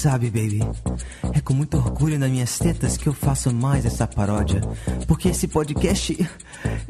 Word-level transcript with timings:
Sabe, 0.00 0.30
baby, 0.30 0.60
é 1.34 1.42
com 1.42 1.52
muito 1.52 1.76
orgulho 1.76 2.18
nas 2.18 2.30
minhas 2.30 2.58
tetas 2.58 2.96
que 2.96 3.06
eu 3.06 3.12
faço 3.12 3.52
mais 3.52 3.84
essa 3.84 4.06
paródia. 4.06 4.62
Porque 5.06 5.28
esse 5.28 5.46
podcast. 5.46 6.26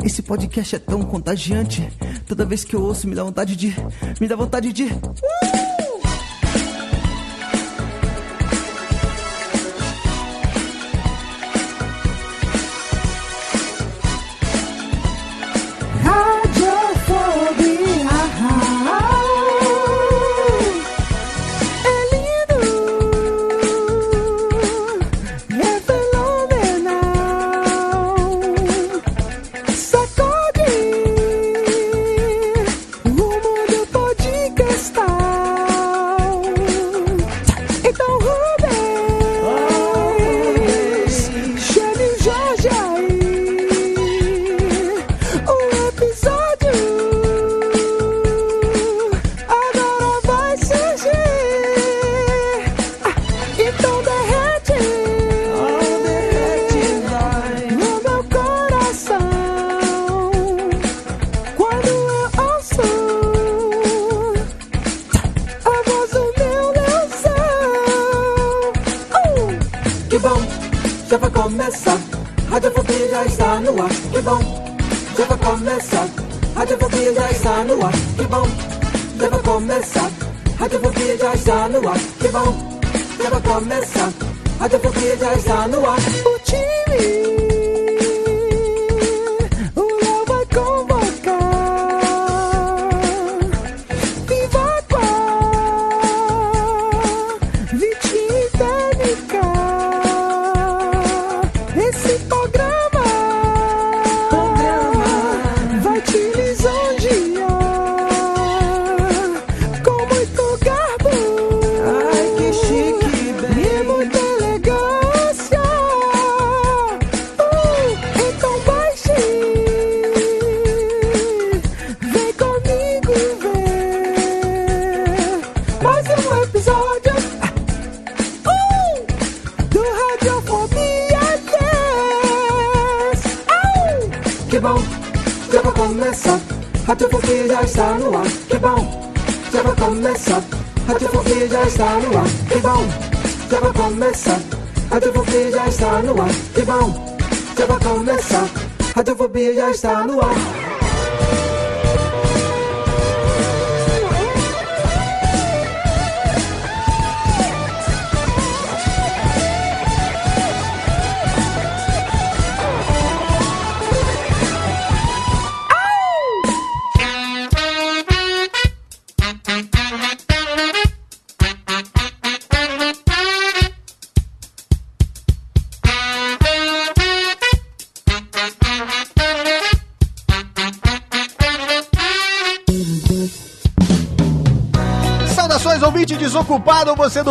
Esse 0.05 0.23
podcast 0.23 0.77
é 0.77 0.79
tão 0.79 1.03
contagiante. 1.03 1.91
Toda 2.25 2.45
vez 2.45 2.63
que 2.63 2.77
eu 2.77 2.81
ouço, 2.81 3.09
me 3.09 3.17
dá 3.17 3.25
vontade 3.25 3.57
de. 3.57 3.75
Me 4.21 4.29
dá 4.29 4.37
vontade 4.37 4.73
de. 4.73 4.85
Uh! 4.85 5.70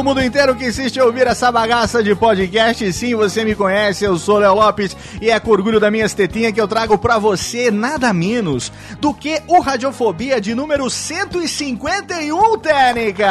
Mundo 0.09 0.23
inteiro 0.23 0.55
que 0.55 0.65
insiste 0.65 0.95
em 0.97 1.01
ouvir 1.01 1.27
essa 1.27 1.51
bagaça 1.51 2.01
de 2.01 2.15
podcast. 2.15 2.91
Sim, 2.93 3.13
você 3.13 3.45
me 3.45 3.53
conhece, 3.53 4.05
eu 4.05 4.17
sou 4.17 4.39
Léo 4.39 4.55
Lopes 4.55 4.97
e 5.21 5.29
é 5.29 5.39
com 5.39 5.51
orgulho 5.51 5.79
da 5.79 5.91
minha 5.91 6.03
estetinha 6.03 6.51
que 6.51 6.59
eu 6.59 6.67
trago 6.67 6.97
para 6.97 7.19
você 7.19 7.69
nada 7.69 8.11
menos 8.11 8.71
do 8.99 9.13
que 9.13 9.39
o 9.45 9.59
Radiofobia 9.59 10.41
de 10.41 10.55
número 10.55 10.89
151, 10.89 12.57
Técnica! 12.57 13.27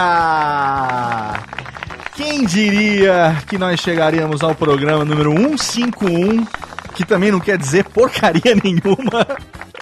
Quem 2.14 2.44
diria 2.46 3.36
que 3.48 3.58
nós 3.58 3.80
chegaríamos 3.80 4.44
ao 4.44 4.54
programa 4.54 5.04
número 5.04 5.32
151, 5.36 6.46
que 6.94 7.04
também 7.04 7.32
não 7.32 7.40
quer 7.40 7.58
dizer 7.58 7.86
porcaria 7.86 8.54
nenhuma. 8.62 9.26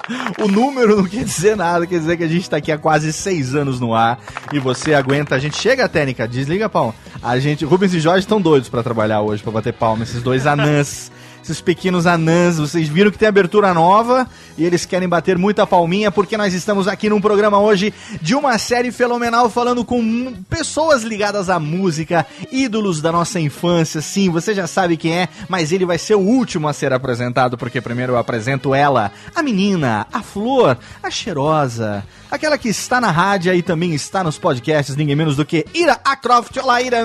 O 0.40 0.48
número 0.48 0.96
não 0.96 1.04
quer 1.04 1.24
dizer 1.24 1.56
nada, 1.56 1.86
quer 1.86 1.98
dizer 1.98 2.16
que 2.16 2.24
a 2.24 2.28
gente 2.28 2.48
tá 2.48 2.56
aqui 2.58 2.70
há 2.70 2.78
quase 2.78 3.12
seis 3.12 3.54
anos 3.54 3.80
no 3.80 3.94
ar 3.94 4.18
e 4.52 4.58
você 4.58 4.94
aguenta. 4.94 5.34
A 5.34 5.38
gente 5.38 5.56
chega, 5.56 5.88
Técnica, 5.88 6.28
desliga, 6.28 6.68
pau. 6.68 6.94
A 7.22 7.38
gente, 7.38 7.64
Rubens 7.64 7.94
e 7.94 8.00
Jorge 8.00 8.20
estão 8.20 8.40
doidos 8.40 8.68
para 8.68 8.82
trabalhar 8.82 9.20
hoje, 9.20 9.42
para 9.42 9.52
bater 9.52 9.72
palma, 9.72 10.04
esses 10.04 10.22
dois 10.22 10.46
anãs 10.46 11.10
esses 11.46 11.60
pequenos 11.60 12.06
anãs. 12.06 12.58
Vocês 12.58 12.88
viram 12.88 13.10
que 13.10 13.18
tem 13.18 13.28
abertura 13.28 13.72
nova 13.72 14.28
e 14.58 14.64
eles 14.64 14.84
querem 14.84 15.08
bater 15.08 15.38
muita 15.38 15.66
palminha 15.66 16.10
porque 16.10 16.36
nós 16.36 16.52
estamos 16.52 16.88
aqui 16.88 17.08
num 17.08 17.20
programa 17.20 17.58
hoje 17.58 17.94
de 18.20 18.34
uma 18.34 18.58
série 18.58 18.90
fenomenal 18.90 19.48
falando 19.48 19.84
com 19.84 20.34
pessoas 20.50 21.04
ligadas 21.04 21.48
à 21.48 21.60
música, 21.60 22.26
ídolos 22.50 23.00
da 23.00 23.12
nossa 23.12 23.38
infância. 23.38 24.00
Sim, 24.00 24.28
você 24.28 24.54
já 24.54 24.66
sabe 24.66 24.96
quem 24.96 25.18
é, 25.18 25.28
mas 25.48 25.70
ele 25.70 25.86
vai 25.86 25.98
ser 25.98 26.16
o 26.16 26.20
último 26.20 26.66
a 26.66 26.72
ser 26.72 26.92
apresentado 26.92 27.56
porque 27.56 27.80
primeiro 27.80 28.14
eu 28.14 28.18
apresento 28.18 28.74
ela, 28.74 29.12
a 29.34 29.42
menina, 29.42 30.06
a 30.12 30.22
flor, 30.22 30.76
a 31.02 31.10
cheirosa, 31.10 32.04
aquela 32.30 32.58
que 32.58 32.68
está 32.68 33.00
na 33.00 33.10
rádio 33.10 33.54
e 33.54 33.62
também 33.62 33.94
está 33.94 34.24
nos 34.24 34.36
podcasts, 34.38 34.96
ninguém 34.96 35.14
menos 35.14 35.36
do 35.36 35.44
que 35.44 35.64
Ira 35.72 36.00
Acroft. 36.04 36.56
Olá, 36.56 36.82
Ira. 36.82 37.04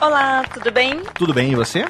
Olá, 0.00 0.42
tudo 0.54 0.72
bem? 0.72 1.02
Tudo 1.14 1.34
bem, 1.34 1.52
e 1.52 1.54
você? 1.54 1.84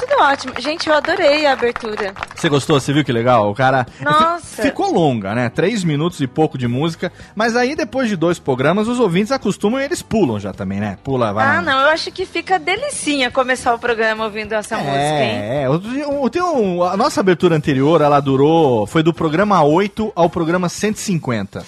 Tudo 0.00 0.20
ótimo. 0.22 0.52
Gente, 0.58 0.88
eu 0.88 0.94
adorei 0.94 1.46
a 1.46 1.52
abertura. 1.52 2.14
Você 2.34 2.48
gostou? 2.48 2.80
Você 2.80 2.92
viu 2.92 3.04
que 3.04 3.12
legal? 3.12 3.50
O 3.50 3.54
cara. 3.54 3.86
Nossa. 4.00 4.62
Ficou 4.62 4.92
longa, 4.92 5.34
né? 5.34 5.48
Três 5.48 5.84
minutos 5.84 6.20
e 6.20 6.26
pouco 6.26 6.56
de 6.58 6.66
música. 6.66 7.12
Mas 7.34 7.54
aí, 7.54 7.76
depois 7.76 8.08
de 8.08 8.16
dois 8.16 8.38
programas, 8.38 8.88
os 8.88 8.98
ouvintes 8.98 9.30
acostumam 9.32 9.80
e 9.80 9.84
eles 9.84 10.02
pulam 10.02 10.40
já 10.40 10.52
também, 10.52 10.80
né? 10.80 10.98
Pula, 11.04 11.32
vai. 11.32 11.46
Ah, 11.46 11.62
não. 11.62 11.78
Eu 11.80 11.88
acho 11.90 12.10
que 12.10 12.24
fica 12.26 12.58
delicinha 12.58 13.30
começar 13.30 13.74
o 13.74 13.78
programa 13.78 14.24
ouvindo 14.24 14.52
essa 14.54 14.76
música, 14.76 14.92
hein? 14.92 15.38
É, 15.38 15.64
é. 15.66 16.30
Tem 16.30 16.42
um- 16.42 16.82
a 16.82 16.96
nossa 16.96 17.20
abertura 17.20 17.54
anterior, 17.54 18.00
ela 18.00 18.20
durou. 18.20 18.86
Foi 18.86 19.02
do 19.02 19.12
programa 19.12 19.62
8 19.62 20.12
ao 20.16 20.28
programa 20.30 20.68
150. 20.68 21.64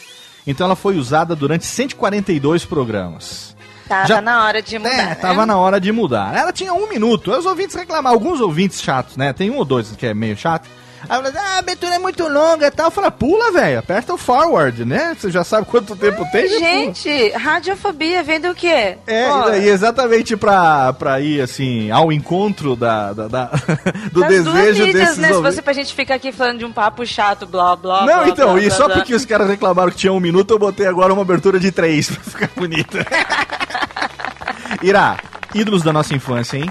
Então 0.47 0.65
ela 0.67 0.75
foi 0.77 0.97
usada 0.97 1.37
durante 1.37 1.65
142 1.67 2.65
programas. 2.65 3.55
Tava 3.93 4.07
Já- 4.07 4.21
na 4.23 4.45
hora 4.45 4.63
de 4.63 4.79
mudar. 4.79 4.93
É, 4.93 4.97
né? 5.07 5.15
tava 5.17 5.45
na 5.47 5.57
hora 5.59 5.81
de 5.81 5.93
mudar. 5.93 6.35
Ela 6.37 6.53
tinha 6.53 6.73
um 6.73 6.89
minuto. 6.89 7.31
Os 7.31 7.45
ouvintes 7.47 7.77
reclamaram. 7.77 8.15
Alguns 8.15 8.41
ouvintes 8.41 8.81
chatos, 8.81 9.17
né? 9.17 9.33
Tem 9.33 9.51
um 9.51 9.57
ou 9.59 9.65
dois 9.65 9.93
que 9.93 10.07
é 10.07 10.15
meio 10.15 10.37
chato. 10.37 10.69
Aí 11.09 11.23
fala, 11.23 11.33
ah, 11.37 11.55
a 11.57 11.59
abertura 11.59 11.95
é 11.95 11.99
muito 11.99 12.27
longa 12.29 12.67
e 12.67 12.71
tal. 12.71 12.91
Fala, 12.91 13.11
pula, 13.11 13.51
velho. 13.53 13.79
Aperta 13.79 14.15
o 14.15 14.19
forward, 14.19 14.85
né? 14.85 15.17
Você 15.19 15.31
já 15.31 15.43
sabe 15.45 15.67
quanto 15.67 15.97
tempo 15.97 16.25
tem. 16.31 16.49
Gente, 16.49 17.31
radiofobia 17.31 18.23
vem 18.23 18.41
do 18.41 18.55
quê? 18.55 18.97
É, 19.07 19.29
Pô, 19.29 19.41
e 19.41 19.45
daí 19.51 19.69
exatamente 19.69 20.37
pra, 20.37 20.93
pra 20.93 21.21
ir, 21.21 21.41
assim, 21.41 21.91
ao 21.91 22.13
encontro 22.13 22.77
da, 22.77 23.13
da- 23.13 23.29
da- 23.29 23.51
do 24.13 24.21
das 24.21 24.45
duas 24.45 24.55
desejo 24.57 24.87
mídias, 24.87 24.93
desses 25.09 25.19
né? 25.19 25.29
Se 25.33 25.43
fosse 25.43 25.63
pra 25.63 25.73
gente 25.73 25.95
ficar 25.95 26.15
aqui 26.15 26.31
falando 26.33 26.59
de 26.59 26.65
um 26.65 26.73
papo 26.73 27.05
chato, 27.07 27.47
blá, 27.47 27.75
blá, 27.77 28.01
Não, 28.07 28.15
blá, 28.21 28.29
então, 28.29 28.53
blá, 28.53 28.61
e 28.63 28.67
blá, 28.69 28.77
só 28.77 28.87
blá. 28.87 28.97
porque 28.97 29.15
os 29.15 29.25
caras 29.25 29.49
reclamaram 29.49 29.91
que 29.91 29.97
tinha 29.97 30.13
um 30.13 30.21
minuto, 30.21 30.53
eu 30.55 30.59
botei 30.59 30.87
agora 30.87 31.13
uma 31.13 31.23
abertura 31.23 31.59
de 31.59 31.71
três 31.73 32.09
pra 32.15 32.23
ficar 32.23 32.51
bonita. 32.57 33.05
Irá, 34.83 35.17
ídolos 35.55 35.83
da 35.83 35.93
nossa 35.93 36.15
infância, 36.15 36.57
hein? 36.57 36.71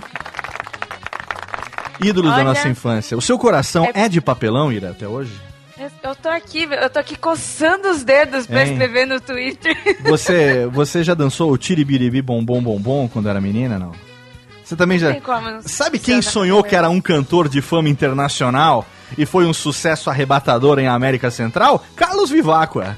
Ídolos 2.04 2.32
da 2.32 2.38
Olha. 2.38 2.44
nossa 2.46 2.68
infância. 2.68 3.18
O 3.18 3.22
seu 3.22 3.38
coração 3.38 3.86
É- 3.94 4.02
é 4.06 4.10
de 4.10 4.20
papelão, 4.22 4.72
Ira, 4.72 4.90
até 4.92 5.08
hoje? 5.08 5.32
Eu- 6.04 6.16
tô 6.16 6.30
aqui, 6.30 6.68
eu 6.70 6.90
tô 6.90 7.00
aqui 7.00 7.16
coçando 7.16 7.90
os 7.90 8.04
dedos 8.04 8.46
pra 8.46 8.64
Hein? 8.64 8.72
escrever 8.74 9.08
no 9.08 9.20
Twitter. 9.20 9.76
Você, 10.06 10.68
você 10.68 11.04
já 11.04 11.14
dançou 11.16 11.52
o 11.52 11.58
tiribiribi 11.58 12.22
bombom 12.22 12.62
bombom 12.62 13.08
quando 13.08 13.28
era 13.30 13.42
menina, 13.42 13.80
não? 13.80 13.92
Você 14.64 14.76
também 14.76 15.00
já... 15.00 15.12
Tem 15.12 15.20
como 15.22 15.50
não 15.50 15.62
Sabe 15.64 15.98
quem 16.00 16.22
sonhou 16.22 16.64
que 16.64 16.76
era 16.76 16.90
um 16.90 17.02
cantor 17.02 17.50
de 17.50 17.62
fama 17.62 17.90
internacional 17.90 18.86
e 19.18 19.26
foi 19.26 19.46
um 19.46 19.54
sucesso 19.54 20.10
arrebatador 20.10 20.78
em 20.80 20.88
América 20.88 21.32
Central? 21.32 21.84
Carlos 21.96 22.30
Viváqua. 22.30 22.96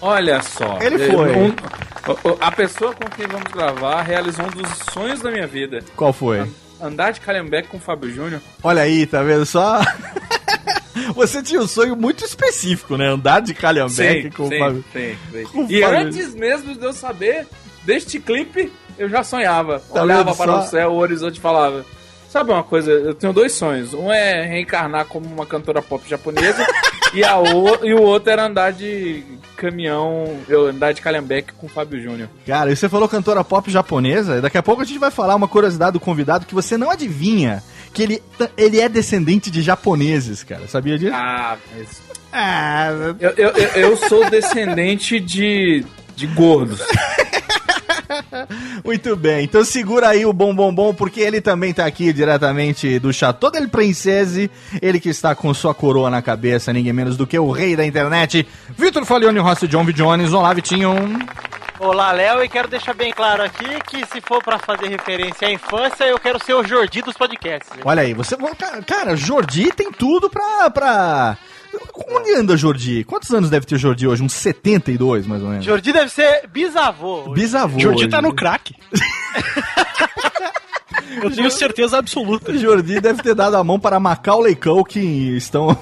Olha 0.00 0.42
só. 0.42 0.78
Ele 0.80 0.98
foi. 1.10 1.32
um- 1.36 1.54
a 2.40 2.50
pessoa 2.52 2.92
com 2.92 3.08
quem 3.10 3.26
vamos 3.26 3.50
gravar 3.52 4.02
realizou 4.02 4.44
um 4.46 4.50
dos 4.50 4.68
sonhos 4.92 5.20
da 5.20 5.30
minha 5.30 5.46
vida. 5.46 5.80
Qual 5.96 6.12
foi? 6.12 6.44
Andar 6.82 7.12
de 7.12 7.20
calhambeque 7.20 7.68
com 7.68 7.76
o 7.76 7.80
Fábio 7.80 8.10
Júnior. 8.10 8.40
Olha 8.62 8.82
aí, 8.82 9.06
tá 9.06 9.22
vendo 9.22 9.46
só? 9.46 9.80
Você 11.14 11.42
tinha 11.42 11.60
um 11.60 11.66
sonho 11.66 11.96
muito 11.96 12.24
específico, 12.24 12.96
né? 12.96 13.06
Andar 13.08 13.40
de 13.40 13.54
calhambeque 13.54 14.30
com 14.30 14.48
o 14.48 14.58
Fábio. 14.58 14.84
sim, 14.92 15.16
sim. 15.32 15.44
com 15.44 15.66
E 15.70 15.80
Fábio. 15.80 15.98
antes 16.00 16.34
mesmo 16.34 16.74
de 16.74 16.84
eu 16.84 16.92
saber 16.92 17.46
deste 17.84 18.18
clipe, 18.18 18.72
eu 18.98 19.08
já 19.08 19.22
sonhava. 19.22 19.80
Tá 19.92 20.02
Olhava 20.02 20.34
para 20.34 20.52
só? 20.52 20.58
o 20.60 20.62
céu, 20.66 20.90
o 20.92 20.96
horizonte 20.96 21.40
falava. 21.40 21.84
Sabe 22.32 22.50
uma 22.50 22.64
coisa? 22.64 22.90
Eu 22.90 23.14
tenho 23.14 23.30
dois 23.30 23.52
sonhos. 23.52 23.92
Um 23.92 24.10
é 24.10 24.46
reencarnar 24.46 25.04
como 25.04 25.26
uma 25.26 25.44
cantora 25.44 25.82
pop 25.82 26.02
japonesa 26.08 26.66
e, 27.12 27.22
a 27.22 27.38
o, 27.38 27.84
e 27.84 27.92
o 27.92 28.00
outro 28.00 28.30
era 28.30 28.46
andar 28.46 28.72
de 28.72 29.22
caminhão, 29.54 30.38
eu 30.48 30.68
andar 30.68 30.92
de 30.92 31.02
calhambeque 31.02 31.52
com 31.52 31.66
o 31.66 31.68
Fábio 31.68 32.02
Júnior. 32.02 32.30
Cara, 32.46 32.72
e 32.72 32.74
você 32.74 32.88
falou 32.88 33.06
cantora 33.06 33.44
pop 33.44 33.70
japonesa, 33.70 34.40
daqui 34.40 34.56
a 34.56 34.62
pouco 34.62 34.80
a 34.80 34.84
gente 34.86 34.98
vai 34.98 35.10
falar 35.10 35.34
uma 35.34 35.46
curiosidade 35.46 35.92
do 35.92 36.00
convidado 36.00 36.46
que 36.46 36.54
você 36.54 36.78
não 36.78 36.90
adivinha. 36.90 37.62
Que 37.92 38.02
ele, 38.02 38.22
ele 38.56 38.80
é 38.80 38.88
descendente 38.88 39.50
de 39.50 39.60
japoneses, 39.60 40.42
cara. 40.42 40.66
Sabia 40.66 40.98
disso? 40.98 41.14
Ah, 41.14 41.58
mas 41.76 42.00
Ah, 42.32 42.88
Eu, 43.20 43.30
eu, 43.36 43.50
eu, 43.50 43.68
eu 43.90 43.96
sou 44.08 44.30
descendente 44.30 45.20
de, 45.20 45.84
de 46.16 46.26
gordos. 46.28 46.80
Muito 48.84 49.16
bem, 49.16 49.44
então 49.44 49.64
segura 49.64 50.08
aí 50.08 50.24
o 50.26 50.32
bom 50.32 50.54
bom 50.54 50.74
bom, 50.74 50.94
porque 50.94 51.20
ele 51.20 51.40
também 51.40 51.72
tá 51.72 51.86
aqui 51.86 52.12
diretamente 52.12 52.98
do 52.98 53.12
Chateau 53.12 53.50
del 53.50 53.68
Princese, 53.68 54.50
ele 54.80 55.00
que 55.00 55.08
está 55.08 55.34
com 55.34 55.52
sua 55.54 55.74
coroa 55.74 56.10
na 56.10 56.22
cabeça, 56.22 56.72
ninguém 56.72 56.92
menos 56.92 57.16
do 57.16 57.26
que 57.26 57.38
o 57.38 57.50
rei 57.50 57.76
da 57.76 57.84
internet, 57.84 58.46
Vitor 58.76 59.04
Falioni 59.04 59.38
Rossi 59.38 59.66
John 59.68 59.84
V. 59.84 59.92
Jones. 59.92 60.32
Olá, 60.32 60.52
Vitinho. 60.52 60.92
Olá, 61.78 62.12
Léo, 62.12 62.44
e 62.44 62.48
quero 62.48 62.68
deixar 62.68 62.94
bem 62.94 63.12
claro 63.12 63.42
aqui 63.42 63.80
que 63.88 64.06
se 64.06 64.20
for 64.20 64.42
pra 64.42 64.58
fazer 64.58 64.88
referência 64.88 65.48
à 65.48 65.50
infância, 65.50 66.04
eu 66.04 66.18
quero 66.18 66.42
ser 66.44 66.54
o 66.54 66.62
Jordi 66.62 67.02
dos 67.02 67.16
podcasts. 67.16 67.70
Olha 67.84 68.02
aí, 68.02 68.14
você. 68.14 68.36
Cara, 68.86 69.16
Jordi 69.16 69.72
tem 69.72 69.90
tudo 69.90 70.30
pra. 70.30 70.70
pra... 70.70 71.36
Onde 72.08 72.34
anda 72.34 72.56
Jordi? 72.56 73.04
Quantos 73.04 73.30
anos 73.30 73.50
deve 73.50 73.66
ter 73.66 73.78
Jordi 73.78 74.06
hoje? 74.06 74.22
Uns 74.22 74.32
72, 74.34 75.26
mais 75.26 75.42
ou 75.42 75.48
menos. 75.48 75.64
Jordi 75.64 75.92
deve 75.92 76.10
ser 76.10 76.46
bisavô. 76.48 77.22
hoje. 77.30 77.40
Bisavô. 77.40 77.78
Jordi 77.78 78.08
tá 78.08 78.18
hoje. 78.18 78.26
no 78.28 78.34
crack. 78.34 78.74
Eu 81.22 81.30
tenho 81.30 81.50
certeza 81.50 81.98
absoluta. 81.98 82.56
Jordi 82.56 83.00
deve 83.00 83.22
ter 83.22 83.34
dado 83.34 83.56
a 83.56 83.64
mão 83.64 83.78
para 83.78 83.98
Macaulay 84.00 84.54
Culkin 84.54 85.34
estão 85.36 85.76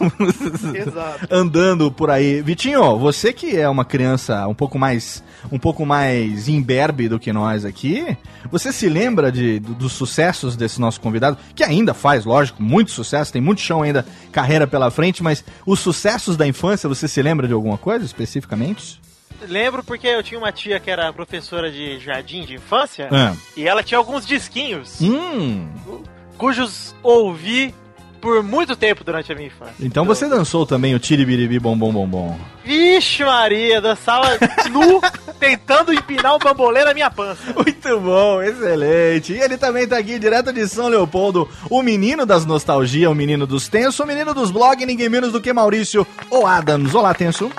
Exato. 0.74 1.26
andando 1.30 1.90
por 1.90 2.10
aí. 2.10 2.42
Vitinho, 2.42 2.98
você 2.98 3.32
que 3.32 3.56
é 3.56 3.68
uma 3.68 3.84
criança 3.84 4.46
um 4.48 4.54
pouco 4.54 4.78
mais 4.78 5.22
um 5.50 5.58
pouco 5.58 5.86
mais 5.86 6.48
imberbe 6.48 7.08
do 7.08 7.18
que 7.18 7.32
nós 7.32 7.64
aqui, 7.64 8.16
você 8.50 8.70
se 8.72 8.88
lembra 8.90 9.32
de, 9.32 9.58
do- 9.58 9.72
dos 9.74 9.92
sucessos 9.92 10.54
desse 10.54 10.78
nosso 10.78 11.00
convidado, 11.00 11.38
que 11.54 11.64
ainda 11.64 11.94
faz, 11.94 12.26
lógico, 12.26 12.62
muito 12.62 12.90
sucesso, 12.90 13.32
tem 13.32 13.40
muito 13.40 13.62
chão 13.62 13.82
ainda, 13.82 14.04
carreira 14.30 14.66
pela 14.66 14.90
frente, 14.90 15.22
mas 15.22 15.42
os 15.64 15.80
sucessos 15.80 16.36
da 16.36 16.46
infância, 16.46 16.88
você 16.90 17.08
se 17.08 17.22
lembra 17.22 17.48
de 17.48 17.54
alguma 17.54 17.78
coisa 17.78 18.04
especificamente? 18.04 19.00
Lembro 19.48 19.82
porque 19.82 20.06
eu 20.06 20.22
tinha 20.22 20.38
uma 20.38 20.52
tia 20.52 20.78
que 20.80 20.90
era 20.90 21.12
professora 21.12 21.70
de 21.70 21.98
jardim 21.98 22.44
de 22.44 22.54
infância 22.54 23.08
Ah. 23.10 23.34
e 23.56 23.66
ela 23.66 23.82
tinha 23.82 23.98
alguns 23.98 24.26
disquinhos 24.26 25.00
Hum, 25.00 25.68
cujos 26.36 26.94
ouvi 27.02 27.74
por 28.20 28.42
muito 28.42 28.76
tempo 28.76 29.02
durante 29.02 29.32
a 29.32 29.34
minha 29.34 29.46
infância. 29.46 29.74
então 29.80 30.04
você 30.04 30.28
dançou 30.28 30.66
também 30.66 30.94
o 30.94 30.98
Tiribiribi 30.98 31.58
Bom 31.58 31.76
Bom 31.76 31.90
Bom 31.90 32.06
Bom. 32.06 32.38
Vixe 32.62 33.24
Maria, 33.24 33.80
dançava 33.80 34.26
nu 34.70 35.00
tentando 35.40 35.90
empinar 35.94 36.34
um 36.36 36.38
bambolê 36.38 36.84
na 36.84 36.92
minha 36.92 37.10
pança. 37.10 37.40
Muito 37.54 37.98
bom, 38.00 38.42
excelente. 38.42 39.32
E 39.32 39.40
ele 39.40 39.56
também 39.56 39.88
tá 39.88 39.96
aqui, 39.96 40.18
direto 40.18 40.52
de 40.52 40.68
São 40.68 40.88
Leopoldo, 40.88 41.48
o 41.70 41.82
menino 41.82 42.26
das 42.26 42.44
nostalgia, 42.44 43.10
o 43.10 43.14
menino 43.14 43.46
dos 43.46 43.66
tenso, 43.68 44.02
o 44.02 44.06
menino 44.06 44.34
dos 44.34 44.50
blogs, 44.50 44.86
ninguém 44.86 45.08
menos 45.08 45.32
do 45.32 45.40
que 45.40 45.50
Maurício 45.50 46.06
ou 46.28 46.46
Adams. 46.46 46.94
Olá, 46.94 47.14
tenso. 47.14 47.50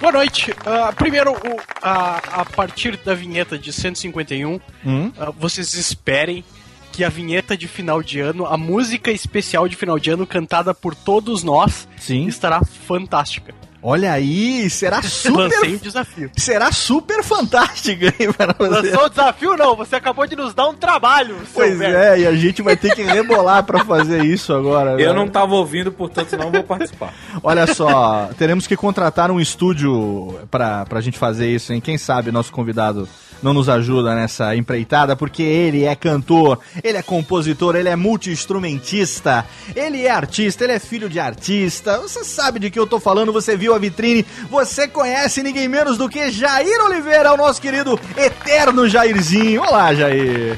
Boa 0.00 0.12
noite. 0.12 0.54
Ah, 0.64 0.92
primeiro, 0.92 1.32
o- 1.32 1.60
a, 1.82 2.40
a 2.40 2.44
partir 2.44 2.96
da 2.98 3.14
vinheta 3.14 3.58
de 3.58 3.72
151, 3.72 4.60
Hum? 4.84 5.12
ah, 5.18 5.30
vocês 5.36 5.74
esperem 5.74 6.44
que 6.92 7.04
a 7.04 7.08
vinheta 7.08 7.56
de 7.56 7.68
final 7.68 8.02
de 8.02 8.20
ano, 8.20 8.46
a 8.46 8.56
música 8.56 9.10
especial 9.10 9.68
de 9.68 9.76
final 9.76 9.98
de 9.98 10.10
ano 10.10 10.26
cantada 10.26 10.72
por 10.74 10.94
todos 10.94 11.42
nós, 11.42 11.88
Sim. 11.96 12.26
estará 12.26 12.60
fantástica. 12.64 13.54
Olha 13.82 14.12
aí, 14.12 14.68
será 14.68 14.96
Lancei 15.02 15.30
o 15.30 15.34
super. 15.34 15.78
desafio. 15.78 16.30
Será 16.36 16.72
super 16.72 17.22
fantástico, 17.22 18.04
hein, 18.04 18.32
para 18.36 18.52
você. 18.52 18.90
Lançou 18.90 19.06
o 19.06 19.08
desafio? 19.08 19.56
Não, 19.56 19.76
você 19.76 19.96
acabou 19.96 20.26
de 20.26 20.34
nos 20.34 20.52
dar 20.52 20.68
um 20.68 20.74
trabalho, 20.74 21.36
seu 21.36 21.46
Pois 21.54 21.78
velho. 21.78 21.96
é, 21.96 22.20
e 22.20 22.26
a 22.26 22.34
gente 22.34 22.60
vai 22.60 22.76
ter 22.76 22.94
que 22.94 23.02
rebolar 23.02 23.62
pra 23.64 23.84
fazer 23.84 24.24
isso 24.24 24.52
agora. 24.52 25.00
Eu 25.00 25.12
né? 25.12 25.18
não 25.18 25.28
tava 25.28 25.54
ouvindo, 25.54 25.92
portanto 25.92 26.36
não 26.36 26.50
vou 26.50 26.62
participar. 26.64 27.14
Olha 27.42 27.72
só, 27.72 28.30
teremos 28.36 28.66
que 28.66 28.76
contratar 28.76 29.30
um 29.30 29.40
estúdio 29.40 30.40
pra, 30.50 30.84
pra 30.86 31.00
gente 31.00 31.18
fazer 31.18 31.48
isso, 31.48 31.72
hein? 31.72 31.80
Quem 31.80 31.96
sabe 31.96 32.32
nosso 32.32 32.52
convidado 32.52 33.08
não 33.40 33.54
nos 33.54 33.68
ajuda 33.68 34.14
nessa 34.16 34.56
empreitada, 34.56 35.14
porque 35.14 35.42
ele 35.44 35.84
é 35.84 35.94
cantor, 35.94 36.58
ele 36.82 36.98
é 36.98 37.02
compositor, 37.02 37.76
ele 37.76 37.88
é 37.88 37.94
multi-instrumentista, 37.94 39.46
ele 39.76 40.04
é 40.04 40.10
artista, 40.10 40.64
ele 40.64 40.72
é 40.72 40.78
filho 40.78 41.08
de 41.08 41.20
artista. 41.20 41.98
Você 41.98 42.24
sabe 42.24 42.58
de 42.58 42.70
que 42.70 42.78
eu 42.78 42.86
tô 42.86 42.98
falando, 42.98 43.32
você 43.32 43.56
viu 43.56 43.67
a 43.74 43.78
vitrine, 43.78 44.24
você 44.50 44.86
conhece 44.88 45.42
ninguém 45.42 45.68
menos 45.68 45.96
do 45.98 46.08
que 46.08 46.30
Jair 46.30 46.84
Oliveira, 46.84 47.32
o 47.32 47.36
nosso 47.36 47.60
querido 47.60 47.98
eterno 48.16 48.88
Jairzinho. 48.88 49.62
Olá, 49.62 49.94
Jair. 49.94 50.56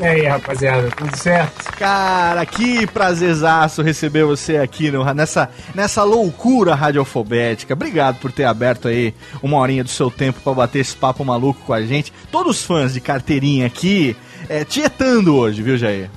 E 0.00 0.04
aí, 0.04 0.26
rapaziada, 0.26 0.90
tudo 0.90 1.16
certo? 1.16 1.72
Cara, 1.78 2.44
que 2.44 2.84
prazerzaço 2.88 3.80
receber 3.80 4.24
você 4.24 4.56
aqui 4.56 4.90
no- 4.90 5.04
nessa, 5.14 5.48
nessa 5.72 6.02
loucura 6.02 6.74
radiofobética. 6.74 7.74
Obrigado 7.74 8.16
por 8.18 8.32
ter 8.32 8.42
aberto 8.44 8.88
aí 8.88 9.14
uma 9.40 9.56
horinha 9.58 9.84
do 9.84 9.90
seu 9.90 10.10
tempo 10.10 10.40
pra 10.40 10.52
bater 10.52 10.80
esse 10.80 10.96
papo 10.96 11.24
maluco 11.24 11.60
com 11.64 11.72
a 11.72 11.82
gente. 11.82 12.12
Todos 12.32 12.56
os 12.58 12.64
fãs 12.64 12.92
de 12.94 13.00
carteirinha 13.00 13.66
aqui, 13.66 14.16
é, 14.48 14.64
tietando 14.64 15.36
hoje, 15.36 15.62
viu, 15.62 15.76
Jair? 15.78 16.10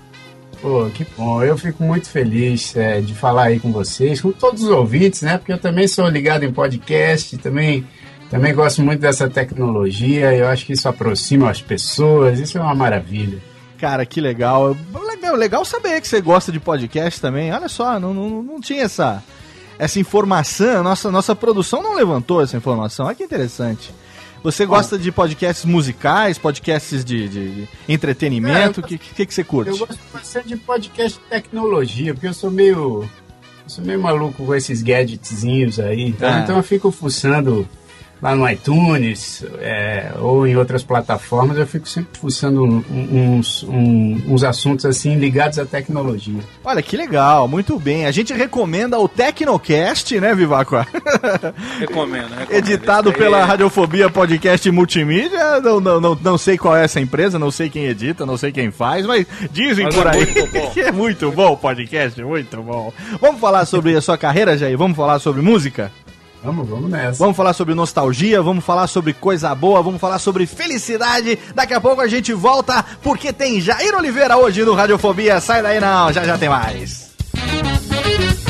Pô, 0.62 0.90
que 0.94 1.06
bom. 1.16 1.44
Eu 1.44 1.58
fico 1.58 1.84
muito 1.84 2.10
feliz 2.10 2.76
é, 2.76 3.00
de 3.00 3.14
falar 3.14 3.44
aí 3.44 3.60
com 3.60 3.72
vocês, 3.72 4.20
com 4.20 4.32
todos 4.32 4.64
os 4.64 4.70
ouvintes, 4.70 5.22
né? 5.22 5.38
Porque 5.38 5.54
eu 5.54 5.58
também 5.58 5.88
sou 5.88 6.08
ligado 6.08 6.44
em 6.44 6.52
podcast, 6.52 7.38
também, 7.38 7.86
também 8.30 8.54
gosto 8.54 8.82
muito 8.82 9.00
dessa 9.00 9.30
tecnologia. 9.30 10.34
Eu 10.34 10.48
acho 10.48 10.66
que 10.66 10.74
isso 10.74 10.90
aproxima 10.90 11.50
as 11.50 11.62
pessoas, 11.62 12.40
isso 12.40 12.58
é 12.58 12.62
uma 12.62 12.74
maravilha. 12.74 13.40
Cara, 13.78 14.06
que 14.06 14.20
legal. 14.20 14.76
Legal, 15.06 15.36
legal 15.36 15.66
saber 15.66 16.02
que 16.02 16.08
você 16.08 16.20
gosta 16.22 16.52
de 16.52 16.60
podcast 16.60 17.22
também. 17.22 17.54
Olha 17.54 17.68
só, 17.68 18.00
não, 18.00 18.14
não, 18.14 18.42
não 18.42 18.60
tinha 18.60 18.84
essa, 18.84 19.24
essa 19.78 20.00
informação. 20.00 20.84
Nossa, 20.84 21.12
nossa 21.12 21.36
produção 21.36 21.84
não 21.84 21.96
levantou 21.96 22.42
essa 22.42 22.58
informação. 22.58 23.06
Olha 23.06 23.16
que 23.16 23.24
interessante. 23.24 23.94
Você 24.48 24.66
gosta 24.66 24.98
de 24.98 25.12
podcasts 25.12 25.66
musicais, 25.66 26.38
podcasts 26.38 27.04
de, 27.04 27.28
de- 27.28 27.50
de 27.50 27.68
entretenimento? 27.90 28.80
O 28.80 28.86
É, 28.86 28.88
que, 28.88 28.98
que, 28.98 29.26
que 29.26 29.34
você 29.34 29.44
curte? 29.44 29.72
Eu 29.72 29.78
gosto 29.78 30.00
bastante 30.14 30.48
de 30.48 30.56
podcast 30.56 31.20
de 31.20 31.26
tecnologia, 31.26 32.14
porque 32.14 32.28
eu 32.28 32.34
sou 32.34 32.50
meio. 32.50 33.02
Eu 33.66 33.70
sou 33.70 33.84
meio 33.84 34.00
maluco 34.02 34.46
com 34.46 34.56
esses 34.56 34.82
gadgetzinhos 34.82 35.82
aí. 35.82 36.02
Então, 36.08 36.30
Ah. 36.30 36.40
então 36.40 36.56
eu 36.56 36.64
fico 36.64 36.90
fuçando 36.92 37.68
lá 38.22 38.36
no 38.36 38.50
iTunes 38.50 39.44
é, 39.60 40.12
ou 40.20 40.48
em 40.48 40.56
outras 40.56 40.84
plataformas, 40.84 41.58
eu 41.58 41.68
fico 41.68 41.88
sempre 41.88 42.20
fuçando 42.20 42.64
um- 42.64 42.84
uns, 42.92 43.64
um- 43.64 44.22
uns 44.30 44.44
assuntos 44.44 44.86
assim 44.86 45.16
ligados 45.16 45.60
à 45.60 45.66
tecnologia. 45.66 46.40
Olha, 46.64 46.82
que 46.82 46.98
legal, 46.98 47.48
muito 47.48 47.80
bem. 47.80 48.06
A 48.06 48.12
gente 48.12 48.34
recomenda 48.34 49.00
o 49.00 49.08
Tecnocast, 49.08 50.20
né, 50.20 50.34
Vivaco? 50.34 50.76
Recomendo, 51.80 52.30
recomendo. 52.30 52.52
Editado 52.52 53.14
pela 53.14 53.40
é- 53.40 53.44
Radiofobia 53.44 54.10
Podcast 54.10 54.70
Multimídia. 54.72 55.60
Não, 55.62 55.80
não, 55.80 56.00
não, 56.02 56.16
não 56.22 56.38
sei 56.38 56.58
qual 56.58 56.76
é 56.76 56.84
essa 56.84 57.00
empresa, 57.00 57.38
não 57.40 57.52
sei 57.52 57.70
quem 57.70 57.86
edita, 57.86 58.26
não 58.26 58.38
sei 58.38 58.52
quem 58.52 58.72
faz, 58.72 59.06
mas 59.06 59.26
dizem 59.52 59.86
Mas 59.86 59.96
por 59.96 60.08
é 60.08 60.10
aí 60.12 60.26
que 60.74 60.82
é 60.82 60.92
muito 60.92 61.32
bom 61.32 61.54
o 61.54 61.58
podcast, 61.58 62.22
muito 62.24 62.62
bom. 62.62 62.92
Vamos 63.22 63.40
falar 63.40 63.66
sobre 63.66 63.96
a 63.96 64.02
sua 64.02 64.18
carreira, 64.18 64.58
Jair? 64.58 64.78
Vamos 64.78 64.98
falar 64.98 65.20
sobre 65.20 65.42
música? 65.42 65.92
Vamos, 66.44 66.70
vamos 66.70 66.90
nessa. 66.90 67.20
Vamos 67.20 67.36
falar 67.36 67.54
sobre 67.54 67.74
nostalgia, 67.74 68.42
vamos 68.42 68.64
falar 68.64 68.88
sobre 68.88 69.14
coisa 69.14 69.54
boa, 69.56 69.82
vamos 69.82 70.00
falar 70.00 70.20
sobre 70.20 70.46
felicidade. 70.46 71.38
Daqui 71.54 71.74
a 71.74 71.82
pouco 71.82 72.02
a 72.02 72.08
gente 72.08 72.34
volta, 72.34 72.84
porque 73.02 73.34
tem 73.34 73.60
Jair 73.60 73.96
Oliveira 73.96 74.38
hoje 74.38 74.64
no 74.64 74.74
Radiofobia. 74.74 75.42
Sai 75.42 75.62
daí 75.62 75.80
não, 75.80 76.12
já 76.14 76.24
já 76.24 76.38
tem 76.38 76.50
mais. 76.50 77.08
Radiofobia! 77.36 78.47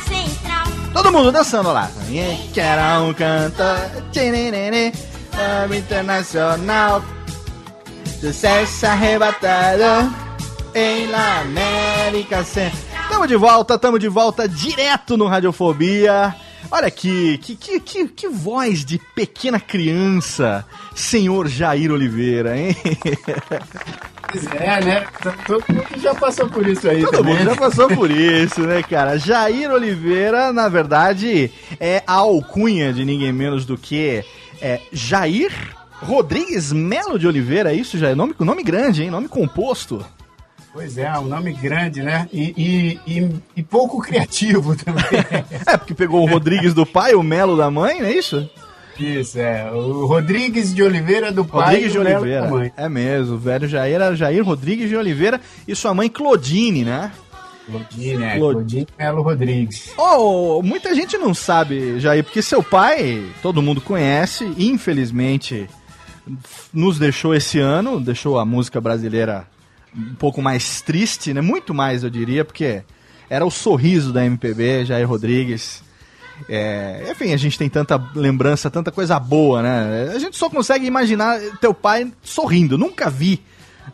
Central. 0.00 0.66
Todo 0.92 1.12
mundo 1.12 1.30
dançando 1.30 1.72
lá. 1.72 1.90
Que 2.52 2.60
era 2.60 3.00
um 3.00 3.12
cantor 3.14 3.78
internacional, 5.76 7.02
sucesso 8.20 8.86
arrebatado 8.86 10.12
em 10.74 11.06
La 11.06 11.40
América 11.40 12.44
Central. 12.44 13.08
Tamo 13.08 13.26
de 13.26 13.36
volta, 13.36 13.78
tamo 13.78 13.98
de 13.98 14.08
volta 14.08 14.48
direto 14.48 15.16
no 15.16 15.26
Radiofobia. 15.26 16.34
Olha 16.70 16.86
aqui, 16.86 17.36
que, 17.38 17.56
que, 17.56 17.80
que, 17.80 18.06
que 18.08 18.28
voz 18.28 18.84
de 18.84 18.98
pequena 19.14 19.58
criança, 19.58 20.64
senhor 20.94 21.48
Jair 21.48 21.90
Oliveira, 21.90 22.56
hein? 22.56 22.76
Pois 24.30 24.46
é, 24.46 24.80
né? 24.84 25.06
Todo 25.44 25.64
mundo 25.68 26.00
já 26.00 26.14
passou 26.14 26.48
por 26.48 26.64
isso 26.68 26.88
aí 26.88 27.02
Todo 27.02 27.16
também. 27.16 27.34
mundo 27.34 27.44
já 27.46 27.56
passou 27.56 27.88
por 27.88 28.08
isso, 28.08 28.60
né, 28.60 28.80
cara? 28.84 29.18
Jair 29.18 29.68
Oliveira, 29.72 30.52
na 30.52 30.68
verdade, 30.68 31.50
é 31.80 32.04
a 32.06 32.12
alcunha 32.14 32.92
de 32.92 33.04
ninguém 33.04 33.32
menos 33.32 33.66
do 33.66 33.76
que 33.76 34.24
é, 34.60 34.80
Jair 34.92 35.52
Rodrigues 36.02 36.72
Melo 36.72 37.18
de 37.18 37.26
Oliveira, 37.26 37.72
é 37.72 37.74
isso, 37.76 37.98
Jair? 37.98 38.16
Nome, 38.16 38.34
nome 38.38 38.62
grande, 38.62 39.02
hein? 39.02 39.10
Nome 39.10 39.28
composto. 39.28 40.04
Pois 40.72 40.96
é, 40.96 41.12
um 41.18 41.24
nome 41.26 41.52
grande, 41.52 42.00
né? 42.02 42.28
E, 42.32 42.54
e, 42.56 43.18
e, 43.18 43.28
e 43.56 43.62
pouco 43.62 44.00
criativo 44.00 44.76
também. 44.82 45.04
É, 45.66 45.76
porque 45.76 45.94
pegou 45.94 46.22
o 46.22 46.30
Rodrigues 46.30 46.72
do 46.72 46.86
pai, 46.86 47.14
o 47.14 47.22
Melo 47.22 47.56
da 47.56 47.70
mãe, 47.70 48.00
não 48.00 48.06
é 48.06 48.12
isso? 48.12 48.48
Isso, 48.98 49.38
é. 49.38 49.70
O 49.72 50.06
Rodrigues 50.06 50.74
de 50.74 50.82
Oliveira 50.82 51.32
do 51.32 51.44
pai 51.44 51.64
Rodrigues 51.76 51.88
e 51.88 51.92
de 51.92 51.98
o 51.98 52.02
Melo 52.04 52.14
da 52.14 52.20
Oliveira. 52.20 52.50
mãe. 52.50 52.72
É 52.76 52.88
mesmo, 52.88 53.34
o 53.34 53.38
velho 53.38 53.66
Jair 53.66 53.94
era 53.94 54.14
Jair 54.14 54.44
Rodrigues 54.44 54.88
de 54.88 54.96
Oliveira 54.96 55.40
e 55.66 55.74
sua 55.74 55.92
mãe 55.94 56.08
Claudine, 56.08 56.84
né? 56.84 57.10
Claudine, 57.66 58.22
é. 58.24 58.36
Claud- 58.36 58.52
Claudine 58.54 58.86
Melo 58.98 59.22
Rodrigues. 59.22 59.92
Oh, 59.96 60.62
muita 60.62 60.94
gente 60.94 61.16
não 61.18 61.32
sabe, 61.34 62.00
Jair, 62.00 62.24
porque 62.24 62.42
seu 62.42 62.62
pai, 62.62 63.24
todo 63.42 63.62
mundo 63.62 63.80
conhece, 63.80 64.44
infelizmente 64.58 65.68
nos 66.72 66.98
deixou 66.98 67.34
esse 67.34 67.58
ano, 67.58 68.00
deixou 68.00 68.38
a 68.38 68.44
música 68.44 68.80
brasileira 68.80 69.46
um 69.96 70.14
pouco 70.14 70.40
mais 70.40 70.80
triste, 70.80 71.32
né? 71.34 71.40
Muito 71.40 71.74
mais, 71.74 72.04
eu 72.04 72.10
diria, 72.10 72.44
porque 72.44 72.82
era 73.28 73.44
o 73.44 73.50
sorriso 73.50 74.12
da 74.12 74.24
MPB, 74.24 74.84
Jair 74.84 75.08
Rodrigues. 75.08 75.82
É, 76.48 77.08
enfim, 77.10 77.32
a 77.32 77.36
gente 77.36 77.58
tem 77.58 77.68
tanta 77.68 78.00
lembrança, 78.14 78.70
tanta 78.70 78.90
coisa 78.92 79.18
boa, 79.18 79.60
né? 79.62 80.12
A 80.14 80.18
gente 80.18 80.36
só 80.36 80.48
consegue 80.48 80.86
imaginar 80.86 81.38
teu 81.60 81.74
pai 81.74 82.10
sorrindo. 82.22 82.78
Nunca 82.78 83.10
vi, 83.10 83.42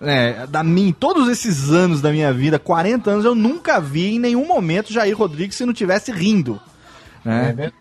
né, 0.01 0.47
da 0.49 0.63
mim, 0.63 0.95
todos 0.99 1.29
esses 1.29 1.71
anos 1.71 2.01
da 2.01 2.11
minha 2.11 2.33
vida, 2.33 2.59
40 2.59 3.11
anos, 3.11 3.25
eu 3.25 3.35
nunca 3.35 3.81
vi 3.81 4.15
em 4.15 4.19
nenhum 4.19 4.47
momento 4.47 4.93
Jair 4.93 5.17
Rodrigues 5.17 5.57
se 5.57 5.65
não 5.67 5.73
tivesse 5.73 6.11
rindo. 6.13 6.61
É 7.25 7.29
Né? 7.29 7.45
verdade. 7.47 7.75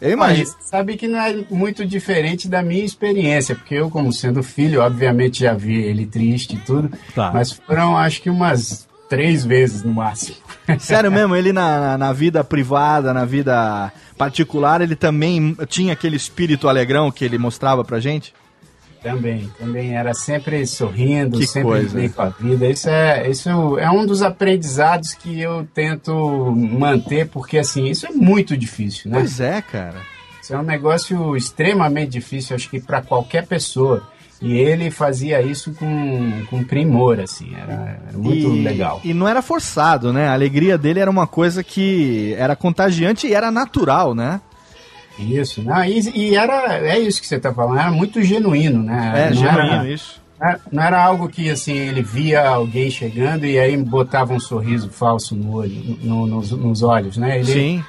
Eu 0.00 0.12
imagino. 0.12 0.48
Mas 0.56 0.68
sabe 0.68 0.96
que 0.96 1.08
não 1.08 1.18
é 1.18 1.44
muito 1.50 1.84
diferente 1.84 2.46
da 2.48 2.62
minha 2.62 2.84
experiência, 2.84 3.56
porque 3.56 3.74
eu, 3.74 3.90
como 3.90 4.12
sendo 4.12 4.44
filho, 4.44 4.80
obviamente 4.80 5.40
já 5.40 5.54
vi 5.54 5.74
ele 5.82 6.06
triste 6.06 6.54
e 6.54 6.58
tudo, 6.60 6.88
Tá. 7.16 7.32
mas 7.34 7.50
foram 7.50 7.98
acho 7.98 8.22
que 8.22 8.30
umas 8.30 8.86
três 9.08 9.44
vezes 9.44 9.82
no 9.82 9.92
máximo. 9.92 10.36
Sério 10.78 11.10
mesmo, 11.10 11.34
ele 11.34 11.52
na, 11.52 11.80
na, 11.80 11.98
na 11.98 12.12
vida 12.12 12.44
privada, 12.44 13.12
na 13.12 13.24
vida 13.24 13.92
particular, 14.16 14.80
ele 14.80 14.94
também 14.94 15.56
tinha 15.66 15.94
aquele 15.94 16.16
espírito 16.16 16.68
alegrão 16.68 17.10
que 17.10 17.24
ele 17.24 17.36
mostrava 17.38 17.84
pra 17.84 17.98
gente? 17.98 18.32
Também, 19.02 19.48
também 19.58 19.96
era 19.96 20.12
sempre 20.12 20.66
sorrindo, 20.66 21.38
Que 21.38 21.46
sempre 21.46 21.68
coisa. 21.68 21.96
bem 21.96 22.08
com 22.08 22.22
a 22.22 22.28
vida. 22.30 22.66
Isso 22.66 22.88
é, 22.88 23.30
isso 23.30 23.48
é 23.78 23.90
um 23.90 24.04
dos 24.04 24.22
aprendizados 24.22 25.14
que 25.14 25.40
eu 25.40 25.66
tento 25.72 26.12
manter, 26.56 27.28
porque 27.28 27.58
assim, 27.58 27.86
isso 27.86 28.06
é 28.06 28.10
muito 28.10 28.56
difícil, 28.56 29.10
né? 29.10 29.18
Pois 29.18 29.38
é, 29.40 29.62
cara. 29.62 29.96
Isso 30.42 30.54
é 30.54 30.58
um 30.58 30.62
negócio 30.62 31.36
extremamente 31.36 32.10
difícil, 32.10 32.56
acho 32.56 32.70
que 32.70 32.80
para 32.80 33.02
qualquer 33.02 33.46
pessoa. 33.46 34.02
E 34.40 34.56
ele 34.56 34.90
fazia 34.90 35.42
isso 35.42 35.72
com, 35.74 36.44
com 36.48 36.62
primor, 36.62 37.18
assim, 37.18 37.52
era, 37.54 38.00
era 38.08 38.18
muito 38.18 38.54
e, 38.54 38.62
legal. 38.62 39.00
E 39.02 39.12
não 39.12 39.26
era 39.26 39.42
forçado, 39.42 40.12
né? 40.12 40.28
A 40.28 40.32
alegria 40.32 40.78
dele 40.78 41.00
era 41.00 41.10
uma 41.10 41.26
coisa 41.26 41.64
que 41.64 42.34
era 42.38 42.54
contagiante 42.54 43.26
e 43.26 43.34
era 43.34 43.50
natural, 43.50 44.14
né? 44.14 44.40
Isso, 45.18 45.62
não, 45.62 45.84
e, 45.84 45.98
e 46.14 46.36
era, 46.36 46.78
é 46.86 46.98
isso 46.98 47.20
que 47.20 47.26
você 47.26 47.36
está 47.36 47.52
falando, 47.52 47.78
era 47.78 47.90
muito 47.90 48.22
genuíno, 48.22 48.82
né? 48.82 49.12
É, 49.14 49.26
não 49.30 49.34
genuíno 49.36 49.60
era, 49.72 49.88
isso. 49.90 50.20
não 50.70 50.82
era 50.82 51.02
algo 51.02 51.28
que, 51.28 51.50
assim, 51.50 51.74
ele 51.76 52.02
via 52.02 52.48
alguém 52.48 52.90
chegando 52.90 53.44
e 53.44 53.58
aí 53.58 53.76
botava 53.76 54.32
um 54.32 54.40
sorriso 54.40 54.88
falso 54.90 55.34
no 55.34 55.54
olho, 55.54 55.98
no- 56.02 56.26
nos, 56.26 56.50
nos 56.52 56.82
olhos, 56.82 57.16
né? 57.16 57.38
Ele, 57.40 57.52
Sim. 57.52 57.84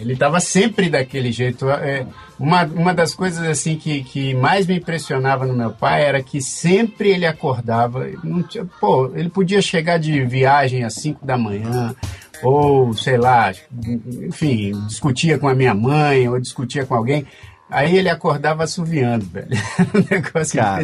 Ele 0.00 0.12
estava 0.12 0.38
sempre 0.38 0.88
daquele 0.88 1.32
jeito. 1.32 1.68
É, 1.68 2.06
uma, 2.38 2.62
uma 2.66 2.94
das 2.94 3.12
coisas 3.16 3.44
assim 3.44 3.74
que, 3.74 4.04
que 4.04 4.32
mais 4.32 4.64
me 4.64 4.76
impressionava 4.76 5.44
no 5.44 5.52
meu 5.56 5.72
pai 5.72 6.04
era 6.04 6.22
que 6.22 6.40
sempre 6.40 7.08
ele 7.10 7.26
acordava. 7.26 8.06
Não 8.22 8.40
tinha, 8.44 8.64
pô, 8.80 9.10
ele 9.16 9.28
podia 9.28 9.60
chegar 9.60 9.98
de 9.98 10.24
viagem 10.24 10.84
às 10.84 10.94
5 10.94 11.26
da 11.26 11.36
manhã, 11.36 11.96
ou 12.42 12.92
sei 12.94 13.16
lá, 13.16 13.52
enfim, 14.22 14.72
discutia 14.86 15.38
com 15.38 15.48
a 15.48 15.54
minha 15.54 15.74
mãe, 15.74 16.28
ou 16.28 16.40
discutia 16.40 16.86
com 16.86 16.94
alguém. 16.94 17.26
Aí 17.70 17.96
ele 17.96 18.08
acordava 18.08 18.64
assoviando, 18.64 19.26
velho. 19.26 19.48
um 19.94 20.14
negócio 20.14 20.58
Cara. 20.58 20.82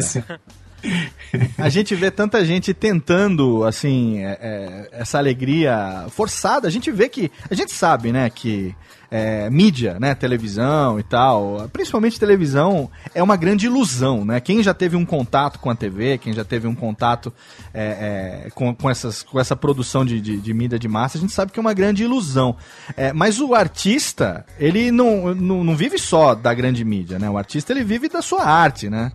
A 1.57 1.69
gente 1.69 1.95
vê 1.95 2.11
tanta 2.11 2.43
gente 2.45 2.73
tentando, 2.73 3.63
assim, 3.63 4.19
é, 4.19 4.37
é, 4.41 4.89
essa 4.91 5.17
alegria 5.17 6.05
forçada. 6.09 6.67
A 6.67 6.71
gente 6.71 6.91
vê 6.91 7.09
que. 7.09 7.31
A 7.49 7.55
gente 7.55 7.71
sabe, 7.71 8.11
né, 8.11 8.29
que 8.29 8.75
é, 9.09 9.49
mídia, 9.49 9.97
né, 9.99 10.15
televisão 10.15 10.99
e 10.99 11.03
tal, 11.03 11.69
principalmente 11.71 12.19
televisão, 12.19 12.89
é 13.13 13.21
uma 13.21 13.35
grande 13.35 13.65
ilusão, 13.65 14.25
né? 14.25 14.39
Quem 14.39 14.61
já 14.63 14.73
teve 14.73 14.95
um 14.95 15.05
contato 15.05 15.59
com 15.59 15.69
a 15.69 15.75
TV, 15.75 16.17
quem 16.17 16.33
já 16.33 16.43
teve 16.43 16.67
um 16.67 16.75
contato 16.75 17.33
é, 17.73 18.45
é, 18.45 18.49
com, 18.51 18.73
com, 18.73 18.89
essas, 18.89 19.23
com 19.23 19.39
essa 19.39 19.55
produção 19.55 20.05
de, 20.05 20.19
de, 20.19 20.37
de, 20.37 20.53
mídia 20.53 20.79
de 20.79 20.87
massa, 20.87 21.17
a 21.17 21.21
gente 21.21 21.33
sabe 21.33 21.51
que 21.51 21.59
é 21.59 21.61
uma 21.61 21.73
grande 21.73 22.03
ilusão. 22.03 22.55
É, 22.97 23.13
mas 23.13 23.39
o 23.39 23.53
artista, 23.53 24.45
ele 24.59 24.91
não, 24.91 25.33
não, 25.33 25.63
não 25.63 25.75
vive 25.75 25.97
só 25.97 26.35
da 26.35 26.53
grande 26.53 26.83
mídia, 26.83 27.19
né? 27.19 27.29
O 27.29 27.37
artista, 27.37 27.71
ele 27.71 27.83
vive 27.83 28.09
da 28.09 28.21
sua 28.21 28.43
arte, 28.43 28.89
né? 28.89 29.11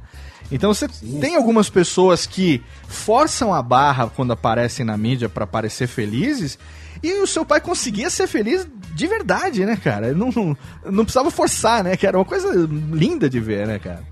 Então 0.51 0.73
você 0.75 0.89
Sim. 0.89 1.21
tem 1.21 1.37
algumas 1.37 1.71
pessoas 1.71 2.27
que 2.27 2.63
forçam 2.89 3.55
a 3.55 3.63
barra 3.63 4.09
quando 4.09 4.33
aparecem 4.33 4.85
na 4.85 4.97
mídia 4.97 5.29
para 5.29 5.47
parecer 5.47 5.87
felizes 5.87 6.59
e 7.03 7.13
o 7.23 7.27
seu 7.27 7.45
pai 7.45 7.61
conseguia 7.61 8.11
ser 8.11 8.27
feliz 8.27 8.67
de 8.95 9.07
verdade, 9.07 9.65
né, 9.65 9.77
cara? 9.77 10.13
Não, 10.13 10.31
não, 10.31 10.57
não 10.85 11.05
precisava 11.05 11.31
forçar, 11.31 11.83
né? 11.85 11.97
Que 11.97 12.07
era 12.07 12.19
uma 12.19 12.25
coisa 12.25 12.53
linda 12.93 13.31
de 13.31 13.41
ver, 13.41 13.67
né, 13.67 13.79
cara? 13.79 14.03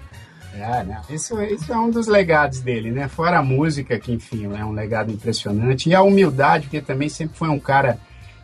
É, 0.54 0.82
né? 0.82 1.00
Isso, 1.10 1.40
isso 1.42 1.72
é 1.72 1.78
um 1.78 1.90
dos 1.90 2.06
legados 2.06 2.60
dele, 2.60 2.90
né? 2.90 3.06
Fora 3.06 3.38
a 3.38 3.42
música, 3.42 3.98
que 3.98 4.12
enfim 4.12 4.44
é 4.56 4.64
um 4.64 4.72
legado 4.72 5.12
impressionante, 5.12 5.88
e 5.88 5.94
a 5.94 6.02
humildade, 6.02 6.64
porque 6.64 6.80
também 6.80 7.08
sempre 7.08 7.36
foi 7.36 7.48
um 7.48 7.58
cara 7.58 7.98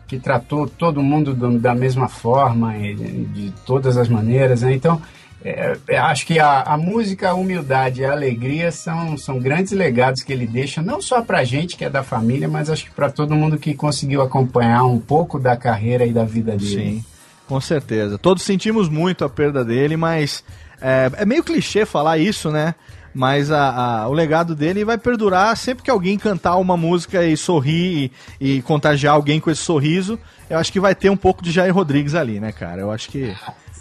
que 0.07 0.19
tratou 0.19 0.67
todo 0.67 1.01
mundo 1.01 1.33
do, 1.33 1.57
da 1.57 1.73
mesma 1.73 2.07
forma, 2.07 2.73
de 2.73 3.51
todas 3.65 3.97
as 3.97 4.07
maneiras, 4.07 4.61
né? 4.61 4.73
Então, 4.73 5.01
é, 5.45 5.77
é, 5.89 5.97
acho 5.99 6.25
que 6.25 6.39
a, 6.39 6.61
a, 6.63 6.75
música, 6.75 7.29
a 7.29 7.35
humildade 7.35 8.01
e 8.01 8.05
a 8.05 8.11
alegria 8.11 8.71
são, 8.71 9.15
são 9.15 9.39
grandes 9.39 9.73
legados 9.73 10.23
que 10.23 10.33
ele 10.33 10.47
deixa, 10.47 10.81
não 10.81 10.99
só 10.99 11.21
para 11.21 11.43
gente 11.43 11.77
que 11.77 11.85
é 11.85 11.89
da 11.89 12.01
família, 12.01 12.47
mas 12.47 12.67
acho 12.67 12.85
que 12.85 12.91
para 12.91 13.11
todo 13.11 13.35
mundo 13.35 13.55
que 13.59 13.75
conseguiu 13.75 14.23
acompanhar 14.23 14.83
um 14.85 14.99
pouco 14.99 15.37
da 15.39 15.55
carreira 15.55 16.03
e 16.03 16.11
da 16.11 16.23
vida 16.23 16.57
dele. 16.57 16.65
Sim, 16.65 17.05
com 17.47 17.61
certeza. 17.61 18.17
Todos 18.17 18.41
sentimos 18.41 18.89
muito 18.89 19.23
a 19.23 19.29
perda 19.29 19.63
dele, 19.63 19.95
mas 19.95 20.43
é, 20.81 21.11
é 21.15 21.25
meio 21.27 21.43
clichê 21.43 21.85
falar 21.85 22.17
isso, 22.17 22.49
né? 22.49 22.73
Mas 23.13 23.51
a, 23.51 23.69
a, 24.01 24.09
o 24.09 24.13
legado 24.13 24.55
dele 24.55 24.83
vai 24.83 24.97
perdurar 24.97 25.55
sempre 25.55 25.83
que 25.83 25.91
alguém 25.91 26.17
cantar 26.17 26.57
uma 26.57 26.75
música 26.75 27.23
e 27.23 27.37
sorrir 27.37 28.11
e, 28.41 28.55
e 28.57 28.61
contagiar 28.63 29.13
alguém 29.13 29.39
com 29.39 29.51
esse 29.51 29.61
sorriso. 29.61 30.19
Eu 30.49 30.57
acho 30.57 30.71
que 30.71 30.79
vai 30.79 30.95
ter 30.95 31.11
um 31.11 31.15
pouco 31.15 31.43
de 31.43 31.51
Jair 31.51 31.73
Rodrigues 31.73 32.15
ali, 32.15 32.39
né, 32.39 32.51
cara? 32.51 32.81
Eu 32.81 32.89
acho 32.89 33.09
que. 33.09 33.31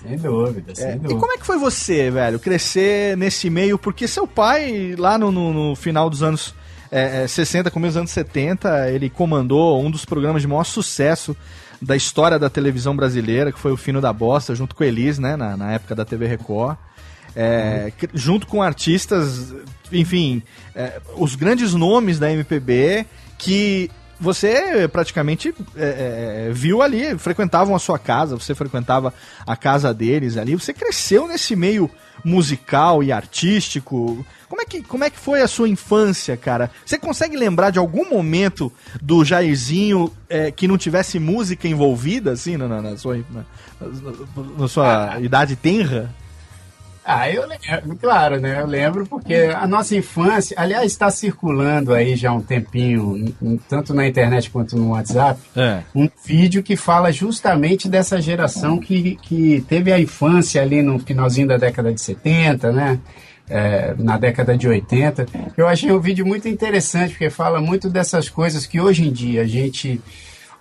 Sem 0.07 0.19
dúvida, 0.19 0.75
sem 0.75 0.87
é, 0.87 0.93
dúvida. 0.93 1.15
E 1.15 1.19
como 1.19 1.33
é 1.33 1.39
que 1.39 1.47
foi 1.47 1.59
você, 1.59 2.11
velho, 2.11 2.39
crescer 2.39 3.17
nesse 3.17 3.49
meio? 3.49 3.79
Porque 3.79 4.07
seu 4.07 4.27
pai, 4.27 4.95
lá 4.99 5.17
no, 5.17 5.33
no, 5.33 5.53
no 5.53 5.77
final 5.77 6.11
dos 6.11 6.23
anos 6.23 6.55
é, 6.91 7.27
60, 7.27 7.69
é, 7.69 7.71
começo 7.71 7.93
dos 7.93 7.99
anos 7.99 8.11
70, 8.11 8.91
ele 8.91 9.11
comandou 9.11 9.83
um 9.83 9.91
dos 9.91 10.05
programas 10.05 10.43
de 10.43 10.49
maior 10.49 10.65
sucesso 10.65 11.37
da 11.81 11.97
história 11.97 12.39
da 12.39 12.49
televisão 12.49 12.95
brasileira, 12.95 13.51
que 13.51 13.59
foi 13.59 13.73
o 13.73 13.77
Fino 13.77 14.01
da 14.01 14.13
Bosta, 14.13 14.55
junto 14.55 14.75
com 14.75 14.85
Elis, 14.85 15.19
né, 15.19 15.37
na, 15.37 15.57
na 15.57 15.73
época 15.73 15.95
da 15.95 16.05
TV 16.05 16.27
Record. 16.27 16.77
É, 17.37 17.93
uhum. 18.01 18.09
Junto 18.15 18.47
com 18.47 18.63
artistas, 18.63 19.53
enfim, 19.91 20.41
é, 20.75 21.01
os 21.17 21.35
grandes 21.35 21.75
nomes 21.75 22.19
da 22.19 22.31
MPB 22.31 23.07
que 23.37 23.91
você 24.21 24.89
praticamente 24.89 25.55
é, 25.77 26.47
é, 26.49 26.53
viu 26.53 26.83
ali, 26.83 27.17
frequentavam 27.19 27.75
a 27.75 27.79
sua 27.79 27.99
casa, 27.99 28.37
você 28.37 28.55
frequentava 28.55 29.13
a 29.47 29.57
casa 29.57 29.93
deles 29.93 30.37
ali, 30.37 30.55
você 30.55 30.73
cresceu 30.73 31.29
nesse 31.29 31.55
meio 31.57 31.91
musical 32.25 33.03
e 33.03 33.13
artístico. 33.13 34.25
Como 34.49 34.63
é 34.63 34.65
que, 34.65 34.83
como 34.83 35.05
é 35.05 35.11
que 35.11 35.19
foi 35.19 35.43
a 35.43 35.49
sua 35.49 35.69
infância, 35.69 36.37
cara? 36.37 36.71
Você 36.85 36.99
consegue 36.99 37.37
lembrar 37.37 37.71
de 37.71 37.79
algum 37.79 38.09
momento 38.09 38.73
do 39.03 39.25
Jairzinho 39.25 40.11
é, 40.29 40.51
que 40.51 40.69
não 40.69 40.79
tivesse 40.79 41.19
música 41.19 41.67
envolvida, 41.67 42.33
assim, 42.33 42.57
na, 42.57 42.81
na 42.81 42.97
sua, 42.97 43.17
na, 43.31 43.45
na 44.59 44.69
sua 44.69 45.15
ah. 45.15 45.21
idade 45.21 45.57
tenra? 45.57 46.15
Ah, 47.05 47.31
eu 47.31 47.47
lembro, 47.47 47.97
claro, 48.01 48.41
né? 48.41 48.63
Eu 48.63 48.67
lembro 48.67 49.07
porque 49.07 49.35
a 49.55 49.67
nossa 49.67 49.95
infância, 49.95 50.57
aliás, 50.59 50.91
está 50.91 51.11
circulando 51.11 51.93
aí 51.93 52.17
já 52.17 52.31
há 52.31 52.33
um 52.33 52.41
tempinho, 52.41 53.35
tanto 53.69 53.93
na 53.93 54.07
internet 54.07 54.49
quanto 54.51 54.75
no 54.77 54.91
WhatsApp, 54.91 55.39
é. 55.55 55.83
um 55.95 56.09
vídeo 56.25 56.63
que 56.63 56.77
fala 56.77 57.13
justamente 57.13 57.91
dessa 57.91 58.23
geração 58.23 58.79
que, 58.79 59.17
que 59.17 59.63
teve 59.69 59.93
a 59.93 60.01
infância 60.01 60.63
ali 60.63 60.81
no 60.81 60.99
finalzinho 60.99 61.47
da 61.47 61.59
década 61.59 61.93
de 61.93 62.01
70, 62.01 62.73
né? 62.73 62.99
É, 63.47 63.95
na 63.99 64.17
década 64.17 64.57
de 64.57 64.67
80. 64.67 65.27
Eu 65.55 65.69
achei 65.69 65.93
um 65.93 66.01
vídeo 66.01 66.25
muito 66.25 66.49
interessante, 66.49 67.11
porque 67.11 67.29
fala 67.29 67.61
muito 67.61 67.91
dessas 67.91 68.27
coisas 68.31 68.65
que 68.65 68.81
hoje 68.81 69.07
em 69.07 69.13
dia 69.13 69.43
a 69.43 69.47
gente 69.47 70.01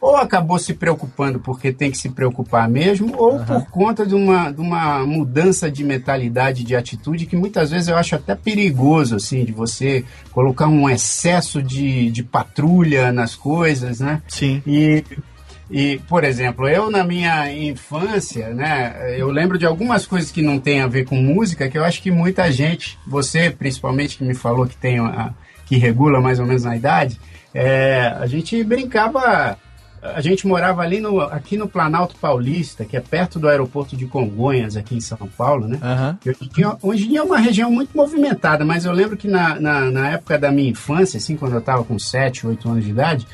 ou 0.04 0.18
acabou 0.18 0.60
se 0.60 0.74
preocupando 0.74 1.40
porque 1.40 1.72
tem 1.72 1.90
que 1.90 1.98
se 1.98 2.10
preocupar 2.10 2.68
mesmo, 2.68 3.16
ou 3.18 3.38
uhum. 3.38 3.46
por 3.46 3.66
conta 3.68 4.06
de 4.06 4.14
uma, 4.14 4.52
de 4.52 4.60
uma 4.60 5.06
mudança 5.06 5.72
de 5.72 5.82
mentalidade, 5.82 6.66
de 6.66 6.76
atitude, 6.76 7.26
que 7.26 7.38
muitas 7.38 7.72
vezes 7.72 7.88
eu 7.88 7.96
acho 7.96 8.14
até 8.14 8.36
perigoso, 8.36 9.16
assim, 9.16 9.46
de 9.46 9.54
você 9.54 10.04
colocar 10.34 10.68
um 10.68 10.90
excesso 10.90 11.64
de, 11.64 12.12
de 12.12 12.22
patrulha 12.22 13.14
nas 13.14 13.34
coisas, 13.34 14.02
né? 14.02 14.22
Sim. 14.28 14.62
E 14.68 15.06
e, 15.72 15.98
por 16.10 16.26
exemplo, 16.26 16.68
eu 16.68 16.92
na 16.92 17.04
minha 17.04 17.52
infância, 17.52 18.50
né, 18.50 19.16
eu 19.18 19.32
lembro 19.32 19.58
de 19.58 19.66
algumas 19.66 20.06
coisas 20.06 20.30
que 20.30 20.42
não 20.42 20.60
tem 20.60 20.82
a 20.82 20.88
ver 20.88 21.06
com 21.06 21.16
música, 21.16 21.70
que 21.70 21.78
eu 21.78 21.84
acho 21.84 22.02
que 22.02 22.12
muita 22.12 22.52
gente, 22.52 23.00
você 23.08 23.50
principalmente 23.50 24.18
que 24.18 24.26
me 24.26 24.36
falou 24.36 24.68
que 24.68 24.76
tem 24.76 25.00
a, 25.00 25.34
que 25.66 25.78
regula 25.78 26.20
mais 26.20 26.40
ou 26.40 26.46
menos 26.46 26.66
na 26.66 26.76
idade, 26.76 27.18
é, 27.54 28.14
a 28.20 28.28
gente 28.28 28.62
brincava 28.64 29.58
a 30.04 30.20
gente 30.20 30.46
morava 30.46 30.82
ali 30.82 31.00
no, 31.00 31.22
aqui 31.22 31.56
no 31.56 31.68
Planalto 31.68 32.16
Paulista, 32.18 32.84
que 32.84 32.98
é 32.98 33.00
perto 33.00 33.40
do 33.40 33.48
aeroporto 33.48 33.96
de 33.96 34.06
Congonhas, 34.06 34.76
aqui 34.76 34.96
em 34.96 35.02
São 35.02 35.18
Paulo, 35.38 35.68
né? 35.68 35.80
Uhum. 35.82 36.32
Hoje, 36.32 36.38
em 36.42 36.48
dia, 36.50 36.78
hoje 36.82 37.06
em 37.06 37.10
dia 37.10 37.20
é 37.20 37.24
uma 37.24 37.40
região 37.40 37.72
muito 37.72 37.96
movimentada, 37.96 38.66
mas 38.66 38.84
eu 38.84 38.92
lembro 38.92 39.16
que 39.16 39.28
na, 39.28 39.60
na, 39.60 39.90
na 39.90 40.10
época 40.10 40.38
da 40.38 40.52
minha 40.52 40.70
infância, 40.70 41.18
assim, 41.18 41.38
quando 41.38 41.54
eu 41.54 41.60
estava 41.60 41.84
com 41.86 41.98
7, 41.98 42.46
8 42.46 42.70
anos 42.70 42.84
de 42.84 42.92
idade, 42.92 43.26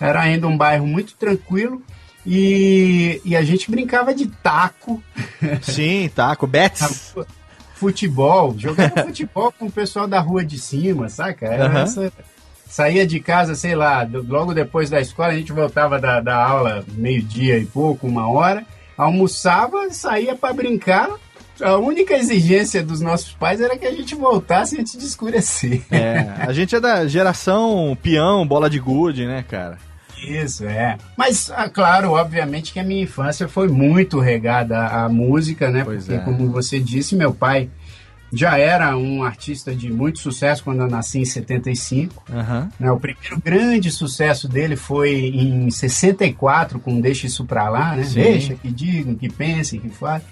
era 0.00 0.20
ainda 0.20 0.48
um 0.48 0.56
bairro 0.56 0.86
muito 0.86 1.14
tranquilo 1.14 1.80
e, 2.26 3.20
e 3.24 3.36
a 3.36 3.42
gente 3.42 3.70
brincava 3.70 4.12
de 4.12 4.26
taco. 4.26 5.00
Sim, 5.62 6.10
taco, 6.12 6.46
bets. 6.46 7.14
Futebol, 7.74 8.54
jogava 8.58 9.04
futebol 9.04 9.52
com 9.52 9.66
o 9.66 9.70
pessoal 9.70 10.08
da 10.08 10.18
rua 10.18 10.44
de 10.44 10.58
cima, 10.58 11.08
saca? 11.08 11.46
Era 11.46 11.70
uhum. 11.70 11.78
essa 11.78 12.12
saía 12.68 13.06
de 13.06 13.20
casa, 13.20 13.54
sei 13.54 13.74
lá, 13.74 14.08
logo 14.12 14.52
depois 14.52 14.90
da 14.90 15.00
escola, 15.00 15.32
a 15.32 15.36
gente 15.36 15.52
voltava 15.52 15.98
da, 15.98 16.20
da 16.20 16.36
aula 16.36 16.84
meio-dia 16.94 17.58
e 17.58 17.64
pouco, 17.64 18.06
uma 18.06 18.28
hora, 18.30 18.64
almoçava, 18.96 19.90
saía 19.90 20.34
para 20.34 20.54
brincar. 20.54 21.08
A 21.60 21.76
única 21.76 22.14
exigência 22.14 22.82
dos 22.82 23.00
nossos 23.00 23.32
pais 23.32 23.60
era 23.60 23.78
que 23.78 23.86
a 23.86 23.92
gente 23.92 24.14
voltasse 24.14 24.78
antes 24.78 24.96
de 24.96 25.04
escurecer. 25.04 25.82
É, 25.90 26.34
a 26.38 26.52
gente 26.52 26.74
é 26.76 26.80
da 26.80 27.06
geração 27.06 27.96
peão, 28.02 28.46
bola 28.46 28.68
de 28.68 28.78
gude, 28.78 29.26
né, 29.26 29.42
cara? 29.48 29.78
Isso, 30.18 30.64
é. 30.64 30.96
Mas, 31.16 31.50
ah, 31.54 31.68
claro, 31.68 32.12
obviamente 32.12 32.72
que 32.72 32.80
a 32.80 32.84
minha 32.84 33.02
infância 33.02 33.48
foi 33.48 33.68
muito 33.68 34.18
regada 34.18 34.86
à 34.86 35.08
música, 35.08 35.70
né? 35.70 35.82
Pois 35.84 36.04
Porque, 36.04 36.20
é. 36.20 36.24
como 36.24 36.50
você 36.50 36.80
disse, 36.80 37.14
meu 37.14 37.32
pai 37.32 37.70
já 38.32 38.58
era 38.58 38.96
um 38.96 39.22
artista 39.22 39.74
de 39.74 39.92
muito 39.92 40.18
sucesso 40.18 40.64
quando 40.64 40.80
eu 40.80 40.88
nasci 40.88 41.20
em 41.20 41.24
75. 41.24 42.24
Uhum. 42.28 42.68
Né, 42.78 42.90
o 42.90 42.98
primeiro 42.98 43.40
grande 43.42 43.90
sucesso 43.90 44.48
dele 44.48 44.76
foi 44.76 45.28
em 45.28 45.70
64, 45.70 46.78
com 46.78 47.00
Deixa 47.00 47.26
Isso 47.26 47.44
Pra 47.44 47.68
Lá, 47.68 47.96
né? 47.96 48.04
Sim. 48.04 48.22
Deixa 48.22 48.54
que 48.54 48.70
digam, 48.70 49.14
que 49.14 49.28
pensem, 49.28 49.80
que 49.80 49.88
falem. 49.88 50.22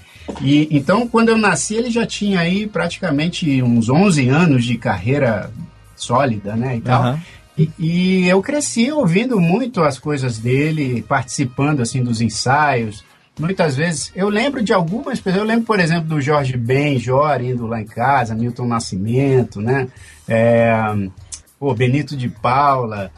E, 0.41 0.69
então, 0.71 1.07
quando 1.07 1.29
eu 1.29 1.37
nasci, 1.37 1.75
ele 1.75 1.91
já 1.91 2.07
tinha 2.07 2.41
aí 2.41 2.67
praticamente 2.67 3.63
uns 3.63 3.89
11 3.89 4.29
anos 4.29 4.65
de 4.65 4.77
carreira 4.77 5.51
sólida, 5.95 6.57
né, 6.57 6.77
e 6.77 6.81
tal. 6.81 7.13
Uhum. 7.13 7.21
E, 7.57 7.71
e, 7.79 8.29
eu 8.29 8.43
cresci 8.43 8.91
ouvindo 8.91 9.39
muito 9.41 9.83
as 9.83 9.99
coisas 9.99 10.39
dele, 10.39 11.05
participando, 11.07 11.81
assim, 11.81 12.03
dos 12.03 12.21
ensaios, 12.21 13.05
muitas 13.39 13.77
vezes. 13.77 14.13
Eu 14.15 14.29
lembro 14.29 14.63
de 14.63 14.73
algumas 14.73 15.21
pessoas, 15.21 15.43
eu 15.43 15.47
lembro, 15.47 15.65
por 15.65 15.81
exemplo, 15.81 16.09
do 16.09 16.21
Jorge 16.21 16.57
Ben, 16.57 16.99
Jor 16.99 17.41
indo 17.43 17.67
lá 17.67 17.81
em 17.81 17.87
casa, 17.87 18.35
Milton 18.35 18.67
Nascimento, 18.67 19.61
né? 19.61 19.89
É, 20.29 20.73
Benito 21.77 22.17
de 22.17 22.29
Paula, 22.29 23.11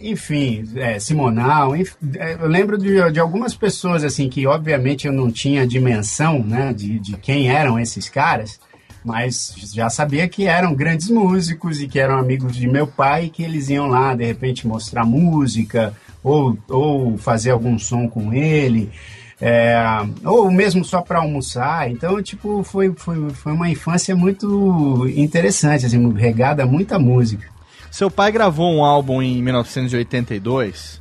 enfim, 0.00 0.68
é, 0.76 0.98
Simonal, 0.98 1.74
enfim, 1.74 1.94
é, 2.16 2.34
eu 2.34 2.46
lembro 2.46 2.76
de, 2.76 3.10
de, 3.10 3.20
algumas 3.20 3.54
pessoas, 3.54 4.04
assim, 4.04 4.28
que 4.28 4.46
obviamente 4.46 5.06
eu 5.06 5.12
não 5.12 5.30
tinha 5.30 5.66
dimensão, 5.66 6.42
né, 6.42 6.72
de, 6.72 6.98
de 6.98 7.16
quem 7.16 7.48
eram 7.48 7.78
esses 7.78 8.08
caras, 8.08 8.60
mas 9.04 9.54
já 9.72 9.88
sabia 9.88 10.28
que 10.28 10.46
eram 10.46 10.74
grandes 10.74 11.08
músicos 11.08 11.80
e 11.80 11.88
que 11.88 11.98
eram 11.98 12.18
amigos 12.18 12.56
de 12.56 12.66
meu 12.66 12.86
pai 12.86 13.26
e 13.26 13.30
que 13.30 13.42
eles 13.42 13.70
iam 13.70 13.86
lá, 13.86 14.14
de 14.14 14.24
repente, 14.24 14.66
mostrar 14.66 15.04
música 15.04 15.94
ou, 16.22 16.58
ou 16.68 17.16
fazer 17.16 17.52
algum 17.52 17.78
som 17.78 18.08
com 18.08 18.34
ele. 18.34 18.90
É, 19.40 19.76
ou 20.24 20.50
mesmo 20.50 20.84
só 20.84 21.00
para 21.02 21.18
almoçar. 21.18 21.90
Então, 21.90 22.22
tipo, 22.22 22.62
foi, 22.62 22.92
foi, 22.96 23.30
foi 23.30 23.52
uma 23.52 23.68
infância 23.68 24.14
muito 24.16 25.06
interessante, 25.14 25.86
assim, 25.86 26.12
regada 26.14 26.62
a 26.62 26.66
muita 26.66 26.98
música. 26.98 27.46
Seu 27.90 28.10
pai 28.10 28.30
gravou 28.32 28.70
um 28.74 28.84
álbum 28.84 29.22
em 29.22 29.42
1982 29.42 31.00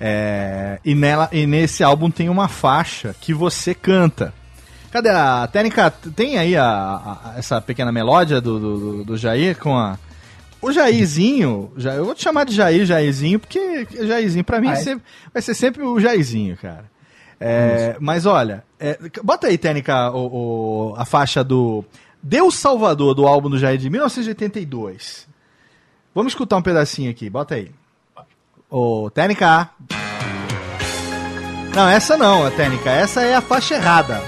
é, 0.00 0.78
e, 0.84 0.94
nela, 0.94 1.28
e 1.32 1.46
nesse 1.46 1.82
álbum 1.84 2.10
tem 2.10 2.28
uma 2.28 2.48
faixa 2.48 3.14
que 3.20 3.32
você 3.34 3.74
canta. 3.74 4.32
Cadê 4.90 5.08
a 5.10 5.48
técnica? 5.50 5.90
Tem 5.90 6.36
aí 6.38 6.56
a, 6.56 6.64
a- 6.66 7.34
essa 7.38 7.60
pequena 7.60 7.90
melódia 7.92 8.40
do, 8.40 8.58
do, 8.58 9.04
do- 9.04 9.16
Jair 9.16 9.56
com 9.58 9.76
a. 9.76 9.98
O 10.60 10.70
Jairzinho, 10.70 11.72
já, 11.76 11.94
eu 11.94 12.04
vou 12.04 12.14
te 12.14 12.22
chamar 12.22 12.44
de 12.44 12.54
Jair, 12.54 12.84
Jairzinho, 12.86 13.38
porque 13.40 13.86
Jairzinho 14.06 14.44
pra 14.44 14.60
mim 14.60 14.68
Ah, 14.68 14.78
é? 14.78 14.96
vai 15.32 15.42
ser 15.42 15.54
sempre 15.54 15.82
o 15.82 15.98
Jairzinho, 15.98 16.56
cara. 16.56 16.84
É, 17.40 17.96
mas 18.00 18.24
olha, 18.26 18.62
é, 18.78 18.98
bota 19.22 19.46
aí, 19.48 19.58
Técnica, 19.58 20.10
o, 20.12 20.92
o- 20.92 20.94
a 20.96 21.04
faixa 21.04 21.42
do 21.42 21.84
Deus 22.22 22.54
Salvador 22.56 23.14
do 23.14 23.26
álbum 23.26 23.50
do 23.50 23.58
Jair 23.58 23.78
de 23.78 23.90
1982. 23.90 25.26
Vamos 26.14 26.32
escutar 26.32 26.56
um 26.56 26.62
pedacinho 26.62 27.10
aqui, 27.10 27.28
bota 27.30 27.54
aí. 27.56 27.70
Ô, 28.70 29.10
Técnica. 29.10 29.70
Não, 31.74 31.88
essa 31.88 32.16
não, 32.18 32.46
a 32.46 32.50
Técnica, 32.50 32.90
essa 32.90 33.22
é 33.22 33.34
a 33.34 33.40
faixa 33.40 33.74
errada. 33.74 34.20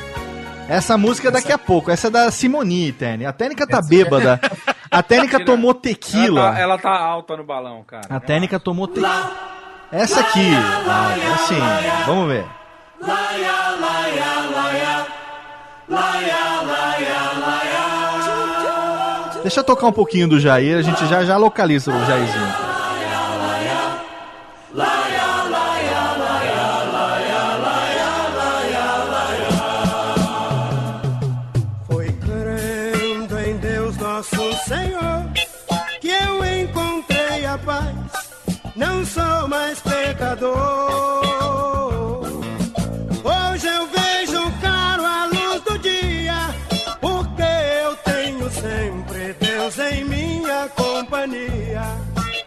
Essa 0.66 0.96
música 0.96 1.28
é 1.28 1.30
daqui 1.30 1.52
a 1.52 1.58
pouco, 1.58 1.90
essa 1.90 2.06
é 2.06 2.10
da 2.10 2.30
Simoni, 2.30 2.90
Técnica. 2.92 3.28
A 3.28 3.32
Técnica 3.34 3.66
tá 3.66 3.82
bêbada. 3.82 4.40
A 4.90 5.02
Técnica 5.02 5.38
tomou 5.44 5.72
Ela 5.72 5.80
tequila. 5.80 6.52
tá, 6.52 6.58
ela 6.58 6.78
tá 6.78 6.90
alta 6.98 7.36
no 7.36 7.44
balão, 7.44 7.84
cara. 7.86 8.06
A 8.08 8.18
técnica 8.18 8.58
tomou 8.58 8.88
tequila. 8.88 9.30
Essa 9.92 10.20
aqui, 10.20 10.48
assim, 11.34 11.58
vamos 12.06 12.28
ver. 12.28 12.46
Deixa 19.42 19.60
eu 19.60 19.64
tocar 19.64 19.86
um 19.86 19.92
pouquinho 19.92 20.26
do 20.26 20.40
Jair, 20.40 20.78
a 20.78 20.82
gente 20.82 21.06
já 21.06 21.22
já 21.22 21.36
localiza 21.36 21.92
o 21.92 22.06
Jairzinho. 22.06 22.73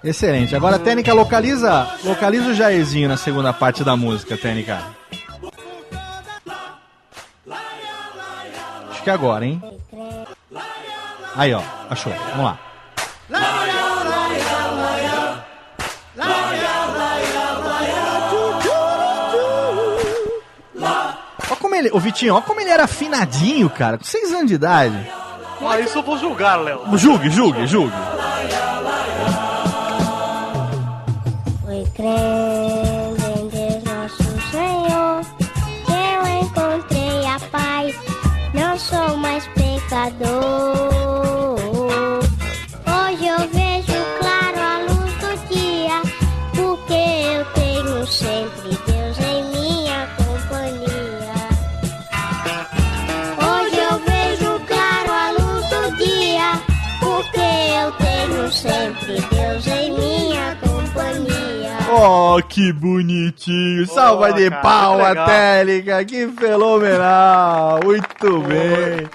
Excelente. 0.07 0.55
Agora 0.55 0.77
a 0.77 0.79
técnica 0.79 1.13
localiza, 1.13 1.85
localiza 2.01 2.51
o 2.51 2.53
Jairzinho 2.53 3.09
na 3.09 3.17
segunda 3.17 3.51
parte 3.51 3.83
da 3.83 3.97
música, 3.97 4.37
técnica. 4.37 4.81
Acho 8.89 9.03
que 9.03 9.09
é 9.09 9.13
agora, 9.13 9.45
hein? 9.45 9.61
Aí, 11.35 11.53
ó, 11.53 11.61
achou. 11.89 12.13
Vamos 12.29 12.45
lá. 12.45 12.59
Olha 21.49 21.55
como 21.59 21.75
ele, 21.75 21.89
o 21.91 21.99
Vitinho, 21.99 22.33
olha 22.33 22.43
como 22.43 22.61
ele 22.61 22.69
era 22.69 22.85
afinadinho, 22.85 23.69
cara, 23.69 23.97
com 23.97 24.05
seis 24.05 24.31
anos 24.31 24.47
de 24.47 24.53
idade. 24.53 25.11
Ah, 25.61 25.79
isso 25.81 25.97
eu 25.97 26.03
vou 26.03 26.17
julgar, 26.17 26.55
Léo. 26.55 26.97
Julgue, 26.97 27.29
julgue, 27.29 27.67
julgue. 27.67 27.93
Crendo 31.97 33.57
em 33.57 33.81
nosso 33.81 34.23
Senhor 34.51 35.21
eu 35.89 36.43
encontrei 36.43 37.25
a 37.25 37.39
paz. 37.51 37.95
Não 38.53 38.77
sou 38.77 39.17
mais 39.17 39.47
pecador. 39.47 40.76
Oh, 61.99 62.41
que 62.47 62.71
bonitinho! 62.73 63.85
Salva 63.87 64.31
de 64.33 64.49
cara, 64.49 64.61
pau 64.61 64.97
que 64.97 65.01
a 65.03 65.09
legal. 65.09 65.25
técnica, 65.25 66.05
que 66.05 66.27
fenomenal! 66.27 67.79
Muito 67.83 68.41
bem! 68.41 69.07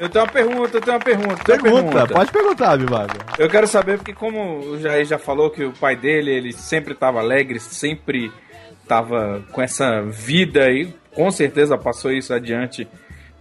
Eu 0.00 0.08
tenho 0.08 0.24
uma 0.24 0.30
pergunta, 0.32 0.76
eu 0.76 0.80
tenho 0.80 0.96
uma 0.96 1.04
pergunta. 1.04 1.34
uma 1.34 1.44
Pergunta, 1.44 1.82
pergunta. 1.92 2.14
pode 2.14 2.32
perguntar, 2.32 2.76
Bibaga. 2.78 3.14
Eu 3.38 3.48
quero 3.48 3.66
saber, 3.66 3.98
porque 3.98 4.12
como 4.14 4.58
o 4.60 4.80
Jair 4.80 5.04
já 5.04 5.18
falou 5.18 5.50
que 5.50 5.62
o 5.64 5.72
pai 5.72 5.94
dele, 5.94 6.30
ele 6.32 6.52
sempre 6.52 6.94
tava 6.94 7.20
alegre, 7.20 7.60
sempre 7.60 8.32
tava 8.88 9.44
com 9.52 9.60
essa 9.62 10.02
vida 10.02 10.70
e 10.70 10.92
com 11.14 11.30
certeza 11.30 11.76
passou 11.78 12.10
isso 12.10 12.32
adiante 12.34 12.88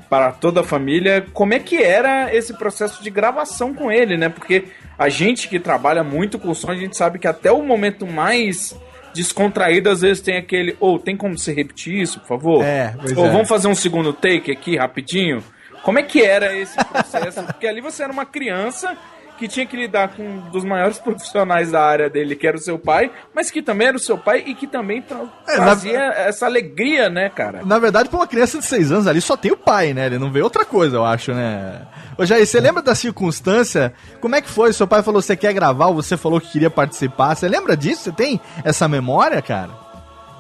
para 0.10 0.32
toda 0.34 0.60
a 0.60 0.64
família. 0.64 1.26
Como 1.34 1.54
é 1.54 1.60
que 1.60 1.82
era 1.82 2.36
esse 2.36 2.54
processo 2.54 3.02
de 3.02 3.10
gravação 3.10 3.74
com 3.74 3.90
ele, 3.92 4.18
né? 4.18 4.28
Porque 4.30 4.66
a 5.02 5.10
gente 5.10 5.50
que 5.50 5.60
trabalha 5.60 6.04
muito 6.04 6.38
com 6.38 6.54
som, 6.54 6.70
a 6.70 6.76
gente 6.76 6.96
sabe 6.96 7.18
que 7.18 7.28
até 7.28 7.52
o 7.52 7.64
momento 7.64 8.06
mais 8.06 8.80
descontraído, 9.16 9.90
às 9.90 10.02
vezes 10.02 10.22
tem 10.22 10.38
aquele, 10.38 10.78
ou 10.80 11.00
tem 11.00 11.18
como 11.18 11.36
você 11.36 11.52
repetir 11.52 12.00
isso, 12.00 12.20
por 12.20 12.28
favor? 12.28 12.64
É, 12.64 12.94
Ou 13.18 13.26
é. 13.26 13.30
vamos 13.32 13.50
fazer 13.50 13.68
um 13.68 13.74
segundo 13.74 14.14
take 14.14 14.52
aqui, 14.52 14.78
rapidinho? 14.78 15.44
Como 15.82 15.98
é 15.98 16.04
que 16.04 16.22
era 16.24 16.56
esse 16.56 16.78
processo? 16.86 17.42
Porque 17.52 17.66
ali 17.66 17.82
você 17.82 18.04
era 18.04 18.14
uma 18.14 18.28
criança 18.28 18.96
que 19.42 19.48
tinha 19.48 19.66
que 19.66 19.76
lidar 19.76 20.10
com 20.10 20.22
um 20.24 20.50
dos 20.52 20.64
maiores 20.64 20.98
profissionais 21.04 21.72
da 21.72 21.82
área 21.84 22.10
dele, 22.10 22.36
que 22.36 22.46
era 22.46 22.56
o 22.56 22.60
seu 22.60 22.78
pai, 22.78 23.12
mas 23.34 23.50
que 23.50 23.62
também 23.62 23.88
era 23.88 23.98
o 23.98 24.00
seu 24.00 24.18
pai 24.18 24.44
e 24.46 24.54
que 24.54 24.68
também 24.68 25.04
É, 25.10 25.58
na- 25.58 25.64
trazia 25.66 26.00
essa 26.16 26.46
alegria, 26.46 27.10
né, 27.10 27.30
cara? 27.30 27.62
Na 27.66 27.80
verdade, 27.80 28.08
pra 28.10 28.20
uma 28.20 28.28
criança 28.28 28.60
de 28.60 28.66
6 28.66 28.92
anos 28.92 29.08
ali 29.08 29.20
só 29.20 29.36
tem 29.36 29.52
o 29.52 29.58
pai, 29.58 29.94
né? 29.94 30.06
Ele 30.06 30.20
não 30.20 30.32
vê 30.32 30.42
outra 30.44 30.64
coisa, 30.64 30.96
eu 30.98 31.04
acho, 31.06 31.34
né? 31.34 31.82
Ô 32.18 32.26
Jair, 32.26 32.46
você 32.46 32.60
lembra 32.60 32.84
da 32.84 32.94
circunstância? 32.94 33.94
Como 34.20 34.36
é 34.36 34.42
que 34.42 34.50
foi? 34.50 34.72
Seu 34.74 34.86
pai 34.88 35.02
falou 35.02 35.20
que 35.22 35.26
você 35.26 35.36
quer 35.36 35.54
gravar, 35.54 35.88
ou 35.88 35.96
você 35.96 36.16
falou 36.16 36.40
que 36.40 36.52
queria 36.52 36.70
participar. 36.70 37.34
Você 37.36 37.48
lembra 37.48 37.76
disso? 37.76 38.04
Você 38.04 38.12
tem 38.12 38.40
essa 38.64 38.88
memória, 38.88 39.42
cara? 39.42 39.72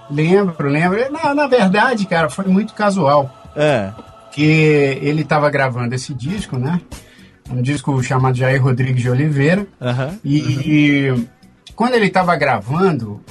Lembro, 0.10 0.68
lembro. 0.70 1.12
Na, 1.12 1.34
na 1.34 1.48
verdade, 1.48 2.06
cara, 2.06 2.30
foi 2.30 2.46
muito 2.46 2.74
casual. 2.74 3.30
É. 3.56 3.92
que 4.32 4.98
ele 5.02 5.24
estava 5.24 5.50
gravando 5.50 5.94
esse 5.94 6.14
disco, 6.14 6.58
né? 6.58 6.80
Um 7.52 7.62
disco 7.62 8.02
chamado 8.04 8.38
Jair 8.38 8.62
Rodrigues 8.62 9.02
de 9.02 9.10
Oliveira. 9.10 9.68
Aham. 9.80 10.20
E, 10.24 10.38
e 10.38 11.28
quando 11.76 11.96
ele 11.96 12.08
estava 12.08 12.36
gravando, 12.36 13.22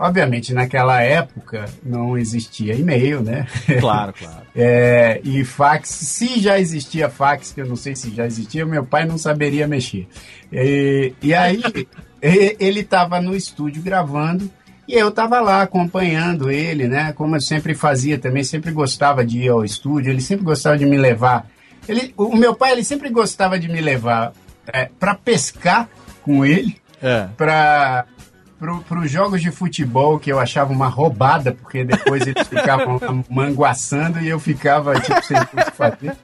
obviamente 0.00 0.52
naquela 0.52 1.00
época 1.02 1.66
não 1.84 2.16
existia 2.16 2.74
e-mail, 2.74 3.22
né? 3.22 3.46
Claro, 3.80 4.12
claro. 4.12 4.48
É, 4.60 5.20
e 5.22 5.44
fax, 5.44 5.88
se 5.88 6.40
já 6.40 6.58
existia 6.58 7.08
fax, 7.08 7.52
que 7.52 7.60
eu 7.60 7.66
não 7.66 7.76
sei 7.76 7.94
se 7.94 8.10
já 8.10 8.26
existia, 8.26 8.66
meu 8.66 8.84
pai 8.84 9.04
não 9.04 9.16
saberia 9.16 9.68
mexer. 9.68 10.08
E, 10.52 11.12
e 11.22 11.32
aí 11.32 11.62
ele 12.20 12.80
estava 12.80 13.20
no 13.20 13.36
estúdio 13.36 13.80
gravando 13.80 14.50
e 14.88 14.94
eu 14.94 15.10
estava 15.10 15.38
lá 15.40 15.62
acompanhando 15.62 16.50
ele, 16.50 16.88
né? 16.88 17.12
Como 17.12 17.36
eu 17.36 17.40
sempre 17.40 17.72
fazia 17.72 18.18
também, 18.18 18.42
sempre 18.42 18.72
gostava 18.72 19.24
de 19.24 19.42
ir 19.42 19.48
ao 19.48 19.64
estúdio, 19.64 20.10
ele 20.10 20.20
sempre 20.20 20.44
gostava 20.44 20.76
de 20.76 20.86
me 20.86 20.96
levar. 20.96 21.46
Ele, 21.88 22.12
o 22.16 22.36
meu 22.36 22.54
pai 22.54 22.72
ele 22.72 22.84
sempre 22.84 23.08
gostava 23.10 23.58
de 23.58 23.68
me 23.68 23.80
levar 23.80 24.32
para 24.98 25.14
pescar 25.14 25.88
com 26.22 26.44
ele 26.44 26.76
É. 27.02 27.26
para 27.36 28.04
para 28.60 28.98
os 28.98 29.08
jogos 29.08 29.40
de 29.40 29.52
futebol 29.52 30.18
que 30.18 30.32
eu 30.32 30.40
achava 30.40 30.72
uma 30.72 30.88
roubada, 30.88 31.52
porque 31.52 31.84
depois 31.84 32.26
eles 32.26 32.42
ficavam 32.48 32.98
manguaçando 33.30 34.18
e 34.18 34.28
eu 34.28 34.40
ficava 34.40 34.98
tipo 35.00 35.22
sem 35.24 35.36
o 35.38 35.46
que 35.46 35.70
fazer. 35.76 36.16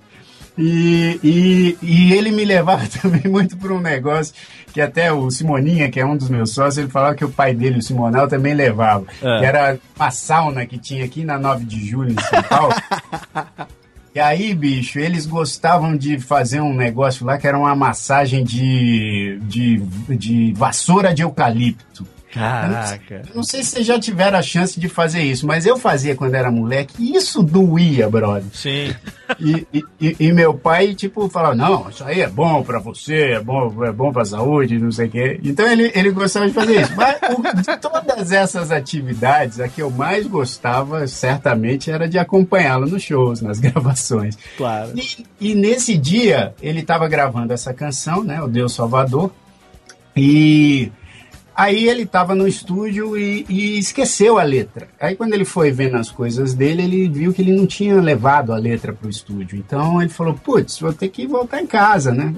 E, 0.58 1.20
e, 1.22 1.78
e 1.80 2.12
ele 2.12 2.32
me 2.32 2.44
levava 2.44 2.82
também 3.00 3.22
muito 3.30 3.56
para 3.56 3.72
um 3.72 3.80
negócio 3.80 4.34
que 4.72 4.80
até 4.80 5.12
o 5.12 5.30
Simoninha, 5.30 5.88
que 5.88 6.00
é 6.00 6.04
um 6.04 6.16
dos 6.16 6.28
meus 6.28 6.50
sócios, 6.52 6.78
ele 6.78 6.88
falava 6.88 7.14
que 7.14 7.24
o 7.24 7.30
pai 7.30 7.54
dele, 7.54 7.78
o 7.78 7.82
Simonal, 7.82 8.26
também 8.26 8.52
levava. 8.52 9.04
É. 9.22 9.38
Que 9.38 9.44
era 9.44 9.78
uma 9.94 10.10
sauna 10.10 10.66
que 10.66 10.76
tinha 10.76 11.04
aqui 11.04 11.24
na 11.24 11.38
9 11.38 11.64
de 11.64 11.86
julho, 11.88 12.10
em 12.12 12.20
São 12.20 12.42
Paulo. 12.42 12.74
E 14.14 14.20
aí, 14.20 14.54
bicho, 14.54 15.00
eles 15.00 15.26
gostavam 15.26 15.96
de 15.96 16.20
fazer 16.20 16.60
um 16.60 16.72
negócio 16.72 17.26
lá 17.26 17.36
que 17.36 17.48
era 17.48 17.58
uma 17.58 17.74
massagem 17.74 18.44
de, 18.44 19.40
de, 19.42 19.78
de 20.16 20.52
vassoura 20.52 21.12
de 21.12 21.22
eucalipto. 21.22 22.06
Caraca. 22.34 23.22
Eu 23.28 23.36
não 23.36 23.42
sei 23.42 23.62
se 23.62 23.70
vocês 23.70 23.86
já 23.86 23.98
tiveram 23.98 24.38
a 24.38 24.42
chance 24.42 24.78
de 24.78 24.88
fazer 24.88 25.22
isso, 25.22 25.46
mas 25.46 25.64
eu 25.64 25.78
fazia 25.78 26.14
quando 26.16 26.34
era 26.34 26.50
moleque 26.50 26.94
e 26.98 27.16
isso 27.16 27.42
doía, 27.42 28.08
brother. 28.10 28.44
Sim. 28.52 28.94
E, 29.40 29.66
e- 30.00 30.16
e- 30.20 30.32
meu 30.32 30.52
pai, 30.52 30.94
tipo, 30.94 31.28
falava, 31.28 31.54
não, 31.54 31.88
isso 31.88 32.04
aí 32.04 32.20
é 32.20 32.28
bom 32.28 32.62
pra 32.62 32.78
você, 32.78 33.32
é 33.32 33.40
bom, 33.40 33.84
é 33.84 33.92
bom 33.92 34.12
pra 34.12 34.24
saúde, 34.24 34.78
não 34.78 34.90
sei 34.92 35.06
o 35.06 35.10
quê. 35.10 35.40
Então 35.42 35.66
ele, 35.66 35.90
ele 35.94 36.10
gostava 36.10 36.46
de 36.46 36.52
fazer 36.52 36.80
isso. 36.82 36.92
Mas 36.96 37.16
o- 37.32 37.62
de 37.62 37.76
todas 37.78 38.32
essas 38.32 38.70
atividades, 38.70 39.60
a 39.60 39.68
que 39.68 39.80
eu 39.80 39.90
mais 39.90 40.26
gostava, 40.26 41.06
certamente, 41.06 41.90
era 41.90 42.08
de 42.08 42.18
acompanhá-lo 42.18 42.86
nos 42.86 43.02
shows, 43.02 43.40
nas 43.40 43.58
gravações. 43.60 44.36
Claro. 44.56 44.92
E, 44.96 45.24
e 45.40 45.54
nesse 45.54 45.96
dia, 45.96 46.52
ele 46.60 46.80
estava 46.80 47.06
gravando 47.08 47.52
essa 47.52 47.72
canção, 47.72 48.22
né? 48.24 48.42
O 48.42 48.48
Deus 48.48 48.72
Salvador. 48.74 49.30
E 50.16 50.92
aí 51.54 51.88
ele 51.88 52.02
estava 52.02 52.34
no 52.34 52.48
estúdio 52.48 53.16
e, 53.16 53.44
e 53.48 53.78
esqueceu 53.78 54.38
a 54.38 54.42
letra. 54.42 54.88
Aí 55.00 55.14
quando 55.14 55.34
ele 55.34 55.44
foi 55.44 55.70
vendo 55.70 55.96
as 55.96 56.10
coisas 56.10 56.54
dele, 56.54 56.82
ele 56.82 57.08
viu 57.08 57.32
que 57.32 57.42
ele 57.42 57.52
não 57.52 57.66
tinha 57.66 58.00
levado 58.00 58.52
a 58.52 58.56
letra 58.56 58.92
para 58.92 59.06
o 59.06 59.10
estúdio. 59.10 59.58
Então 59.58 60.00
ele 60.00 60.10
falou: 60.10 60.34
Putz, 60.34 60.78
vou 60.78 60.92
ter 60.92 61.08
que 61.08 61.26
voltar 61.26 61.60
em 61.60 61.66
casa, 61.66 62.12
né? 62.12 62.32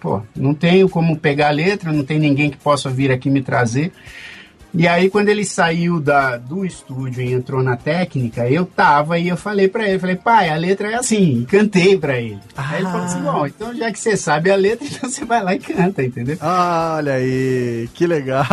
Pô, 0.00 0.20
não 0.34 0.54
tenho 0.54 0.88
como 0.88 1.16
pegar 1.16 1.48
a 1.48 1.52
letra, 1.52 1.92
não 1.92 2.04
tem 2.04 2.18
ninguém 2.18 2.50
que 2.50 2.56
possa 2.56 2.90
vir 2.90 3.10
aqui 3.10 3.30
me 3.30 3.42
trazer. 3.42 3.92
E 4.76 4.86
aí, 4.86 5.08
quando 5.08 5.28
ele 5.28 5.44
saiu 5.44 6.00
da, 6.00 6.36
do 6.36 6.64
estúdio 6.64 7.22
e 7.22 7.32
entrou 7.32 7.62
na 7.62 7.76
técnica, 7.76 8.48
eu 8.48 8.66
tava 8.66 9.18
e 9.18 9.28
eu 9.28 9.36
falei 9.36 9.68
pra 9.68 9.88
ele, 9.88 9.98
falei, 9.98 10.16
pai, 10.16 10.50
a 10.50 10.56
letra 10.56 10.92
é 10.92 10.94
assim, 10.96 11.40
e 11.40 11.46
cantei 11.46 11.96
pra 11.96 12.18
ele. 12.18 12.38
Aí 12.56 12.80
ele 12.80 12.84
falou 12.86 13.06
assim, 13.06 13.20
bom, 13.22 13.46
então 13.46 13.74
já 13.74 13.90
que 13.90 13.98
você 13.98 14.16
sabe 14.16 14.50
a 14.50 14.56
letra, 14.56 14.86
então 14.86 15.08
você 15.08 15.24
vai 15.24 15.42
lá 15.42 15.54
e 15.54 15.58
canta, 15.58 16.02
entendeu? 16.02 16.36
Olha 16.40 17.14
aí, 17.14 17.88
que 17.94 18.06
legal. 18.06 18.46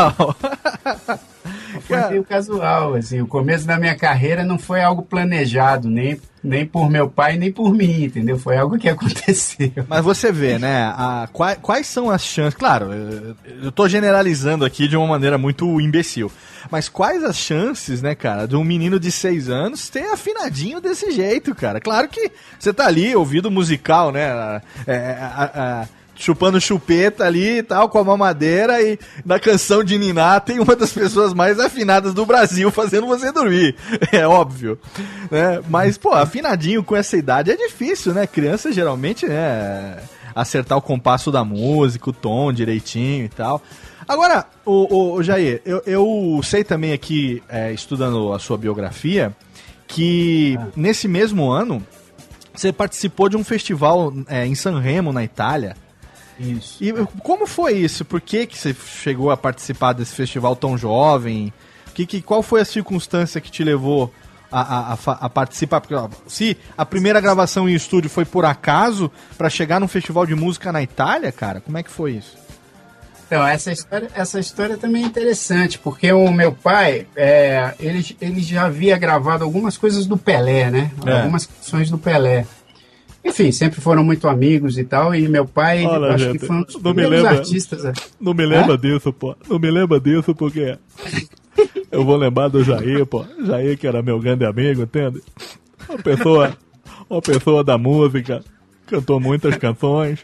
Foi 1.88 2.10
meio 2.10 2.24
casual, 2.24 2.94
assim, 2.96 3.22
o 3.22 3.28
começo 3.28 3.66
da 3.66 3.78
minha 3.78 3.96
carreira 3.96 4.44
não 4.44 4.58
foi 4.58 4.82
algo 4.82 5.02
planejado, 5.02 5.90
nem, 5.90 6.20
nem 6.44 6.66
por 6.66 6.90
meu 6.90 7.10
pai, 7.10 7.38
nem 7.38 7.52
por 7.52 7.74
mim, 7.74 8.04
entendeu? 8.06 8.38
Foi 8.40 8.56
algo 8.58 8.78
que 8.78 8.88
aconteceu. 8.90 9.72
Mas 9.88 10.04
você 10.04 10.32
vê, 10.32 10.58
né? 10.58 10.84
a- 10.96 11.28
quais, 11.34 11.58
quais 11.62 11.88
são 11.88 12.10
as 12.10 12.24
chances. 12.24 12.58
Claro, 12.58 12.90
eu, 13.62 13.72
tô 13.72 13.88
generalizando 13.90 14.64
aqui 14.64 14.88
de 14.88 14.96
uma 14.96 15.08
maneira 15.08 15.38
muito 15.38 15.80
imbecil. 15.82 16.32
Mas 16.72 16.88
quais 16.88 17.24
as 17.24 17.36
chances, 17.36 18.02
né, 18.02 18.16
cara, 18.16 18.48
de 18.48 18.56
um 18.56 18.64
menino 18.64 19.00
de 19.00 19.12
seis 19.12 19.50
anos 19.50 19.90
ter 19.90 20.06
afinadinho 20.12 20.80
desse 20.80 21.12
jeito, 21.12 21.54
cara? 21.54 21.82
Claro 21.82 22.08
que 22.08 22.32
você 22.58 22.72
tá 22.74 22.86
ali, 22.88 23.14
ouvido 23.16 23.52
musical, 23.52 24.12
né? 24.12 24.62
é, 24.88 25.18
a- 25.20 25.52
a- 25.54 25.88
chupando 26.16 26.62
chupeta 26.62 27.26
ali 27.26 27.60
e 27.60 27.64
tal, 27.64 27.90
com 27.90 27.98
a 27.98 28.04
mamadeira, 28.04 28.82
e 28.82 29.00
na 29.26 29.40
canção 29.40 29.84
de 29.84 29.98
Niná 29.98 30.40
tem 30.40 30.60
uma 30.60 30.76
das 30.76 30.92
pessoas 30.92 31.34
mais 31.34 31.60
afinadas 31.60 32.14
do 32.14 32.26
Brasil 32.26 32.70
fazendo 32.72 33.08
você 33.08 33.32
dormir. 33.32 33.76
É 34.12 34.28
óbvio. 34.28 34.78
Né? 35.32 35.62
Mas, 35.68 35.98
pô, 35.98 36.12
afinadinho 36.12 36.84
com 36.84 36.96
essa 36.96 37.18
idade 37.18 37.50
é 37.50 37.56
difícil, 37.56 38.14
né? 38.14 38.28
Criança 38.28 38.72
geralmente, 38.72 39.26
né? 39.26 39.98
Acertar 40.36 40.78
o 40.78 40.82
compasso 40.82 41.32
da 41.32 41.44
música, 41.44 42.10
o 42.10 42.14
tom 42.14 42.54
direitinho 42.54 43.26
e 43.26 43.30
tal. 43.30 43.62
Agora, 44.08 44.46
o, 44.66 45.16
o, 45.16 45.24
Jair, 45.24 45.62
eu, 45.66 45.82
eu 45.86 46.42
sei 46.44 46.64
também 46.64 46.94
aqui, 46.94 47.42
é, 47.50 47.72
estudando 47.72 48.34
a 48.34 48.40
sua 48.40 48.58
biografia, 48.58 49.36
que 49.88 50.58
nesse 50.76 51.08
mesmo 51.08 51.50
ano 51.50 51.82
você 52.54 52.72
participou 52.72 53.30
de 53.30 53.38
um 53.38 53.44
festival 53.44 54.14
é, 54.28 54.46
em 54.46 54.54
San 54.54 54.80
Remo, 54.80 55.12
na 55.12 55.24
Itália. 55.24 55.76
Isso. 56.40 56.84
E 56.84 56.92
como 57.22 57.46
foi 57.46 57.74
isso? 57.74 58.04
Por 58.04 58.22
que, 58.22 58.48
que 58.48 58.58
você 58.58 58.74
chegou 58.74 59.32
a 59.32 59.38
participar 59.38 59.94
desse 59.94 60.16
festival 60.16 60.56
tão 60.56 60.78
jovem? 60.78 61.54
Que, 61.94 62.06
que, 62.06 62.22
qual 62.22 62.42
foi 62.42 62.62
a 62.62 62.66
circunstância 62.66 63.40
que 63.40 63.52
te 63.52 63.64
levou 63.64 64.14
a, 64.52 64.94
a, 64.94 64.98
a 65.26 65.30
participar? 65.30 65.82
Porque, 65.82 65.94
ó, 65.94 66.10
se 66.28 66.58
a 66.78 66.86
primeira 66.86 67.22
gravação 67.22 67.70
em 67.70 67.74
estúdio 67.74 68.10
foi 68.10 68.26
por 68.26 68.46
acaso 68.46 69.12
para 69.38 69.50
chegar 69.50 69.80
num 69.80 69.88
festival 69.88 70.26
de 70.26 70.34
música 70.34 70.72
na 70.72 70.82
Itália, 70.82 71.32
cara, 71.32 71.62
como 71.62 71.78
é 71.78 71.84
que 71.84 71.92
foi 71.92 72.14
isso? 72.14 72.44
Então, 73.34 73.48
essa 73.48 73.72
história, 73.72 74.10
essa 74.14 74.40
história 74.40 74.78
também 74.78 75.04
é 75.04 75.08
interessante, 75.08 75.80
porque 75.80 76.12
o 76.12 76.32
meu 76.32 76.52
pai, 76.52 77.08
é, 77.16 77.74
ele, 77.80 78.16
ele 78.22 78.42
já 78.42 78.66
havia 78.66 78.98
gravado 78.98 79.44
algumas 79.44 79.76
coisas 79.76 80.06
do 80.06 80.18
Pelé, 80.18 80.70
né? 80.70 80.92
É. 81.06 81.22
Algumas 81.22 81.48
canções 81.48 81.90
do 81.90 81.98
Pelé. 81.98 82.46
Enfim, 83.26 83.52
sempre 83.52 83.80
foram 83.80 84.04
muito 84.04 84.28
amigos 84.28 84.78
e 84.78 84.84
tal, 84.84 85.16
e 85.16 85.28
meu 85.30 85.46
pai, 85.46 85.86
Olha, 85.86 86.14
acho 86.14 86.26
gente, 86.26 86.40
que 86.40 86.46
foi 86.46 86.56
um 86.58 86.64
dos 86.64 86.82
não 86.82 86.94
me 86.94 87.08
lembra- 87.08 87.30
artistas. 87.32 87.94
Não 88.20 88.34
me 88.34 88.46
lembra 88.46 88.78
disso, 88.78 89.14
pô. 89.14 89.36
Não 89.50 89.58
me 89.58 89.72
lembra 89.72 90.00
disso 90.00 90.36
porque 90.36 90.78
eu 91.92 92.04
vou 92.04 92.18
lembrar 92.18 92.50
do 92.50 92.64
Jair, 92.64 93.06
pô. 93.06 93.26
Jair 93.46 93.78
que 93.78 93.88
era 93.88 94.02
meu 94.02 94.20
grande 94.20 94.46
amigo, 94.46 94.82
entende? 94.84 95.22
Uma 95.88 95.98
pessoa, 96.00 96.58
uma 97.10 97.22
pessoa 97.22 97.64
da 97.64 97.78
música, 97.78 98.44
cantou 98.88 99.20
muitas 99.20 99.56
canções. 99.58 100.20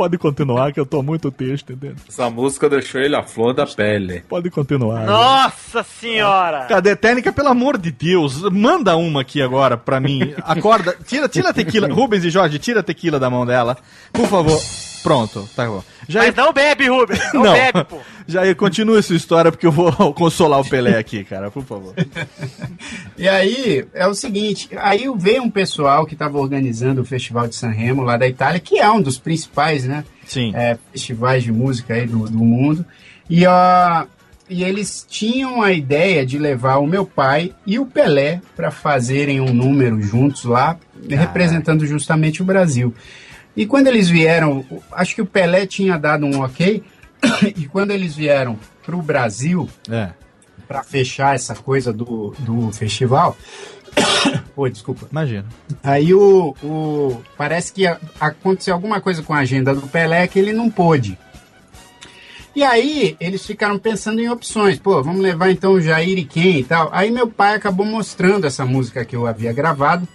Pode 0.00 0.16
continuar 0.16 0.72
que 0.72 0.80
eu 0.80 0.86
tô 0.86 1.02
muito 1.02 1.30
triste, 1.30 1.74
entende? 1.74 1.96
Essa 2.08 2.30
música 2.30 2.70
deixou 2.70 3.02
ele 3.02 3.14
a 3.14 3.22
flor 3.22 3.52
da 3.52 3.66
pele. 3.66 4.22
Pode 4.26 4.48
continuar. 4.48 5.04
Nossa 5.04 5.82
senhora! 5.82 6.64
Cadê 6.64 6.96
técnica? 6.96 7.30
Pelo 7.30 7.48
amor 7.48 7.76
de 7.76 7.90
Deus, 7.90 8.40
manda 8.50 8.96
uma 8.96 9.20
aqui 9.20 9.42
agora 9.42 9.76
pra 9.76 10.00
mim. 10.00 10.32
Acorda, 10.38 10.96
tira, 11.04 11.28
tira 11.28 11.50
a 11.50 11.52
tequila. 11.52 11.86
Rubens 11.92 12.24
e 12.24 12.30
Jorge, 12.30 12.58
tira 12.58 12.80
a 12.80 12.82
tequila 12.82 13.20
da 13.20 13.28
mão 13.28 13.44
dela. 13.44 13.76
Por 14.10 14.26
favor. 14.26 14.58
Pronto, 15.02 15.48
tá 15.56 15.66
bom. 15.66 15.82
Já 16.08 16.20
Mas 16.20 16.34
não 16.34 16.52
bebe, 16.52 16.88
Rubens! 16.88 17.20
Não, 17.32 17.42
Não. 17.44 17.52
bebe, 17.52 17.84
pô! 17.84 17.98
Jair, 18.26 18.54
continua 18.54 19.02
sua 19.02 19.16
história 19.16 19.50
porque 19.50 19.66
eu 19.66 19.72
vou 19.72 19.92
consolar 20.14 20.60
o 20.60 20.68
Pelé 20.68 20.98
aqui, 20.98 21.24
cara, 21.24 21.50
por 21.50 21.64
favor. 21.64 21.94
E 23.16 23.28
aí, 23.28 23.84
é 23.92 24.06
o 24.06 24.14
seguinte, 24.14 24.68
aí 24.76 25.06
veio 25.16 25.42
um 25.42 25.50
pessoal 25.50 26.06
que 26.06 26.14
estava 26.14 26.38
organizando 26.38 27.00
o 27.00 27.04
Festival 27.04 27.48
de 27.48 27.54
San 27.54 27.70
Remo 27.70 28.02
lá 28.02 28.16
da 28.16 28.28
Itália, 28.28 28.60
que 28.60 28.78
é 28.78 28.90
um 28.90 29.00
dos 29.02 29.18
principais, 29.18 29.84
né? 29.84 30.04
Sim. 30.26 30.52
é, 30.54 30.78
festivais 30.92 31.42
de 31.42 31.50
música 31.50 31.94
aí 31.94 32.06
do, 32.06 32.18
do 32.28 32.38
mundo. 32.38 32.84
E, 33.28 33.44
ó, 33.46 34.04
e 34.48 34.64
eles 34.64 35.06
tinham 35.08 35.62
a 35.62 35.72
ideia 35.72 36.26
de 36.26 36.38
levar 36.38 36.78
o 36.78 36.86
meu 36.86 37.06
pai 37.06 37.52
e 37.66 37.78
o 37.78 37.86
Pelé 37.86 38.40
para 38.56 38.70
fazerem 38.70 39.40
um 39.40 39.52
número 39.52 40.00
juntos 40.02 40.44
lá, 40.44 40.76
representando 41.08 41.86
justamente 41.86 42.42
o 42.42 42.44
Brasil. 42.44 42.94
E 43.56 43.66
quando 43.66 43.88
eles 43.88 44.08
vieram, 44.08 44.64
acho 44.92 45.14
que 45.14 45.22
o 45.22 45.26
Pelé 45.26 45.66
tinha 45.66 45.98
dado 45.98 46.24
um 46.26 46.40
ok, 46.42 46.82
e 47.56 47.66
quando 47.66 47.90
eles 47.90 48.14
vieram 48.14 48.58
para 48.84 48.96
o 48.96 49.02
Brasil, 49.02 49.68
É. 49.90 50.10
para 50.68 50.82
fechar 50.82 51.34
essa 51.34 51.54
coisa 51.54 51.92
do, 51.92 52.34
do 52.38 52.70
festival. 52.72 53.36
Pô, 54.54 54.68
desculpa. 54.68 55.06
Imagina. 55.10 55.44
Aí 55.82 56.14
o, 56.14 56.54
o- 56.62 57.20
parece 57.36 57.72
que 57.72 57.86
aconteceu 58.20 58.72
alguma 58.74 59.00
coisa 59.00 59.22
com 59.22 59.34
a 59.34 59.38
agenda 59.38 59.74
do 59.74 59.82
Pelé 59.88 60.26
que 60.28 60.38
ele 60.38 60.52
não 60.52 60.70
pôde. 60.70 61.18
E 62.54 62.62
aí 62.64 63.16
eles 63.20 63.44
ficaram 63.46 63.78
pensando 63.78 64.20
em 64.20 64.28
opções. 64.28 64.78
Pô, 64.78 65.02
vamos 65.02 65.20
levar 65.20 65.50
então 65.50 65.72
o 65.72 65.80
Jair 65.80 66.18
e 66.18 66.24
quem 66.24 66.60
e 66.60 66.64
tal. 66.64 66.88
Aí 66.92 67.10
meu 67.10 67.28
pai 67.28 67.54
acabou 67.54 67.86
mostrando 67.86 68.46
essa 68.46 68.64
música 68.64 69.04
que 69.04 69.14
eu 69.14 69.26
havia 69.26 69.52
gravado. 69.52 70.06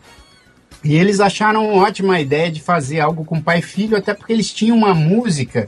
E 0.85 0.95
eles 0.95 1.19
acharam 1.19 1.67
uma 1.67 1.83
ótima 1.83 2.19
ideia 2.19 2.51
de 2.51 2.61
fazer 2.61 2.99
algo 2.99 3.25
com 3.25 3.41
pai 3.41 3.59
e 3.59 3.61
filho, 3.63 3.97
até 3.97 4.13
porque 4.13 4.31
eles 4.31 4.53
tinham 4.53 4.77
uma 4.77 4.93
música 4.93 5.67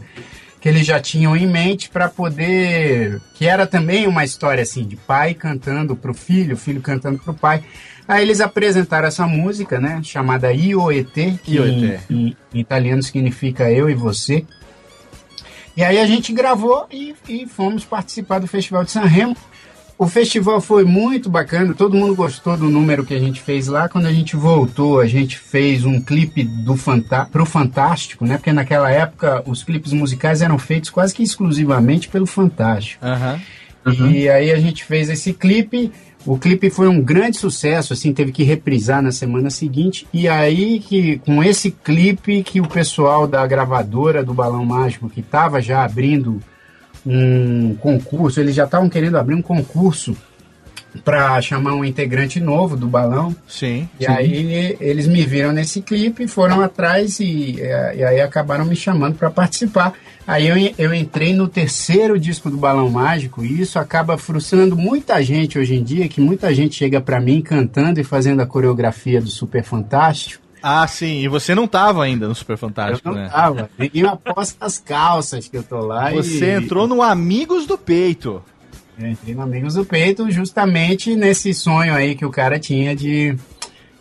que 0.61 0.69
eles 0.69 0.85
já 0.85 0.99
tinham 0.99 1.35
em 1.35 1.47
mente 1.47 1.89
para 1.89 2.07
poder. 2.07 3.19
que 3.33 3.45
era 3.47 3.65
também 3.65 4.07
uma 4.07 4.23
história 4.23 4.61
assim, 4.61 4.83
de 4.85 4.95
pai 4.95 5.33
cantando 5.33 5.95
pro 5.95 6.13
filho, 6.13 6.55
filho 6.55 6.81
cantando 6.81 7.17
pro 7.19 7.33
pai. 7.33 7.63
Aí 8.07 8.21
eles 8.23 8.39
apresentaram 8.39 9.07
essa 9.07 9.27
música, 9.27 9.79
né, 9.81 9.99
chamada 10.03 10.51
Ioete, 10.53 11.39
que 11.43 11.55
Ioete. 11.55 11.99
Em, 12.09 12.27
em- 12.27 12.37
em 12.53 12.59
italiano 12.59 13.01
significa 13.03 13.69
eu 13.71 13.89
e 13.89 13.93
você. 13.95 14.45
E 15.75 15.83
aí 15.83 15.99
a 15.99 16.05
gente 16.07 16.31
gravou 16.33 16.87
e, 16.91 17.13
e 17.27 17.45
fomos 17.45 17.83
participar 17.85 18.39
do 18.39 18.47
Festival 18.47 18.83
de 18.83 18.91
San 18.91 19.01
Remo. 19.05 19.35
O 19.99 20.07
festival 20.07 20.61
foi 20.61 20.83
muito 20.85 21.27
bacana, 21.27 21.73
todo 21.73 21.97
mundo 21.97 22.13
gostou 22.13 22.55
do 22.55 22.69
número 22.69 23.03
que 23.03 23.15
a 23.15 23.19
gente 23.19 23.41
fez 23.41 23.67
lá. 23.67 23.89
Quando 23.89 24.05
a 24.05 24.13
gente 24.13 24.35
voltou, 24.35 24.99
a 24.99 25.07
gente 25.07 25.39
fez 25.39 25.85
um 25.85 25.99
clipe 25.99 26.43
do 26.43 26.77
Fanta 26.77 27.25
pro 27.25 27.47
Fantástico, 27.47 28.23
né? 28.23 28.37
Porque 28.37 28.53
naquela 28.53 28.91
época 28.91 29.41
os 29.47 29.63
clipes 29.63 29.91
musicais 29.93 30.43
eram 30.43 30.59
feitos 30.59 30.91
quase 30.91 31.15
que 31.15 31.23
exclusivamente 31.23 32.09
pelo 32.09 32.27
Fantástico. 32.27 33.03
Aham. 33.03 33.41
E 34.11 34.29
aí 34.29 34.51
a 34.51 34.59
gente 34.59 34.83
fez 34.83 35.09
esse 35.09 35.33
clipe. 35.33 35.91
O 36.25 36.37
clipe 36.37 36.69
foi 36.69 36.87
um 36.87 37.01
grande 37.01 37.37
sucesso, 37.37 37.93
assim, 37.93 38.13
teve 38.13 38.31
que 38.31 38.43
reprisar 38.43 39.01
na 39.01 39.11
semana 39.11 39.49
seguinte. 39.49 40.05
E 40.13 40.27
aí 40.27 40.79
que 40.79 41.17
com 41.19 41.43
esse 41.43 41.71
clipe 41.71 42.43
que 42.43 42.61
o 42.61 42.67
pessoal 42.67 43.25
da 43.25 43.47
gravadora 43.47 44.23
do 44.23 44.33
Balão 44.33 44.63
Mágico, 44.63 45.09
que 45.09 45.21
estava 45.21 45.59
já 45.59 45.83
abrindo 45.83 46.39
um 47.09 47.75
concurso, 47.75 48.39
eles 48.39 48.53
já 48.53 48.65
estavam 48.65 48.89
querendo 48.89 49.17
abrir 49.17 49.35
um 49.35 49.41
concurso 49.41 50.15
para 51.03 51.39
chamar 51.41 51.73
um 51.73 51.85
integrante 51.85 52.39
novo 52.39 52.75
do 52.75 52.87
balão. 52.87 53.35
Sim. 53.47 53.87
E 53.99 54.07
aí 54.07 54.75
eles 54.79 55.07
me 55.07 55.25
viram 55.25 55.51
nesse 55.51 55.81
clipe, 55.81 56.27
foram 56.27 56.61
atrás 56.61 57.19
e, 57.19 57.57
e 57.59 58.03
aí 58.03 58.19
acabaram 58.19 58.65
me 58.65 58.75
chamando 58.75 59.15
para 59.15 59.29
participar. 59.29 59.93
Aí 60.25 60.47
eu, 60.47 60.55
eu 60.77 60.93
entrei 60.93 61.33
no 61.33 61.47
terceiro 61.47 62.19
disco 62.19 62.49
do 62.49 62.57
Balão 62.57 62.89
Mágico 62.89 63.45
e 63.45 63.61
isso 63.61 63.79
acaba 63.79 64.17
frustrando 64.17 64.75
muita 64.75 65.21
gente 65.23 65.57
hoje 65.57 65.75
em 65.75 65.83
dia, 65.83 66.09
que 66.09 66.19
muita 66.19 66.53
gente 66.53 66.75
chega 66.75 66.99
para 66.99 67.19
mim 67.19 67.41
cantando 67.41 68.01
e 68.01 68.03
fazendo 68.03 68.41
a 68.41 68.45
coreografia 68.45 69.21
do 69.21 69.29
Super 69.29 69.63
Fantástico. 69.63 70.46
Ah, 70.61 70.87
sim. 70.87 71.21
E 71.21 71.27
você 71.27 71.53
não 71.53 71.67
tava 71.67 72.03
ainda 72.03 72.27
no 72.27 72.35
Super 72.35 72.57
Fantástico, 72.57 73.09
eu 73.09 73.13
não 73.13 73.21
né? 73.21 73.29
tava. 73.29 73.69
Ninguém 73.77 74.05
aposta 74.05 74.65
as 74.65 74.77
calças 74.77 75.47
que 75.47 75.57
eu 75.57 75.63
tô 75.63 75.79
lá. 75.79 76.11
Você 76.11 76.45
e... 76.45 76.51
entrou 76.51 76.87
no 76.87 77.01
Amigos 77.01 77.65
do 77.65 77.77
Peito. 77.77 78.41
Eu 78.99 79.07
entrei 79.07 79.35
no 79.35 79.43
Amigos 79.43 79.75
do 79.75 79.85
Peito 79.85 80.29
justamente 80.31 81.15
nesse 81.15 81.53
sonho 81.53 81.93
aí 81.93 82.15
que 82.15 82.25
o 82.25 82.31
cara 82.31 82.59
tinha 82.59 82.95
de, 82.95 83.37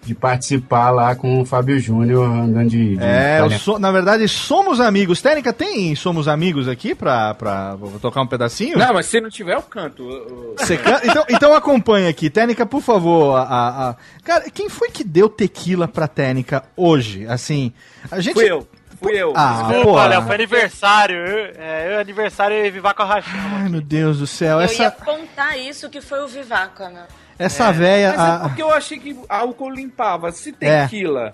de 0.06 0.14
participar 0.14 0.90
lá 0.90 1.14
com 1.14 1.40
o 1.40 1.44
Fábio 1.44 1.78
Júnior 1.80 2.24
andando 2.30 2.68
de. 2.70 2.96
de 2.96 3.02
É, 3.02 3.40
sou- 3.58 3.78
na 3.78 3.90
verdade, 3.90 4.26
somos 4.28 4.80
amigos. 4.80 5.20
Técnica, 5.20 5.52
tem 5.52 5.94
Somos 5.96 6.28
Amigos 6.28 6.68
aqui 6.68 6.94
pra, 6.94 7.34
pra 7.34 7.74
vou 7.74 7.98
tocar 7.98 8.22
um 8.22 8.26
pedacinho? 8.26 8.78
Não, 8.78 8.94
mas 8.94 9.06
se 9.06 9.20
não 9.20 9.28
tiver, 9.30 9.54
eu 9.54 9.62
canto. 9.62 10.02
Eu- 10.08 10.54
Você 10.58 10.76
can- 10.76 11.00
então, 11.04 11.24
então 11.28 11.54
acompanha 11.54 12.08
aqui. 12.08 12.30
Técnica, 12.30 12.64
por 12.64 12.80
favor. 12.82 13.36
A, 13.36 13.42
a- 13.42 13.88
a- 13.90 13.96
Cara, 14.24 14.50
quem 14.50 14.68
foi 14.68 14.90
que 14.90 15.02
deu 15.04 15.28
tequila 15.28 15.86
pra 15.88 16.06
Técnica 16.08 16.64
hoje? 16.76 17.26
Assim, 17.28 17.72
a 18.10 18.20
gente... 18.20 18.34
Fui 18.34 18.50
eu, 18.50 18.66
fui 19.00 19.12
eu. 19.16 19.32
Ah, 19.36 19.54
Desculpa, 19.62 19.82
porra. 19.84 20.06
Léo, 20.06 20.22
foi 20.22 20.34
aniversário. 20.34 21.16
Eu, 21.16 21.52
é, 21.58 21.94
eu 21.94 22.00
aniversário 22.00 22.56
e 22.64 22.70
vivar 22.70 22.94
com 22.94 23.02
a 23.02 23.06
rachama. 23.06 23.58
Ai, 23.62 23.68
meu 23.68 23.80
Deus 23.80 24.18
do 24.18 24.26
céu. 24.26 24.58
Eu 24.58 24.62
Essa, 24.62 24.82
ia 24.84 24.90
contar 24.90 25.56
isso 25.56 25.88
que 25.90 26.00
foi 26.00 26.22
o 26.22 26.28
Vivaco, 26.28 26.82
né? 26.84 27.04
Essa 27.38 27.72
véia... 27.72 28.14
Mas 28.16 28.20
é 28.28 28.30
a- 28.32 28.38
porque 28.40 28.62
eu 28.62 28.70
achei 28.72 28.98
que 28.98 29.16
álcool 29.28 29.70
limpava. 29.70 30.30
Se 30.32 30.54
É. 30.60 30.82
tequila 30.82 31.32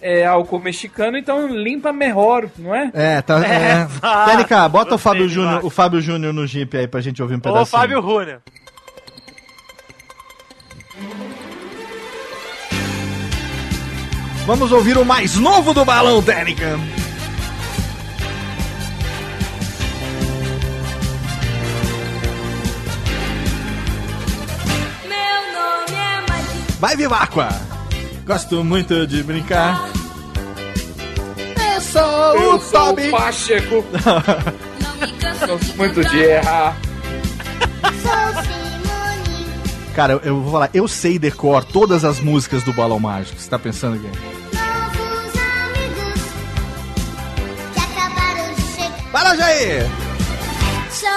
é, 0.00 0.26
álcool 0.26 0.58
mexicano, 0.58 1.16
então 1.16 1.46
limpa 1.46 1.92
melhor, 1.92 2.48
não 2.58 2.74
é? 2.74 2.90
É, 2.92 3.22
tá. 3.22 3.38
É, 3.46 3.82
É. 3.82 4.26
Técnica, 4.26 4.68
bota 4.68 4.94
o 4.96 4.98
Fábio 4.98 5.28
Júnior, 5.28 5.64
o 5.64 5.70
Fábio 5.70 6.00
Júnior 6.00 6.32
no 6.32 6.44
Jeep 6.46 6.76
aí 6.76 6.88
pra 6.88 7.00
gente 7.00 7.22
ouvir 7.22 7.36
um 7.36 7.40
pedacinho. 7.40 7.62
Ô, 7.62 7.66
Fábio 7.66 8.00
Rúner. 8.00 8.40
Vamos 14.46 14.72
ouvir 14.72 14.98
o 14.98 15.04
mais 15.04 15.36
novo 15.36 15.72
do 15.72 15.84
Balão 15.84 16.20
Técnica. 16.22 16.78
Vai, 26.82 26.96
Viváqua! 26.96 27.48
Gosto 28.26 28.64
muito 28.64 29.06
de 29.06 29.22
brincar. 29.22 29.88
É 31.56 31.78
só 31.78 32.34
Eu 32.34 32.56
o 32.56 32.60
sou 32.60 32.86
Toby. 32.86 33.06
o 33.06 33.10
Pacheco, 33.12 33.84
Não 34.82 34.96
me 34.96 35.12
canso 35.16 35.46
gosto 35.46 35.76
muito 35.76 36.04
de 36.04 36.18
errar. 36.18 36.76
Sou 38.02 38.42
Simone. 38.42 39.46
Cara, 39.94 40.20
eu, 40.24 40.40
vou 40.42 40.50
falar, 40.50 40.70
eu 40.74 40.88
sei 40.88 41.20
decor 41.20 41.62
todas 41.62 42.04
as 42.04 42.18
músicas 42.18 42.64
do 42.64 42.72
Balão 42.72 42.98
Mágico. 42.98 43.40
Você 43.40 43.48
tá 43.48 43.60
pensando 43.60 44.00
que. 44.00 44.08
Novos 44.08 45.32
amigos 45.36 46.20
que 47.74 47.80
acabaram 47.80 48.54
de 48.54 48.62
chegar. 48.74 49.12
Para, 49.12 49.36
Jair! 49.36 49.86
Sou 50.90 51.08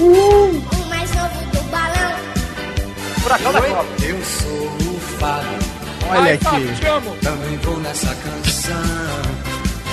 Jairzinho. 0.00 0.10
O 0.66 0.79
Furacão 3.22 3.52
da 3.52 3.60
Copa. 3.62 3.84
Eu 4.02 4.22
sou 4.24 4.66
o 4.66 5.00
Fábio, 5.18 5.58
Olha 6.08 6.20
Ai, 6.22 6.32
aqui. 6.32 6.74
Te 6.80 6.86
amo. 6.86 7.16
também 7.22 7.56
vou 7.58 7.76
nessa 7.78 8.14
canção. 8.14 8.74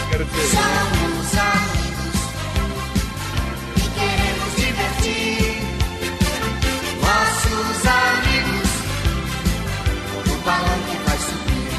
Quero 0.10 0.26
dizer. 0.26 0.48
Somos 0.48 1.38
amigos 1.38 2.18
e 3.76 3.82
queremos 4.00 4.56
divertir. 4.56 5.62
Nossos 7.02 7.86
amigos, 7.86 8.70
o 10.26 10.38
balão 10.44 10.80
que 10.90 10.98
vai 11.06 11.18
subir. 11.18 11.72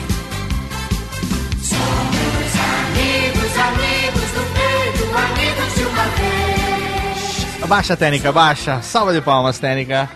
Somos 1.64 2.52
amigos, 2.68 3.52
amigos 3.58 4.30
do 4.34 4.42
peito, 4.54 5.04
amigos 5.16 5.74
de 5.74 5.82
uma 5.84 6.04
vez. 6.04 7.68
Baixa, 7.68 7.96
Técnica, 7.96 8.30
baixa. 8.32 8.80
Salva 8.82 9.12
de 9.12 9.20
palmas, 9.20 9.58
Técnica. 9.58 10.08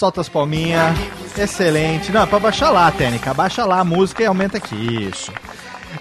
Solta 0.00 0.22
as 0.22 0.30
palminhas. 0.30 0.96
Excelente. 1.36 2.10
Não, 2.10 2.22
é 2.22 2.26
pra 2.26 2.38
baixar 2.38 2.70
lá, 2.70 2.90
Técnica. 2.90 3.34
Baixa 3.34 3.66
lá 3.66 3.80
a 3.80 3.84
música 3.84 4.22
e 4.22 4.26
aumenta 4.26 4.56
aqui. 4.56 4.74
Isso. 5.04 5.30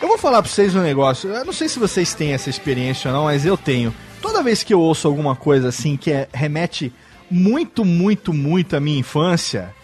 Eu 0.02 0.08
vou 0.08 0.18
falar 0.18 0.42
pra 0.42 0.50
vocês 0.50 0.74
um 0.74 0.82
negócio. 0.82 1.30
Eu 1.30 1.44
não 1.44 1.52
sei 1.52 1.68
se 1.68 1.78
vocês 1.78 2.14
têm 2.14 2.32
essa 2.32 2.50
experiência 2.50 3.12
ou 3.12 3.18
não, 3.18 3.24
mas 3.26 3.46
eu 3.46 3.58
tenho. 3.58 3.94
Toda 4.22 4.42
vez 4.42 4.64
que 4.64 4.74
eu 4.74 4.80
ouço 4.80 5.06
alguma 5.06 5.36
coisa 5.36 5.68
assim 5.68 5.98
que 5.98 6.14
é- 6.14 6.30
remete 6.34 6.94
muito, 7.30 7.84
muito, 7.84 8.32
muito 8.34 8.78
à 8.78 8.80
minha 8.80 8.98
infância, 9.00 9.76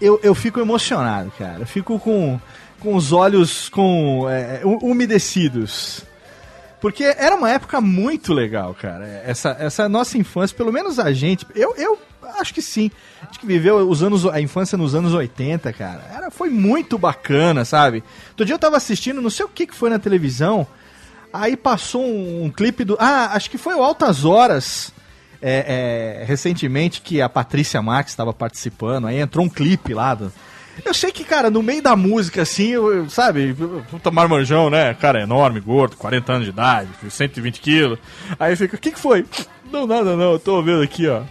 eu, 0.00 0.20
eu 0.22 0.36
fico 0.36 0.60
emocionado, 0.60 1.32
cara. 1.36 1.56
Eu 1.58 1.66
fico 1.66 1.98
com, 1.98 2.38
com 2.78 2.94
os 2.94 3.10
olhos 3.10 3.68
com 3.68 4.28
é, 4.30 4.60
u- 4.64 4.88
umedecidos. 4.88 6.04
Porque 6.80 7.02
era 7.02 7.34
uma 7.34 7.50
época 7.50 7.80
muito 7.80 8.32
legal, 8.32 8.72
cara. 8.80 9.04
Essa, 9.26 9.56
essa 9.58 9.88
nossa 9.88 10.16
infância, 10.16 10.56
pelo 10.56 10.72
menos 10.72 11.00
a 11.00 11.12
gente, 11.12 11.44
eu, 11.56 11.74
eu 11.76 11.98
acho 12.40 12.52
que 12.54 12.62
sim. 12.62 12.90
A 13.22 13.26
gente 13.26 13.38
que 13.38 13.46
viveu 13.46 13.76
os 13.88 14.02
anos, 14.02 14.26
a 14.26 14.40
infância 14.40 14.76
nos 14.78 14.94
anos 14.94 15.14
80, 15.14 15.72
cara. 15.72 16.04
Era, 16.14 16.30
foi 16.30 16.48
muito 16.50 16.98
bacana, 16.98 17.64
sabe? 17.64 18.02
Outro 18.30 18.44
dia 18.44 18.54
eu 18.54 18.58
tava 18.58 18.76
assistindo, 18.76 19.20
não 19.22 19.30
sei 19.30 19.46
o 19.46 19.48
que, 19.48 19.66
que 19.66 19.74
foi 19.74 19.90
na 19.90 19.98
televisão. 19.98 20.66
Aí 21.32 21.56
passou 21.56 22.04
um, 22.04 22.44
um 22.44 22.50
clipe 22.50 22.84
do. 22.84 22.96
Ah, 22.98 23.30
acho 23.34 23.50
que 23.50 23.58
foi 23.58 23.74
o 23.74 23.82
Altas 23.82 24.24
Horas. 24.24 24.92
é, 25.42 26.20
é, 26.22 26.24
recentemente 26.24 27.00
que 27.00 27.20
a 27.22 27.28
Patrícia 27.28 27.80
Marques 27.80 28.12
estava 28.12 28.32
participando, 28.32 29.06
aí 29.06 29.18
entrou 29.18 29.44
um 29.44 29.48
clipe 29.48 29.94
lá 29.94 30.12
do, 30.14 30.32
eu 30.84 30.92
sei 30.94 31.10
que, 31.12 31.24
cara, 31.24 31.50
no 31.50 31.62
meio 31.62 31.82
da 31.82 31.94
música, 31.96 32.42
assim, 32.42 32.68
eu, 32.68 32.92
eu- 32.94 33.10
sabe, 33.10 33.54
puta 33.90 34.10
marmanjão, 34.10 34.70
né? 34.70 34.94
Cara 34.94 35.20
enorme, 35.22 35.60
gordo, 35.60 35.96
40 35.96 36.32
anos 36.32 36.44
de 36.44 36.50
idade, 36.50 36.88
120 37.10 37.60
quilos. 37.60 37.98
Aí 38.38 38.54
fica, 38.56 38.76
o 38.76 38.78
que 38.78 38.92
que 38.92 38.98
foi? 38.98 39.24
Não, 39.70 39.86
nada 39.86 40.16
não, 40.16 40.32
eu 40.32 40.38
tô 40.38 40.62
vendo 40.62 40.82
aqui, 40.82 41.06
ó. 41.08 41.22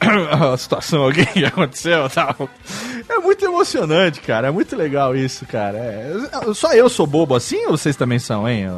A 0.52 0.56
situação, 0.56 1.02
alguém 1.02 1.26
que 1.26 1.44
aconteceu 1.44 2.08
tal. 2.10 2.48
É 3.08 3.16
muito 3.18 3.44
emocionante, 3.44 4.20
cara. 4.20 4.48
É 4.48 4.50
muito 4.50 4.76
legal 4.76 5.16
isso, 5.16 5.46
cara. 5.46 5.78
É- 5.78 6.52
só 6.54 6.72
eu 6.74 6.88
sou 6.88 7.06
bobo 7.06 7.34
assim 7.34 7.64
ou 7.66 7.76
vocês 7.76 7.96
também 7.96 8.18
são, 8.18 8.48
hein, 8.48 8.68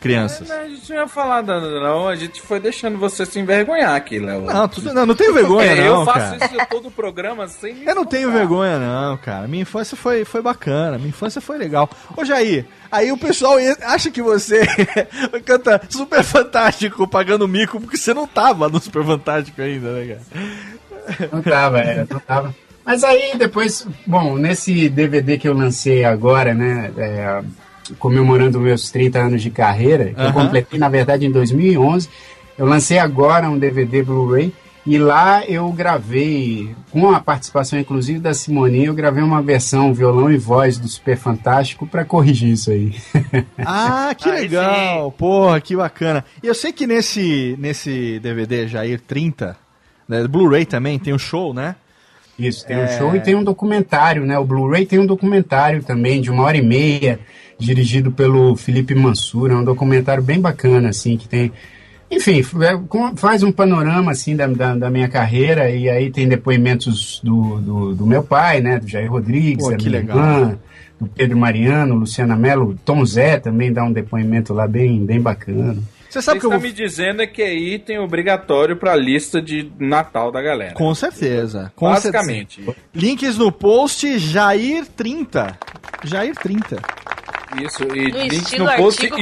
crianças? 0.00 0.48
Não, 0.48 0.60
a 0.60 0.68
gente 0.68 0.90
não 0.90 0.96
ia 0.96 1.08
falar 1.08 1.42
nada, 1.42 1.80
não. 1.80 2.08
A 2.08 2.16
gente 2.16 2.40
foi 2.40 2.60
deixando 2.60 2.98
você 2.98 3.26
se 3.26 3.38
envergonhar 3.38 3.94
aqui, 3.94 4.18
Léo. 4.18 4.42
Não, 4.42 4.68
tudo, 4.68 4.92
não, 4.92 5.06
não 5.06 5.14
tenho 5.14 5.34
vergonha, 5.34 5.72
É, 5.72 5.76
não, 5.76 6.00
eu 6.00 6.04
faço 6.04 6.38
cara. 6.38 6.54
isso 6.54 6.66
todo 6.70 6.88
o 6.88 6.90
programa 6.90 7.46
sem 7.48 7.74
me 7.74 7.86
Eu 7.86 7.94
não 7.94 8.04
tenho 8.04 8.30
vergonha, 8.30 8.78
não, 8.78 9.16
cara. 9.16 9.46
Minha 9.48 9.62
infância 9.62 9.96
foi, 9.96 10.24
foi 10.24 10.40
bacana, 10.42 10.96
minha 10.98 11.10
infância 11.10 11.40
foi 11.40 11.58
legal. 11.58 11.88
Ô, 12.16 12.24
Jair, 12.24 12.66
aí 12.90 13.12
o 13.12 13.18
pessoal 13.18 13.56
acha 13.82 14.10
que 14.10 14.22
você 14.22 14.66
canta 15.44 15.80
super 15.88 16.22
fantástico 16.22 17.06
pagando 17.06 17.48
mico 17.48 17.80
porque 17.80 17.96
você 17.96 18.14
não 18.14 18.26
tava 18.26 18.68
no 18.68 18.80
super 18.80 19.04
fantástico 19.04 19.60
ainda, 19.60 19.92
né, 19.92 20.06
cara? 20.06 21.30
Não 21.32 21.42
tava, 21.42 21.78
é, 21.80 22.06
não 22.08 22.20
tava. 22.20 22.54
Mas 22.84 23.04
aí 23.04 23.36
depois, 23.36 23.86
bom, 24.06 24.36
nesse 24.38 24.88
DVD 24.88 25.36
que 25.36 25.46
eu 25.46 25.52
lancei 25.52 26.04
agora, 26.04 26.54
né, 26.54 26.90
é, 26.96 27.42
comemorando 27.98 28.60
meus 28.60 28.90
30 28.90 29.18
anos 29.18 29.42
de 29.42 29.50
carreira, 29.50 30.06
que 30.06 30.20
eu 30.20 30.24
Aham. 30.26 30.32
completei 30.44 30.78
na 30.78 30.88
verdade 30.88 31.26
em 31.26 31.30
2011, 31.30 32.08
eu 32.56 32.66
lancei 32.66 32.98
agora 32.98 33.48
um 33.48 33.58
DVD 33.58 34.02
Blu-ray 34.02 34.52
e 34.86 34.96
lá 34.98 35.44
eu 35.44 35.70
gravei, 35.70 36.74
com 36.90 37.10
a 37.10 37.20
participação 37.20 37.78
inclusive 37.78 38.18
da 38.18 38.32
Simoninha, 38.32 38.86
eu 38.86 38.94
gravei 38.94 39.22
uma 39.22 39.42
versão 39.42 39.92
violão 39.92 40.30
e 40.32 40.38
voz 40.38 40.78
do 40.78 40.88
Super 40.88 41.16
Fantástico 41.16 41.86
para 41.86 42.04
corrigir 42.04 42.50
isso 42.50 42.70
aí. 42.70 42.94
Ah, 43.58 44.14
que 44.16 44.30
legal! 44.30 45.12
Porra, 45.12 45.60
que 45.60 45.76
bacana. 45.76 46.24
E 46.42 46.46
eu 46.46 46.54
sei 46.54 46.72
que 46.72 46.86
nesse, 46.86 47.54
nesse 47.58 48.18
DVD 48.20 48.66
Jair 48.66 49.00
30, 49.00 49.56
né, 50.08 50.26
Blu-ray 50.26 50.64
também, 50.64 50.98
tem 50.98 51.12
um 51.12 51.18
show, 51.18 51.52
né? 51.52 51.76
Isso, 52.38 52.64
tem 52.66 52.78
um 52.78 52.84
É. 52.84 52.86
show 52.86 53.14
e 53.16 53.20
tem 53.20 53.34
um 53.34 53.42
documentário, 53.44 54.24
né? 54.24 54.38
O 54.38 54.44
Blu-ray 54.44 54.86
tem 54.86 54.98
um 54.98 55.06
documentário 55.06 55.82
também 55.82 56.20
de 56.20 56.30
uma 56.30 56.44
hora 56.44 56.56
e 56.56 56.62
meia, 56.62 57.18
dirigido 57.58 58.10
pelo 58.12 58.56
Felipe 58.56 58.94
Mansur. 58.94 59.50
É 59.50 59.56
um 59.56 59.64
documentário 59.64 60.22
bem 60.22 60.40
bacana, 60.40 60.88
assim, 60.90 61.16
que 61.16 61.28
tem. 61.28 61.52
Enfim, 62.10 62.42
é, 62.62 62.76
com- 62.88 63.14
faz 63.16 63.42
um 63.42 63.52
panorama, 63.52 64.12
assim, 64.12 64.34
da, 64.34 64.46
da, 64.46 64.74
da 64.74 64.90
minha 64.90 65.08
carreira. 65.08 65.70
E 65.70 65.88
aí 65.90 66.10
tem 66.10 66.26
depoimentos 66.28 67.20
do, 67.22 67.58
do, 67.60 67.94
do 67.94 68.06
meu 68.06 68.22
pai, 68.22 68.60
né? 68.60 68.78
Do 68.78 68.88
Jair 68.88 69.10
Rodrigues, 69.10 69.64
Pô, 69.66 69.74
minha 69.76 69.90
legal. 69.90 70.16
irmã, 70.18 70.58
do 70.98 71.06
Pedro 71.06 71.36
Mariano, 71.36 71.94
Luciana 71.96 72.34
Mello. 72.36 72.78
Tom 72.84 73.04
Zé 73.04 73.38
também 73.38 73.72
dá 73.72 73.84
um 73.84 73.92
depoimento 73.92 74.54
lá 74.54 74.66
bem, 74.66 75.04
bem 75.04 75.20
bacana. 75.20 75.76
Você 76.08 76.22
sabe 76.22 76.40
que 76.40 76.46
eu 76.46 76.50
tá 76.50 76.56
vou... 76.56 76.66
me 76.66 76.72
dizendo 76.72 77.20
é 77.20 77.26
que 77.26 77.42
é 77.42 77.54
item 77.54 77.98
obrigatório 77.98 78.74
pra 78.76 78.96
lista 78.96 79.42
de 79.42 79.70
Natal 79.78 80.32
da 80.32 80.40
galera. 80.40 80.72
Com 80.72 80.94
certeza. 80.94 81.70
Com 81.76 81.90
Basicamente. 81.90 82.64
certeza. 82.64 82.76
Links 82.94 83.36
no 83.36 83.52
post 83.52 84.06
Jair30. 84.06 85.54
Jair30. 86.06 86.78
Isso, 87.62 87.82
e 87.94 88.10
No 88.12 88.18
links 88.18 88.52
no 88.58 88.72
post 88.76 89.06
artigo- 89.06 89.18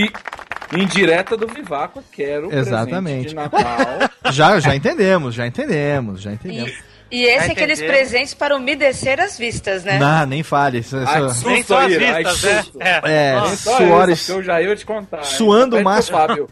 e 0.72 0.76
em 0.82 0.86
direta 0.86 1.36
do 1.36 1.46
Vivaco, 1.46 2.02
quero 2.10 2.52
Exatamente. 2.52 3.02
presente 3.02 3.28
de 3.28 3.34
Natal. 3.34 4.10
Já, 4.32 4.58
já 4.58 4.74
entendemos, 4.74 5.34
já 5.34 5.46
entendemos, 5.46 6.20
já 6.20 6.32
entendemos. 6.32 6.72
E 7.08 7.22
esse 7.22 7.38
Vai 7.38 7.48
é 7.48 7.52
aqueles 7.52 7.80
presentes 7.80 8.34
para 8.34 8.56
umedecer 8.56 9.20
as 9.20 9.38
vistas, 9.38 9.84
né? 9.84 9.96
Não, 10.00 10.26
nem 10.26 10.42
fale. 10.42 10.78
Isso- 10.80 10.96
isso- 10.96 11.08
Ai, 11.08 11.20
susto, 11.28 11.48
Nem 11.48 11.62
só 11.62 11.78
as 11.86 11.94
vistas, 11.94 12.42
né? 12.42 12.62
susto. 12.62 12.78
É. 12.82 13.00
É, 13.04 13.56
suores. 13.56 14.18
isso, 14.20 14.32
eu 14.32 14.42
já 14.42 14.60
ia 14.60 14.74
te 14.74 14.84
contar. 14.84 15.22
Suando 15.22 15.76
pro 15.76 15.84
mais- 15.84 16.08
Fábio. 16.08 16.48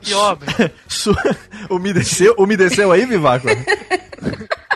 Que 0.00 0.14
óbvio. 0.14 0.70
Su... 0.86 1.12
umedeceu, 1.68 2.36
umedeceu 2.38 2.92
aí, 2.92 3.04
Vivaco? 3.04 3.48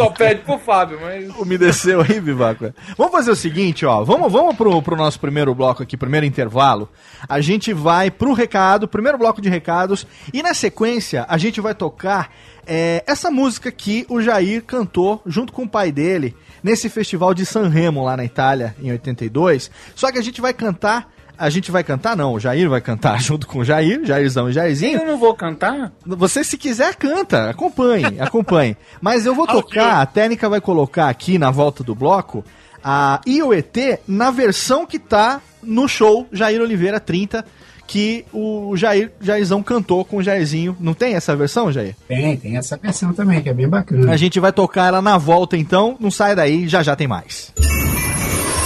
Só 0.00 0.08
pede 0.08 0.40
pro 0.40 0.58
Fábio, 0.58 0.98
mas. 0.98 1.28
Umedeceu 1.36 2.00
aí, 2.00 2.18
Vivaco? 2.20 2.72
Vamos 2.96 3.12
fazer 3.12 3.30
o 3.30 3.36
seguinte, 3.36 3.84
ó. 3.84 4.02
Vamos, 4.02 4.32
vamos 4.32 4.56
pro, 4.56 4.80
pro 4.80 4.96
nosso 4.96 5.20
primeiro 5.20 5.54
bloco 5.54 5.82
aqui, 5.82 5.94
primeiro 5.94 6.24
intervalo. 6.24 6.88
A 7.28 7.40
gente 7.42 7.74
vai 7.74 8.10
pro 8.10 8.32
recado, 8.32 8.88
primeiro 8.88 9.18
bloco 9.18 9.42
de 9.42 9.50
recados. 9.50 10.06
E 10.32 10.42
na 10.42 10.54
sequência, 10.54 11.26
a 11.28 11.36
gente 11.36 11.60
vai 11.60 11.74
tocar 11.74 12.32
é, 12.66 13.04
essa 13.06 13.30
música 13.30 13.70
que 13.70 14.06
o 14.08 14.22
Jair 14.22 14.64
cantou 14.64 15.20
junto 15.26 15.52
com 15.52 15.64
o 15.64 15.68
pai 15.68 15.92
dele 15.92 16.34
nesse 16.62 16.88
festival 16.88 17.34
de 17.34 17.44
San 17.44 17.68
Remo 17.68 18.02
lá 18.02 18.16
na 18.16 18.24
Itália, 18.24 18.74
em 18.80 18.90
82. 18.92 19.70
Só 19.94 20.10
que 20.10 20.18
a 20.18 20.22
gente 20.22 20.40
vai 20.40 20.54
cantar. 20.54 21.12
A 21.40 21.48
gente 21.48 21.70
vai 21.70 21.82
cantar, 21.82 22.14
não, 22.14 22.34
o 22.34 22.38
Jair 22.38 22.68
vai 22.68 22.82
cantar 22.82 23.18
junto 23.22 23.46
com 23.46 23.60
o 23.60 23.64
Jair, 23.64 24.04
Jairzão 24.04 24.50
e 24.50 24.52
Jairzinho. 24.52 25.00
Eu 25.00 25.06
não 25.06 25.18
vou 25.18 25.34
cantar? 25.34 25.90
Você, 26.04 26.44
se 26.44 26.58
quiser, 26.58 26.94
canta. 26.94 27.48
Acompanhe, 27.48 28.04
acompanhe. 28.20 28.76
Mas 29.00 29.24
eu 29.24 29.34
vou 29.34 29.46
tocar, 29.46 30.02
a 30.02 30.06
técnica 30.06 30.50
vai 30.50 30.60
colocar 30.60 31.08
aqui 31.08 31.38
na 31.38 31.50
volta 31.50 31.82
do 31.82 31.94
bloco 31.94 32.44
a 32.84 33.22
IOET 33.26 34.00
na 34.06 34.30
versão 34.30 34.84
que 34.84 34.98
tá 34.98 35.40
no 35.62 35.88
show 35.88 36.26
Jair 36.30 36.60
Oliveira 36.60 37.00
30, 37.00 37.42
que 37.86 38.26
o 38.34 38.76
Jair, 38.76 39.10
Jairzão 39.18 39.62
cantou 39.62 40.04
com 40.04 40.18
o 40.18 40.22
Jairzinho. 40.22 40.76
Não 40.78 40.92
tem 40.92 41.14
essa 41.14 41.34
versão, 41.34 41.72
Jair? 41.72 41.96
Tem, 42.06 42.36
tem 42.36 42.58
essa 42.58 42.76
versão 42.76 43.14
também, 43.14 43.40
que 43.42 43.48
é 43.48 43.54
bem 43.54 43.66
bacana. 43.66 44.12
A 44.12 44.16
gente 44.18 44.38
vai 44.38 44.52
tocar 44.52 44.88
ela 44.88 45.00
na 45.00 45.16
volta, 45.16 45.56
então. 45.56 45.96
Não 45.98 46.10
sai 46.10 46.36
daí, 46.36 46.68
já 46.68 46.82
já 46.82 46.94
tem 46.94 47.08
mais. 47.08 47.50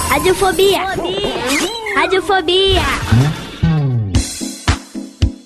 Radiofobia. 0.08 0.80
Radiofobia. 1.94 2.82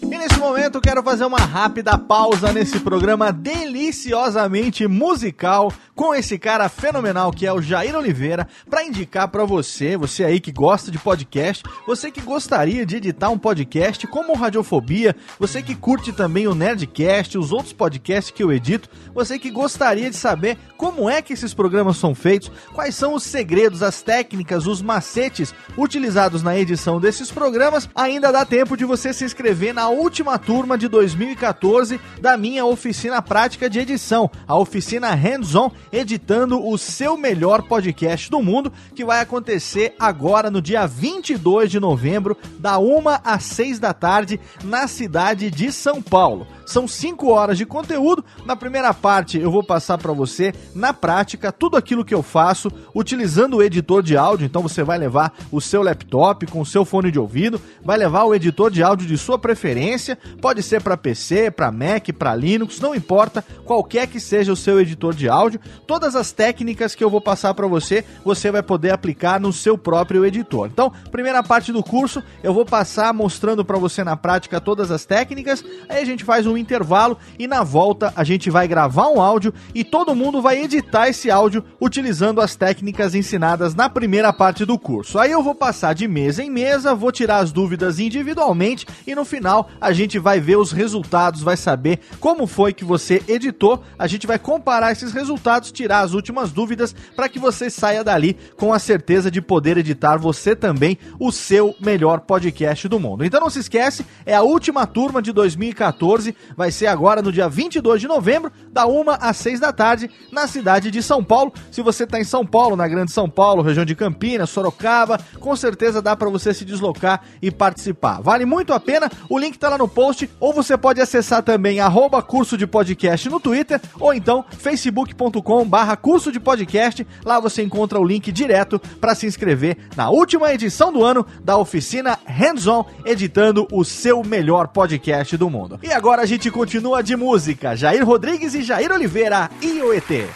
E 0.03 0.07
nesse 0.07 0.39
momento 0.39 0.81
quero 0.81 1.03
fazer 1.03 1.25
uma 1.25 1.39
rápida 1.39 1.99
pausa 1.99 2.53
nesse 2.53 2.81
programa 2.81 3.31
deliciosamente 3.31 4.87
musical 4.87 5.73
com 5.99 6.15
esse 6.15 6.39
cara 6.39 6.69
fenomenal 6.69 7.33
que 7.33 7.45
é 7.45 7.53
o 7.53 7.61
Jair 7.61 7.97
Oliveira 7.97 8.47
para 8.71 8.85
indicar 8.85 9.27
para 9.27 9.45
você, 9.45 9.97
você 9.97 10.23
aí 10.23 10.39
que 10.39 10.53
gosta 10.53 10.93
de 10.93 10.99
podcast, 10.99 11.65
você 11.85 12.09
que 12.09 12.21
gostaria 12.21 12.87
de 12.87 12.99
editar 12.99 13.31
um 13.31 13.37
podcast 13.37 14.07
como 14.07 14.33
o 14.33 14.37
Radiofobia, 14.37 15.17
você 15.41 15.61
que 15.61 15.75
curte 15.75 16.13
também 16.13 16.47
o 16.47 16.55
Nerdcast, 16.55 17.37
os 17.37 17.51
outros 17.51 17.73
podcasts 17.73 18.31
que 18.31 18.45
eu 18.45 18.53
edito, 18.53 18.89
você 19.13 19.41
que 19.41 19.51
gostaria 19.51 20.09
de 20.09 20.15
saber 20.15 20.57
como 20.77 21.11
é 21.11 21.21
que 21.21 21.33
esses 21.33 21.53
programas 21.53 21.97
são 21.97 22.15
feitos, 22.15 22.53
quais 22.73 22.95
são 22.95 23.15
os 23.15 23.25
segredos, 23.25 23.83
as 23.83 24.01
técnicas, 24.01 24.69
os 24.69 24.81
macetes 24.81 25.53
utilizados 25.77 26.45
na 26.45 26.57
edição 26.57 27.01
desses 27.01 27.33
programas, 27.33 27.91
ainda 27.93 28.31
dá 28.31 28.45
tempo 28.45 28.77
de 28.77 28.85
você 28.85 29.13
se 29.13 29.25
inscrever 29.25 29.75
na 29.75 29.89
última 29.89 30.39
turma 30.39 30.79
de 30.79 30.87
2014 30.87 32.01
da 32.21 32.37
minha 32.37 32.65
oficina 32.65 33.21
prática 33.21 33.69
de 33.69 33.81
edição, 33.81 34.31
a 34.47 34.57
oficina 34.57 35.13
Hands-On, 35.13 35.73
editando 35.93 36.67
o 36.67 36.77
seu 36.77 37.17
melhor 37.17 37.63
podcast 37.63 38.31
do 38.31 38.43
mundo, 38.43 38.73
que 38.95 39.05
vai 39.05 39.21
acontecer 39.21 39.95
agora 39.99 40.51
no 40.51 40.61
dia 40.61 40.87
22 40.87 41.71
de 41.71 41.81
novembro, 41.81 42.37
da 42.59 42.79
1 42.79 43.03
às 43.25 43.45
6 43.45 43.79
da 43.79 43.93
tarde, 43.93 44.41
na 44.65 44.87
cidade 44.87 45.51
de 45.51 45.73
São 45.73 46.03
Paulo. 46.03 46.47
São 46.69 46.87
5 46.87 47.31
horas 47.31 47.57
de 47.57 47.65
conteúdo. 47.65 48.23
Na 48.45 48.55
primeira 48.55 48.93
parte, 48.93 49.39
eu 49.39 49.51
vou 49.51 49.65
passar 49.65 49.97
para 49.97 50.13
você, 50.13 50.53
na 50.75 50.93
prática, 50.93 51.51
tudo 51.51 51.79
aquilo 51.79 52.05
que 52.05 52.15
eu 52.15 52.23
faço 52.23 52.71
utilizando 52.95 53.57
o 53.57 53.63
editor 53.63 54.03
de 54.03 54.19
áudio. 54.19 54.45
Então, 54.45 54.61
você 54.61 54.83
vai 54.83 54.99
levar 54.99 55.33
o 55.51 55.63
seu 55.63 55.83
laptop 55.83 56.47
com 56.47 56.61
o 56.61 56.67
seu 56.67 56.85
fone 56.85 57.11
de 57.11 57.19
ouvido, 57.19 57.59
vai 57.83 57.97
levar 57.97 58.25
o 58.25 58.35
editor 58.35 58.71
de 58.71 58.83
áudio 58.83 59.07
de 59.07 59.17
sua 59.17 59.39
preferência. 59.39 60.19
Pode 60.43 60.63
ser 60.63 60.83
para 60.83 60.95
PC, 60.95 61.51
para 61.51 61.73
Mac, 61.73 62.13
para 62.19 62.35
Linux, 62.35 62.81
não 62.81 62.95
importa, 62.95 63.43
qualquer 63.65 64.07
que 64.07 64.21
seja 64.21 64.53
o 64.53 64.57
seu 64.57 64.79
editor 64.79 65.15
de 65.15 65.27
áudio. 65.27 65.61
Todas 65.87 66.15
as 66.15 66.33
técnicas 66.33 66.95
que 66.95 67.03
eu 67.03 67.09
vou 67.09 67.23
passar 67.23 67.55
para 67.55 67.67
você, 67.67 68.05
você 68.23 68.51
vai 68.51 68.63
poder 68.63 68.91
aplicar 68.91 69.41
no 69.41 69.55
seu 69.55 69.79
próprio 69.79 70.23
editor. 70.27 70.67
Então, 70.67 70.93
primeira 71.11 71.43
parte 71.43 71.73
do 71.73 71.83
curso, 71.83 72.23
eu 72.43 72.53
vou 72.53 72.67
passar 72.67 73.15
mostrando 73.15 73.65
para 73.65 73.79
você 73.79 74.05
na 74.05 74.19
prática 74.19 74.61
todas 74.61 74.91
as 74.91 75.07
técnicas. 75.07 75.65
Aí 75.89 76.03
a 76.03 76.05
gente 76.05 76.25
faz 76.25 76.47
um 76.47 76.58
intervalo 76.59 77.17
e 77.39 77.47
na 77.47 77.63
volta 77.63 78.13
a 78.15 78.25
gente 78.25 78.51
vai 78.51 78.69
gravar 78.69 79.09
um 79.09 79.21
áudio 79.21 79.53
e 79.75 79.85
todo 79.85 80.15
mundo 80.15 80.43
vai 80.43 80.63
editar 80.63 81.09
esse 81.09 81.31
áudio 81.31 81.65
utilizando 81.81 82.41
as 82.41 82.57
técnicas 82.57 83.15
ensinadas 83.15 83.75
na 83.75 83.89
primeira 83.89 84.33
parte 84.33 84.65
do 84.65 84.79
curso. 84.79 85.19
Aí 85.19 85.31
eu 85.31 85.43
vou 85.43 85.55
passar 85.55 85.95
de 85.95 86.07
mesa 86.07 86.43
em 86.43 86.51
mesa, 86.51 86.95
vou 86.95 87.13
tirar 87.13 87.39
as 87.39 87.53
dúvidas 87.53 87.99
individualmente 87.99 88.87
e 89.07 89.15
no 89.15 89.25
final 89.25 89.71
a 89.81 89.93
gente 89.93 90.19
vai 90.19 90.41
ver 90.41 90.57
os 90.57 90.73
resultados, 90.73 91.43
vai 91.43 91.57
saber 91.57 92.01
como 92.21 92.47
foi 92.47 92.73
que 92.73 92.85
você 92.85 93.23
editou. 93.29 93.83
A 93.99 94.07
gente 94.07 94.27
vai 94.27 94.39
comparar 94.39 94.93
esses 94.93 95.13
resultados, 95.13 95.73
tirar 95.73 96.01
as 96.01 96.13
últimas 96.13 96.53
dúvidas 96.53 96.95
para 97.15 97.29
que 97.29 97.39
você 97.39 97.71
saia 97.71 98.05
dali 98.05 98.37
com 98.57 98.73
a 98.73 98.79
certeza 98.79 99.31
de 99.31 99.41
poder 99.41 99.77
editar 99.79 100.17
você 100.17 100.55
também 100.55 100.99
o 101.19 101.31
seu 101.31 101.75
melhor 101.81 102.21
podcast 102.21 102.89
do 102.89 103.01
mundo. 103.01 103.25
Então 103.25 103.41
não 103.41 103.51
se 103.51 103.61
esquece, 103.61 104.05
é 104.27 104.35
a 104.35 104.43
última 104.43 104.87
turma 104.87 105.23
de 105.23 105.33
2014, 105.33 106.35
vai 106.57 106.71
ser 106.71 106.87
agora 106.87 107.23
no 107.23 107.33
dia 107.33 107.49
22 107.49 108.01
de 108.01 108.09
novembro, 108.09 108.53
da 108.71 108.87
1 108.87 109.05
às 109.21 109.37
6 109.39 109.61
da 109.61 109.73
tarde, 109.73 110.11
na 110.33 110.47
cidade 110.47 110.91
de 110.91 111.03
São 111.03 111.23
Paulo. 111.23 111.53
Se 111.71 111.83
você 111.83 112.05
está 112.05 112.21
em 112.21 112.25
São 112.25 112.45
Paulo, 112.45 112.77
na 112.77 112.87
Grande 112.87 113.13
São 113.13 113.29
Paulo, 113.29 113.63
região 113.63 113.85
de 113.85 113.95
Campinas, 113.95 114.51
Sorocaba, 114.51 115.21
com 115.41 115.55
certeza 115.57 116.03
dá 116.03 116.17
para 116.17 116.29
você 116.29 116.53
se 116.55 116.65
deslocar 116.65 117.23
e 117.41 117.51
participar. 117.51 118.21
Vale 118.21 118.45
muito 118.45 118.73
a 118.73 118.81
pena, 118.81 119.11
o 119.29 119.39
link 119.39 119.59
tá 119.59 119.69
lá 119.69 119.79
no 119.79 119.89
post, 119.89 120.29
ou 120.39 120.53
você 120.53 120.77
pode 120.77 121.01
acessar 121.01 121.43
também 121.43 121.81
arroba 121.81 122.23
curso 122.23 122.57
de 122.57 122.67
podcast 122.67 123.29
no 123.29 123.41
Twitter, 123.41 123.81
ou 123.99 124.13
então 124.13 124.45
facebook.com 124.51 125.65
barra 125.67 125.97
curso 125.97 126.31
de 126.31 126.39
podcast, 126.39 127.07
lá 127.25 127.41
você 127.41 127.63
encontra 127.63 127.99
o 127.99 128.05
link 128.05 128.31
direto 128.31 128.79
para 129.01 129.15
se 129.15 129.27
inscrever 129.27 129.77
na 129.97 130.11
última 130.11 130.53
edição 130.53 130.93
do 130.93 131.05
ano 131.05 131.27
da 131.43 131.57
oficina 131.57 132.19
Hands 132.27 132.67
On, 132.67 132.85
editando 133.05 133.67
o 133.73 133.85
seu 133.85 134.23
melhor 134.23 134.69
podcast 134.69 135.37
do 135.37 135.51
mundo. 135.51 135.81
E 135.83 135.93
agora 135.93 136.23
a 136.23 136.27
gente 136.27 136.38
continua 136.47 137.03
de 137.03 137.17
música, 137.17 137.75
Jair 137.75 138.05
Rodrigues 138.05 138.55
e 138.55 138.63
Jair 138.63 138.93
Oliveira, 138.93 139.51
IOET. 139.61 140.29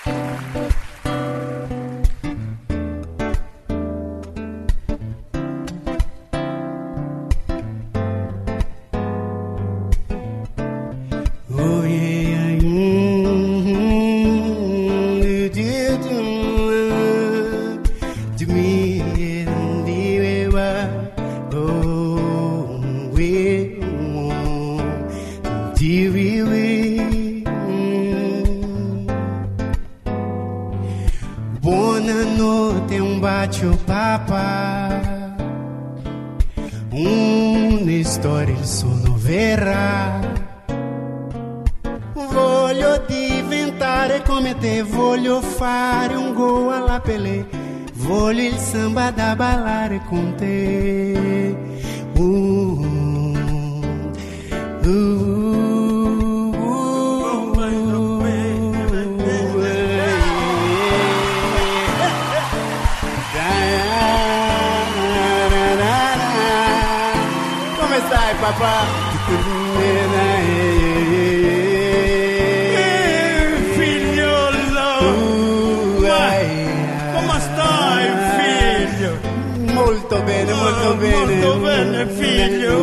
Molto 80.83 80.97
bene. 80.97 81.35
Molto 81.37 81.59
bene, 81.61 82.07
figlio. 82.09 82.81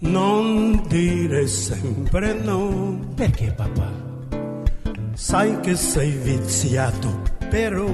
Non 0.00 0.82
sempre 1.46 2.34
no. 2.34 2.98
Perché 3.14 3.52
papà? 3.52 3.90
Sai 5.14 5.60
che 5.60 5.74
sei 5.74 6.10
viziato, 6.10 7.22
però. 7.48 7.86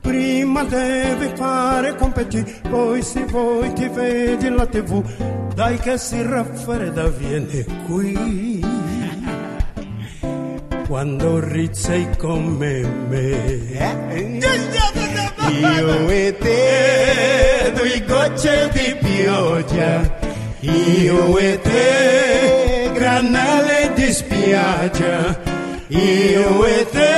Prima 0.00 0.64
devi 0.64 1.30
fare 1.34 1.96
compiti, 1.96 2.44
poi 2.68 3.02
se 3.02 3.24
vuoi 3.24 3.72
ti 3.72 3.88
vedi 3.88 4.48
la 4.48 4.66
tv. 4.66 5.35
Dai 5.56 5.78
che 5.78 5.96
si 5.96 6.20
raffredda, 6.20 7.08
vieni 7.08 7.64
qui. 7.86 8.60
Quando 10.86 11.40
rizzi 11.40 12.06
come 12.18 12.82
me. 13.08 13.64
Io 15.48 16.08
e 16.10 16.36
te, 16.36 17.72
due 17.74 18.04
gocce 18.06 18.70
di 18.74 18.96
pioggia. 19.00 20.18
Io 20.60 21.38
e 21.38 21.58
te, 21.62 22.90
granale 22.92 23.92
di 23.94 24.12
spiaggia. 24.12 25.40
Io 25.86 26.66
e 26.66 26.86
te, 26.90 27.15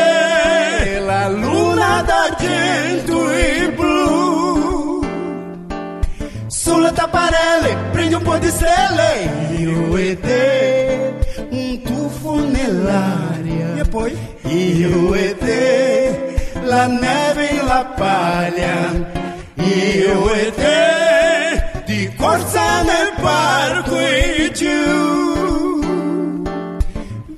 Prendi 7.93 8.15
un 8.15 8.23
po' 8.23 8.39
di 8.39 8.49
stelle. 8.49 9.57
Io 9.59 9.97
e 9.97 10.19
te, 10.19 11.15
un 11.51 11.83
tuffo 11.83 12.35
nell'aria. 12.37 13.75
E 13.77 13.85
poi? 13.85 14.17
Io 14.45 15.15
e 15.15 15.37
te, 15.37 16.53
la 16.63 16.87
neve 16.87 17.51
e 17.51 17.63
la 17.63 17.85
paglia. 17.97 19.17
Io 19.55 20.33
e 20.33 20.53
te, 20.55 21.83
di 21.87 22.15
corsa 22.17 22.83
nel 22.83 23.13
parco 23.21 23.99
e. 23.99 24.29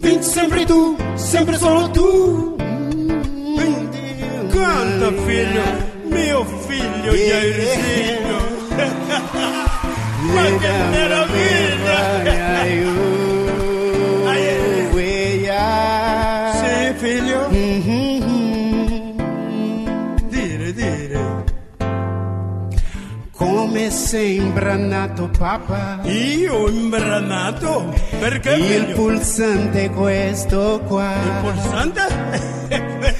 Vinci 0.02 0.28
sempre 0.28 0.64
tu, 0.64 0.96
sempre 1.14 1.56
solo 1.56 1.90
tu. 1.90 2.56
Canta, 4.50 5.12
figlio, 5.24 5.62
mio 6.04 6.44
figlio 6.66 7.12
Jairzinho. 7.12 8.38
Ma 10.20 10.44
che 10.58 10.72
meraviglia! 10.90 12.60
Sì, 16.60 16.94
figlio? 16.96 17.48
Dire, 20.28 20.72
dire. 20.72 21.44
Come 23.32 23.90
sei 23.90 24.36
imbranato, 24.36 25.30
papà? 25.36 26.00
Io 26.02 26.68
imbranato? 26.68 27.94
Perché, 28.18 28.50
Il 28.54 28.64
figlio? 28.84 28.94
pulsante 28.94 29.90
questo 29.90 30.82
qua. 30.86 31.12
Il 31.14 31.32
pulsante? 31.40 33.18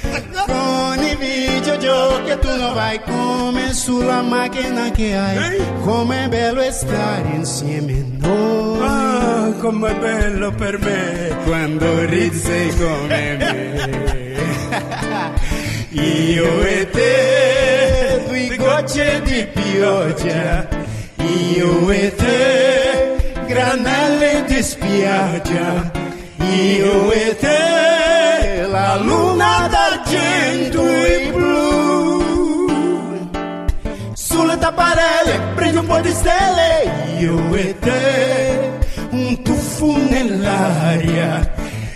Con 1.21 1.29
i 1.29 1.49
videogiochi 1.49 2.39
tu 2.39 2.57
non 2.57 2.73
vai 2.73 2.99
come 3.01 3.73
sulla 3.73 4.23
macchina 4.23 4.89
che 4.89 5.15
hai. 5.15 5.63
Com'è 5.83 6.27
bello 6.27 6.63
stare 6.71 7.29
insieme 7.35 8.03
noi. 8.17 8.79
Ah, 8.81 9.53
com'è 9.59 9.93
bello 9.97 10.51
per 10.51 10.79
me. 10.79 11.37
Quando 11.43 11.85
sei 12.31 12.75
come 12.75 13.37
me. 13.37 13.99
Io 15.91 16.61
e 16.63 16.89
te, 16.89 18.23
due 18.27 18.55
gocce 18.57 19.21
di 19.23 19.47
pioggia. 19.53 20.67
Io 21.17 21.91
e 21.91 22.15
te, 22.15 23.35
granelle 23.45 24.43
di 24.47 24.63
spiaggia. 24.63 25.91
Io 26.39 27.11
e 27.11 27.37
te, 27.39 28.65
la 28.67 28.95
luna 28.95 29.67
d'argento 29.69 30.80
Sulle 34.61 34.73
tapparelle 34.75 35.39
prendi 35.55 35.77
un 35.77 35.85
po' 35.87 35.99
di 36.01 36.11
stelle. 36.11 37.17
Io 37.17 37.55
e 37.55 37.79
te, 37.79 38.79
un 39.09 39.41
tuffo 39.41 39.97
nell'aria. 39.97 41.51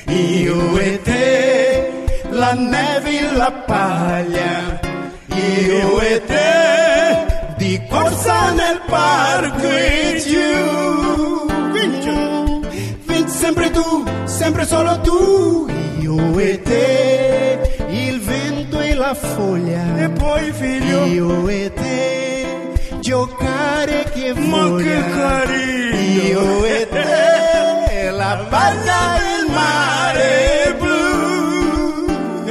Io 0.08 0.78
e 0.80 1.00
te, 1.04 2.04
la 2.30 2.54
neve 2.54 3.20
e 3.20 3.36
la 3.36 3.52
paglia. 3.52 4.80
Io 5.28 6.02
e 6.02 6.24
te, 6.26 7.54
di 7.58 7.80
corsa 7.88 8.52
nel 8.54 8.82
parco 8.88 9.68
e 9.68 10.24
giù. 10.26 11.46
Vinci 13.06 13.30
sempre 13.30 13.70
tu, 13.70 14.04
sempre 14.24 14.66
solo 14.66 15.00
tu. 15.02 15.68
Io 16.00 16.40
e 16.40 16.62
te, 16.64 17.86
il 17.90 18.20
vento 18.22 18.80
e 18.80 18.96
la 18.96 19.14
foglia. 19.14 19.98
E 19.98 20.10
poi, 20.10 20.52
figlio? 20.52 21.06
Io 21.06 21.48
e 21.48 21.72
te, 21.72 22.35
giocare 23.06 24.04
che 24.16 24.34
Ma 24.34 24.76
che 24.78 25.00
carino! 25.14 26.42
Io 26.42 26.66
e 26.66 26.88
te, 26.90 28.10
la 28.10 28.44
barca 28.50 29.18
e 29.18 29.42
il 29.42 29.52
mare 29.52 30.76
blu. 30.80 32.44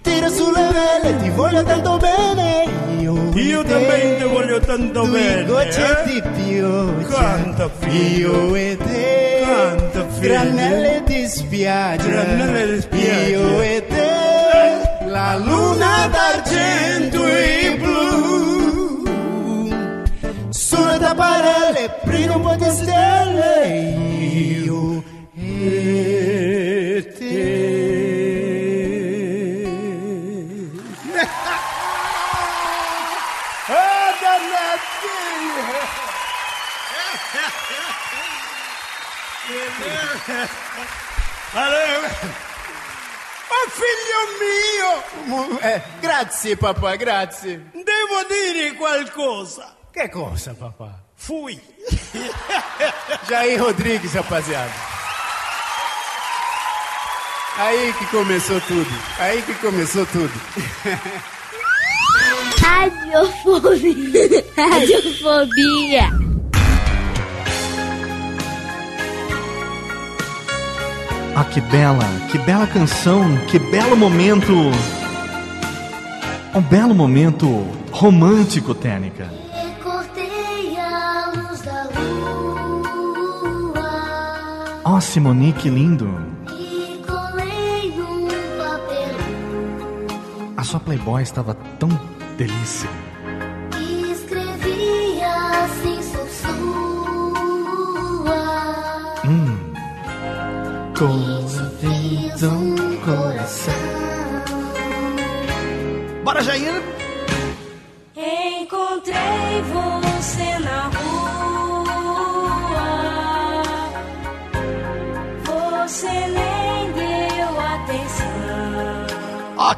Tira 0.00 0.28
sulle 0.30 0.70
vele, 0.72 1.16
ti 1.18 1.28
voglio 1.28 1.62
tanto 1.62 1.98
bene. 1.98 2.64
Io, 3.00 3.12
Io 3.34 3.60
e 3.60 3.64
também 3.64 4.16
ti 4.16 4.24
voglio 4.24 4.60
tanto 4.60 5.04
bene, 5.08 5.44
gocce 5.44 5.90
eh? 5.90 6.04
di 6.06 6.22
pioggia. 6.36 7.14
Canta, 7.14 7.70
figlio. 7.80 8.32
Io 8.32 8.54
e 8.54 8.78
te, 8.78 9.42
Canta, 9.44 10.06
figlio. 10.08 10.28
granelle 10.32 11.02
di 11.04 11.28
spiaggia. 11.28 12.02
Granelle 12.02 12.74
di 12.76 12.80
spiaggia. 12.80 13.26
Io 13.26 13.60
e 13.60 13.86
te, 13.88 15.04
la 15.06 15.36
luna 15.36 16.08
d'argento 16.10 17.26
tapparelle, 21.14 21.88
prima 22.04 22.36
un 22.36 22.42
po' 22.42 22.54
di 22.56 22.70
stelle. 22.70 23.66
Io 24.18 25.02
e 25.36 27.14
te. 27.18 27.62
Ah! 33.68 34.12
Allora, 41.56 42.08
oh 43.48 43.68
figlio 43.70 44.20
mio, 44.40 45.58
Eh, 45.60 45.82
grazie 46.00 46.56
papà, 46.56 46.96
grazie. 46.96 47.70
devo 47.72 48.24
dire 48.28 48.74
qualcosa. 48.74 49.76
Che 49.90 50.08
cosa 50.08 50.54
papà? 50.54 51.03
Fui. 51.16 51.58
Jair 53.28 53.62
Rodrigues, 53.62 54.12
rapaziada. 54.12 54.72
Aí 57.56 57.94
que 57.98 58.06
começou 58.06 58.60
tudo. 58.62 58.90
Aí 59.18 59.40
que 59.42 59.54
começou 59.54 60.04
tudo. 60.06 60.32
Radiofobia. 62.60 64.44
Radiofobia. 64.56 66.10
Ah, 71.36 71.44
que 71.44 71.60
bela, 71.60 72.04
que 72.30 72.38
bela 72.38 72.66
canção, 72.66 73.36
que 73.48 73.58
belo 73.58 73.96
momento. 73.96 74.52
Um 76.54 76.60
belo 76.60 76.94
momento 76.94 77.46
romântico, 77.90 78.74
Tênica. 78.74 79.43
Ó, 84.94 85.00
Simoni, 85.00 85.52
que 85.52 85.68
lindo. 85.68 86.06
e 86.56 87.02
colei 87.04 87.90
num 87.96 88.28
papel. 88.56 89.16
A 90.56 90.62
sua 90.62 90.78
Playboy 90.78 91.20
estava 91.20 91.52
tão 91.80 91.88
delícia. 92.38 92.88
Hum. 99.24 99.72
Fiz 101.80 102.42
um 102.44 102.96
coração. 102.98 103.74
Bora, 106.22 106.40
Jair! 106.40 106.93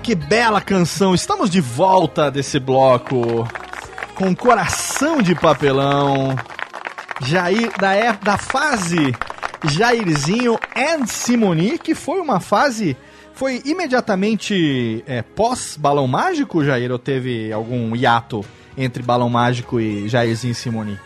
Que 0.02 0.14
bela 0.14 0.60
canção! 0.60 1.14
Estamos 1.14 1.50
de 1.50 1.60
volta 1.60 2.30
desse 2.30 2.60
bloco 2.60 3.46
com 4.14 4.34
coração 4.36 5.20
de 5.20 5.34
papelão. 5.34 6.36
Jair, 7.22 7.72
da, 7.78 7.92
é- 7.94 8.12
da 8.12 8.36
fase 8.38 9.12
Jairzinho 9.64 10.58
and 10.76 11.06
Simoni, 11.06 11.78
que 11.78 11.94
foi 11.94 12.20
uma 12.20 12.38
fase. 12.40 12.96
Foi 13.34 13.60
imediatamente 13.64 15.02
é, 15.06 15.22
pós 15.22 15.76
Balão 15.78 16.06
Mágico, 16.06 16.64
Jair? 16.64 16.90
Ou 16.92 16.98
teve 16.98 17.52
algum 17.52 17.94
hiato 17.96 18.44
entre 18.78 19.02
Balão 19.02 19.28
Mágico 19.28 19.80
e 19.80 20.08
Jairzinho 20.08 20.52
e 20.52 20.54
Simoni? 20.54 20.98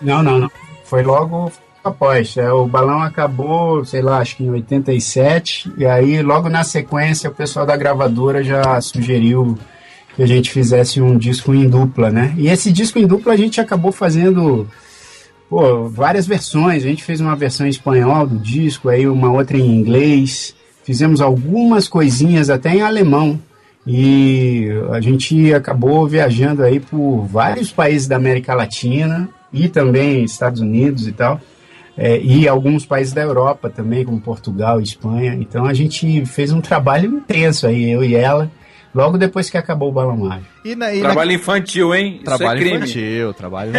Não, 0.00 0.22
não, 0.22 0.38
não. 0.38 0.50
Foi 0.84 1.02
logo 1.02 1.50
após. 1.84 2.36
É, 2.36 2.50
o 2.50 2.66
balão 2.66 3.02
acabou, 3.02 3.84
sei 3.84 4.00
lá, 4.00 4.18
acho 4.18 4.36
que 4.36 4.44
em 4.44 4.50
87. 4.50 5.72
E 5.76 5.84
aí, 5.84 6.22
logo 6.22 6.48
na 6.48 6.64
sequência, 6.64 7.30
o 7.30 7.34
pessoal 7.34 7.66
da 7.66 7.76
gravadora 7.76 8.42
já 8.42 8.80
sugeriu 8.80 9.58
que 10.16 10.22
a 10.22 10.26
gente 10.26 10.50
fizesse 10.50 11.00
um 11.00 11.18
disco 11.18 11.52
em 11.54 11.68
dupla, 11.68 12.10
né? 12.10 12.34
E 12.38 12.48
esse 12.48 12.72
disco 12.72 12.98
em 12.98 13.06
dupla 13.06 13.32
a 13.32 13.36
gente 13.36 13.60
acabou 13.60 13.92
fazendo 13.92 14.66
pô, 15.50 15.88
várias 15.88 16.26
versões. 16.26 16.84
A 16.84 16.88
gente 16.88 17.04
fez 17.04 17.20
uma 17.20 17.36
versão 17.36 17.66
em 17.66 17.70
espanhol 17.70 18.26
do 18.26 18.38
disco, 18.38 18.88
aí 18.88 19.06
uma 19.06 19.30
outra 19.30 19.58
em 19.58 19.76
inglês. 19.76 20.54
Fizemos 20.84 21.20
algumas 21.20 21.88
coisinhas 21.88 22.48
até 22.48 22.74
em 22.74 22.82
alemão. 22.82 23.38
E 23.86 24.68
a 24.92 25.00
gente 25.00 25.52
acabou 25.52 26.06
viajando 26.08 26.62
aí 26.62 26.80
por 26.80 27.26
vários 27.26 27.70
países 27.70 28.08
da 28.08 28.16
América 28.16 28.54
Latina 28.54 29.28
e 29.52 29.68
também 29.68 30.24
Estados 30.24 30.60
Unidos 30.60 31.06
e 31.06 31.12
tal. 31.12 31.40
É, 31.96 32.18
e 32.20 32.48
alguns 32.48 32.84
países 32.84 33.12
da 33.12 33.22
Europa 33.22 33.70
também, 33.70 34.04
como 34.04 34.20
Portugal 34.20 34.80
Espanha. 34.80 35.34
Então 35.34 35.64
a 35.64 35.72
gente 35.74 36.26
fez 36.26 36.50
um 36.52 36.60
trabalho 36.60 37.08
intenso 37.08 37.66
aí, 37.68 37.88
eu 37.90 38.02
e 38.02 38.16
ela, 38.16 38.50
logo 38.92 39.16
depois 39.16 39.48
que 39.48 39.56
acabou 39.56 39.90
o 39.90 39.92
Balão 39.92 40.16
Mágico. 40.16 40.48
E 40.64 40.74
na, 40.74 40.92
e 40.92 40.98
na- 41.00 41.04
Trabalho 41.10 41.32
infantil, 41.32 41.94
hein? 41.94 42.14
Isso 42.16 42.24
Trabalho 42.24 42.58
é 42.58 42.60
crime. 42.60 42.76
infantil, 42.78 43.34
trabalho. 43.34 43.72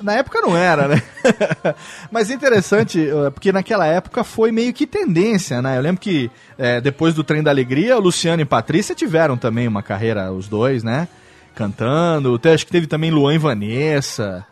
Na 0.00 0.14
época 0.14 0.40
não 0.40 0.56
era, 0.56 0.86
né? 0.86 1.02
Mas 2.10 2.30
é 2.30 2.34
interessante, 2.34 3.00
eh, 3.00 3.30
porque 3.30 3.50
naquela 3.52 3.86
época 3.86 4.22
foi 4.22 4.52
meio 4.52 4.72
que 4.72 4.86
tendência, 4.86 5.60
né? 5.60 5.76
Eu 5.76 5.82
lembro 5.82 6.00
que 6.00 6.30
eh, 6.56 6.80
depois 6.80 7.14
do 7.14 7.24
Trem 7.24 7.42
da 7.42 7.50
Alegria, 7.50 7.96
o 7.96 8.00
Luciano 8.00 8.40
e 8.42 8.44
Patrícia 8.44 8.94
tiveram 8.94 9.36
também 9.36 9.66
uma 9.66 9.82
carreira, 9.82 10.30
os 10.32 10.46
dois, 10.46 10.84
né? 10.84 11.08
Cantando. 11.54 12.34
Até 12.36 12.52
Acho 12.54 12.64
que 12.64 12.72
teve 12.72 12.86
também 12.86 13.10
Luan 13.10 13.34
e 13.34 13.38
Vanessa. 13.38 14.46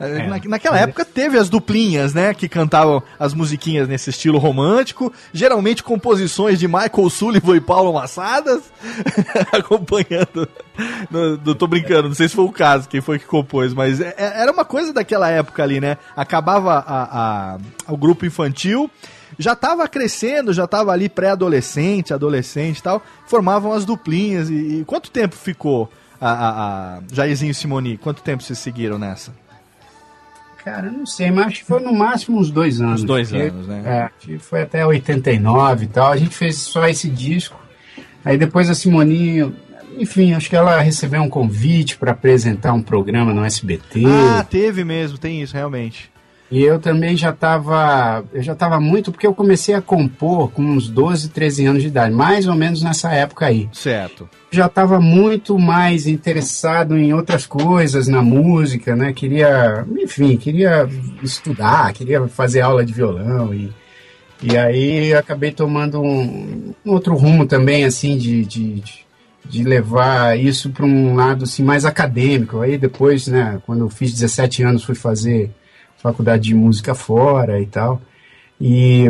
Eh, 0.00 0.28
na- 0.28 0.40
naquela 0.44 0.78
época 0.78 1.04
teve 1.04 1.36
as 1.36 1.48
duplinhas, 1.48 2.14
né? 2.14 2.32
Que 2.32 2.48
cantavam 2.48 3.02
as 3.18 3.34
musiquinhas 3.34 3.88
nesse 3.88 4.10
estilo 4.10 4.38
romântico. 4.38 5.12
Geralmente 5.32 5.82
composições 5.82 6.58
de 6.58 6.68
Michael 6.68 7.10
Sullivan 7.10 7.56
e 7.56 7.60
Paulo 7.60 7.92
Massadas. 7.92 8.62
acompanhando. 9.52 10.48
Não, 11.10 11.36
não 11.44 11.54
tô 11.54 11.66
brincando, 11.66 12.08
não 12.08 12.14
sei 12.14 12.28
se 12.28 12.34
foi 12.34 12.44
o 12.44 12.52
caso, 12.52 12.88
quem 12.88 13.00
foi 13.00 13.18
que 13.18 13.24
compôs, 13.26 13.74
mas 13.74 14.00
é- 14.00 14.14
é- 14.16 14.42
era 14.42 14.52
uma 14.52 14.64
coisa 14.64 14.92
daquela 14.92 15.28
época 15.28 15.62
ali, 15.62 15.80
né? 15.80 15.96
Acabava 16.16 16.74
a, 16.86 17.54
a- 17.54 17.58
o 17.88 17.96
grupo 17.96 18.24
infantil, 18.24 18.88
já 19.38 19.56
tava 19.56 19.86
crescendo, 19.88 20.52
já 20.52 20.66
tava 20.66 20.92
ali 20.92 21.08
pré-adolescente, 21.08 22.14
adolescente 22.14 22.78
e 22.78 22.82
tal, 22.82 23.02
formavam 23.26 23.72
as 23.72 23.84
duplinhas. 23.84 24.48
E, 24.48 24.80
e 24.80 24.84
quanto 24.86 25.10
tempo 25.10 25.34
ficou 25.34 25.90
a, 26.20 26.30
a, 26.30 26.48
a 26.96 26.98
Jairzinho 27.12 27.50
e 27.50 27.54
Simoni? 27.54 27.96
Quanto 27.96 28.22
tempo 28.22 28.42
vocês 28.42 28.58
seguiram 28.58 28.98
nessa? 28.98 29.32
Cara, 30.68 30.90
não 30.90 31.06
sei, 31.06 31.30
mas 31.30 31.46
acho 31.46 31.60
que 31.60 31.64
foi 31.64 31.80
no 31.80 31.94
máximo 31.94 32.38
uns 32.38 32.50
dois 32.50 32.78
anos. 32.78 33.00
Uns 33.00 33.06
dois 33.06 33.30
porque, 33.30 33.44
anos, 33.44 33.66
né? 33.66 34.10
É, 34.28 34.38
foi 34.38 34.60
até 34.60 34.84
89 34.84 35.84
e 35.84 35.88
tal. 35.88 36.12
A 36.12 36.16
gente 36.16 36.34
fez 36.34 36.56
só 36.56 36.86
esse 36.86 37.08
disco. 37.08 37.58
Aí 38.22 38.36
depois 38.36 38.68
a 38.68 38.74
Simoninho, 38.74 39.56
enfim, 39.96 40.34
acho 40.34 40.50
que 40.50 40.54
ela 40.54 40.78
recebeu 40.80 41.22
um 41.22 41.28
convite 41.30 41.96
para 41.96 42.12
apresentar 42.12 42.74
um 42.74 42.82
programa 42.82 43.32
no 43.32 43.42
SBT. 43.42 44.02
Ah, 44.06 44.44
teve 44.44 44.84
mesmo, 44.84 45.16
tem 45.16 45.40
isso, 45.40 45.54
realmente. 45.54 46.10
E 46.50 46.62
eu 46.62 46.78
também 46.78 47.14
já 47.14 47.28
estava, 47.30 48.24
eu 48.32 48.42
já 48.42 48.54
estava 48.54 48.80
muito, 48.80 49.12
porque 49.12 49.26
eu 49.26 49.34
comecei 49.34 49.74
a 49.74 49.82
compor 49.82 50.50
com 50.50 50.62
uns 50.62 50.88
12, 50.88 51.28
13 51.28 51.66
anos 51.66 51.82
de 51.82 51.88
idade, 51.88 52.14
mais 52.14 52.46
ou 52.46 52.54
menos 52.54 52.82
nessa 52.82 53.12
época 53.12 53.44
aí. 53.46 53.68
Certo. 53.70 54.26
Já 54.50 54.64
estava 54.64 54.98
muito 54.98 55.58
mais 55.58 56.06
interessado 56.06 56.96
em 56.96 57.12
outras 57.12 57.44
coisas 57.46 58.08
na 58.08 58.22
música, 58.22 58.96
né? 58.96 59.12
Queria, 59.12 59.84
enfim, 59.98 60.38
queria 60.38 60.88
estudar, 61.22 61.92
queria 61.92 62.26
fazer 62.28 62.62
aula 62.62 62.84
de 62.84 62.92
violão 62.92 63.52
e 63.54 63.70
e 64.40 64.56
aí 64.56 65.08
eu 65.10 65.18
acabei 65.18 65.50
tomando 65.50 66.00
um, 66.00 66.72
um 66.86 66.92
outro 66.92 67.16
rumo 67.16 67.44
também, 67.44 67.84
assim, 67.84 68.16
de, 68.16 68.44
de, 68.44 68.74
de- 68.80 69.06
de 69.44 69.64
levar 69.64 70.38
isso 70.38 70.70
para 70.70 70.86
um 70.86 71.14
lado 71.16 71.42
assim, 71.44 71.62
mais 71.64 71.84
acadêmico. 71.84 72.60
Aí 72.60 72.78
depois, 72.78 73.26
né, 73.26 73.60
quando 73.66 73.80
eu 73.80 73.88
fiz 73.90 74.12
17 74.12 74.62
anos, 74.62 74.84
fui 74.84 74.94
fazer 74.94 75.50
faculdade 76.02 76.44
de 76.44 76.54
música 76.54 76.94
fora 76.94 77.60
e 77.60 77.66
tal. 77.66 78.00
E, 78.60 79.04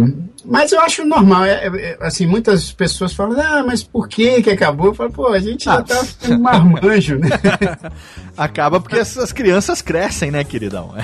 mas 0.44 0.72
eu 0.72 0.80
acho 0.80 1.06
normal, 1.06 1.42
é, 1.46 1.68
é, 1.68 1.98
assim, 2.02 2.26
muitas 2.26 2.70
pessoas 2.70 3.14
falam, 3.14 3.40
ah, 3.40 3.64
mas 3.66 3.82
por 3.82 4.06
que 4.06 4.42
que 4.42 4.50
acabou? 4.50 4.88
Eu 4.88 4.94
falo, 4.94 5.10
pô, 5.10 5.28
a 5.28 5.38
gente 5.38 5.64
já 5.64 5.76
Ah, 5.78 5.82
tá 5.82 5.94
ficando 6.04 6.38
marmanjo, 6.42 7.18
né? 7.18 7.28
Acaba 8.36 8.78
porque 8.78 8.98
essas 8.98 9.32
crianças 9.32 9.80
crescem, 9.80 10.30
né, 10.30 10.44
queridão? 10.44 10.94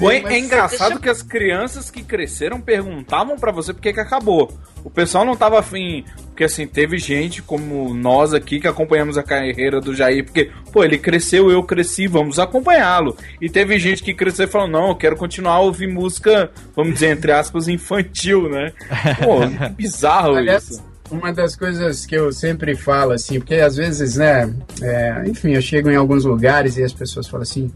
É, 0.00 0.34
é 0.34 0.38
engraçado 0.38 0.88
deixa- 0.88 1.02
que 1.02 1.08
as 1.10 1.20
crianças 1.22 1.90
que 1.90 2.02
cresceram 2.02 2.58
perguntavam 2.60 3.36
pra 3.38 3.52
você 3.52 3.74
por 3.74 3.82
que 3.82 3.92
que 3.92 4.00
acabou. 4.00 4.50
O 4.86 4.90
pessoal 4.90 5.24
não 5.24 5.36
tava 5.36 5.58
afim, 5.58 6.04
porque 6.26 6.44
assim, 6.44 6.64
teve 6.64 6.96
gente 6.96 7.42
como 7.42 7.92
nós 7.92 8.32
aqui 8.32 8.60
que 8.60 8.68
acompanhamos 8.68 9.18
a 9.18 9.22
carreira 9.22 9.80
do 9.80 9.92
Jair, 9.92 10.24
porque, 10.24 10.48
pô, 10.70 10.84
ele 10.84 10.96
cresceu, 10.96 11.50
eu 11.50 11.60
cresci, 11.64 12.06
vamos 12.06 12.38
acompanhá-lo. 12.38 13.16
E 13.40 13.50
teve 13.50 13.80
gente 13.80 14.00
que 14.00 14.14
cresceu 14.14 14.44
e 14.44 14.48
falou, 14.48 14.68
não, 14.68 14.90
eu 14.90 14.94
quero 14.94 15.16
continuar 15.16 15.54
a 15.54 15.60
ouvir 15.60 15.88
música, 15.88 16.52
vamos 16.76 16.94
dizer, 16.94 17.08
entre 17.08 17.32
aspas, 17.32 17.66
infantil, 17.66 18.48
né? 18.48 18.72
Pô, 19.24 19.40
que 19.40 19.68
bizarro 19.70 20.36
Aliás, 20.36 20.70
isso. 20.70 20.84
Uma 21.10 21.32
das 21.32 21.56
coisas 21.56 22.06
que 22.06 22.14
eu 22.14 22.32
sempre 22.32 22.76
falo, 22.76 23.10
assim, 23.10 23.40
porque 23.40 23.56
às 23.56 23.74
vezes, 23.74 24.14
né, 24.14 24.54
é, 24.82 25.24
enfim, 25.26 25.54
eu 25.54 25.60
chego 25.60 25.90
em 25.90 25.96
alguns 25.96 26.24
lugares 26.24 26.76
e 26.76 26.84
as 26.84 26.92
pessoas 26.92 27.26
falam 27.26 27.42
assim, 27.42 27.72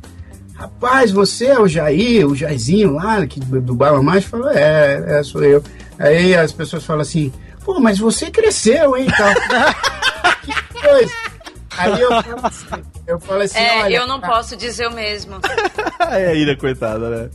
rapaz, 0.55 1.11
você 1.11 1.47
é 1.47 1.59
o 1.59 1.67
Jair, 1.67 2.25
o 2.29 2.37
Jairzinho 2.37 2.93
lá, 2.93 3.27
que, 3.27 3.41
do, 3.41 3.61
do 3.61 3.75
Bala 3.75 4.01
Mágico? 4.01 4.37
Eu 4.37 4.43
falo, 4.45 4.57
é, 4.57 5.19
é, 5.19 5.23
sou 5.25 5.43
eu. 5.43 5.61
Aí 6.01 6.35
as 6.35 6.51
pessoas 6.51 6.83
falam 6.83 7.03
assim, 7.03 7.31
pô, 7.63 7.79
mas 7.79 7.99
você 7.99 8.31
cresceu, 8.31 8.97
hein, 8.97 9.07
tal. 9.17 9.35
que 10.43 10.81
coisa. 10.81 11.13
Aí 11.77 12.01
eu 12.01 12.11
falo 12.11 12.47
assim, 12.47 12.67
eu 13.07 13.21
falo 13.21 13.43
assim, 13.43 13.59
É, 13.59 13.83
olha... 13.83 13.97
eu 13.97 14.07
não 14.07 14.21
posso 14.21 14.57
dizer 14.57 14.89
o 14.89 14.95
mesmo. 14.95 15.37
é 16.11 16.29
a 16.29 16.35
Ira, 16.35 16.57
coitada, 16.57 17.11
né? 17.11 17.31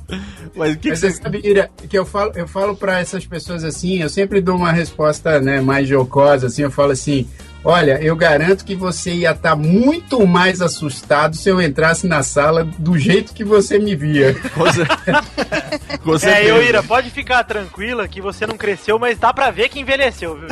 Mas 0.56 0.74
o 0.74 0.78
que, 0.78 0.82
que 0.82 0.90
Mas 0.90 1.00
você 1.00 1.12
você... 1.12 1.22
sabe, 1.22 1.42
Ira, 1.44 1.70
que 1.88 1.98
eu 1.98 2.06
falo, 2.06 2.32
eu 2.36 2.48
falo 2.48 2.76
para 2.76 3.00
essas 3.00 3.26
pessoas 3.26 3.64
assim, 3.64 4.02
eu 4.02 4.10
sempre 4.10 4.42
dou 4.42 4.56
uma 4.56 4.72
resposta 4.72 5.40
né, 5.40 5.62
mais 5.62 5.88
jocosa, 5.88 6.48
assim, 6.48 6.64
eu 6.64 6.72
falo 6.72 6.92
assim, 6.92 7.30
olha, 7.66 8.00
eu 8.02 8.16
garanto 8.16 8.64
que 8.64 8.76
você 8.76 9.12
ia 9.12 9.32
estar 9.32 9.56
muito 9.56 10.26
mais 10.26 10.62
assustado 10.62 11.36
se 11.36 11.50
eu 11.50 11.60
entrasse 11.62 12.08
na 12.08 12.24
sala 12.24 12.64
do 12.78 12.98
jeito 12.98 13.34
que 13.34 13.44
você 13.44 13.78
me 13.80 13.96
via. 13.96 14.34
Com 14.54 14.72
cer- 14.72 14.88
Com 16.04 16.16
É, 16.16 16.20
certeza. 16.20 16.48
eu, 16.48 16.64
Ira, 16.64 16.84
pode 16.84 17.10
ficar 17.10 17.44
tranquila 17.44 18.08
que 18.08 18.22
você 18.22 18.46
não 18.46 18.56
cresceu, 18.56 18.98
mas 19.00 19.18
dá 19.18 19.34
pra 19.34 19.50
ver 19.52 19.68
que 19.70 19.80
envelheceu, 19.80 20.36
viu? 20.40 20.48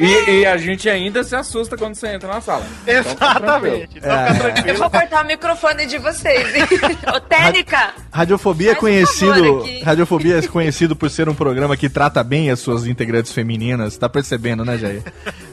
E, 0.00 0.30
e 0.40 0.46
a 0.46 0.56
gente 0.56 0.88
ainda 0.88 1.22
se 1.24 1.34
assusta 1.34 1.76
quando 1.76 1.94
você 1.94 2.08
entra 2.08 2.28
na 2.32 2.40
sala. 2.40 2.64
Então, 2.86 3.14
tá 3.14 3.34
tranquilo. 3.40 3.76
Exatamente. 3.94 3.98
Então 3.98 4.56
fica 4.56 4.68
Eu 4.70 4.76
vou 4.78 4.90
cortar 4.90 5.24
o 5.24 5.26
microfone 5.26 5.86
de 5.86 5.98
vocês. 5.98 6.54
hein? 6.54 6.62
Ô, 7.14 7.20
Técnica! 7.20 7.94
Radiofobia 8.12 8.70
é 8.70 8.74
um 8.74 8.76
conhecido. 8.76 9.64
Radiofobia 9.84 10.38
é 10.38 10.42
conhecido 10.46 10.94
por 10.96 11.10
ser 11.10 11.28
um 11.28 11.34
programa 11.34 11.76
que 11.76 11.88
trata 11.88 12.22
bem 12.22 12.50
as 12.50 12.60
suas 12.60 12.86
integrantes 12.86 13.32
femininas. 13.32 13.96
Tá 13.96 14.08
percebendo, 14.08 14.64
né, 14.64 14.78
Jair? 14.78 15.02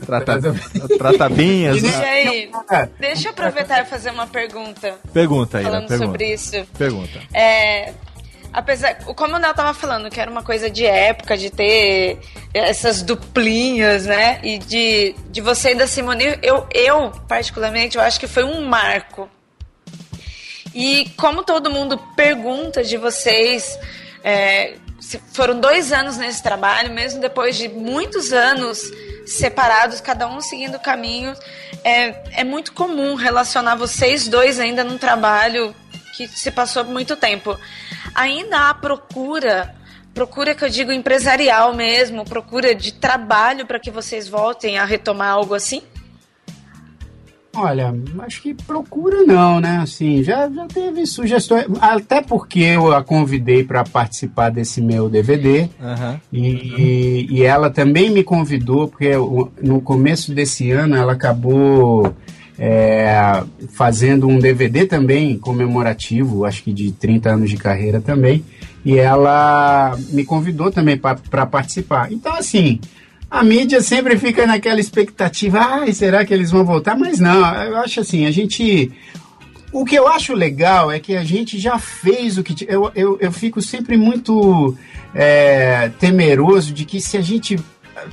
Trata, 0.05 0.39
trata 0.97 1.29
bem 1.29 1.67
as. 1.67 1.81
E 1.81 1.87
aí, 1.87 2.49
Ah, 2.69 2.87
deixa 2.99 3.27
eu 3.27 3.31
aproveitar 3.31 3.81
e 3.81 3.85
fazer 3.85 4.11
uma 4.11 4.27
pergunta. 4.27 4.93
Pergunta 5.13 5.57
aí, 5.57 5.63
Falando 5.63 5.87
pergunta. 5.87 6.05
sobre 6.11 6.33
isso. 6.33 6.65
Pergunta. 6.77 7.19
É, 7.33 7.93
apesar, 8.55 8.95
como 9.15 9.35
o 9.35 9.39
Nel 9.39 9.53
tava 9.53 9.73
falando, 9.73 10.09
que 10.09 10.19
era 10.19 10.31
uma 10.31 10.41
coisa 10.41 10.69
de 10.69 10.85
época, 10.85 11.35
de 11.35 11.49
ter 11.49 12.19
essas 12.53 13.01
duplinhas, 13.01 14.05
né? 14.05 14.39
E 14.41 14.57
de, 14.57 15.13
de 15.29 15.41
você 15.41 15.71
e 15.71 15.75
da 15.75 15.85
Simone, 15.85 16.39
eu, 16.41 16.65
eu, 16.73 17.11
particularmente, 17.27 17.97
eu 17.97 18.01
acho 18.01 18.17
que 18.17 18.27
foi 18.27 18.45
um 18.45 18.65
marco. 18.65 19.29
E 20.73 21.11
como 21.17 21.43
todo 21.43 21.69
mundo 21.69 21.97
pergunta 22.15 22.81
de 22.81 22.95
vocês, 22.95 23.77
é, 24.23 24.75
foram 25.33 25.59
dois 25.59 25.91
anos 25.91 26.15
nesse 26.15 26.41
trabalho, 26.41 26.93
mesmo 26.93 27.19
depois 27.19 27.57
de 27.57 27.67
muitos 27.67 28.31
anos 28.31 28.79
separados, 29.25 29.99
cada 29.99 30.27
um 30.27 30.39
seguindo 30.39 30.79
caminhos, 30.79 31.37
é, 31.83 32.39
é 32.39 32.43
muito 32.45 32.71
comum 32.71 33.15
relacionar 33.15 33.75
vocês 33.75 34.29
dois 34.29 34.59
ainda 34.59 34.81
num 34.83 34.97
trabalho 34.97 35.75
que 36.15 36.27
se 36.27 36.49
passou 36.51 36.85
muito 36.85 37.15
tempo. 37.17 37.59
Ainda 38.15 38.69
há 38.69 38.73
procura, 38.73 39.75
procura 40.13 40.55
que 40.55 40.63
eu 40.63 40.69
digo 40.69 40.91
empresarial 40.91 41.75
mesmo, 41.75 42.23
procura 42.23 42.73
de 42.73 42.93
trabalho 42.93 43.65
para 43.65 43.79
que 43.79 43.91
vocês 43.91 44.27
voltem 44.27 44.77
a 44.79 44.85
retomar 44.85 45.33
algo 45.33 45.53
assim? 45.53 45.83
Olha, 47.57 47.93
acho 48.19 48.41
que 48.41 48.53
procura 48.53 49.23
não, 49.23 49.61
né? 49.61 49.79
Assim, 49.81 50.21
já, 50.21 50.49
já 50.49 50.65
teve 50.67 51.05
sugestões, 51.05 51.65
até 51.79 52.21
porque 52.21 52.59
eu 52.59 52.93
a 52.93 53.01
convidei 53.01 53.63
para 53.63 53.83
participar 53.83 54.49
desse 54.49 54.81
meu 54.81 55.09
DVD 55.09 55.69
Aham. 55.81 56.19
e, 56.31 57.27
e 57.29 57.43
ela 57.43 57.69
também 57.69 58.09
me 58.09 58.23
convidou, 58.23 58.89
porque 58.89 59.11
no 59.61 59.79
começo 59.81 60.33
desse 60.33 60.69
ano 60.71 60.95
ela 60.95 61.13
acabou 61.13 62.13
é, 62.57 63.43
fazendo 63.73 64.27
um 64.27 64.39
DVD 64.39 64.85
também 64.85 65.37
comemorativo, 65.37 66.45
acho 66.45 66.63
que 66.63 66.73
de 66.73 66.91
30 66.91 67.29
anos 67.29 67.49
de 67.49 67.57
carreira 67.57 67.99
também, 67.99 68.43
e 68.83 68.97
ela 68.97 69.97
me 70.09 70.23
convidou 70.23 70.71
também 70.71 70.97
para 70.97 71.45
participar. 71.45 72.11
Então, 72.11 72.33
assim, 72.35 72.79
a 73.29 73.43
mídia 73.43 73.81
sempre 73.81 74.17
fica 74.17 74.45
naquela 74.45 74.79
expectativa, 74.79 75.59
ai, 75.59 75.91
será 75.91 76.23
que 76.23 76.33
eles 76.33 76.51
vão 76.51 76.63
voltar? 76.63 76.97
Mas 76.97 77.19
não, 77.19 77.39
eu 77.63 77.77
acho 77.77 77.99
assim, 77.99 78.25
a 78.25 78.31
gente. 78.31 78.91
O 79.71 79.83
que 79.83 79.95
eu 79.95 80.07
acho 80.07 80.33
legal 80.33 80.89
é 80.89 80.99
que 80.99 81.17
a 81.17 81.23
gente 81.23 81.59
já 81.59 81.77
fez 81.77 82.37
o 82.37 82.43
que. 82.43 82.65
Eu, 82.69 82.91
eu, 82.95 83.17
eu 83.19 83.31
fico 83.31 83.61
sempre 83.61 83.97
muito 83.97 84.73
é, 85.13 85.89
temeroso 85.99 86.71
de 86.71 86.85
que 86.85 87.01
se 87.01 87.17
a 87.17 87.21
gente. 87.21 87.59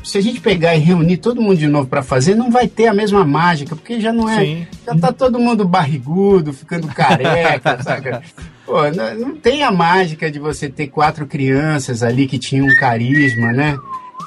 Se 0.04 0.18
a 0.18 0.20
gente 0.20 0.40
pegar 0.40 0.74
e 0.74 0.78
reunir 0.78 1.16
todo 1.18 1.40
mundo 1.40 1.56
de 1.58 1.66
novo 1.66 1.88
para 1.88 2.02
fazer, 2.02 2.34
não 2.34 2.50
vai 2.50 2.66
ter 2.66 2.86
a 2.86 2.94
mesma 2.94 3.24
mágica, 3.24 3.74
porque 3.76 4.00
já 4.00 4.12
não 4.12 4.28
é. 4.28 4.38
Sim. 4.44 4.66
Já 4.86 4.94
tá 4.96 5.12
todo 5.12 5.38
mundo 5.38 5.64
barrigudo, 5.66 6.52
ficando 6.52 6.86
careca, 6.88 7.80
saca? 7.82 8.22
Pô, 8.64 8.88
não, 8.90 9.14
não 9.14 9.36
tem 9.36 9.62
a 9.62 9.70
mágica 9.70 10.30
de 10.30 10.38
você 10.38 10.68
ter 10.68 10.88
quatro 10.88 11.26
crianças 11.26 12.02
ali 12.02 12.26
que 12.26 12.38
tinham 12.38 12.66
um 12.66 12.76
carisma, 12.76 13.52
né? 13.52 13.76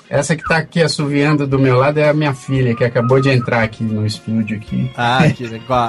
Essa 0.09 0.35
que 0.35 0.43
tá 0.43 0.57
aqui 0.57 0.81
assoviando 0.81 1.47
do 1.47 1.57
meu 1.57 1.77
lado 1.77 1.99
é 1.99 2.09
a 2.09 2.13
minha 2.13 2.33
filha, 2.33 2.75
que 2.75 2.83
acabou 2.83 3.19
de 3.19 3.29
entrar 3.29 3.63
aqui 3.63 3.83
no 3.83 4.05
estúdio 4.05 4.55
aqui. 4.57 4.91
Ah, 4.95 5.23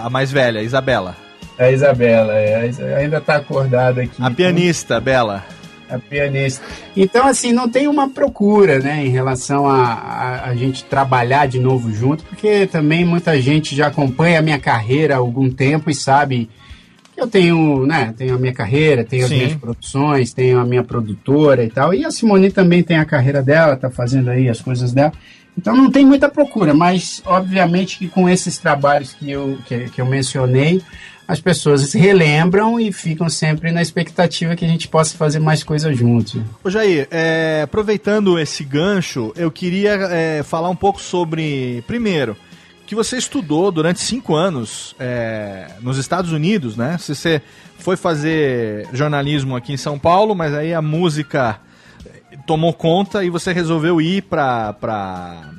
a 0.04 0.08
mais 0.10 0.32
velha, 0.32 0.62
Isabela. 0.62 1.14
A 1.58 1.70
Isabela, 1.70 2.32
é, 2.34 2.54
a 2.56 2.66
Isa- 2.66 2.84
ainda 2.96 3.20
tá 3.20 3.36
acordada 3.36 4.02
aqui. 4.02 4.22
A 4.22 4.30
pianista, 4.30 5.00
Bela. 5.00 5.44
A 5.88 5.98
pianista. 5.98 6.64
Então, 6.96 7.26
assim, 7.26 7.52
não 7.52 7.68
tem 7.68 7.86
uma 7.86 8.08
procura, 8.08 8.78
né, 8.80 9.06
em 9.06 9.08
relação 9.08 9.68
a, 9.68 9.92
a, 9.92 10.48
a 10.48 10.54
gente 10.56 10.84
trabalhar 10.84 11.46
de 11.46 11.60
novo 11.60 11.92
junto, 11.92 12.24
porque 12.24 12.66
também 12.66 13.04
muita 13.04 13.40
gente 13.40 13.74
já 13.74 13.86
acompanha 13.86 14.40
a 14.40 14.42
minha 14.42 14.58
carreira 14.58 15.14
há 15.14 15.18
algum 15.18 15.48
tempo 15.48 15.88
e 15.88 15.94
sabe 15.94 16.50
que 17.14 17.20
eu 17.20 17.26
tenho, 17.26 17.86
né, 17.86 18.12
tenho 18.16 18.34
a 18.34 18.38
minha 18.38 18.52
carreira, 18.52 19.04
tenho 19.04 19.24
as 19.24 19.30
Sim. 19.30 19.36
minhas 19.36 19.54
produções, 19.54 20.34
tenho 20.34 20.58
a 20.58 20.64
minha 20.64 20.84
produtora 20.84 21.64
e 21.64 21.70
tal. 21.70 21.94
E 21.94 22.04
a 22.04 22.10
Simone 22.10 22.50
também 22.50 22.82
tem 22.82 22.98
a 22.98 23.04
carreira 23.04 23.42
dela, 23.42 23.76
tá 23.76 23.88
fazendo 23.88 24.30
aí 24.30 24.48
as 24.48 24.60
coisas 24.60 24.92
dela. 24.92 25.12
Então 25.56 25.74
não 25.74 25.90
tem 25.90 26.04
muita 26.04 26.28
procura, 26.28 26.74
mas 26.74 27.22
obviamente 27.24 27.98
que 27.98 28.08
com 28.08 28.28
esses 28.28 28.58
trabalhos 28.58 29.14
que 29.14 29.30
eu, 29.30 29.58
que, 29.66 29.88
que 29.88 30.00
eu 30.00 30.06
mencionei, 30.06 30.82
as 31.28 31.40
pessoas 31.40 31.82
se 31.82 31.98
relembram 31.98 32.78
e 32.78 32.92
ficam 32.92 33.28
sempre 33.28 33.72
na 33.72 33.82
expectativa 33.82 34.54
que 34.54 34.64
a 34.64 34.68
gente 34.68 34.86
possa 34.86 35.16
fazer 35.16 35.40
mais 35.40 35.64
coisas 35.64 35.96
juntos. 35.96 36.40
Ô 36.62 36.70
Jair, 36.70 37.08
é, 37.10 37.62
aproveitando 37.64 38.38
esse 38.38 38.64
gancho, 38.64 39.32
eu 39.36 39.50
queria 39.50 39.94
é, 40.10 40.42
falar 40.42 40.68
um 40.68 40.76
pouco 40.76 41.00
sobre, 41.00 41.82
primeiro, 41.86 42.36
que 42.86 42.94
você 42.94 43.16
estudou 43.16 43.72
durante 43.72 44.00
cinco 44.00 44.36
anos 44.36 44.94
é, 45.00 45.66
nos 45.80 45.98
Estados 45.98 46.30
Unidos, 46.30 46.76
né? 46.76 46.96
Você 46.98 47.42
foi 47.78 47.96
fazer 47.96 48.88
jornalismo 48.92 49.56
aqui 49.56 49.72
em 49.72 49.76
São 49.76 49.98
Paulo, 49.98 50.34
mas 50.34 50.54
aí 50.54 50.72
a 50.72 50.80
música 50.80 51.58
tomou 52.46 52.72
conta 52.72 53.24
e 53.24 53.30
você 53.30 53.52
resolveu 53.52 54.00
ir 54.00 54.22
para 54.22 55.50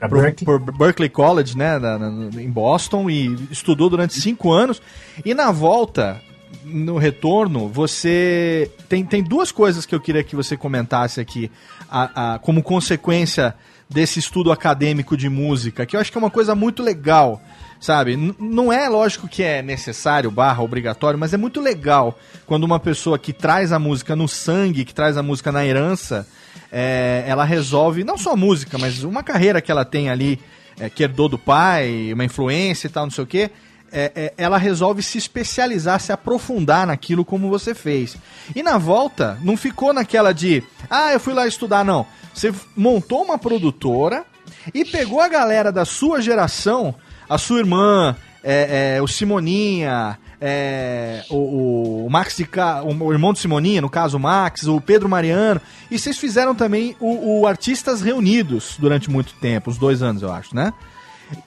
pro- 0.00 0.20
Berkeley. 0.20 0.44
por 0.44 0.60
Berkeley 0.76 1.08
College, 1.08 1.56
né, 1.56 1.78
na- 1.78 1.98
na- 1.98 2.42
em 2.42 2.50
Boston, 2.50 3.08
e 3.10 3.34
estudou 3.50 3.88
durante 3.88 4.20
cinco 4.20 4.52
anos. 4.52 4.80
E 5.24 5.34
na 5.34 5.50
volta, 5.52 6.20
no 6.64 6.98
retorno, 6.98 7.68
você 7.68 8.70
tem, 8.88 9.04
tem 9.04 9.22
duas 9.22 9.50
coisas 9.52 9.86
que 9.86 9.94
eu 9.94 10.00
queria 10.00 10.22
que 10.22 10.36
você 10.36 10.56
comentasse 10.56 11.20
aqui, 11.20 11.50
a- 11.90 12.34
a- 12.34 12.38
como 12.38 12.62
consequência 12.62 13.54
desse 13.88 14.18
estudo 14.18 14.50
acadêmico 14.50 15.16
de 15.16 15.28
música, 15.28 15.86
que 15.86 15.94
eu 15.96 16.00
acho 16.00 16.10
que 16.10 16.18
é 16.18 16.20
uma 16.20 16.30
coisa 16.30 16.54
muito 16.54 16.82
legal. 16.82 17.40
Sabe, 17.78 18.14
N- 18.16 18.34
não 18.40 18.72
é 18.72 18.88
lógico 18.88 19.28
que 19.28 19.42
é 19.42 19.60
necessário, 19.62 20.30
barra, 20.30 20.62
obrigatório, 20.62 21.18
mas 21.20 21.34
é 21.34 21.36
muito 21.36 21.60
legal 21.60 22.18
quando 22.46 22.64
uma 22.64 22.80
pessoa 22.80 23.18
que 23.18 23.34
traz 23.34 23.70
a 23.70 23.78
música 23.78 24.16
no 24.16 24.26
sangue, 24.26 24.82
que 24.84 24.94
traz 24.94 25.16
a 25.18 25.22
música 25.22 25.52
na 25.52 25.64
herança, 25.64 26.26
é, 26.70 27.24
ela 27.26 27.44
resolve, 27.44 28.04
não 28.04 28.18
só 28.18 28.36
música, 28.36 28.78
mas 28.78 29.02
uma 29.02 29.22
carreira 29.22 29.60
que 29.60 29.70
ela 29.70 29.84
tem 29.84 30.10
ali, 30.10 30.40
é, 30.78 30.90
que 30.90 31.02
herdou 31.02 31.28
do 31.28 31.38
pai, 31.38 32.12
uma 32.12 32.24
influência 32.24 32.86
e 32.86 32.90
tal, 32.90 33.04
não 33.04 33.10
sei 33.10 33.24
o 33.24 33.26
quê, 33.26 33.50
é, 33.92 34.12
é, 34.14 34.34
ela 34.36 34.58
resolve 34.58 35.02
se 35.02 35.16
especializar, 35.16 36.00
se 36.00 36.12
aprofundar 36.12 36.86
naquilo 36.86 37.24
como 37.24 37.48
você 37.48 37.74
fez. 37.74 38.16
E 38.54 38.62
na 38.62 38.78
volta, 38.78 39.38
não 39.42 39.56
ficou 39.56 39.92
naquela 39.92 40.32
de, 40.32 40.62
ah, 40.90 41.12
eu 41.12 41.20
fui 41.20 41.32
lá 41.32 41.46
estudar, 41.46 41.84
não. 41.84 42.06
Você 42.34 42.52
montou 42.76 43.22
uma 43.22 43.38
produtora 43.38 44.24
e 44.74 44.84
pegou 44.84 45.20
a 45.20 45.28
galera 45.28 45.72
da 45.72 45.84
sua 45.84 46.20
geração, 46.20 46.94
a 47.28 47.38
sua 47.38 47.60
irmã, 47.60 48.16
é, 48.42 48.96
é, 48.96 49.02
o 49.02 49.08
Simoninha, 49.08 50.18
é, 50.40 51.24
o, 51.30 52.06
o 52.06 52.10
Max 52.10 52.36
de 52.36 52.44
Ca... 52.44 52.82
o, 52.82 53.12
irmão 53.12 53.32
do 53.32 53.38
Simoninha, 53.38 53.80
no 53.80 53.88
caso 53.88 54.16
o 54.16 54.20
Max, 54.20 54.64
o 54.64 54.80
Pedro 54.80 55.08
Mariano, 55.08 55.60
e 55.90 55.98
vocês 55.98 56.18
fizeram 56.18 56.54
também 56.54 56.96
o, 57.00 57.40
o 57.40 57.46
Artistas 57.46 58.02
Reunidos 58.02 58.76
durante 58.78 59.10
muito 59.10 59.34
tempo, 59.34 59.70
uns 59.70 59.78
dois 59.78 60.02
anos, 60.02 60.22
eu 60.22 60.32
acho, 60.32 60.54
né? 60.54 60.72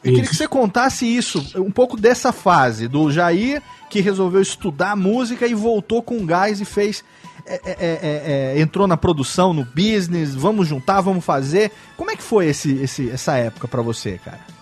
Eu 0.04 0.14
queria 0.14 0.30
que 0.30 0.36
você 0.36 0.48
contasse 0.48 1.06
isso, 1.06 1.46
um 1.56 1.72
pouco 1.72 1.96
dessa 1.96 2.34
fase, 2.34 2.88
do 2.88 3.10
Jair, 3.12 3.62
que 3.90 4.02
resolveu 4.02 4.42
estudar 4.42 4.96
música 4.96 5.48
e 5.48 5.54
voltou 5.54 6.04
com 6.04 6.26
gás 6.26 6.60
e 6.60 6.66
fez. 6.66 7.04
é, 7.46 7.56
é, 7.66 7.76
é, 7.80 8.56
é, 8.58 8.62
entrou 8.62 8.88
na 8.88 8.98
produção, 8.98 9.54
no 9.54 9.64
business, 9.64 10.36
vamos 10.36 10.68
juntar, 10.68 11.00
vamos 11.00 11.24
fazer. 11.24 11.72
Como 11.96 12.12
é 12.12 12.16
que 12.16 12.24
foi 12.24 12.48
esse, 12.48 12.74
esse, 12.74 13.10
essa 13.10 13.38
época 13.38 13.70
pra 13.70 13.82
você, 13.82 14.20
cara? 14.24 14.59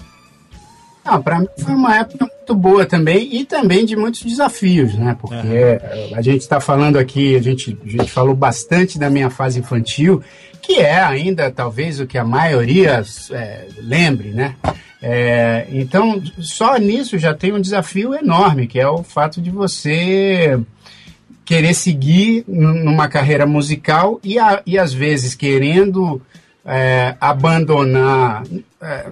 Ah, 1.10 1.20
para 1.20 1.40
mim 1.40 1.48
foi 1.58 1.74
uma 1.74 1.96
época 1.98 2.26
muito 2.26 2.54
boa 2.56 2.86
também 2.86 3.34
e 3.36 3.46
também 3.46 3.86
de 3.86 3.96
muitos 3.96 4.22
desafios, 4.24 4.94
né? 4.96 5.16
Porque 5.20 5.36
eh, 5.38 6.12
a 6.14 6.22
gente 6.22 6.42
está 6.42 6.60
falando 6.60 6.98
aqui, 6.98 7.36
a 7.36 7.42
gente, 7.42 7.78
a 7.86 7.90
gente 7.90 8.12
falou 8.12 8.36
bastante 8.36 9.00
da 9.00 9.10
minha 9.10 9.30
fase 9.30 9.60
infantil, 9.60 10.22
que 10.62 10.74
é 10.80 11.00
ainda 11.00 11.50
talvez 11.50 12.00
o 12.00 12.06
que 12.06 12.18
a 12.18 12.26
maioria 12.26 13.04
eh, 13.32 13.68
lembre, 13.80 14.30
né? 14.30 14.56
Eh, 15.02 15.68
então, 15.72 16.22
só 16.40 16.76
nisso 16.78 17.18
já 17.18 17.34
tem 17.34 17.54
um 17.54 17.62
desafio 17.62 18.14
enorme, 18.14 18.68
que 18.68 18.80
é 18.80 18.88
o 18.90 19.02
fato 19.04 19.40
de 19.42 19.50
você 19.50 20.60
querer 21.46 21.74
seguir 21.74 22.44
numa 22.48 23.08
carreira 23.08 23.46
musical 23.46 24.20
e, 24.24 24.38
a- 24.38 24.62
e 24.66 24.78
às 24.78 24.94
vezes 24.94 25.34
querendo 25.36 26.22
é, 26.66 27.16
abandonar, 27.22 28.44
é, 28.82 29.08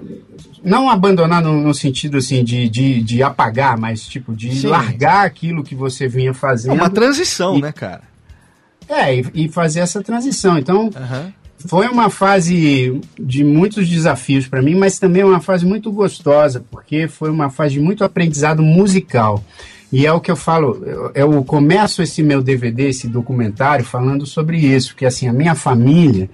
não 0.63 0.89
abandonar 0.89 1.41
no, 1.41 1.59
no 1.61 1.73
sentido 1.73 2.17
assim 2.17 2.43
de, 2.43 2.69
de, 2.69 3.01
de 3.01 3.23
apagar, 3.23 3.77
mas 3.77 4.05
tipo 4.07 4.33
de 4.35 4.53
Sim. 4.55 4.67
largar 4.67 5.25
aquilo 5.25 5.63
que 5.63 5.73
você 5.75 6.07
vinha 6.07 6.31
É 6.31 6.33
fazendo. 6.33 6.73
uma 6.73 6.89
transição, 6.89 7.57
né, 7.59 7.71
cara? 7.71 8.01
É, 8.87 9.15
e, 9.15 9.25
e 9.33 9.49
fazer 9.49 9.79
essa 9.79 10.03
transição. 10.03 10.57
Então, 10.59 10.91
Aham. 10.95 11.33
foi 11.67 11.87
uma 11.87 12.09
fase 12.11 13.01
de 13.19 13.43
muitos 13.43 13.87
desafios 13.89 14.47
para 14.47 14.61
mim, 14.61 14.75
mas 14.75 14.99
também 14.99 15.23
uma 15.23 15.39
fase 15.39 15.65
muito 15.65 15.91
gostosa, 15.91 16.63
porque 16.69 17.07
foi 17.07 17.31
uma 17.31 17.49
fase 17.49 17.73
de 17.75 17.79
muito 17.79 18.03
aprendizado 18.03 18.61
musical. 18.61 19.43
E 19.91 20.05
é 20.05 20.11
o 20.11 20.19
que 20.19 20.29
eu 20.29 20.35
falo, 20.35 20.83
eu, 20.85 21.11
eu 21.15 21.43
começo 21.43 22.01
esse 22.03 22.21
meu 22.21 22.41
DVD, 22.43 22.89
esse 22.89 23.07
documentário, 23.07 23.85
falando 23.85 24.25
sobre 24.25 24.57
isso, 24.57 24.95
que 24.95 25.05
assim, 25.05 25.27
a 25.27 25.33
minha 25.33 25.55
família, 25.55 26.29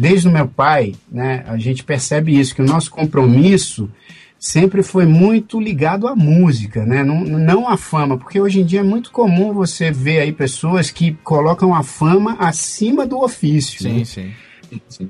desde 0.00 0.28
o 0.28 0.30
meu 0.32 0.48
pai, 0.48 0.94
né, 1.12 1.44
a 1.46 1.58
gente 1.58 1.84
percebe 1.84 2.38
isso, 2.38 2.54
que 2.54 2.62
o 2.62 2.66
nosso 2.66 2.90
compromisso 2.90 3.90
sempre 4.38 4.82
foi 4.82 5.04
muito 5.04 5.60
ligado 5.60 6.08
à 6.08 6.16
música, 6.16 6.86
né? 6.86 7.04
Não, 7.04 7.20
não 7.22 7.68
à 7.68 7.76
fama, 7.76 8.16
porque 8.16 8.40
hoje 8.40 8.60
em 8.60 8.64
dia 8.64 8.80
é 8.80 8.82
muito 8.82 9.10
comum 9.12 9.52
você 9.52 9.90
ver 9.90 10.20
aí 10.20 10.32
pessoas 10.32 10.90
que 10.90 11.12
colocam 11.22 11.74
a 11.74 11.82
fama 11.82 12.36
acima 12.38 13.06
do 13.06 13.18
ofício. 13.22 13.82
Sim, 13.82 13.98
né? 13.98 14.04
sim. 14.06 14.30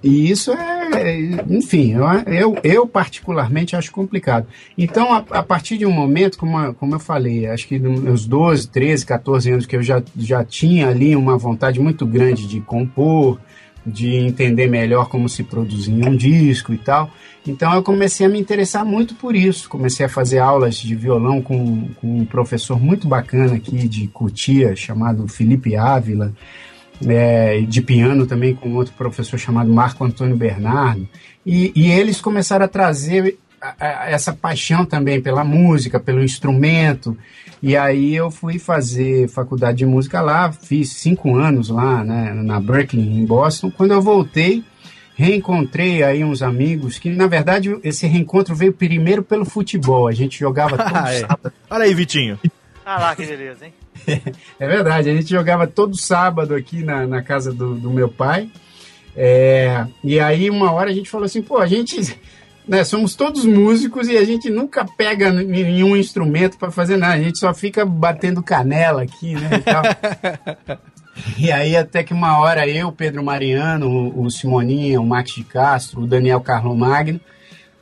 E 0.02 0.30
isso 0.30 0.52
é, 0.52 1.44
enfim, 1.48 1.92
eu, 1.92 2.04
eu, 2.26 2.56
eu 2.64 2.86
particularmente 2.86 3.76
acho 3.76 3.92
complicado. 3.92 4.46
Então, 4.76 5.12
a, 5.12 5.18
a 5.30 5.42
partir 5.42 5.76
de 5.76 5.84
um 5.84 5.92
momento, 5.92 6.38
como, 6.38 6.56
a- 6.56 6.72
como 6.74 6.94
eu 6.94 6.98
falei, 6.98 7.46
acho 7.46 7.68
que 7.68 7.78
nos 7.78 8.00
meus 8.00 8.26
12, 8.26 8.68
13, 8.68 9.04
14 9.04 9.50
anos 9.52 9.66
que 9.66 9.76
eu 9.76 9.82
já, 9.82 10.02
já 10.16 10.42
tinha 10.44 10.88
ali 10.88 11.14
uma 11.14 11.36
vontade 11.36 11.78
muito 11.78 12.06
grande 12.06 12.48
de 12.48 12.58
compor, 12.62 13.38
de 13.86 14.14
entender 14.16 14.66
melhor 14.68 15.08
como 15.08 15.28
se 15.28 15.42
produzia 15.42 15.94
um 15.94 16.14
disco 16.16 16.72
e 16.72 16.78
tal. 16.78 17.10
Então 17.46 17.72
eu 17.74 17.82
comecei 17.82 18.26
a 18.26 18.28
me 18.28 18.38
interessar 18.38 18.84
muito 18.84 19.14
por 19.14 19.34
isso. 19.34 19.68
Comecei 19.68 20.04
a 20.04 20.08
fazer 20.08 20.38
aulas 20.38 20.76
de 20.76 20.94
violão 20.94 21.40
com, 21.40 21.88
com 22.00 22.18
um 22.20 22.24
professor 22.24 22.78
muito 22.80 23.08
bacana 23.08 23.54
aqui 23.56 23.88
de 23.88 24.06
Cotia, 24.08 24.76
chamado 24.76 25.26
Felipe 25.26 25.74
Ávila, 25.76 26.32
é, 27.06 27.60
de 27.62 27.80
piano 27.80 28.26
também 28.26 28.54
com 28.54 28.74
outro 28.74 28.92
professor 28.94 29.38
chamado 29.38 29.72
Marco 29.72 30.04
Antônio 30.04 30.36
Bernardo. 30.36 31.08
E, 31.46 31.72
e 31.74 31.90
eles 31.90 32.20
começaram 32.20 32.66
a 32.66 32.68
trazer 32.68 33.38
a- 33.60 33.74
a- 33.78 34.10
essa 34.10 34.32
paixão 34.34 34.84
também 34.84 35.20
pela 35.20 35.42
música, 35.42 35.98
pelo 35.98 36.22
instrumento. 36.22 37.16
E 37.62 37.76
aí 37.76 38.14
eu 38.14 38.30
fui 38.30 38.58
fazer 38.58 39.28
faculdade 39.28 39.78
de 39.78 39.86
música 39.86 40.20
lá, 40.22 40.50
fiz 40.50 40.94
cinco 40.94 41.36
anos 41.36 41.68
lá, 41.68 42.02
né, 42.02 42.32
na 42.32 42.58
Berkeley, 42.58 43.02
em 43.06 43.24
Boston. 43.24 43.70
Quando 43.70 43.92
eu 43.92 44.00
voltei, 44.00 44.64
reencontrei 45.14 46.02
aí 46.02 46.24
uns 46.24 46.42
amigos 46.42 46.98
que, 46.98 47.10
na 47.10 47.26
verdade, 47.26 47.76
esse 47.84 48.06
reencontro 48.06 48.54
veio 48.54 48.72
primeiro 48.72 49.22
pelo 49.22 49.44
futebol. 49.44 50.08
A 50.08 50.12
gente 50.12 50.38
jogava 50.38 50.76
todo 50.82 50.96
Ah, 50.96 51.12
é. 51.12 51.20
sábado. 51.20 51.52
Olha 51.68 51.84
aí, 51.84 51.94
Vitinho. 51.94 52.38
Ah 52.84 52.98
lá, 52.98 53.14
que 53.14 53.26
beleza, 53.26 53.66
hein? 53.66 53.74
É 54.58 54.66
verdade, 54.66 55.10
a 55.10 55.14
gente 55.14 55.28
jogava 55.28 55.66
todo 55.66 55.94
sábado 55.96 56.54
aqui 56.54 56.82
na, 56.82 57.06
na 57.06 57.22
casa 57.22 57.52
do, 57.52 57.74
do 57.74 57.90
meu 57.90 58.08
pai. 58.08 58.50
É, 59.14 59.86
e 60.02 60.18
aí, 60.18 60.48
uma 60.48 60.72
hora 60.72 60.88
a 60.90 60.92
gente 60.94 61.10
falou 61.10 61.26
assim: 61.26 61.42
pô, 61.42 61.58
a 61.58 61.66
gente. 61.66 62.18
Né, 62.70 62.84
somos 62.84 63.16
todos 63.16 63.44
músicos 63.44 64.06
e 64.06 64.16
a 64.16 64.24
gente 64.24 64.48
nunca 64.48 64.84
pega 64.84 65.32
nenhum 65.32 65.96
instrumento 65.96 66.56
para 66.56 66.70
fazer 66.70 66.96
nada, 66.96 67.14
a 67.14 67.20
gente 67.20 67.36
só 67.36 67.52
fica 67.52 67.84
batendo 67.84 68.44
canela 68.44 69.02
aqui, 69.02 69.34
né? 69.34 69.50
E, 69.56 69.60
tal. 69.60 70.78
E 71.36 71.52
aí, 71.52 71.76
até 71.76 72.02
que 72.02 72.14
uma 72.14 72.38
hora 72.38 72.66
eu, 72.66 72.90
Pedro 72.92 73.22
Mariano, 73.22 73.88
o, 73.88 74.22
o 74.22 74.30
Simoninha, 74.30 75.00
o 75.00 75.06
Max 75.06 75.34
de 75.34 75.44
Castro, 75.44 76.02
o 76.02 76.06
Daniel 76.06 76.40
Carlo 76.40 76.74
Magno, 76.74 77.20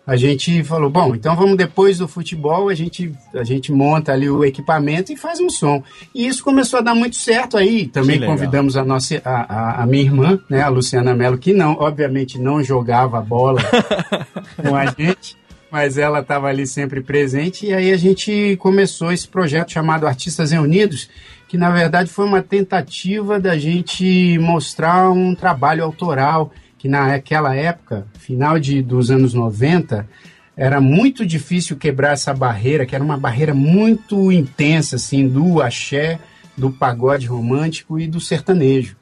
a 0.09 0.17
gente 0.17 0.65
falou, 0.65 0.89
bom, 0.89 1.15
então 1.15 1.37
vamos 1.37 1.55
depois 1.55 1.99
do 1.99 2.09
futebol, 2.09 2.71
a 2.71 2.75
gente, 2.75 3.13
a 3.35 3.45
gente 3.45 3.71
monta 3.71 4.11
ali 4.11 4.31
o 4.31 4.43
equipamento 4.43 5.13
e 5.13 5.17
faz 5.19 5.39
um 5.39 5.51
som. 5.51 5.85
E 6.15 6.27
isso 6.27 6.43
começou 6.43 6.79
a 6.79 6.83
dar 6.83 6.95
muito 6.95 7.17
certo 7.17 7.59
aí. 7.59 7.87
Também 7.87 8.19
convidamos 8.19 8.75
a 8.75 8.83
nossa 8.83 9.21
a, 9.23 9.33
a, 9.33 9.83
a 9.83 9.87
minha 9.87 10.05
irmã, 10.05 10.41
né, 10.49 10.63
a 10.63 10.69
Luciana 10.69 11.15
Mello, 11.15 11.37
que 11.37 11.53
não, 11.53 11.73
obviamente 11.75 12.39
não 12.39 12.65
jogava 12.65 13.21
bola 13.21 13.61
com 14.57 14.75
a 14.75 14.87
gente, 14.87 15.37
mas 15.71 15.99
ela 15.99 16.21
estava 16.21 16.47
ali 16.47 16.67
sempre 16.67 17.03
presente. 17.03 17.67
E 17.67 17.75
aí 17.75 17.93
a 17.93 17.97
gente 17.99 18.57
começou 18.61 19.13
esse 19.13 19.29
projeto 19.29 19.73
chamado 19.73 20.07
Artistas 20.07 20.53
Reunidos, 20.53 21.11
que 21.47 21.59
na 21.59 21.69
verdade 21.69 22.09
foi 22.09 22.25
uma 22.25 22.41
tentativa 22.41 23.39
da 23.39 23.59
gente 23.59 24.39
mostrar 24.39 25.11
um 25.11 25.35
trabalho 25.35 25.85
autoral 25.85 26.51
que 26.79 26.89
naquela 26.89 27.55
época, 27.55 28.07
final 28.19 28.59
de, 28.59 28.81
dos 28.81 29.11
anos 29.11 29.35
90, 29.35 30.09
era 30.57 30.81
muito 30.81 31.27
difícil 31.27 31.77
quebrar 31.77 32.13
essa 32.13 32.33
barreira, 32.33 32.87
que 32.87 32.95
era 32.95 33.05
uma 33.05 33.17
barreira 33.17 33.53
muito 33.53 34.31
intensa, 34.33 34.97
assim, 34.97 35.29
do 35.29 35.61
axé, 35.61 36.19
do 36.57 36.71
pagode 36.71 37.27
romântico 37.27 37.99
e 37.99 38.07
do 38.07 38.21
sertanejo. 38.21 38.97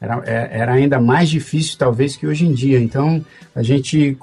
Era, 0.00 0.22
é- 0.24 0.48
era 0.52 0.72
ainda 0.72 1.00
mais 1.00 1.28
difícil, 1.28 1.76
talvez, 1.78 2.16
que 2.16 2.26
hoje 2.26 2.46
em 2.46 2.52
dia. 2.52 2.80
Então, 2.80 3.24
a 3.54 3.62
gente, 3.62 4.16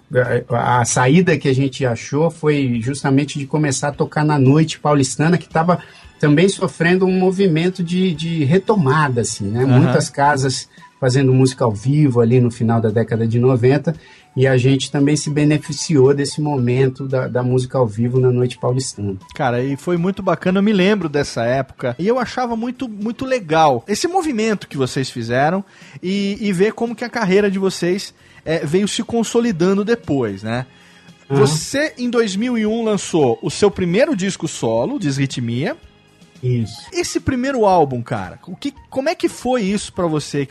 a, 0.50 0.80
a 0.82 0.86
saída 0.86 1.38
que 1.38 1.48
a 1.48 1.54
gente 1.54 1.86
achou 1.86 2.32
foi 2.32 2.80
justamente 2.82 3.38
de 3.38 3.46
começar 3.46 3.90
a 3.90 3.94
tocar 3.94 4.26
na 4.26 4.40
noite 4.40 4.80
paulistana, 4.80 5.38
que 5.38 5.46
estava 5.46 5.80
também 6.20 6.50
sofrendo 6.50 7.06
um 7.06 7.20
movimento 7.20 7.84
de, 7.84 8.14
de 8.14 8.44
retomada, 8.44 9.22
assim, 9.22 9.46
né? 9.46 9.64
Aham. 9.64 9.80
Muitas 9.82 10.10
casas 10.10 10.68
fazendo 11.00 11.34
música 11.34 11.64
ao 11.64 11.72
vivo 11.72 12.20
ali 12.22 12.40
no 12.40 12.50
final 12.50 12.82
da 12.82 12.90
década 12.90 13.28
de 13.28 13.40
90 13.40 13.96
e 14.36 14.46
a 14.46 14.56
gente 14.56 14.92
também 14.92 15.16
se 15.16 15.32
beneficiou 15.32 16.14
desse 16.14 16.40
momento 16.40 17.08
da, 17.08 17.28
da 17.28 17.42
música 17.42 17.78
ao 17.80 17.88
vivo 17.88 18.20
na 18.20 18.32
noite 18.32 18.58
paulistana. 18.60 19.16
Cara, 19.34 19.64
e 19.64 19.76
foi 19.76 19.98
muito 19.98 20.22
bacana, 20.22 20.60
eu 20.60 20.64
me 20.64 20.72
lembro 20.72 21.10
dessa 21.10 21.44
época. 21.44 21.96
E 21.98 22.08
eu 22.08 22.20
achava 22.20 22.56
muito, 22.56 22.88
muito 22.88 23.26
legal 23.26 23.84
esse 23.88 24.08
movimento 24.08 24.68
que 24.68 24.78
vocês 24.78 25.10
fizeram 25.10 25.66
e, 26.04 26.38
e 26.40 26.54
ver 26.54 26.74
como 26.74 26.96
que 26.96 27.04
a 27.04 27.10
carreira 27.10 27.50
de 27.50 27.58
vocês 27.58 28.14
é, 28.46 28.60
veio 28.64 28.88
se 28.88 29.04
consolidando 29.04 29.84
depois, 29.84 30.44
né? 30.44 30.68
Uhum. 31.30 31.38
Você, 31.38 31.94
em 31.98 32.10
2001, 32.10 32.84
lançou 32.84 33.38
o 33.42 33.50
seu 33.50 33.70
primeiro 33.70 34.16
disco 34.16 34.48
solo, 34.48 35.00
Desritmia. 35.00 35.76
Isso. 36.42 36.88
Esse 36.92 37.20
primeiro 37.20 37.66
álbum, 37.66 38.02
cara, 38.02 38.40
o 38.48 38.56
que, 38.56 38.74
como 38.90 39.10
é 39.10 39.16
que 39.16 39.28
foi 39.28 39.64
isso 39.64 39.92
pra 39.94 40.08
você? 40.08 40.48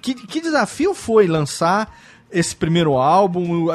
Que, 0.00 0.14
que 0.14 0.40
desafio 0.40 0.94
foi 0.94 1.26
lançar 1.26 1.94
esse 2.30 2.54
primeiro 2.54 2.94
álbum? 2.94 3.68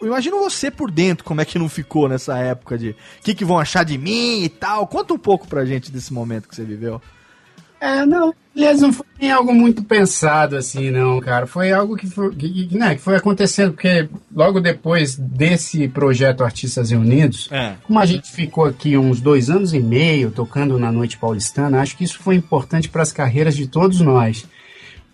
Eu 0.00 0.06
imagino 0.06 0.38
você 0.38 0.70
por 0.70 0.90
dentro, 0.90 1.24
como 1.24 1.40
é 1.40 1.44
que 1.44 1.58
não 1.58 1.68
ficou 1.68 2.08
nessa 2.08 2.38
época 2.38 2.78
de 2.78 2.90
o 2.90 2.96
que, 3.22 3.34
que 3.34 3.44
vão 3.44 3.58
achar 3.58 3.84
de 3.84 3.98
mim 3.98 4.42
e 4.42 4.48
tal. 4.48 4.86
Conta 4.86 5.14
um 5.14 5.18
pouco 5.18 5.46
pra 5.46 5.64
gente 5.64 5.90
desse 5.90 6.12
momento 6.12 6.48
que 6.48 6.56
você 6.56 6.64
viveu. 6.64 7.00
É, 7.80 8.06
não, 8.06 8.34
aliás, 8.56 8.80
não 8.80 8.92
foi 8.92 9.04
nem 9.20 9.30
algo 9.30 9.54
muito 9.54 9.84
pensado 9.84 10.56
assim, 10.56 10.90
não, 10.90 11.20
cara. 11.20 11.46
Foi 11.46 11.70
algo 11.72 11.94
que 11.96 12.06
foi, 12.06 12.34
que, 12.34 12.66
que, 12.68 12.78
né, 12.78 12.94
que 12.94 13.00
foi 13.02 13.16
acontecendo, 13.16 13.72
porque 13.72 14.08
logo 14.34 14.60
depois 14.60 15.14
desse 15.16 15.86
projeto 15.88 16.42
Artistas 16.42 16.90
Reunidos, 16.90 17.48
É. 17.52 17.74
como 17.86 17.98
a 17.98 18.06
gente 18.06 18.30
ficou 18.32 18.64
aqui 18.64 18.96
uns 18.96 19.20
dois 19.20 19.50
anos 19.50 19.74
e 19.74 19.78
meio 19.80 20.30
tocando 20.30 20.78
na 20.78 20.90
Noite 20.90 21.18
Paulistana, 21.18 21.80
acho 21.80 21.96
que 21.96 22.04
isso 22.04 22.18
foi 22.18 22.34
importante 22.34 22.88
para 22.88 23.02
as 23.02 23.12
carreiras 23.12 23.54
de 23.54 23.66
todos 23.66 24.00
nós. 24.00 24.46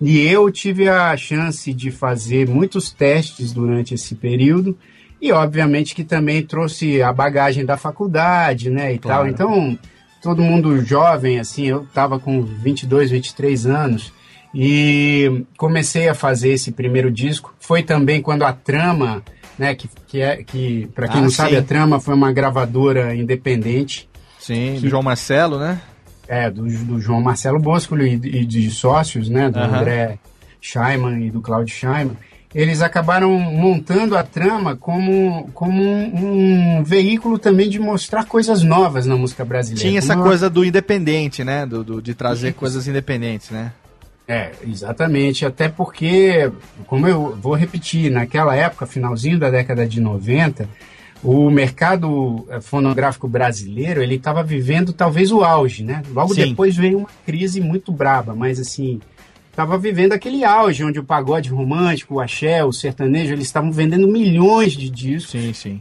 E 0.00 0.20
eu 0.20 0.50
tive 0.50 0.88
a 0.88 1.16
chance 1.16 1.72
de 1.72 1.90
fazer 1.90 2.48
muitos 2.48 2.90
testes 2.92 3.52
durante 3.52 3.94
esse 3.94 4.14
período, 4.14 4.76
e 5.20 5.30
obviamente 5.30 5.94
que 5.94 6.02
também 6.02 6.42
trouxe 6.42 7.00
a 7.02 7.12
bagagem 7.12 7.64
da 7.64 7.76
faculdade, 7.76 8.68
né, 8.70 8.94
e 8.94 8.98
Claro. 8.98 9.22
tal. 9.22 9.28
Então, 9.28 9.78
todo 10.22 10.40
mundo 10.42 10.84
jovem, 10.84 11.38
assim, 11.40 11.64
eu 11.66 11.82
estava 11.82 12.18
com 12.18 12.42
22, 12.42 13.10
23 13.10 13.66
anos, 13.66 14.12
e 14.54 15.44
comecei 15.56 16.08
a 16.08 16.14
fazer 16.14 16.50
esse 16.50 16.72
primeiro 16.72 17.10
disco. 17.10 17.54
Foi 17.58 17.82
também 17.82 18.20
quando 18.20 18.44
a 18.44 18.52
Trama, 18.52 19.22
né, 19.58 19.74
que, 19.74 19.88
que, 20.06 20.20
é, 20.20 20.42
que 20.42 20.88
para 20.94 21.08
quem 21.08 21.18
Ah, 21.20 21.22
não 21.22 21.30
sim. 21.30 21.36
sabe, 21.36 21.56
a 21.56 21.62
Trama 21.62 21.98
foi 22.00 22.14
uma 22.14 22.32
gravadora 22.32 23.14
independente, 23.14 24.08
Sim, 24.38 24.78
do 24.80 24.88
João 24.88 25.02
Marcelo, 25.02 25.58
né? 25.58 25.80
é, 26.28 26.50
do, 26.50 26.64
do 26.64 27.00
João 27.00 27.20
Marcelo 27.20 27.58
Bosco 27.60 27.96
e, 27.98 28.14
e 28.14 28.44
de 28.44 28.70
sócios, 28.70 29.28
né, 29.28 29.50
do 29.50 29.58
Aham. 29.58 29.78
André 29.78 30.18
Scheiman 30.60 31.26
e 31.26 31.30
do 31.30 31.40
Claudio 31.40 31.74
Scheiman, 31.74 32.16
eles 32.55 32.82
acabaram 32.82 33.30
montando 33.38 34.16
a 34.16 34.22
trama 34.22 34.76
como, 34.76 35.48
como 35.55 35.82
um, 35.82 36.78
um 36.78 36.82
veículo 36.84 37.38
também 37.38 37.68
de 37.68 37.78
mostrar 37.78 38.26
coisas 38.26 38.62
novas 38.62 39.07
na 39.07 39.16
música 39.16 39.44
brasileira. 39.44 39.88
Tinha 39.88 39.98
essa 39.98 40.14
Uma- 40.14 40.24
coisa 40.24 40.50
do 40.50 40.64
independente, 40.64 41.42
né? 41.44 41.64
Do, 41.64 41.82
do- 41.82 42.03
de 42.03 42.14
trazer 42.14 42.53
coisas 42.55 42.86
independentes, 42.86 43.50
né? 43.50 43.72
É, 44.28 44.53
exatamente. 44.66 45.44
Até 45.44 45.68
porque, 45.68 46.50
como 46.86 47.09
eu 47.09 47.36
vou 47.40 47.55
repetir, 47.55 48.11
naquela 48.11 48.55
época, 48.55 48.86
finalzinho 48.86 49.38
da 49.38 49.50
década 49.50 49.86
de 49.86 50.00
90, 50.00 50.68
o 51.24 51.50
mercado 51.50 52.46
eh, 52.50 52.61
fonográfico 52.61 53.28
brasileiro 53.28 54.03
ele 54.03 54.16
estava 54.16 54.42
vivendo 54.42 54.92
talvez 54.92 55.30
o 55.32 55.42
auge, 55.42 55.82
né? 55.84 56.03
Logo 56.12 56.34
Sim. 56.34 56.48
depois 56.50 56.76
veio 56.76 56.98
uma 56.98 57.09
crise 57.24 57.61
muito 57.61 57.92
braba, 57.92 58.34
mas 58.34 58.59
assim 58.61 59.00
estava 59.53 59.78
vivendo 59.78 60.12
aquele 60.12 60.44
auge 60.44 60.82
onde 60.82 60.98
o 60.98 61.05
pagode 61.05 61.50
romântico, 61.50 62.14
o 62.14 62.20
axé, 62.20 62.64
o 62.64 62.72
sertanejo, 62.72 63.34
eles 63.34 63.46
estavam 63.46 63.70
vendendo 63.70 64.09
milhões 64.09 64.72
de 64.72 64.90
discos. 64.90 65.30
Sim, 65.30 65.53
sim. 65.53 65.80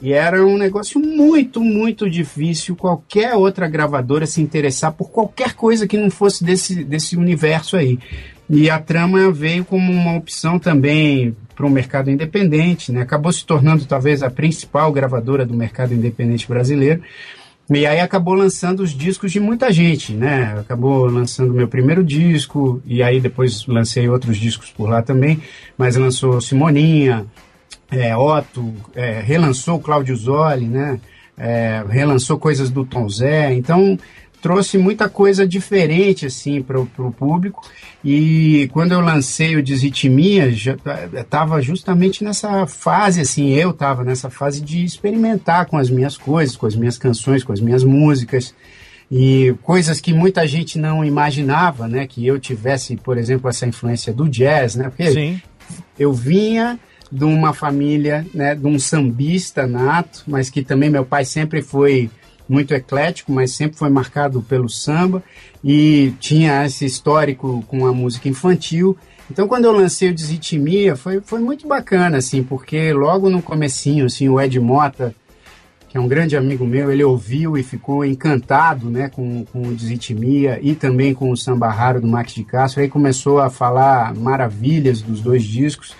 E 0.00 0.12
era 0.12 0.46
um 0.46 0.56
negócio 0.56 1.00
muito, 1.00 1.60
muito 1.60 2.08
difícil 2.08 2.76
qualquer 2.76 3.34
outra 3.34 3.66
gravadora 3.66 4.26
se 4.26 4.40
interessar 4.40 4.92
por 4.92 5.10
qualquer 5.10 5.54
coisa 5.54 5.88
que 5.88 5.96
não 5.96 6.08
fosse 6.08 6.44
desse, 6.44 6.84
desse 6.84 7.16
universo 7.16 7.76
aí. 7.76 7.98
E 8.48 8.70
a 8.70 8.78
trama 8.78 9.30
veio 9.32 9.64
como 9.64 9.92
uma 9.92 10.16
opção 10.16 10.56
também 10.56 11.36
para 11.56 11.66
o 11.66 11.70
mercado 11.70 12.08
independente, 12.10 12.92
né? 12.92 13.02
acabou 13.02 13.32
se 13.32 13.44
tornando 13.44 13.84
talvez 13.84 14.22
a 14.22 14.30
principal 14.30 14.92
gravadora 14.92 15.44
do 15.44 15.52
mercado 15.52 15.92
independente 15.92 16.46
brasileiro. 16.46 17.02
E 17.70 17.86
aí 17.86 18.00
acabou 18.00 18.32
lançando 18.32 18.80
os 18.80 18.92
discos 18.92 19.30
de 19.30 19.38
muita 19.38 19.70
gente, 19.70 20.14
né? 20.14 20.56
Acabou 20.58 21.04
lançando 21.04 21.52
meu 21.52 21.68
primeiro 21.68 22.02
disco, 22.02 22.80
e 22.86 23.02
aí 23.02 23.20
depois 23.20 23.66
lancei 23.66 24.08
outros 24.08 24.38
discos 24.38 24.70
por 24.70 24.88
lá 24.88 25.02
também, 25.02 25.42
mas 25.76 25.94
lançou 25.94 26.40
Simoninha, 26.40 27.26
é, 27.90 28.16
Otto, 28.16 28.74
é, 28.94 29.20
relançou 29.20 29.78
Cláudio 29.78 30.16
Zoli, 30.16 30.66
né? 30.66 30.98
É, 31.36 31.84
relançou 31.88 32.38
coisas 32.38 32.70
do 32.70 32.84
Tom 32.84 33.08
Zé, 33.08 33.52
então 33.52 33.98
trouxe 34.40 34.78
muita 34.78 35.08
coisa 35.08 35.46
diferente 35.46 36.26
assim 36.26 36.62
para 36.62 36.80
o 36.80 37.12
público 37.12 37.62
e 38.04 38.68
quando 38.72 38.92
eu 38.92 39.00
lancei 39.00 39.56
o 39.56 39.62
Desritmia 39.62 40.50
já 40.52 40.76
estava 41.12 41.60
justamente 41.60 42.22
nessa 42.22 42.66
fase 42.66 43.20
assim 43.20 43.52
eu 43.54 43.70
estava 43.70 44.04
nessa 44.04 44.30
fase 44.30 44.60
de 44.60 44.84
experimentar 44.84 45.66
com 45.66 45.76
as 45.76 45.90
minhas 45.90 46.16
coisas 46.16 46.56
com 46.56 46.66
as 46.66 46.76
minhas 46.76 46.96
canções 46.96 47.42
com 47.42 47.52
as 47.52 47.60
minhas 47.60 47.82
músicas 47.82 48.54
e 49.10 49.54
coisas 49.62 50.00
que 50.00 50.12
muita 50.12 50.46
gente 50.46 50.78
não 50.78 51.04
imaginava, 51.04 51.88
né? 51.88 52.06
Que 52.06 52.26
eu 52.26 52.38
tivesse, 52.38 52.96
por 52.96 53.16
exemplo, 53.16 53.48
essa 53.48 53.66
influência 53.66 54.12
do 54.12 54.28
jazz, 54.28 54.76
né? 54.76 54.84
Porque 54.90 55.10
Sim. 55.10 55.42
eu 55.98 56.12
vinha 56.12 56.78
de 57.10 57.24
uma 57.24 57.54
família, 57.54 58.26
né, 58.34 58.54
de 58.54 58.66
um 58.66 58.78
sambista 58.78 59.66
nato, 59.66 60.24
mas 60.26 60.50
que 60.50 60.62
também 60.62 60.90
meu 60.90 61.06
pai 61.06 61.24
sempre 61.24 61.62
foi 61.62 62.10
muito 62.48 62.72
eclético, 62.72 63.30
mas 63.32 63.52
sempre 63.52 63.78
foi 63.78 63.90
marcado 63.90 64.42
pelo 64.42 64.68
samba. 64.68 65.22
E 65.62 66.14
tinha 66.18 66.64
esse 66.64 66.84
histórico 66.84 67.64
com 67.68 67.86
a 67.86 67.92
música 67.92 68.28
infantil. 68.28 68.96
Então, 69.30 69.46
quando 69.46 69.66
eu 69.66 69.72
lancei 69.72 70.08
o 70.08 70.14
Desritmia, 70.14 70.96
foi, 70.96 71.20
foi 71.20 71.40
muito 71.40 71.68
bacana, 71.68 72.16
assim, 72.16 72.42
porque 72.42 72.92
logo 72.92 73.28
no 73.28 73.42
comecinho, 73.42 74.06
assim, 74.06 74.28
o 74.28 74.40
Ed 74.40 74.58
Mota, 74.58 75.14
que 75.88 75.98
é 75.98 76.00
um 76.00 76.08
grande 76.08 76.36
amigo 76.36 76.66
meu, 76.66 76.90
ele 76.90 77.04
ouviu 77.04 77.56
e 77.56 77.62
ficou 77.62 78.04
encantado, 78.04 78.88
né, 78.90 79.08
com, 79.08 79.44
com 79.46 79.68
o 79.68 79.74
Desritmia 79.74 80.58
e 80.62 80.74
também 80.74 81.12
com 81.12 81.30
o 81.30 81.36
Samba 81.36 81.68
Raro 81.68 82.00
do 82.00 82.06
Max 82.06 82.34
de 82.34 82.44
Castro, 82.44 82.82
aí 82.82 82.88
começou 82.88 83.38
a 83.38 83.50
falar 83.50 84.14
maravilhas 84.14 85.02
dos 85.02 85.20
dois 85.20 85.44
discos, 85.44 85.94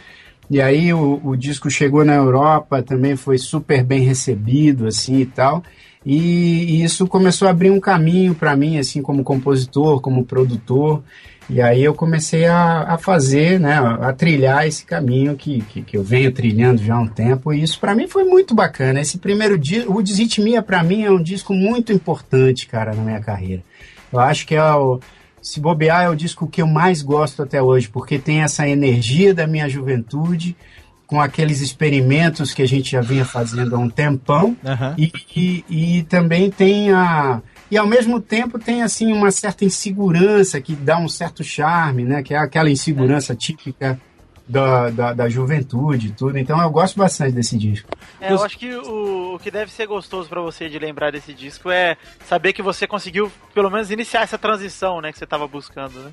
e 0.51 0.61
aí 0.61 0.93
o, 0.95 1.21
o 1.23 1.37
disco 1.37 1.71
chegou 1.71 2.05
na 2.05 2.15
Europa, 2.15 2.83
também 2.83 3.17
foi 3.17 3.37
super 3.37 3.85
bem 3.85 4.01
recebido, 4.01 4.87
assim, 4.87 5.21
e 5.21 5.27
tal, 5.27 5.63
e, 6.05 6.17
e 6.17 6.85
isso 6.85 7.07
começou 7.07 7.49
a 7.49 7.51
abrir 7.51 7.71
um 7.71 7.81
caminho 7.81 8.35
para 8.35 8.57
mim, 8.57 8.79
assim, 8.79 9.03
como 9.03 9.25
compositor, 9.25 10.01
como 10.01 10.25
produtor. 10.25 11.03
E 11.51 11.63
aí 11.63 11.83
eu 11.83 11.95
comecei 11.95 12.45
a, 12.45 12.83
a 12.83 12.99
fazer, 12.99 13.59
né, 13.59 13.79
a 13.79 14.13
trilhar 14.13 14.67
esse 14.67 14.85
caminho 14.85 15.35
que, 15.35 15.63
que, 15.63 15.81
que 15.81 15.97
eu 15.97 16.05
venho 16.05 16.31
trilhando 16.31 16.83
já 16.83 16.95
há 16.95 17.01
um 17.01 17.09
tempo. 17.09 17.53
E 17.53 17.63
isso 17.63 17.81
para 17.81 17.95
mim 17.95 18.07
foi 18.07 18.25
muito 18.25 18.55
bacana. 18.55 19.01
Esse 19.01 19.17
primeiro 19.17 19.59
disco, 19.59 19.97
o 19.97 20.03
Desritmia 20.03 20.63
para 20.63 20.83
mim 20.83 21.05
é 21.05 21.11
um 21.11 21.23
disco 21.23 21.55
muito 21.55 21.91
importante, 21.91 22.67
cara, 22.67 22.95
na 22.95 23.03
minha 23.03 23.21
carreira. 23.21 23.63
Eu 24.13 24.21
acho 24.21 24.47
que 24.47 24.55
é 24.55 24.75
o, 24.75 25.01
se 25.41 25.59
bobear 25.59 26.05
é 26.05 26.11
o 26.11 26.15
disco 26.15 26.47
que 26.47 26.61
eu 26.61 26.67
mais 26.67 27.01
gosto 27.01 27.43
até 27.43 27.63
hoje, 27.63 27.89
porque 27.89 28.19
tem 28.19 28.43
essa 28.43 28.69
energia 28.69 29.33
da 29.33 29.47
minha 29.47 29.69
juventude, 29.69 30.55
com 31.09 31.21
aqueles 31.21 31.63
experimentos 31.63 32.53
que 32.53 32.61
a 32.61 32.69
gente 32.69 32.93
já 32.93 33.01
vinha 33.01 33.25
fazendo 33.25 33.75
há 33.75 33.79
um 33.79 33.89
tempão, 33.89 34.55
Aham. 34.65 34.95
e, 34.99 35.11
e, 35.35 35.65
e 35.69 36.03
também 36.05 36.51
tem 36.51 36.93
a. 36.93 37.41
E 37.71 37.77
ao 37.77 37.87
mesmo 37.87 38.21
tempo 38.21 38.59
tem 38.59 38.83
assim 38.83 39.11
uma 39.13 39.31
certa 39.31 39.65
insegurança 39.65 40.61
que 40.61 40.75
dá 40.75 40.99
um 40.99 41.09
certo 41.09 41.43
charme, 41.43 42.05
né? 42.05 42.23
Que 42.23 42.35
é 42.35 42.39
aquela 42.39 42.71
insegurança 42.71 43.35
típica 43.35 43.99
da, 44.47 44.91
da, 44.91 45.13
da 45.15 45.29
juventude 45.29 46.09
e 46.09 46.13
tudo. 46.13 46.39
Então 46.39 46.61
eu 46.61 46.71
gosto 46.71 46.99
bastante 46.99 47.33
desse 47.33 47.57
disco. 47.57 47.89
É, 48.21 48.33
eu 48.33 48.43
acho 48.43 48.59
que 48.59 48.75
o, 48.75 49.35
o 49.35 49.39
que 49.39 49.51
deve 49.51 49.73
ser 49.73 49.87
gostoso 49.87 50.29
pra 50.29 50.43
você 50.43 50.69
de 50.69 50.79
lembrar 50.79 51.11
desse 51.11 51.33
disco 51.33 51.71
é 51.71 51.97
saber 52.27 52.53
que 52.53 52.63
você 52.63 52.87
conseguiu, 52.87 53.33
pelo 53.55 53.71
menos, 53.71 53.91
iniciar 53.91 54.23
essa 54.23 54.39
transição, 54.39 55.01
né, 55.01 55.13
que 55.13 55.19
você 55.19 55.27
tava 55.27 55.47
buscando, 55.47 55.99
né? 56.01 56.11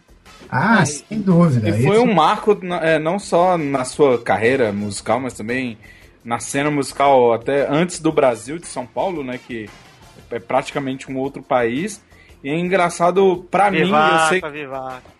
Ah, 0.50 0.86
sem 0.86 1.20
dúvida. 1.22 1.70
E 1.70 1.84
foi 1.84 1.96
Esse- 1.98 2.06
um 2.06 2.14
marco 2.14 2.58
é, 2.82 3.00
não 3.00 3.18
só 3.20 3.58
na 3.58 3.84
sua 3.84 4.22
carreira 4.22 4.72
musical, 4.72 5.20
mas 5.20 5.34
também 5.34 5.78
na 6.24 6.40
cena 6.40 6.70
musical 6.72 7.34
até 7.34 7.68
antes 7.70 8.00
do 8.00 8.12
Brasil, 8.12 8.58
de 8.58 8.68
São 8.68 8.86
Paulo, 8.86 9.24
né? 9.24 9.40
Que 9.46 9.70
é 10.32 10.40
praticamente 10.40 11.12
um 11.12 11.18
outro 11.18 11.42
país. 11.42 12.04
E 12.44 12.50
é 12.50 12.56
engraçado 12.58 13.48
pra 13.50 13.72
mim, 13.72 13.80
eu 13.80 13.88
sei. 14.30 14.40
Vivaca, 14.42 14.50
vivaca. 14.52 15.16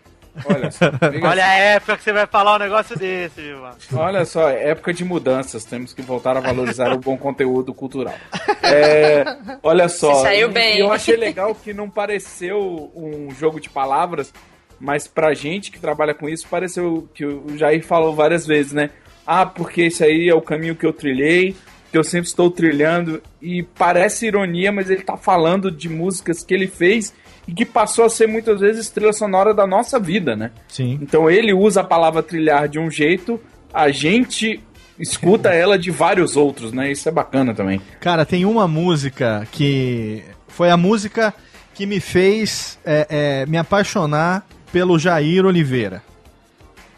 Olha 0.46 0.70
só, 0.70 0.86
Olha 1.30 1.46
a 1.46 1.54
época 1.54 1.96
que 1.98 2.04
você 2.04 2.12
vai 2.12 2.28
falar 2.28 2.56
um 2.58 2.60
negócio 2.60 2.98
desse, 3.00 3.40
Vivaca. 3.42 3.78
Olha 3.96 4.26
só, 4.26 4.50
é 4.50 4.70
época 4.72 4.94
de 4.94 5.06
mudanças, 5.06 5.64
temos 5.64 5.94
que 5.94 6.02
voltar 6.02 6.36
a 6.36 6.42
valorizar 6.42 6.92
o 6.92 6.98
bom 7.00 7.18
conteúdo 7.18 7.74
cultural. 7.74 8.14
É, 8.68 9.24
olha 9.62 9.88
só, 9.88 10.12
Você 10.16 10.22
saiu 10.24 10.50
e- 10.50 10.52
bem. 10.52 10.78
e 10.78 10.80
eu 10.80 10.92
achei 10.92 11.16
legal 11.16 11.54
que 11.54 11.72
não 11.72 11.88
pareceu 11.88 12.92
um 12.96 13.30
jogo 13.32 13.60
de 13.62 13.70
palavras, 13.70 14.34
mas 14.80 15.08
pra 15.08 15.34
gente 15.34 15.72
que 15.72 15.80
trabalha 15.80 16.14
com 16.14 16.28
isso, 16.28 16.48
pareceu 16.48 17.08
que 17.14 17.26
o 17.26 17.58
Jair 17.58 17.84
falou 17.86 18.16
várias 18.16 18.46
vezes, 18.46 18.72
né? 18.72 18.90
Ah, 19.26 19.46
porque 19.46 19.84
esse 19.84 20.04
aí 20.04 20.30
é 20.30 20.36
o 20.36 20.42
caminho 20.42 20.76
que 20.76 20.86
eu 20.86 20.94
trilhei, 20.94 21.56
que 21.92 21.98
eu 21.98 22.04
sempre 22.04 22.28
estou 22.28 22.52
trilhando, 22.52 23.22
e 23.42 23.64
parece 23.64 24.28
ironia, 24.28 24.72
mas 24.72 24.90
ele 24.90 25.02
tá 25.02 25.18
falando 25.18 25.72
de 25.72 25.90
músicas 25.90 26.44
que 26.44 26.54
ele 26.54 26.68
fez 26.68 27.14
e 27.48 27.54
que 27.54 27.66
passou 27.66 28.06
a 28.06 28.10
ser 28.10 28.28
muitas 28.28 28.60
vezes 28.60 28.90
trilha 28.90 29.14
sonora 29.14 29.54
da 29.54 29.66
nossa 29.66 30.00
vida, 30.00 30.36
né? 30.36 30.52
Sim. 30.68 31.00
Então 31.02 31.30
ele 31.30 31.54
usa 31.54 31.82
a 31.82 31.84
palavra 31.84 32.22
trilhar 32.24 32.68
de 32.68 32.80
um 32.80 32.90
jeito, 32.90 33.40
a 33.74 33.90
gente 33.92 34.60
escuta 35.00 35.50
ela 35.54 35.78
de 35.78 35.92
vários 35.92 36.36
outros, 36.36 36.72
né? 36.72 36.92
Isso 36.92 37.08
é 37.08 37.12
bacana 37.12 37.54
também. 37.54 37.82
Cara, 38.00 38.26
tem 38.26 38.46
uma 38.46 38.68
música 38.68 39.48
que 39.52 40.24
foi 40.48 40.70
a 40.70 40.78
música 40.78 41.34
que 41.74 41.86
me 41.86 42.00
fez 42.00 42.80
é, 42.86 43.08
é, 43.10 43.46
me 43.46 43.58
apaixonar 43.58 44.46
pelo 44.76 45.00
Jair 45.00 45.46
Oliveira. 45.46 46.04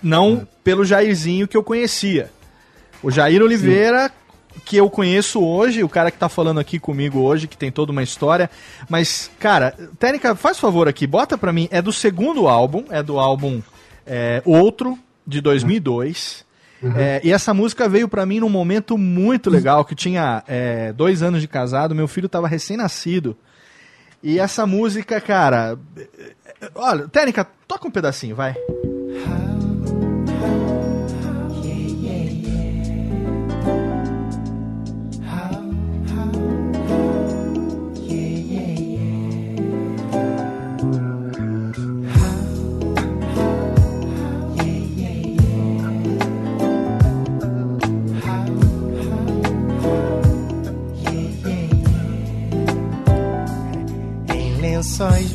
Não 0.01 0.47
pelo 0.63 0.83
Jairzinho 0.83 1.47
que 1.47 1.55
eu 1.55 1.61
conhecia. 1.61 2.31
O 3.03 3.11
Jair 3.11 3.39
Oliveira, 3.39 4.11
que 4.65 4.77
eu 4.77 4.89
conheço 4.89 5.39
hoje, 5.43 5.83
o 5.83 5.89
cara 5.89 6.09
que 6.09 6.17
tá 6.17 6.27
falando 6.27 6.59
aqui 6.59 6.79
comigo 6.79 7.19
hoje, 7.19 7.47
que 7.47 7.55
tem 7.55 7.71
toda 7.71 7.91
uma 7.91 8.01
história. 8.01 8.49
Mas, 8.89 9.29
cara, 9.37 9.75
Técnica, 9.99 10.35
faz 10.35 10.57
favor 10.57 10.87
aqui, 10.87 11.05
bota 11.05 11.37
pra 11.37 11.53
mim. 11.53 11.69
É 11.69 11.79
do 11.79 11.93
segundo 11.93 12.47
álbum, 12.47 12.83
é 12.89 13.03
do 13.03 13.19
álbum 13.19 13.61
é, 14.07 14.41
Outro, 14.43 14.97
de 15.25 15.39
2002. 15.39 16.43
É, 16.95 17.21
e 17.23 17.31
essa 17.31 17.53
música 17.53 17.87
veio 17.87 18.09
pra 18.09 18.25
mim 18.25 18.39
num 18.39 18.49
momento 18.49 18.97
muito 18.97 19.51
legal, 19.51 19.85
que 19.85 19.93
eu 19.93 19.97
tinha 19.97 20.43
é, 20.47 20.91
dois 20.93 21.21
anos 21.21 21.41
de 21.41 21.47
casado, 21.47 21.93
meu 21.93 22.07
filho 22.07 22.27
tava 22.27 22.47
recém-nascido. 22.47 23.37
E 24.21 24.39
essa 24.39 24.65
música, 24.65 25.21
cara. 25.21 25.77
Olha, 26.75 27.07
Técnica, 27.07 27.47
toca 27.67 27.87
um 27.87 27.91
pedacinho, 27.91 28.35
vai. 28.35 28.55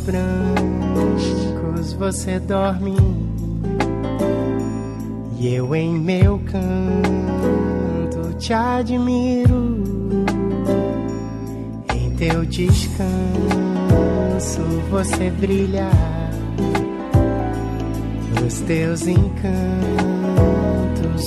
Brancos 0.04 0.51
você 2.03 2.40
dorme 2.40 2.96
e 5.38 5.55
eu 5.55 5.72
em 5.72 5.96
meu 6.00 6.40
canto 6.40 8.34
te 8.38 8.53
admiro. 8.53 9.84
Em 11.94 12.11
teu 12.16 12.44
descanso 12.44 13.07
você 14.90 15.30
brilha, 15.30 15.88
nos 18.40 18.59
teus 18.62 19.07
encantos 19.07 19.30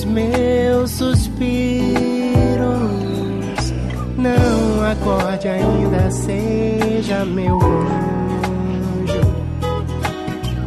meus 0.04 0.90
suspiros. 0.90 1.56
Não 4.18 4.84
acorde 4.84 5.48
ainda, 5.48 6.10
seja 6.10 7.24
meu 7.24 7.54
anjo. 7.62 8.15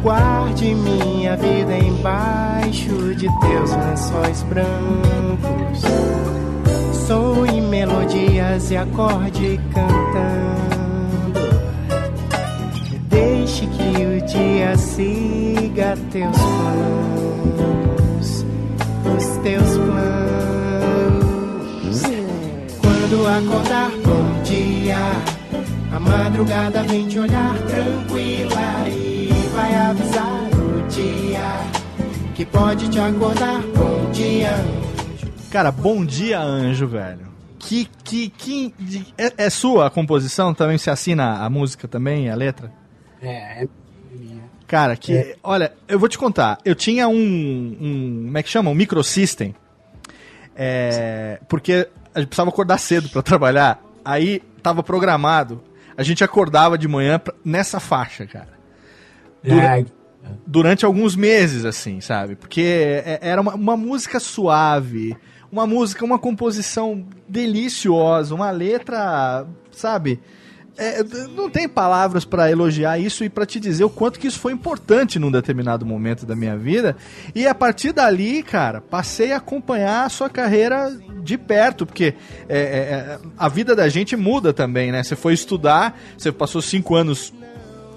Guarde 0.02 0.74
minha 0.74 1.36
vida 1.36 1.76
embaixo 1.76 3.14
de 3.14 3.28
teus 3.40 3.70
lençóis 3.70 4.42
brancos. 4.44 5.82
Som 7.06 7.44
e 7.44 7.60
melodias 7.60 8.70
e 8.70 8.78
acorde 8.78 9.60
cantando. 9.74 11.40
Deixe 13.10 13.66
que 13.66 14.06
o 14.06 14.26
dia 14.26 14.74
siga 14.78 15.98
teus 16.10 16.36
planos, 16.38 17.66
os 19.18 19.26
teus 19.42 19.76
planos. 19.76 20.80
Quando 22.80 23.26
acordar, 23.28 23.90
bom 24.02 24.42
dia. 24.44 24.96
A 25.94 26.00
madrugada 26.00 26.82
vem 26.84 27.06
te 27.06 27.18
olhar 27.18 27.54
tranquila 27.68 28.88
vai 29.60 29.74
avisar 29.74 30.48
o 30.54 30.88
dia 30.88 31.40
que 32.34 32.46
pode 32.46 32.88
te 32.88 32.98
acordar. 32.98 33.60
Bom 33.76 34.10
dia. 34.10 34.52
Cara, 35.50 35.70
Bom 35.70 36.02
Dia 36.04 36.40
Anjo, 36.40 36.86
velho. 36.86 37.28
Que, 37.58 37.84
que, 38.02 38.30
que. 38.30 38.74
de- 38.78 39.14
é, 39.18 39.34
é 39.36 39.50
sua 39.50 39.86
a 39.86 39.90
composição? 39.90 40.54
Também 40.54 40.78
se 40.78 40.88
assina 40.88 41.44
a 41.44 41.50
música 41.50 41.86
também, 41.86 42.30
a 42.30 42.34
letra? 42.34 42.72
É, 43.20 43.64
é 43.64 43.68
Cara, 44.66 44.96
que. 44.96 45.36
Olha, 45.42 45.72
eu 45.86 45.98
vou 45.98 46.08
te 46.08 46.16
contar. 46.16 46.56
Eu 46.64 46.74
tinha 46.74 47.06
um. 47.06 47.14
um 47.80 48.22
como 48.26 48.38
é 48.38 48.42
que 48.42 48.48
chama? 48.48 48.70
Um 48.70 48.74
microsystem. 48.74 49.54
É, 50.56 51.38
porque 51.48 51.86
a 52.14 52.20
gente 52.20 52.28
precisava 52.28 52.48
acordar 52.48 52.78
cedo 52.78 53.10
pra 53.10 53.20
trabalhar. 53.20 53.78
Aí 54.02 54.40
tava 54.62 54.82
programado. 54.82 55.62
A 55.96 56.00
a 56.00 56.02
gente 56.02 56.24
acordava 56.24 56.78
de 56.78 56.88
manhã 56.88 57.18
pra- 57.18 57.34
nessa 57.44 57.78
faixa, 57.78 58.24
cara. 58.24 58.59
Dura- 59.42 59.70
Ai, 59.70 59.86
durante 60.46 60.84
alguns 60.84 61.16
meses, 61.16 61.64
assim, 61.64 62.00
sabe? 62.00 62.36
Porque 62.36 62.60
é- 63.04 63.18
era 63.22 63.40
uma, 63.40 63.54
uma 63.54 63.76
música 63.76 64.20
suave, 64.20 65.16
uma 65.50 65.66
música, 65.66 66.04
uma 66.04 66.18
composição 66.18 67.04
deliciosa, 67.28 68.34
uma 68.34 68.50
letra, 68.50 69.46
sabe? 69.72 70.20
É, 70.78 71.02
não 71.36 71.50
tem 71.50 71.68
palavras 71.68 72.24
pra 72.24 72.50
elogiar 72.50 72.98
isso 72.98 73.22
e 73.22 73.28
pra 73.28 73.44
te 73.44 73.60
dizer 73.60 73.84
o 73.84 73.90
quanto 73.90 74.18
que 74.18 74.26
isso 74.28 74.38
foi 74.38 74.52
importante 74.52 75.18
num 75.18 75.30
determinado 75.30 75.84
momento 75.84 76.24
da 76.24 76.34
minha 76.34 76.56
vida. 76.56 76.96
E 77.34 77.46
a 77.46 77.54
partir 77.54 77.92
dali, 77.92 78.42
cara, 78.42 78.80
passei 78.80 79.32
a 79.32 79.36
acompanhar 79.38 80.06
a 80.06 80.08
sua 80.08 80.30
carreira 80.30 80.90
de 81.22 81.36
perto, 81.36 81.84
porque 81.84 82.14
é, 82.48 82.58
é, 82.58 82.60
é, 82.60 83.18
a 83.36 83.48
vida 83.48 83.76
da 83.76 83.88
gente 83.90 84.16
muda 84.16 84.54
também, 84.54 84.90
né? 84.90 85.02
Você 85.02 85.14
foi 85.16 85.34
estudar, 85.34 85.98
você 86.16 86.32
passou 86.32 86.62
cinco 86.62 86.94
anos 86.94 87.30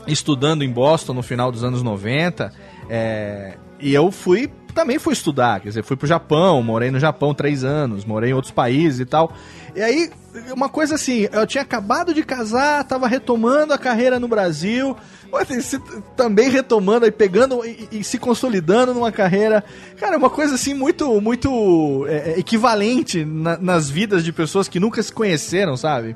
estudando 0.07 0.63
em 0.63 0.69
Boston 0.71 1.13
no 1.13 1.23
final 1.23 1.51
dos 1.51 1.63
anos 1.63 1.81
90. 1.83 2.51
é, 2.89 3.57
e 3.79 3.93
eu 3.93 4.11
fui 4.11 4.49
também 4.73 4.97
fui 4.97 5.13
estudar, 5.13 5.59
quer 5.59 5.67
dizer, 5.67 5.83
fui 5.83 5.95
pro 5.95 6.07
Japão, 6.07 6.63
morei 6.63 6.89
no 6.89 6.99
Japão 6.99 7.31
três 7.31 7.63
anos, 7.63 8.03
morei 8.05 8.31
em 8.31 8.33
outros 8.33 8.51
países 8.51 9.01
e 9.01 9.05
tal. 9.05 9.31
E 9.75 9.81
aí, 9.83 10.09
uma 10.51 10.67
coisa 10.67 10.95
assim, 10.95 11.27
eu 11.31 11.45
tinha 11.45 11.61
acabado 11.61 12.11
de 12.11 12.23
casar, 12.23 12.83
tava 12.83 13.07
retomando 13.07 13.71
a 13.71 13.77
carreira 13.77 14.19
no 14.19 14.27
Brasil, 14.27 14.97
assim, 15.31 15.79
também 16.17 16.49
retomando 16.49 17.05
e 17.05 17.11
pegando 17.11 17.63
e, 17.63 17.87
e 17.91 18.03
se 18.03 18.17
consolidando 18.17 18.95
numa 18.95 19.11
carreira. 19.11 19.63
Cara, 19.99 20.17
uma 20.17 20.29
coisa 20.29 20.55
assim 20.55 20.73
muito, 20.73 21.21
muito 21.21 22.07
é, 22.07 22.31
é, 22.31 22.39
equivalente 22.39 23.23
na- 23.23 23.57
nas 23.59 23.91
vidas 23.91 24.23
de 24.23 24.33
pessoas 24.33 24.67
que 24.67 24.79
nunca 24.79 25.03
se 25.03 25.13
conheceram, 25.13 25.77
sabe? 25.77 26.15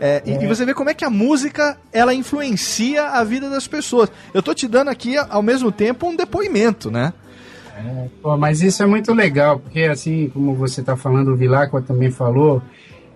É, 0.00 0.22
e- 0.24 0.44
E, 0.44 0.46
você 0.46 0.64
vê 0.64 0.72
como 0.72 0.88
é 0.88 0.94
que 0.94 1.04
a 1.04 1.10
música 1.10 1.76
ela 1.92 2.14
influencia 2.14 3.04
a 3.04 3.22
vida 3.22 3.50
das 3.50 3.68
pessoas. 3.68 4.10
Eu 4.32 4.42
tô 4.42 4.54
te 4.54 4.66
dando 4.66 4.88
aqui 4.88 5.16
ao 5.18 5.42
mesmo 5.42 5.70
tempo 5.70 6.08
um 6.08 6.16
depoimento, 6.16 6.90
né? 6.90 7.12
Pô, 8.22 8.36
mas 8.36 8.60
isso 8.62 8.82
é 8.82 8.86
muito 8.86 9.12
legal, 9.14 9.58
porque 9.58 9.82
assim, 9.84 10.28
como 10.30 10.54
você 10.54 10.80
está 10.80 10.96
falando, 10.96 11.28
o 11.32 11.36
Vilacqua 11.36 11.80
também 11.80 12.10
falou, 12.10 12.62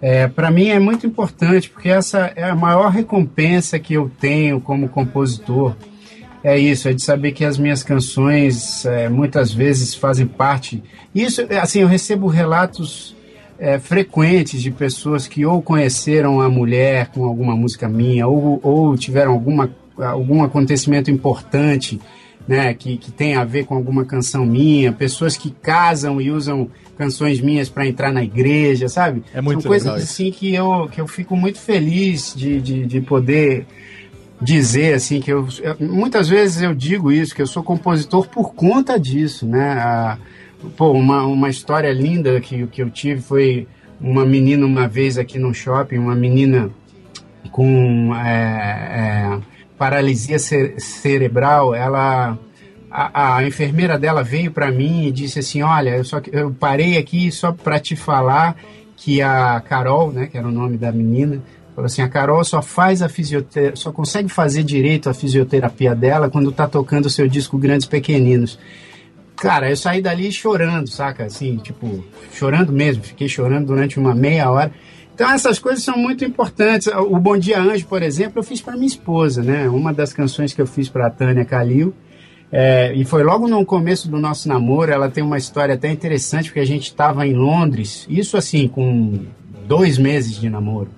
é, 0.01 0.27
para 0.27 0.51
mim 0.51 0.69
é 0.69 0.79
muito 0.79 1.07
importante, 1.07 1.69
porque 1.69 1.89
essa 1.91 2.33
é 2.35 2.45
a 2.45 2.55
maior 2.55 2.91
recompensa 2.91 3.79
que 3.79 3.95
eu 3.95 4.11
tenho 4.21 4.61
como 4.61 4.89
compositor. 4.89 5.75
É 6.43 6.59
isso, 6.59 6.89
é 6.89 6.93
de 6.93 7.03
saber 7.03 7.33
que 7.33 7.45
as 7.45 7.57
minhas 7.59 7.83
canções 7.83 8.85
é, 8.85 9.09
muitas 9.09 9.53
vezes 9.53 9.95
fazem 9.95 10.27
parte. 10.27 10.83
Isso, 11.15 11.41
é, 11.49 11.59
assim, 11.59 11.81
eu 11.81 11.89
recebo 11.89 12.27
relatos 12.27 13.14
é, 13.59 13.79
frequentes 13.79 14.61
de 14.61 14.71
pessoas 14.71 15.27
que 15.29 15.45
ou 15.47 15.63
conheceram 15.63 16.41
a 16.41 16.49
mulher 16.49 17.09
com 17.09 17.25
alguma 17.25 17.55
música 17.57 17.89
minha, 17.89 18.27
ou, 18.27 18.59
ou 18.63 18.97
tiveram 18.97 19.33
alguma, 19.33 19.71
algum 19.99 20.43
acontecimento 20.43 21.11
importante 21.11 22.01
né, 22.47 22.75
que, 22.75 22.97
que 22.99 23.11
tem 23.11 23.37
a 23.37 23.45
ver 23.45 23.65
com 23.65 23.75
alguma 23.75 24.05
canção 24.05 24.45
minha, 24.45 24.93
pessoas 24.93 25.37
que 25.37 25.51
casam 25.51 26.21
e 26.21 26.31
usam 26.31 26.69
canções 26.99 27.41
minhas 27.41 27.69
para 27.69 27.87
entrar 27.87 28.13
na 28.13 28.23
igreja, 28.23 28.89
sabe? 28.89 29.23
É 29.33 29.41
muito 29.41 29.63
São 29.63 29.69
coisas 29.71 30.03
assim 30.03 30.31
que 30.31 30.55
eu, 30.55 30.89
que 30.93 31.01
eu 31.01 31.07
fico 31.09 31.37
muito 31.37 31.59
feliz 31.59 32.35
de, 32.37 32.61
de, 32.61 32.87
de 32.87 33.01
poder 33.01 33.67
dizer 34.41 34.95
assim 34.95 35.21
que 35.21 35.33
eu 35.33 35.47
eu- 35.63 35.77
muitas 35.81 36.29
vezes 36.29 36.61
eu 36.63 36.75
digo 36.75 37.11
isso 37.11 37.35
que 37.35 37.41
eu 37.41 37.47
sou 37.47 37.63
compositor 37.63 38.29
por 38.29 38.53
conta 38.53 38.99
disso 38.99 39.47
né 39.47 39.73
A- 39.81 40.19
pô 40.77 40.93
uma, 40.93 41.25
uma 41.25 41.49
história 41.49 41.93
linda 41.93 42.41
que, 42.41 42.67
que 42.67 42.83
eu 42.83 42.91
tive 42.91 43.21
foi 43.21 43.67
uma 44.01 44.25
menina 44.25 44.65
uma 44.67 44.89
vez 44.89 45.19
aqui 45.19 45.39
no 45.39 45.55
shopping 45.55 45.99
uma 45.99 46.15
menina 46.15 46.71
com 47.51 48.15
é, 48.15 48.29
é, 48.31 49.39
paralisia 49.79 50.39
ce- 50.39 50.75
cerebral 50.79 51.75
ela 51.75 52.39
a, 52.91 53.37
a 53.37 53.47
enfermeira 53.47 53.99
dela 53.99 54.23
veio 54.23 54.51
para 54.51 54.71
mim 54.71 55.07
e 55.07 55.13
disse 55.13 55.39
assim 55.39 55.63
olha 55.63 55.97
eu 55.97 56.05
só 56.05 56.21
eu 56.33 56.51
parei 56.53 56.97
aqui 56.97 57.31
só 57.31 57.53
para 57.53 57.79
te 57.79 57.95
falar 57.97 58.57
que 58.97 59.21
a 59.23 59.61
Carol 59.61 60.13
né 60.13 60.27
que 60.27 60.37
era 60.39 60.47
o 60.47 60.53
nome 60.53 60.77
da 60.77 60.91
menina 60.93 61.41
Falou 61.75 61.87
assim, 61.87 62.03
a 62.03 62.09
Carol 62.09 62.45
só 62.45 62.63
faz 62.63 63.03
a 63.03 63.09
fisioterapia, 63.09 63.75
só 63.75 63.91
consegue 63.91 64.29
fazer 64.29 64.63
direito 64.63 65.11
a 65.11 65.13
fisioterapia 65.13 65.93
dela 65.93 66.31
quando 66.31 66.53
tá 66.53 66.69
tocando 66.69 67.07
o 67.07 67.11
seu 67.11 67.27
disco 67.27 67.59
Grandes 67.59 67.85
Pequeninos. 67.85 68.57
Cara, 69.37 69.69
eu 69.69 69.77
saí 69.77 70.01
dali 70.01 70.31
chorando, 70.31 70.89
saca? 70.89 71.25
Assim, 71.25 71.57
tipo, 71.57 72.05
chorando 72.33 72.73
mesmo. 72.73 73.03
Fiquei 73.03 73.29
chorando 73.29 73.67
durante 73.67 73.99
uma 73.99 74.15
meia 74.15 74.51
hora. 74.51 74.73
Então 75.15 75.31
essas 75.31 75.59
coisas 75.59 75.85
são 75.85 75.97
muito 75.97 76.25
importantes. 76.25 76.89
O 76.89 77.19
Bom 77.19 77.37
Dia 77.37 77.61
Anjo, 77.61 77.87
por 77.87 78.03
exemplo, 78.03 78.41
eu 78.41 78.43
fiz 78.43 78.61
para 78.61 78.75
minha 78.75 78.87
esposa, 78.87 79.43
né? 79.43 79.69
Uma 79.69 79.93
das 79.93 80.13
canções 80.13 80.53
que 80.53 80.61
eu 80.61 80.67
fiz 80.67 80.89
para 80.89 81.07
a 81.07 81.11
Tânia 81.11 81.45
Calil. 81.45 81.95
É, 82.51 82.93
e 82.95 83.05
foi 83.05 83.23
logo 83.23 83.49
no 83.49 83.65
começo 83.65 84.09
do 84.09 84.19
nosso 84.19 84.49
namoro. 84.49 84.91
Ela 84.91 85.09
tem 85.09 85.23
uma 85.23 85.39
história 85.39 85.75
até 85.75 85.91
interessante, 85.91 86.47
porque 86.47 86.61
a 86.61 86.67
gente 86.67 86.85
estava 86.85 87.27
em 87.27 87.35
Londres, 87.35 88.07
isso 88.09 88.37
assim, 88.37 88.69
com 88.69 89.25
dois 89.67 89.99
meses 89.99 90.41
de 90.41 90.49
namoro. 90.49 90.91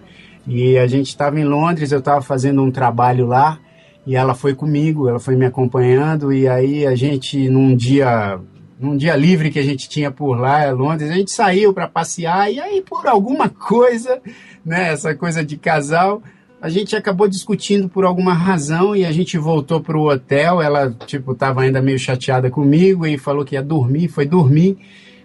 E 0.47 0.79
a 0.79 0.87
gente 0.87 1.09
estava 1.09 1.41
em 1.41 1.45
Londres, 1.45 1.93
eu 1.93 1.99
estava 1.99 2.23
fazendo 2.23 2.63
um 2.63 2.71
trabalho 2.71 3.27
lá, 3.27 3.59
e 4.07 4.15
ela 4.15 4.35
foi 4.35 4.55
comigo, 4.55 5.09
ela 5.09 5.19
foi 5.19 5.35
me 5.35 5.45
acompanhando, 5.45 6.33
e 6.33 6.47
aí 6.47 6.87
a 6.87 6.95
gente, 6.95 7.49
num 7.49 7.75
dia, 7.75 8.39
num 8.79 8.97
dia 8.97 9.17
livre 9.17 9.51
que 9.51 9.59
a 9.59 9.65
gente 9.65 9.89
tinha 9.89 10.11
por 10.11 10.39
lá, 10.39 10.69
em 10.69 10.73
Londres, 10.73 11.11
a 11.11 11.15
gente 11.15 11.33
saiu 11.33 11.75
para 11.75 11.89
passear, 11.89 12.53
e 12.53 12.61
aí 12.61 12.81
por 12.83 13.07
alguma 13.09 13.49
coisa, 13.51 14.21
né, 14.65 14.93
essa 14.93 15.15
coisa 15.15 15.45
de 15.45 15.57
casal, 15.57 16.23
a 16.61 16.69
gente 16.69 16.97
acabou 16.97 17.29
discutindo 17.29 17.89
por 17.89 18.05
alguma 18.05 18.33
razão 18.33 18.97
e 18.97 19.05
a 19.05 19.13
gente 19.13 19.37
voltou 19.37 19.81
pro 19.81 20.09
hotel. 20.09 20.61
Ela, 20.63 20.91
tipo, 21.07 21.35
tava 21.35 21.63
ainda 21.63 21.83
meio 21.83 21.99
chateada 21.99 22.51
comigo 22.51 23.07
e 23.07 23.19
falou 23.19 23.45
que 23.45 23.55
ia 23.55 23.63
dormir, 23.63 24.09
foi 24.09 24.27
dormir. 24.27 24.79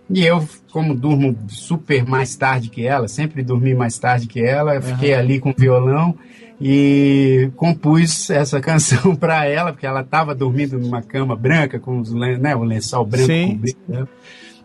E 0.10 0.26
eu, 0.26 0.46
como 0.72 0.94
durmo 0.94 1.36
super 1.48 2.06
mais 2.06 2.36
tarde 2.36 2.70
que 2.70 2.86
ela, 2.86 3.08
sempre 3.08 3.42
dormi 3.42 3.74
mais 3.74 3.98
tarde 3.98 4.28
que 4.28 4.42
ela, 4.42 4.76
eu 4.76 4.82
fiquei 4.82 5.14
ali 5.14 5.40
com 5.40 5.52
o 5.52 5.56
violão 5.58 6.16
e 6.62 7.50
compus 7.56 8.30
essa 8.30 8.62
canção 8.62 9.16
para 9.16 9.46
ela, 9.46 9.72
porque 9.74 9.88
ela 9.88 10.02
estava 10.02 10.36
dormindo 10.36 10.78
numa 10.80 11.02
cama 11.02 11.36
branca, 11.36 11.80
com 11.80 12.00
os 12.00 12.14
né, 12.14 12.56
o 12.56 12.64
lençol 12.64 13.04
branco 13.06 13.26
Sim. 13.26 13.56
cobrindo 13.56 13.78
ela. 13.90 14.10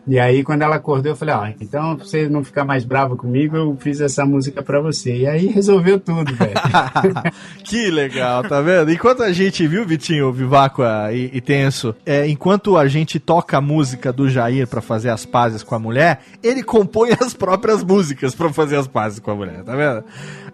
E 0.09 0.21
aí, 0.21 0.45
quando 0.45 0.63
ela 0.63 0.77
acordou, 0.77 1.11
eu 1.11 1.17
falei: 1.17 1.35
Ó, 1.35 1.47
então, 1.61 1.97
pra 1.97 2.05
você 2.05 2.29
não 2.29 2.45
ficar 2.45 2.65
mais 2.65 2.85
brava 2.85 3.17
comigo, 3.17 3.57
eu 3.57 3.77
fiz 3.81 4.01
essa 4.01 4.25
música 4.25 4.63
pra 4.63 4.81
você. 4.81 5.17
E 5.17 5.27
aí 5.27 5.47
resolveu 5.47 5.99
tudo, 5.99 6.33
velho. 6.33 6.55
que 7.65 7.91
legal, 7.91 8.45
tá 8.45 8.61
vendo? 8.61 8.93
Enquanto 8.93 9.25
a 9.25 9.33
gente 9.33 9.67
viu, 9.67 9.85
Vitinho, 9.85 10.33
Viváqua 10.33 11.13
e, 11.13 11.31
e 11.35 11.41
Tenso, 11.41 11.93
é, 12.07 12.29
enquanto 12.29 12.77
a 12.77 12.87
gente 12.87 13.19
toca 13.19 13.59
a 13.59 13.61
música 13.61 14.13
do 14.13 14.29
Jair 14.29 14.69
pra 14.69 14.81
fazer 14.81 15.11
as 15.11 15.27
pazes 15.27 15.65
com 15.65 15.75
a 15.75 15.79
mulher, 15.79 16.21
ele 16.41 16.63
compõe 16.63 17.11
as 17.21 17.35
próprias 17.35 17.83
músicas 17.83 18.33
pra 18.33 18.53
fazer 18.53 18.77
as 18.77 18.87
pazes 18.87 19.19
com 19.19 19.33
a 19.33 19.35
mulher, 19.35 19.65
tá 19.65 19.75
vendo? 19.75 20.05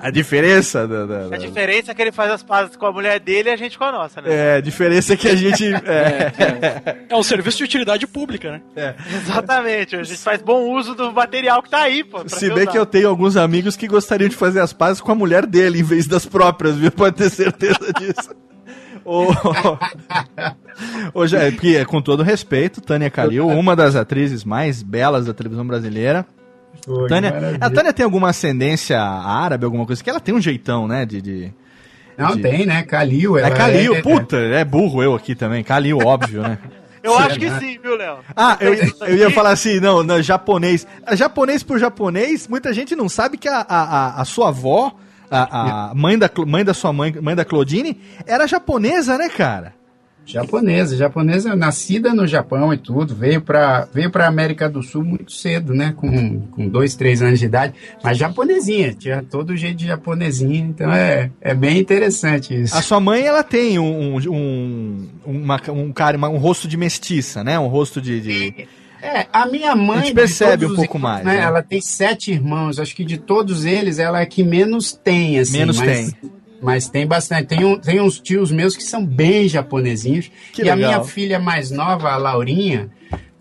A 0.02 0.10
diferença 0.10 0.86
da. 0.88 1.06
da- 1.06 1.28
da- 1.28 1.36
A 1.36 1.38
diferença 1.38 1.92
é 1.92 1.94
que 1.94 2.02
ele 2.02 2.10
faz 2.12 2.30
as 2.32 2.42
pazes 2.42 2.74
com 2.76 2.84
a 2.86 2.92
mulher 2.92 3.20
dele 3.20 3.48
e 3.48 3.52
a 3.52 3.56
gente 3.56 3.78
com 3.78 3.84
a 3.84 3.92
nossa, 3.92 4.20
né? 4.20 4.28
É, 4.34 4.56
a 4.56 4.60
diferença 4.60 5.12
é 5.14 5.16
que 5.16 5.28
a 5.28 5.34
gente. 5.36 5.64
É, 5.72 7.06
É 7.08 7.16
um 7.16 7.22
serviço 7.22 7.58
de 7.58 7.64
utilidade 7.64 8.06
pública, 8.06 8.50
né? 8.52 8.62
é. 8.74 8.94
Exatamente, 9.14 9.94
a 9.94 10.02
gente 10.02 10.18
faz 10.18 10.42
bom 10.42 10.70
uso 10.76 10.94
do 10.94 11.12
material 11.12 11.62
que 11.62 11.70
tá 11.70 11.82
aí, 11.82 12.02
pô. 12.02 12.22
Se 12.28 12.50
bem 12.52 12.66
que 12.66 12.76
eu 12.76 12.84
tenho 12.84 13.08
alguns 13.08 13.36
amigos 13.36 13.76
que 13.76 13.86
gostariam 13.86 14.28
de 14.28 14.34
fazer 14.36 14.60
as 14.60 14.72
pazes 14.72 15.00
com 15.00 15.12
a 15.12 15.14
mulher 15.14 15.46
dele 15.46 15.78
em 15.80 15.84
vez 15.84 16.06
das 16.08 16.26
próprias, 16.26 16.76
viu? 16.76 16.90
Pode 16.92 17.16
ter 17.16 17.30
certeza 17.30 17.78
disso. 17.98 18.30
Ô, 19.04 19.26
Ô, 21.14 21.26
Jair, 21.26 21.52
porque, 21.52 21.84
com 21.84 22.00
todo 22.00 22.22
respeito, 22.22 22.80
Tânia 22.80 23.10
Calil, 23.10 23.46
uma 23.48 23.74
das 23.76 23.94
atrizes 23.96 24.44
mais 24.44 24.82
belas 24.82 25.26
da 25.26 25.34
televisão 25.34 25.66
brasileira. 25.66 26.26
Foi, 26.84 27.08
Tânia, 27.08 27.58
a 27.60 27.70
Tânia 27.70 27.92
tem 27.92 28.04
alguma 28.04 28.30
ascendência 28.30 29.00
árabe, 29.00 29.64
alguma 29.64 29.86
coisa? 29.86 30.02
Que 30.02 30.10
ela 30.10 30.20
tem 30.20 30.34
um 30.34 30.40
jeitão, 30.40 30.88
né? 30.88 31.04
De, 31.06 31.20
de... 31.22 31.52
Não, 32.18 32.34
de- 32.36 32.42
tem, 32.42 32.66
né? 32.66 32.82
Calil. 32.82 33.38
É 33.38 33.50
Calil, 33.50 33.94
é- 33.96 34.02
puta, 34.02 34.36
é 34.36 34.64
burro 34.64 35.02
eu 35.02 35.14
aqui 35.14 35.34
também. 35.34 35.62
Calil, 35.62 35.98
óbvio, 35.98 36.42
né? 36.42 36.58
Eu 37.02 37.16
Sim, 37.16 37.22
acho 37.24 37.38
que 37.40 37.50
né? 37.50 37.58
sim, 37.58 37.78
viu, 37.82 37.96
Léo? 37.96 38.18
Ah, 38.36 38.56
eu, 38.60 38.74
eu 39.08 39.16
ia 39.16 39.28
falar 39.32 39.50
assim, 39.50 39.80
não, 39.80 40.04
não, 40.04 40.22
japonês. 40.22 40.86
Japonês 41.14 41.60
por 41.60 41.76
japonês, 41.76 42.46
muita 42.46 42.72
gente 42.72 42.94
não 42.94 43.08
sabe 43.08 43.36
que 43.36 43.48
a, 43.48 43.56
a, 43.68 43.82
a- 43.82 44.20
a 44.22 44.24
sua 44.24 44.50
avó, 44.50 44.94
a, 45.28 45.90
a 45.90 45.94
mãe, 45.96 46.16
da, 46.16 46.30
mãe 46.46 46.64
da 46.64 46.72
sua 46.72 46.92
mãe, 46.92 47.12
mãe 47.20 47.34
da 47.34 47.44
Claudine, 47.44 48.00
era 48.24 48.46
japonesa, 48.46 49.18
né, 49.18 49.28
cara? 49.28 49.74
Japonesa, 50.24 50.96
japonesa 50.96 51.56
nascida 51.56 52.14
no 52.14 52.26
Japão 52.26 52.72
e 52.72 52.76
tudo, 52.76 53.14
veio 53.14 53.40
para 53.40 53.86
veio 53.92 54.08
para 54.10 54.26
América 54.28 54.68
do 54.68 54.82
Sul 54.82 55.02
muito 55.04 55.32
cedo, 55.32 55.74
né? 55.74 55.92
Com, 55.96 56.40
com 56.52 56.68
dois, 56.68 56.94
três 56.94 57.20
anos 57.20 57.38
de 57.40 57.46
idade, 57.46 57.74
mas 58.04 58.16
japonesinha, 58.16 58.94
tinha 58.94 59.22
todo 59.28 59.56
jeito 59.56 59.76
de 59.78 59.86
japonesinha, 59.88 60.58
então 60.60 60.92
é, 60.92 61.30
é 61.40 61.54
bem 61.54 61.78
interessante 61.78 62.54
isso. 62.62 62.76
A 62.76 62.82
sua 62.82 63.00
mãe, 63.00 63.22
ela 63.24 63.42
tem 63.42 63.78
um, 63.78 64.16
um, 64.16 64.30
um, 64.30 65.08
uma- 65.26 65.60
um 65.70 65.92
cara, 65.92 66.16
um 66.28 66.38
rosto 66.38 66.68
de 66.68 66.76
mestiça, 66.76 67.42
né? 67.42 67.58
Um 67.58 67.66
rosto 67.66 68.00
de... 68.00 68.20
de- 68.20 68.68
É, 69.02 69.26
a 69.32 69.46
minha 69.46 69.74
mãe. 69.74 69.98
A 69.98 70.02
gente 70.02 70.14
percebe 70.14 70.64
um 70.66 70.74
pouco 70.76 70.96
irmãos, 70.96 71.02
mais, 71.14 71.24
Né, 71.24 71.34
né? 71.38 71.42
Ela 71.42 71.62
tem 71.62 71.80
sete 71.80 72.30
irmãos, 72.30 72.78
acho 72.78 72.94
que 72.94 73.04
de 73.04 73.18
todos 73.18 73.64
eles 73.64 73.98
ela 73.98 74.20
é 74.20 74.26
que 74.26 74.44
menos 74.44 74.92
tem, 74.92 75.40
assim. 75.40 75.58
Menos 75.58 75.78
mas, 75.78 76.12
tem. 76.12 76.30
Mas 76.62 76.88
tem 76.88 77.06
bastante. 77.06 77.48
Tem, 77.48 77.64
um, 77.64 77.78
tem 77.78 78.00
uns 78.00 78.20
tios 78.20 78.52
meus 78.52 78.76
que 78.76 78.84
são 78.84 79.04
bem 79.04 79.48
japonesinhos. 79.48 80.30
Que 80.52 80.62
e 80.62 80.70
a 80.70 80.74
legal. 80.74 80.92
minha 80.92 81.04
filha 81.04 81.38
mais 81.38 81.70
nova, 81.70 82.10
a 82.10 82.16
Laurinha, 82.16 82.88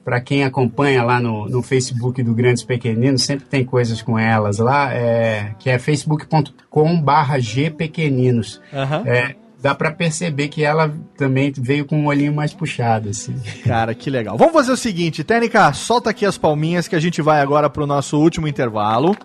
para 0.03 0.19
quem 0.19 0.43
acompanha 0.43 1.03
lá 1.03 1.19
no, 1.19 1.47
no 1.47 1.61
Facebook 1.61 2.23
do 2.23 2.33
Grandes 2.33 2.63
Pequeninos, 2.63 3.23
sempre 3.23 3.45
tem 3.45 3.63
coisas 3.63 4.01
com 4.01 4.17
elas 4.17 4.57
lá, 4.57 4.91
é, 4.93 5.53
que 5.59 5.69
é 5.69 5.77
facebook.com 5.77 7.01
barra 7.01 7.37
gpequeninos. 7.37 8.59
Aham. 8.73 9.03
É, 9.05 9.35
dá 9.61 9.75
para 9.75 9.91
perceber 9.91 10.47
que 10.47 10.63
ela 10.63 10.91
também 11.15 11.53
veio 11.55 11.85
com 11.85 11.99
um 12.01 12.07
olhinho 12.07 12.33
mais 12.33 12.53
puxado, 12.53 13.09
assim. 13.09 13.35
Cara, 13.63 13.93
que 13.93 14.09
legal. 14.09 14.37
Vamos 14.37 14.53
fazer 14.53 14.71
o 14.71 14.77
seguinte, 14.77 15.23
Técnica, 15.23 15.71
solta 15.73 16.09
aqui 16.09 16.25
as 16.25 16.37
palminhas 16.37 16.87
que 16.87 16.95
a 16.95 16.99
gente 16.99 17.21
vai 17.21 17.41
agora 17.41 17.69
pro 17.69 17.85
nosso 17.85 18.17
último 18.17 18.47
intervalo. 18.47 19.15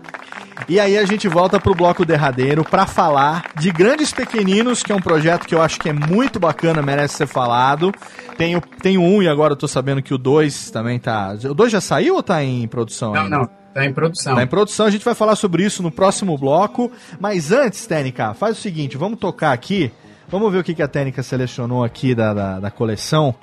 E 0.68 0.80
aí 0.80 0.96
a 0.96 1.04
gente 1.04 1.28
volta 1.28 1.60
pro 1.60 1.74
bloco 1.74 2.04
derradeiro 2.04 2.64
pra 2.64 2.86
falar 2.86 3.44
de 3.58 3.70
Grandes 3.70 4.12
Pequeninos, 4.12 4.82
que 4.82 4.92
é 4.92 4.94
um 4.94 5.00
projeto 5.00 5.46
que 5.46 5.54
eu 5.54 5.62
acho 5.62 5.78
que 5.78 5.88
é 5.88 5.92
muito 5.92 6.38
bacana, 6.38 6.82
merece 6.82 7.16
ser 7.16 7.26
falado. 7.26 7.92
Tem 8.36 8.56
o, 8.56 8.60
tem 8.60 8.98
o 8.98 9.02
um 9.02 9.22
e 9.22 9.28
agora 9.28 9.52
eu 9.52 9.56
tô 9.56 9.68
sabendo 9.68 10.02
que 10.02 10.12
o 10.12 10.18
dois 10.18 10.70
também 10.70 10.98
tá... 10.98 11.36
O 11.44 11.54
dois 11.54 11.72
já 11.72 11.80
saiu 11.80 12.16
ou 12.16 12.22
tá 12.22 12.42
em 12.42 12.66
produção 12.68 13.12
Não, 13.12 13.22
ainda? 13.22 13.38
não, 13.38 13.50
tá 13.72 13.84
em 13.84 13.92
produção. 13.92 14.34
Tá 14.34 14.42
em 14.42 14.46
produção, 14.46 14.86
a 14.86 14.90
gente 14.90 15.04
vai 15.04 15.14
falar 15.14 15.36
sobre 15.36 15.62
isso 15.62 15.82
no 15.82 15.90
próximo 15.90 16.36
bloco. 16.36 16.90
Mas 17.20 17.52
antes, 17.52 17.86
Técnica, 17.86 18.34
faz 18.34 18.58
o 18.58 18.60
seguinte, 18.60 18.96
vamos 18.96 19.18
tocar 19.18 19.52
aqui. 19.52 19.92
Vamos 20.28 20.52
ver 20.52 20.58
o 20.58 20.64
que, 20.64 20.74
que 20.74 20.82
a 20.82 20.88
Técnica 20.88 21.22
selecionou 21.22 21.84
aqui 21.84 22.14
da, 22.14 22.34
da, 22.34 22.60
da 22.60 22.70
coleção. 22.70 23.34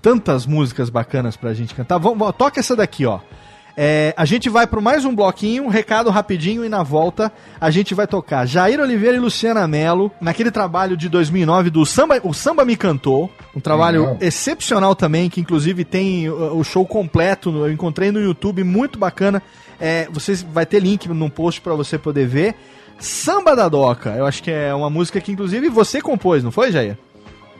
Tantas 0.00 0.46
músicas 0.46 0.88
bacanas 0.88 1.36
pra 1.36 1.52
gente 1.52 1.74
cantar. 1.74 1.98
Vamos, 1.98 2.32
toca 2.36 2.60
essa 2.60 2.76
daqui, 2.76 3.04
ó. 3.04 3.20
É, 3.80 4.12
a 4.16 4.24
gente 4.24 4.48
vai 4.48 4.66
para 4.66 4.80
mais 4.80 5.04
um 5.04 5.14
bloquinho, 5.14 5.62
um 5.62 5.68
recado 5.68 6.10
rapidinho 6.10 6.64
e 6.64 6.68
na 6.68 6.82
volta 6.82 7.30
a 7.60 7.70
gente 7.70 7.94
vai 7.94 8.08
tocar 8.08 8.44
Jair 8.44 8.80
Oliveira 8.80 9.16
e 9.16 9.20
Luciana 9.20 9.68
Mello 9.68 10.10
naquele 10.20 10.50
trabalho 10.50 10.96
de 10.96 11.08
2009 11.08 11.70
do 11.70 11.86
Samba, 11.86 12.20
o 12.24 12.34
Samba 12.34 12.64
Me 12.64 12.76
Cantou, 12.76 13.30
um 13.54 13.60
trabalho 13.60 14.00
Legal. 14.00 14.18
excepcional 14.20 14.96
também, 14.96 15.30
que 15.30 15.40
inclusive 15.40 15.84
tem 15.84 16.28
uh, 16.28 16.58
o 16.58 16.64
show 16.64 16.84
completo, 16.84 17.50
eu 17.50 17.70
encontrei 17.70 18.10
no 18.10 18.20
YouTube, 18.20 18.64
muito 18.64 18.98
bacana. 18.98 19.40
É, 19.80 20.08
vocês 20.10 20.42
vai 20.42 20.66
ter 20.66 20.80
link 20.80 21.08
no 21.08 21.30
post 21.30 21.60
para 21.60 21.74
você 21.76 21.96
poder 21.96 22.26
ver. 22.26 22.56
Samba 22.98 23.54
da 23.54 23.68
Doca, 23.68 24.10
eu 24.10 24.26
acho 24.26 24.42
que 24.42 24.50
é 24.50 24.74
uma 24.74 24.90
música 24.90 25.20
que 25.20 25.32
inclusive 25.32 25.68
você 25.68 26.00
compôs, 26.00 26.42
não 26.42 26.50
foi, 26.50 26.72
Jair? 26.72 26.98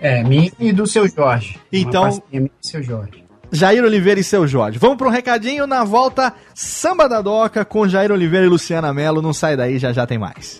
É, 0.00 0.22
minha 0.22 0.50
e 0.58 0.72
do 0.72 0.86
seu 0.86 1.08
Jorge. 1.08 1.58
Então- 1.72 2.22
minha 2.32 2.46
e 2.46 2.50
seu 2.66 2.82
Jorge. 2.82 3.24
Jair 3.50 3.82
Oliveira 3.82 4.20
e 4.20 4.24
seu 4.24 4.46
Jorge. 4.46 4.78
Vamos 4.78 4.98
para 4.98 5.06
um 5.08 5.10
recadinho 5.10 5.66
na 5.66 5.82
volta. 5.82 6.34
Samba 6.54 7.08
da 7.08 7.22
Doca 7.22 7.64
com 7.64 7.88
Jair 7.88 8.12
Oliveira 8.12 8.44
e 8.44 8.48
Luciana 8.48 8.92
Mello. 8.92 9.22
Não 9.22 9.32
sai 9.32 9.56
daí, 9.56 9.78
já 9.78 9.92
já 9.92 10.06
tem 10.06 10.18
mais. 10.18 10.58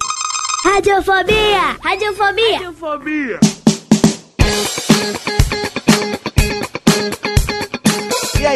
Radiofobia! 0.64 1.76
Radiofobia! 1.82 2.60
E 2.60 3.68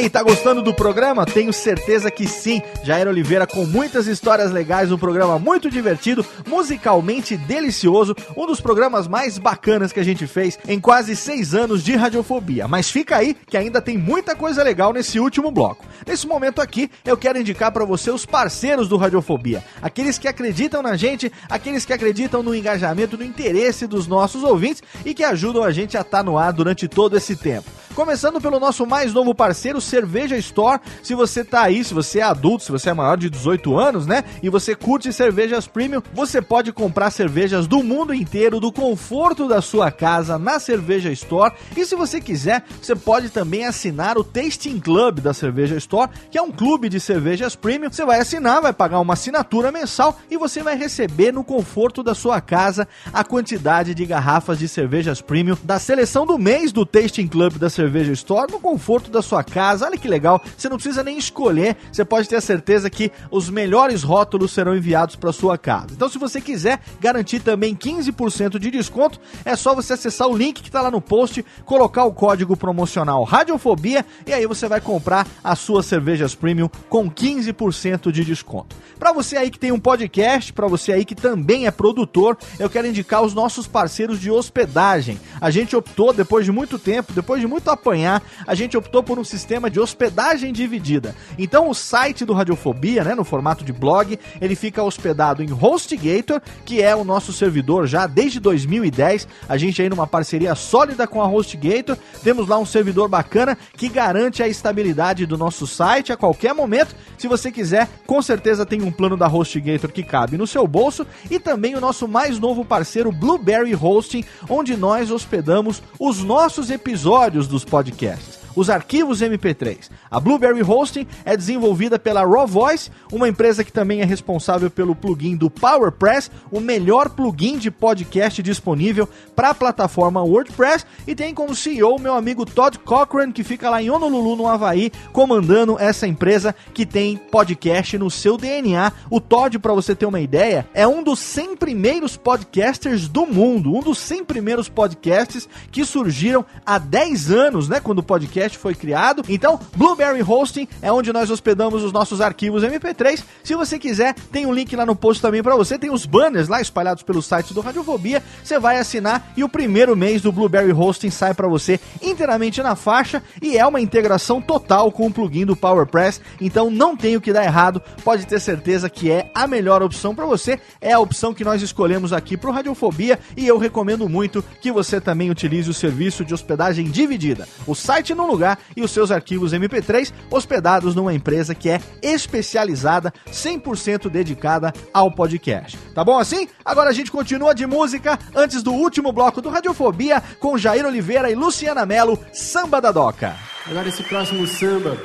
aí, 0.03 0.11
tá 0.11 0.23
gostando 0.23 0.62
do 0.62 0.74
programa? 0.74 1.24
Tenho 1.24 1.53
certeza 1.53 2.11
que 2.11 2.27
sim. 2.27 2.61
Jair 2.83 3.07
Oliveira 3.07 3.47
com 3.47 3.65
muitas 3.65 4.07
histórias 4.07 4.51
legais, 4.51 4.91
um 4.91 4.99
programa 4.99 5.39
muito 5.39 5.70
divertido, 5.70 6.27
musicalmente 6.47 7.37
delicioso, 7.37 8.15
um 8.37 8.47
dos 8.47 8.61
programas 8.61 9.07
mais 9.07 9.39
bacanas 9.39 9.93
que 9.93 10.01
a 10.01 10.05
gente 10.05 10.27
fez 10.27 10.59
em 10.66 10.81
quase 10.81 11.15
seis 11.15 11.55
anos 11.55 11.85
de 11.85 11.95
radiofobia. 11.95 12.66
Mas 12.66 12.91
fica 12.91 13.16
aí 13.16 13.35
que 13.47 13.57
ainda 13.57 13.81
tem 13.81 13.97
muita 13.97 14.35
coisa 14.35 14.62
legal 14.62 14.93
nesse 14.93 15.20
último 15.20 15.51
bloco. 15.51 15.85
Nesse 16.07 16.27
momento 16.27 16.61
aqui, 16.61 16.91
eu 17.05 17.16
quero 17.16 17.39
indicar 17.39 17.70
pra 17.70 17.85
você 17.85 18.11
os 18.11 18.27
parceiros 18.27 18.89
do 18.89 18.97
Radiofobia, 18.97 19.62
aqueles 19.81 20.19
que 20.19 20.27
acreditam 20.27 20.83
na 20.83 20.97
gente, 20.97 21.31
aqueles 21.49 21.85
que 21.85 21.93
acreditam 21.93 22.43
no 22.43 22.55
engajamento, 22.55 23.16
no 23.16 23.24
interesse 23.24 23.87
dos 23.87 24.09
nossos 24.09 24.43
ouvintes 24.43 24.83
e 25.05 25.15
que 25.15 25.23
ajudam 25.23 25.62
a 25.62 25.70
gente 25.70 25.97
a 25.97 26.01
estar 26.01 26.24
no 26.24 26.37
ar 26.37 26.53
durante 26.53 26.89
todo 26.89 27.16
esse 27.16 27.37
tempo. 27.37 27.70
Começando 27.94 28.40
pelo 28.40 28.59
nosso 28.59 28.86
mais 28.86 29.12
novo 29.12 29.35
parceiro, 29.35 29.78
Cerveja 29.78 30.35
Store. 30.39 30.81
Se 31.02 31.14
você 31.14 31.44
tá 31.44 31.60
aí, 31.60 31.85
se 31.85 31.93
você 31.93 32.20
é 32.20 32.23
adulto, 32.23 32.64
se 32.64 32.73
você 32.73 32.89
é 32.89 32.94
maior 32.94 33.19
de 33.19 33.28
18 33.28 33.78
anos, 33.78 34.06
né? 34.06 34.24
E 34.43 34.48
você 34.48 34.74
curte 34.74 35.12
cervejas 35.12 35.66
premium, 35.66 36.01
você 36.14 36.40
pode 36.40 36.73
comprar 36.73 37.10
cervejas 37.10 37.66
do 37.66 37.82
mundo 37.82 38.14
inteiro, 38.14 38.59
do 38.59 38.73
conforto 38.73 39.47
da 39.47 39.60
sua 39.60 39.90
casa, 39.90 40.39
na 40.39 40.59
Cerveja 40.59 41.12
Store. 41.12 41.52
E 41.77 41.85
se 41.85 41.94
você 41.94 42.19
quiser, 42.19 42.64
você 42.81 42.97
pode 42.97 43.28
também 43.28 43.66
assinar 43.66 44.16
o 44.16 44.24
Tasting 44.24 44.81
Club 44.81 45.20
da 45.20 45.35
Cerveja 45.35 45.77
Store, 45.77 46.10
que 46.31 46.39
é 46.39 46.43
um 46.43 46.51
clube 46.51 46.89
de 46.89 46.98
cervejas 46.98 47.55
premium. 47.55 47.93
Você 47.93 48.06
vai 48.06 48.20
assinar, 48.20 48.62
vai 48.62 48.73
pagar 48.73 49.01
uma 49.01 49.12
assinatura 49.12 49.70
mensal 49.70 50.19
e 50.31 50.39
você 50.39 50.62
vai 50.62 50.78
receber 50.78 51.31
no 51.31 51.44
conforto 51.44 52.02
da 52.02 52.14
sua 52.14 52.40
casa 52.40 52.89
a 53.12 53.23
quantidade 53.23 53.94
de 53.94 54.06
garrafas 54.06 54.59
de 54.59 54.66
cervejas 54.66 55.20
premium 55.20 55.59
da 55.62 55.78
seleção 55.78 56.24
do 56.24 56.39
mês 56.39 56.73
do 56.73 56.86
Tasting 56.86 57.28
Club 57.28 57.59
da 57.59 57.69
Cerveja 57.69 57.82
Store 58.13 58.51
no 58.51 58.61
conforto 58.61 59.11
da 59.11 59.23
sua 59.23 59.43
casa. 59.43 59.87
Olha 59.87 59.99
que 59.99 60.09
legal, 60.09 60.43
você 60.57 60.69
não 60.69 60.77
precisa 60.77 61.03
nem 61.03 61.19
escolher, 61.19 61.77
você 61.91 62.05
pode 62.05 62.29
ter 62.29 62.37
a 62.37 62.41
certeza 62.41 62.91
que 62.91 63.11
os 63.31 63.49
melhores 63.49 64.03
rótulos 64.03 64.53
serão 64.53 64.77
enviados 64.77 65.17
para 65.17 65.33
sua 65.33 65.57
casa. 65.57 65.89
Então, 65.93 66.09
se 66.09 66.19
você 66.19 66.41
quiser 66.41 66.81
garantir 67.01 67.41
também 67.41 67.75
15% 67.75 68.59
de 68.59 68.71
desconto, 68.71 69.21
é 69.45 69.57
só 69.57 69.75
você 69.75 69.95
acessar 69.95 70.29
o 70.29 70.37
link 70.37 70.63
que 70.63 70.69
está 70.69 70.81
lá 70.81 70.91
no 70.91 71.01
post, 71.01 71.45
colocar 71.65 72.05
o 72.05 72.13
código 72.13 72.57
promocional 72.57 73.25
Radiofobia 73.25 74.05
e 74.27 74.33
aí 74.33 74.47
você 74.47 74.69
vai 74.69 74.81
comprar 74.81 75.27
as 75.43 75.59
suas 75.59 75.87
cervejas 75.87 76.35
premium 76.35 76.69
com 76.89 77.11
15% 77.11 78.11
de 78.11 78.25
desconto. 78.25 78.77
Para 78.99 79.13
você 79.13 79.37
aí 79.37 79.51
que 79.51 79.59
tem 79.59 79.73
um 79.73 79.81
podcast, 79.81 80.53
para 80.53 80.69
você 80.69 80.93
aí 80.93 81.05
que 81.05 81.15
também 81.15 81.67
é 81.67 81.71
produtor, 81.71 82.37
eu 82.59 82.71
quero 82.71 82.87
indicar 82.87 83.23
os 83.23 83.35
nossos 83.35 83.67
parceiros 83.67 84.21
de 84.21 84.31
hospedagem. 84.31 85.19
A 85.41 85.51
gente 85.51 85.75
optou, 85.75 86.13
depois 86.13 86.45
de 86.45 86.53
muito 86.53 86.79
tempo, 86.79 87.13
depois 87.13 87.41
de 87.41 87.47
muito 87.47 87.69
apanhar, 87.73 88.23
a 88.47 88.55
gente 88.55 88.77
optou 88.77 89.03
por 89.03 89.19
um 89.19 89.24
sistema 89.24 89.70
de 89.70 89.81
hospedagem 89.81 90.53
dividida. 90.53 91.15
Então 91.39 91.69
o 91.69 91.74
site 91.74 92.24
do 92.24 92.32
Radiofobia, 92.32 93.05
né, 93.05 93.15
no 93.15 93.24
formato 93.24 93.65
de 93.65 93.73
blog, 93.73 94.19
ele 94.40 94.55
fica 94.55 94.82
hospedado 94.82 95.43
em 95.43 95.53
HostGator, 95.53 96.40
que 96.65 96.82
é 96.82 96.94
o 96.94 97.05
nosso 97.05 97.32
servidor 97.32 97.86
já 97.86 98.07
desde 98.07 98.39
2010. 98.40 99.27
A 99.49 99.57
gente 99.57 99.81
aí 99.82 99.89
numa 99.89 100.07
parceria 100.07 100.55
sólida 100.55 101.07
com 101.07 101.20
a 101.20 101.27
HostGator, 101.27 101.97
temos 102.23 102.49
lá 102.49 102.59
um 102.59 102.66
servidor 102.66 103.09
bacana 103.09 103.57
que 103.77 103.89
garante 103.89 104.43
a 104.43 104.49
estabilidade 104.49 105.27
do 105.27 105.39
nosso 105.39 105.66
site 105.66 106.12
a 106.12 106.16
qualquer 106.16 106.55
momento. 106.55 106.94
Se 107.19 107.28
você 107.28 107.51
quiser, 107.51 107.89
com 108.07 108.20
certeza 108.20 108.66
tem 108.66 108.82
um 108.82 108.90
plano 108.90 109.16
da 109.16 109.27
HostGator 109.27 109.90
que 109.90 110.03
cabe 110.03 110.36
no 110.36 110.47
seu 110.47 110.66
bolso 110.66 111.07
e 111.31 111.39
também 111.39 111.74
o 111.74 111.81
nosso 111.81 112.07
mais 112.07 112.39
novo 112.39 112.65
parceiro 112.65 113.12
Blueberry 113.12 113.74
Hosting, 113.74 114.24
onde 114.49 114.77
nós 114.77 115.11
hospedamos 115.11 115.82
os 115.99 116.23
nossos 116.23 116.70
episódios 116.70 117.47
dos 117.47 117.62
podcasts 117.65 118.41
os 118.55 118.70
arquivos 118.70 119.20
MP3. 119.20 119.91
A 120.11 120.20
Blueberry 120.20 120.62
Hosting 120.62 121.07
é 121.24 121.37
desenvolvida 121.37 121.99
pela 121.99 122.24
Raw 122.24 122.47
Voice, 122.47 122.91
uma 123.12 123.29
empresa 123.29 123.65
que 123.65 123.73
também 123.73 124.01
é 124.01 124.05
responsável 124.05 124.70
pelo 124.70 124.95
plugin 124.95 125.37
do 125.37 125.51
PowerPress, 125.51 126.31
o 126.51 126.61
melhor 126.61 127.11
plugin 127.11 127.59
de 127.59 127.70
podcast 127.70 128.43
disponível 128.43 129.09
para 129.35 129.51
a 129.51 129.55
plataforma 129.55 130.23
WordPress, 130.23 130.85
e 131.07 131.15
tem 131.15 131.35
como 131.35 131.55
CEO 131.55 131.99
meu 131.99 132.15
amigo 132.15 132.45
Todd 132.45 132.79
Cochran, 132.79 133.33
que 133.33 133.45
fica 133.45 133.70
lá 133.70 133.83
em 133.83 133.91
Honolulu, 133.91 134.37
no 134.37 134.49
Havaí, 134.49 134.93
comandando 135.12 135.79
essa 135.79 136.07
empresa 136.07 136.55
que 136.74 136.85
tem 136.85 137.16
podcast 137.16 137.97
no 137.99 138.11
seu 138.11 138.37
DNA. 138.37 138.93
O 139.11 139.20
Todd, 139.20 139.59
para 139.59 139.73
você 139.73 139.95
ter 139.95 140.07
uma 140.07 140.20
ideia, 140.20 140.66
é 140.74 140.87
um 140.87 141.03
dos 141.03 141.19
100 141.19 141.57
primeiros 141.57 142.16
podcasters 142.16 143.09
do 143.09 143.27
mundo, 143.27 143.74
um 143.74 143.81
dos 143.81 143.99
100 143.99 144.24
primeiros 144.24 144.69
podcasts 144.69 145.49
que 145.70 145.85
surgiram 145.85 146.45
há 146.65 146.79
10 146.79 147.31
anos, 147.31 147.69
né, 147.69 147.81
quando 147.81 148.01
o 148.01 148.03
podcast 148.03 148.41
foi 148.51 148.74
criado. 148.74 149.23
Então, 149.28 149.59
Blueberry 149.77 150.23
Hosting 150.23 150.69
é 150.81 150.90
onde 150.93 151.12
nós 151.12 151.31
hospedamos 151.31 151.82
os 151.82 151.93
nossos 151.93 152.20
arquivos 152.20 152.62
MP3. 152.62 153.23
Se 153.43 153.55
você 153.55 153.78
quiser, 153.78 154.14
tem 154.31 154.47
um 154.47 154.52
link 154.52 154.74
lá 154.74 154.85
no 154.85 154.97
post 154.97 155.23
também 155.23 155.43
para 155.43 155.56
você. 155.56 155.78
Tem 155.78 155.90
os 155.90 156.06
banners 156.06 156.48
lá 156.48 156.60
espalhados 156.60 157.02
pelo 157.02 157.23
site 157.23 157.55
do 157.55 157.60
Radiofobia. 157.60 158.23
Você 158.43 158.59
vai 158.59 158.78
assinar 158.78 159.32
e 159.36 159.44
o 159.44 159.48
primeiro 159.48 159.97
mês 159.97 160.23
do 160.23 160.32
Blueberry 160.32 160.73
Hosting 160.73 161.10
sai 161.10 161.35
para 161.35 161.48
você 161.48 161.78
inteiramente 162.01 162.62
na 162.62 162.74
faixa 162.74 163.23
e 163.40 163.56
é 163.56 163.66
uma 163.66 163.81
integração 163.81 164.40
total 164.40 164.90
com 164.90 165.06
o 165.06 165.12
plugin 165.12 165.47
do 165.47 165.56
PowerPress. 165.56 166.20
Então, 166.40 166.70
não 166.70 166.97
tem 166.97 167.16
o 167.16 167.20
que 167.20 167.32
dar 167.32 167.44
errado. 167.44 167.82
Pode 168.05 168.27
ter 168.27 168.40
certeza 168.40 168.90
que 168.90 169.10
é 169.10 169.31
a 169.35 169.47
melhor 169.47 169.82
opção 169.82 170.14
para 170.14 170.27
você. 170.27 170.60
É 170.81 170.93
a 170.93 171.01
opção 171.01 171.35
que 171.35 171.44
nós 171.44 171.62
escolhemos 171.62 172.12
aqui 172.12 172.36
para 172.36 172.51
o 172.51 172.52
Radiofobia 172.52 173.19
e 173.36 173.47
eu 173.47 173.59
recomendo 173.59 174.09
muito 174.09 174.44
que 174.60 174.73
você 174.73 175.01
também 175.01 175.31
utilize 175.31 175.69
o 175.70 175.74
serviço 175.74 176.24
de 176.24 176.35
hospedagem 176.35 176.90
dividida. 176.90 177.48
O 177.66 177.74
site 177.74 178.14
num 178.14 178.27
lugar 178.33 178.59
e 178.77 178.83
os 178.83 178.91
seus 178.91 179.11
arquivos 179.11 179.53
MP3 179.53 180.13
hospedados 180.31 180.95
numa 180.95 181.15
empresa 181.15 181.55
que 181.55 181.69
é 181.69 181.81
especializada, 182.03 183.13
100% 183.31 184.09
dedicada 184.09 184.73
ao 184.93 185.11
podcast. 185.11 185.79
Tá 185.95 186.03
bom 186.03 186.19
assim? 186.19 186.49
Agora 186.65 186.91
a 186.91 186.93
gente 186.93 187.13
continua 187.13 187.55
de 187.55 187.67
música 187.67 188.19
antes 188.35 188.63
do 188.63 188.73
último 188.73 189.13
bloco 189.13 189.41
do 189.41 189.49
Radiofobia 189.49 190.23
com 190.41 190.59
Jair 190.59 190.85
Oliveira 190.87 191.31
e 191.31 191.35
Luciana 191.35 191.87
Mello, 191.87 192.19
Samba 192.33 192.81
da 192.81 192.91
Doca. 192.91 193.37
Agora 193.67 193.89
esse 193.89 194.03
próximo 194.03 194.47
samba 194.47 194.97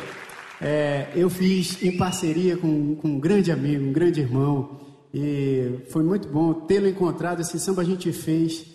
é, 0.59 1.07
eu 1.15 1.29
fiz 1.29 1.81
em 1.83 1.95
parceria 1.97 2.57
com, 2.57 2.95
com 2.95 3.09
um 3.09 3.19
grande 3.19 3.51
amigo, 3.51 3.85
um 3.85 3.93
grande 3.93 4.21
irmão, 4.21 4.79
E 5.13 5.85
foi 5.89 6.03
muito 6.03 6.27
bom 6.27 6.53
tê-lo 6.53 6.87
encontrado. 6.87 7.41
Esse 7.41 7.59
samba 7.59 7.81
a 7.81 7.85
gente 7.85 8.11
fez 8.11 8.65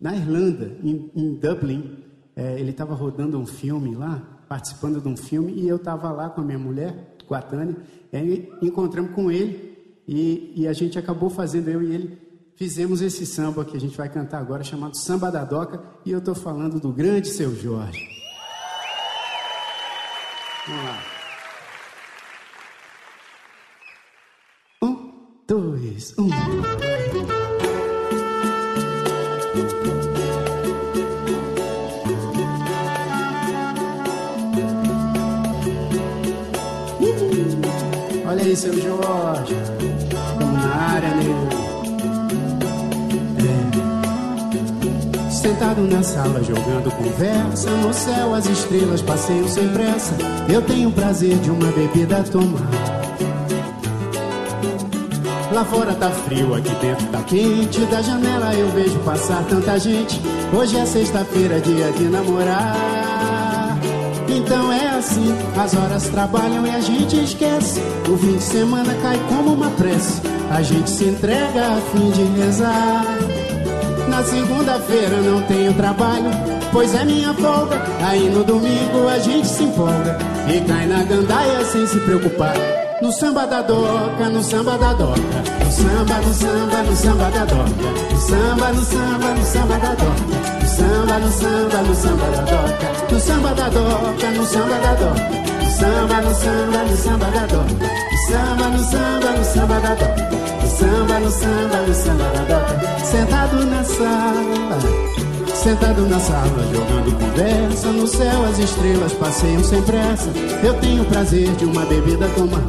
na 0.00 0.14
Irlanda, 0.14 0.76
em, 0.82 1.10
em 1.14 1.34
Dublin. 1.34 2.04
É, 2.38 2.60
ele 2.60 2.70
estava 2.70 2.94
rodando 2.94 3.36
um 3.36 3.44
filme 3.44 3.96
lá, 3.96 4.22
participando 4.48 5.00
de 5.00 5.08
um 5.08 5.16
filme, 5.16 5.52
e 5.54 5.68
eu 5.68 5.74
estava 5.74 6.12
lá 6.12 6.30
com 6.30 6.40
a 6.40 6.44
minha 6.44 6.58
mulher, 6.58 7.16
com 7.26 7.34
a 7.34 7.42
Tânia. 7.42 7.76
E 8.12 8.48
encontramos 8.62 9.10
com 9.10 9.28
ele 9.28 9.76
e, 10.06 10.52
e 10.54 10.68
a 10.68 10.72
gente 10.72 10.96
acabou 10.96 11.28
fazendo, 11.28 11.68
eu 11.68 11.82
e 11.82 11.92
ele, 11.92 12.16
fizemos 12.54 13.02
esse 13.02 13.26
samba 13.26 13.64
que 13.64 13.76
a 13.76 13.80
gente 13.80 13.96
vai 13.96 14.08
cantar 14.08 14.38
agora, 14.38 14.62
chamado 14.62 14.96
Samba 14.96 15.32
da 15.32 15.44
Doca. 15.44 15.82
E 16.06 16.12
eu 16.12 16.20
estou 16.20 16.36
falando 16.36 16.78
do 16.78 16.92
grande 16.92 17.26
Seu 17.26 17.52
Jorge. 17.56 18.06
Vamos 20.68 20.84
lá. 20.84 21.02
Um, 24.84 25.12
dois, 25.44 26.16
um. 26.16 26.28
Aí, 38.48 38.56
seu 38.56 38.72
Jorge. 38.72 39.54
Estamos 39.54 40.62
na 40.62 40.74
área, 40.74 41.14
nego. 41.14 41.48
É. 45.24 45.30
Sentado 45.30 45.82
na 45.82 46.02
sala 46.02 46.42
jogando 46.42 46.90
conversa 46.96 47.70
No 47.70 47.94
céu 47.94 48.34
as 48.34 48.46
estrelas 48.46 49.02
passeiam 49.02 49.46
sem 49.46 49.68
pressa 49.68 50.16
Eu 50.52 50.60
tenho 50.62 50.88
o 50.88 50.92
prazer 50.92 51.36
de 51.38 51.50
uma 51.50 51.70
bebida 51.70 52.24
tomar 52.24 52.68
Lá 55.52 55.64
fora 55.64 55.94
tá 55.94 56.10
frio, 56.10 56.54
aqui 56.54 56.74
dentro 56.80 57.06
tá 57.06 57.22
quente 57.22 57.80
Da 57.86 58.02
janela 58.02 58.52
eu 58.54 58.68
vejo 58.70 58.98
passar 59.00 59.44
tanta 59.44 59.78
gente 59.78 60.20
Hoje 60.52 60.76
é 60.76 60.84
sexta-feira, 60.84 61.60
dia 61.60 61.92
de 61.92 62.04
namorar 62.04 63.78
Então 64.28 64.72
é 64.72 64.87
assim, 65.08 65.34
as 65.56 65.74
horas 65.74 66.08
trabalham 66.08 66.66
e 66.66 66.70
a 66.70 66.80
gente 66.80 67.16
esquece. 67.22 67.80
O 68.08 68.16
fim 68.16 68.36
de 68.36 68.42
semana 68.42 68.94
cai 69.02 69.18
como 69.28 69.54
uma 69.54 69.70
prece. 69.70 70.20
A 70.50 70.62
gente 70.62 70.90
se 70.90 71.04
entrega 71.04 71.66
a 71.66 71.80
fim 71.92 72.10
de 72.10 72.24
rezar. 72.40 73.04
Na 74.08 74.22
segunda-feira 74.22 75.20
não 75.20 75.42
tenho 75.42 75.72
trabalho, 75.74 76.30
pois 76.72 76.94
é 76.94 77.04
minha 77.04 77.32
folga. 77.34 77.80
Aí 78.06 78.28
no 78.30 78.44
domingo 78.44 79.08
a 79.08 79.18
gente 79.18 79.46
se 79.46 79.64
empolga 79.64 80.18
e 80.48 80.60
cai 80.62 80.86
na 80.86 81.02
gandaia 81.02 81.64
sem 81.64 81.86
se 81.86 81.98
preocupar. 82.00 82.54
No 83.00 83.12
samba 83.12 83.46
da 83.46 83.62
doca, 83.62 84.28
no 84.28 84.42
samba 84.42 84.76
da 84.76 84.92
doca, 84.92 85.20
no 85.64 85.72
samba, 85.72 86.14
no 86.16 86.34
samba, 86.34 86.82
no 86.82 86.96
samba 86.96 87.30
da 87.30 87.44
doca, 87.44 88.10
no 88.10 88.20
samba, 88.20 88.72
no 88.72 88.84
samba, 88.84 89.34
no 89.34 89.46
samba 89.46 89.78
da 89.78 89.90
doca, 89.90 90.57
samba, 90.78 91.18
no 91.18 91.30
samba, 91.30 91.82
no 91.82 91.94
samba 91.94 92.26
da 92.30 92.42
doca, 92.42 93.12
no 93.12 93.20
samba 93.20 93.54
da 93.54 93.68
doca, 93.68 94.30
no 94.30 94.46
samba 94.46 94.78
da 94.78 94.94
doca, 94.94 95.38
no 95.58 95.70
samba, 95.70 96.20
no 96.22 96.34
samba, 96.34 96.84
no 96.84 96.96
samba 96.96 97.26
da 97.30 97.46
doca, 97.46 97.88
no 98.10 98.18
samba, 98.28 98.68
no 98.68 98.78
samba, 98.78 99.30
no 99.36 99.44
samba 99.44 99.80
da 99.80 99.94
doca. 99.94 100.48
No 100.62 100.68
samba, 100.68 101.18
no 101.18 101.30
samba, 101.30 101.78
no 101.86 101.94
samba 101.94 102.24
da 102.24 102.42
doca. 102.42 103.04
Sentado 103.04 103.64
na 103.64 103.82
sala 103.82 104.78
Sentado 105.54 106.02
na 106.02 106.20
sala, 106.20 106.62
jogando 106.72 107.18
conversa. 107.18 107.88
No 107.88 108.06
céu 108.06 108.44
as 108.44 108.58
estrelas 108.58 109.12
passeiam 109.14 109.64
sem 109.64 109.82
pressa. 109.82 110.30
Eu 110.62 110.74
tenho 110.74 111.04
prazer 111.06 111.50
de 111.56 111.64
uma 111.64 111.84
bebida 111.86 112.28
tomar 112.36 112.62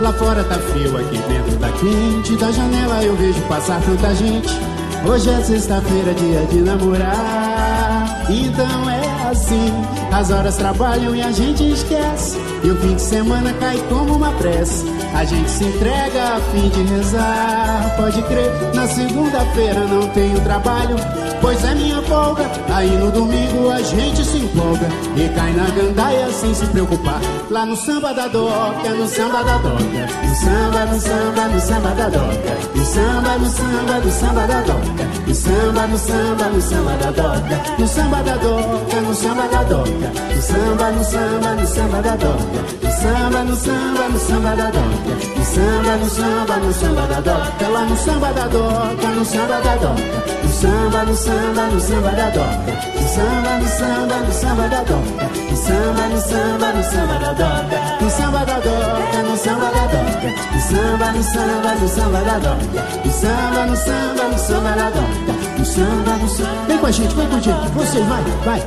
Lá 0.00 0.12
fora 0.12 0.44
tá 0.44 0.58
frio, 0.58 0.96
aqui 0.96 1.18
dentro 1.18 1.56
tá 1.58 1.70
quente. 1.72 2.36
Da 2.36 2.52
janela 2.52 3.02
eu 3.02 3.16
vejo 3.16 3.40
passar 3.42 3.80
tanta 3.80 4.14
gente 4.14 4.77
Hoje 5.06 5.30
é 5.30 5.40
sexta-feira, 5.42 6.14
dia 6.14 6.44
de 6.46 6.60
namorar. 6.60 8.26
Então 8.30 8.90
é 8.90 9.30
assim 9.30 9.72
As 10.12 10.30
horas 10.30 10.56
trabalham 10.56 11.14
e 11.14 11.22
a 11.22 11.30
gente 11.30 11.70
esquece. 11.70 12.38
E 12.64 12.70
o 12.70 12.76
fim 12.76 12.94
de 12.94 13.02
semana 13.02 13.52
cai 13.54 13.78
como 13.88 14.16
uma 14.16 14.32
prece. 14.32 14.84
A 15.14 15.24
gente 15.24 15.50
se 15.50 15.64
entrega 15.64 16.36
a 16.36 16.40
fim 16.40 16.68
de 16.68 16.82
rezar. 16.82 17.94
Pode 17.96 18.22
crer, 18.22 18.50
na 18.74 18.86
segunda-feira 18.86 19.80
não 19.86 20.08
tenho 20.08 20.40
trabalho 20.40 20.96
Pois 21.40 21.64
é 21.64 21.74
minha 21.74 22.02
folga 22.02 22.50
Aí 22.74 22.90
no 22.96 23.10
domingo 23.10 23.70
a 23.70 23.80
gente 23.80 24.24
se 24.24 24.38
empolga 24.38 24.88
E 25.16 25.28
cai 25.28 25.52
na 25.52 25.64
gandaia 25.70 26.30
sem 26.32 26.54
se 26.54 26.66
preocupar 26.66 27.20
Lá 27.50 27.64
no 27.64 27.76
samba 27.76 28.12
da 28.12 28.26
doca, 28.28 28.90
no 28.90 29.06
samba 29.08 29.42
da 29.44 29.56
doca 29.58 29.78
No 29.78 30.34
samba, 30.34 30.84
no 30.86 31.00
samba, 31.00 31.48
no 31.48 31.60
samba 31.60 31.88
da 31.94 32.08
doca 32.08 32.58
No 32.74 32.84
samba, 32.84 33.38
no 33.38 33.50
samba, 33.50 34.00
no 34.04 34.10
samba 34.10 34.46
da 34.46 34.60
doca 34.60 35.04
No 35.26 35.34
samba, 35.34 35.86
no 35.86 35.98
samba, 35.98 36.44
no 36.48 36.60
samba 36.60 36.92
da 36.96 37.10
doca 37.10 37.78
No 37.78 37.86
samba 37.86 38.22
da 38.22 38.36
doca, 38.36 39.00
no 39.00 39.14
samba 39.14 39.48
da 39.48 39.62
doca 39.62 40.12
No 40.34 40.42
samba, 40.42 40.90
no 40.90 41.04
samba, 41.04 41.54
no 41.54 41.66
samba 41.66 42.02
da 42.02 42.16
doca 42.16 42.60
No 42.82 42.90
samba, 42.90 43.44
no 43.44 43.56
samba, 43.56 44.08
no 44.08 44.18
samba 44.18 44.56
da 44.56 44.70
doca 44.70 45.37
samba, 45.58 45.96
no 45.96 46.08
samba, 46.08 46.56
no 46.56 46.72
samba 46.72 47.06
da 47.06 47.20
doca 47.20 47.68
Lá 47.68 47.84
no 47.84 47.96
samba 47.96 48.32
da 48.32 48.46
doca, 48.46 49.08
no 49.08 49.24
samba 49.24 49.60
da 49.60 49.74
doca 49.76 50.02
No 50.42 50.50
samba, 50.52 51.04
no 51.04 51.16
samba, 51.16 51.62
no 51.72 51.80
samba 51.80 52.10
da 52.10 52.30
doca 52.30 52.72
No 52.94 53.08
samba, 53.08 53.52
no 53.58 53.68
samba, 53.68 54.16
no 54.18 54.32
samba 54.32 54.68
da 54.68 54.82
doca 54.82 55.24
No 55.50 55.56
samba, 55.56 56.08
no 56.08 56.20
samba, 56.20 56.72
no 56.72 56.82
samba 56.82 57.18
da 57.18 57.32
doca 57.32 57.78
No 58.00 58.10
samba 58.10 58.44
da 58.44 58.58
doca, 58.60 59.22
no 59.28 59.36
samba 59.36 59.70
da 59.70 59.86
doca 59.92 60.28
No 60.52 60.60
samba, 60.60 61.12
no 61.12 61.22
samba, 61.22 61.74
no 61.80 61.88
samba 61.88 62.20
da 62.20 62.38
doca 62.38 62.82
No 63.04 63.12
samba, 63.12 63.66
no 63.66 63.76
samba, 63.76 64.24
no 64.30 64.38
samba 64.38 64.70
da 64.70 64.90
doca 64.90 65.32
No 65.58 65.64
samba, 65.64 66.12
no 66.22 66.28
samba 66.28 66.66
Vem 66.68 66.78
com 66.78 66.86
a 66.86 66.90
gente, 66.90 67.14
vem 67.14 67.28
com 67.28 67.36
a 67.36 67.40
gente, 67.40 67.70
vocês, 67.72 68.06
vai, 68.06 68.22
vai 68.44 68.62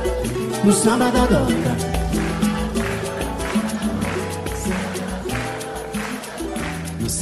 No 0.64 0.72
samba 0.72 1.10
da 1.10 1.24
doca 1.26 2.01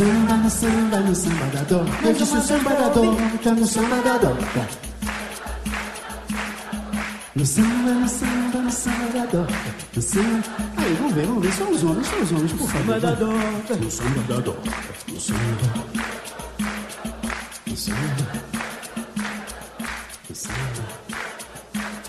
samba, 0.01 0.35
no 0.35 0.49
samba, 0.51 1.01
no 1.01 1.15
samba 1.15 1.47
da 1.53 1.63
doca 1.63 2.07
Eu 2.07 2.15
disse 2.15 2.37
o 2.37 2.41
samba 2.41 2.71
da 2.71 2.89
doca, 2.89 3.53
no 3.53 3.67
samba 3.67 3.97
da 3.97 4.17
doca 4.17 4.69
No 7.37 7.45
samba, 7.45 7.91
no 7.93 8.09
samba, 8.09 8.59
no 8.63 8.71
samba 8.71 9.07
da 9.13 9.27
doca 9.27 9.55
No 9.95 10.03
samba... 10.03 10.45
Aí, 10.79 10.95
vamos 10.95 11.13
ver, 11.13 11.27
vamos 11.27 11.43
ver, 11.45 11.53
só 11.53 11.65
os 11.65 11.85
homens, 11.85 12.07
só 12.07 12.17
os 12.17 12.33
homens, 12.33 12.53
por 12.53 12.69
favor. 12.71 12.95
Samba 12.95 13.01
da 13.01 13.11
doca. 13.13 13.77
No 13.77 13.91
samba 13.91 14.23
da 14.23 14.41
doca 14.41 14.71
No 15.09 15.21
samba. 15.21 15.41
No 17.67 17.77
samba. 17.77 18.27
No 20.31 20.35
samba. 20.35 21.01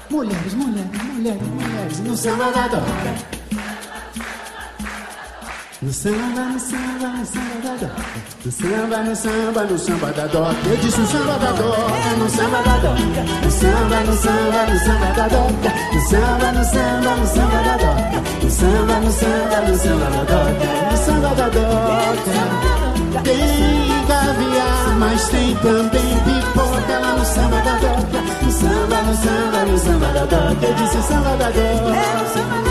Mulheres, 0.10 0.54
mulheres, 0.54 1.04
mulheres, 1.04 1.48
mulheres 1.48 2.00
No 2.00 2.16
samba 2.16 2.52
da 2.52 2.68
doca 2.70 3.41
no 5.82 5.92
samba, 5.92 6.42
no 6.46 6.60
samba, 6.60 7.08
no 7.08 7.26
samba 7.26 7.58
da 7.64 7.76
doca. 7.76 8.04
No 8.46 8.52
samba, 8.52 8.98
no 9.04 9.16
samba, 9.16 9.64
no 9.64 9.78
samba 9.80 10.12
da 10.12 10.28
doca. 10.28 10.70
Eu 10.70 10.78
disse 10.78 11.02
o 11.02 11.08
samba 11.08 11.40
da 11.40 11.52
doca, 11.54 12.16
no 12.20 12.30
samba 12.30 12.62
da. 12.62 12.94
No 13.42 13.52
samba, 13.52 14.02
no 14.02 14.14
samba, 14.14 14.68
no 14.70 14.80
samba 14.80 15.14
da 15.16 15.28
doca. 15.28 15.74
No 15.92 16.02
samba, 16.02 16.52
no 16.52 16.64
samba, 16.66 17.16
no 17.16 17.28
samba 17.28 17.64
da 17.64 17.78
doca. 17.78 18.22
No 18.44 18.50
samba, 18.52 19.00
no 19.00 19.12
samba, 19.12 19.62
no 19.68 19.78
samba 19.78 20.10
da 20.12 20.24
doca. 20.24 20.68
No 20.92 20.98
samba 20.98 21.36
da 21.36 21.50
doca. 21.50 23.22
Tem 23.24 24.06
caviar, 24.08 24.96
mas 25.00 25.30
tem 25.30 25.56
também 25.56 26.18
pipoca 26.26 27.00
lá 27.00 27.16
no 27.18 27.26
samba 27.26 27.60
da 27.62 27.74
doca. 27.78 28.22
No 28.44 28.52
samba, 28.52 29.02
no 29.02 29.16
samba, 29.16 29.66
no 29.66 29.78
samba 29.80 30.08
da 30.14 30.26
doca. 30.26 30.68
Eu 30.68 30.74
disse 30.76 30.98
o 30.98 31.02
samba 31.02 31.36
da 31.38 31.50
doca. 31.50 32.71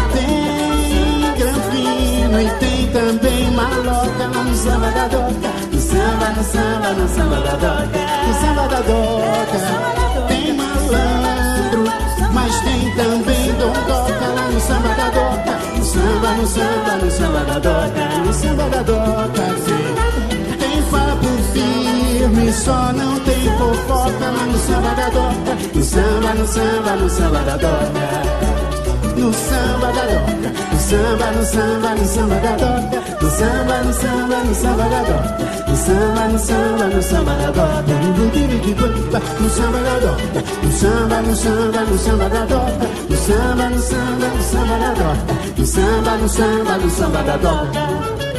Granfino 2.30 2.40
e 2.40 2.50
tem 2.60 2.86
também 2.88 3.50
maloca 3.50 4.28
no 4.28 4.54
samba 4.54 4.90
da 4.90 5.08
doca. 5.08 5.50
No 5.72 5.80
samba, 5.80 6.30
no 6.30 6.44
samba, 6.44 6.92
no 6.92 7.08
samba 7.08 7.36
da 7.40 7.56
doca. 7.56 8.00
No 8.26 8.34
samba 8.40 8.68
da 8.68 8.80
doca. 8.80 10.28
Tem 10.28 10.52
malandro, 10.54 11.84
mas 12.32 12.60
tem 12.60 12.94
também 12.94 13.52
dondoca 13.54 14.26
lá 14.34 14.48
no 14.48 14.60
samba 14.60 14.88
da 14.94 15.10
doca. 15.10 15.58
No 15.76 15.84
samba, 15.84 16.28
no 16.34 16.46
samba, 16.46 17.04
no 17.04 17.10
samba 17.10 17.40
da 17.40 17.58
doca. 17.58 18.18
No 18.24 18.32
samba 18.32 18.68
da 18.68 18.82
doca. 18.82 19.42
Tem 20.58 20.82
papo 20.82 21.28
firme, 21.52 22.52
só 22.52 22.92
não 22.92 23.18
tem 23.20 23.58
fofoca 23.58 24.30
lá 24.30 24.46
no 24.46 24.58
samba 24.58 24.94
da 24.94 25.08
doca. 25.08 25.58
No 25.74 25.82
samba, 25.82 26.34
no 26.34 26.46
samba, 26.46 26.96
no 26.96 27.10
samba 27.10 27.38
da 27.40 27.56
doca 27.56 28.59
no 29.20 29.32
samba 29.32 29.92
da 29.92 30.04
doca, 30.06 30.50
no 30.72 30.78
samba, 30.88 31.30
no 31.32 31.44
samba, 31.44 31.94
no 31.94 32.04
samba 32.04 32.36
da 32.40 32.56
doca, 32.56 33.00
no 33.20 33.28
samba, 33.30 33.82
no 33.84 33.92
samba, 33.92 34.44
no 34.44 34.54
samba 34.54 34.88
da 34.88 35.02
doca, 35.08 35.66
no 35.68 35.76
samba, 35.76 36.28
no 36.28 36.38
samba, 36.38 36.86
no 36.88 37.02
samba 37.02 37.34
da 37.36 37.50
doca, 37.50 37.94
no 39.40 39.48
samba 39.48 39.80
da 39.82 39.94
doca, 40.00 40.40
no 40.62 40.70
samba, 40.80 41.22
no 41.22 41.34
samba, 41.34 41.80
no 41.84 41.96
samba 41.98 42.28
da 42.28 42.44
doca, 42.46 42.86
no 43.10 43.16
samba, 43.16 43.68
no 43.68 43.78
samba, 43.90 44.28
no 44.36 44.42
samba 44.42 44.76
da 44.78 44.90
doca, 44.94 45.34
no 45.58 45.64
samba, 45.66 46.16
no 46.16 46.28
samba, 46.28 46.76
no 46.78 46.88
samba 46.88 47.22
da 47.22 47.36
doca. 47.36 48.29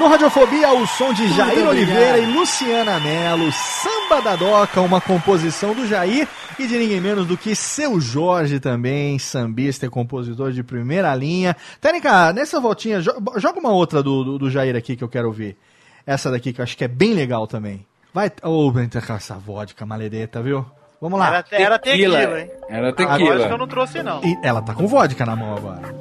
No 0.00 0.08
Radiofobia, 0.08 0.72
o 0.72 0.86
som 0.86 1.12
de 1.12 1.28
Jair 1.34 1.68
Oliveira 1.68 2.16
e 2.18 2.24
Luciana 2.32 2.98
Mello, 2.98 3.52
Samba 3.52 4.22
da 4.22 4.34
Doca, 4.34 4.80
uma 4.80 4.98
composição 4.98 5.74
do 5.74 5.86
Jair 5.86 6.26
e 6.58 6.66
de 6.66 6.78
ninguém 6.78 6.98
menos 7.02 7.26
do 7.26 7.36
que 7.36 7.54
seu 7.54 8.00
Jorge 8.00 8.58
também, 8.58 9.18
sambista 9.18 9.84
e 9.84 9.90
compositor 9.90 10.52
de 10.52 10.62
primeira 10.62 11.14
linha. 11.14 11.54
Tênica, 11.82 12.32
nessa 12.32 12.58
voltinha, 12.58 13.02
jo- 13.02 13.12
joga 13.36 13.60
uma 13.60 13.72
outra 13.72 14.02
do, 14.02 14.24
do, 14.24 14.38
do 14.38 14.50
Jair 14.50 14.74
aqui 14.74 14.96
que 14.96 15.04
eu 15.04 15.08
quero 15.08 15.28
ouvir. 15.28 15.58
Essa 16.06 16.30
daqui 16.30 16.54
que 16.54 16.60
eu 16.60 16.62
acho 16.62 16.78
que 16.78 16.84
é 16.84 16.88
bem 16.88 17.12
legal 17.12 17.46
também. 17.46 17.84
Vai, 18.12 18.32
ô, 18.42 18.68
oh, 18.68 18.72
com 18.72 19.12
essa 19.14 19.34
vodka 19.34 19.84
maledeta, 19.84 20.40
viu? 20.42 20.64
Vamos 20.98 21.18
lá. 21.20 21.28
Era, 21.28 21.44
era 21.50 21.78
tequila, 21.78 22.18
Tequila. 22.18 22.40
hein? 22.40 22.50
Era 22.70 22.88
Agora 22.88 23.04
acho 23.10 23.18
que 23.18 23.24
eu 23.24 23.36
tequila. 23.36 23.58
não 23.58 23.68
trouxe, 23.68 24.02
não. 24.02 24.24
E 24.24 24.38
ela 24.42 24.62
tá 24.62 24.72
com 24.74 24.86
vodka 24.86 25.26
na 25.26 25.36
mão 25.36 25.54
agora. 25.56 25.94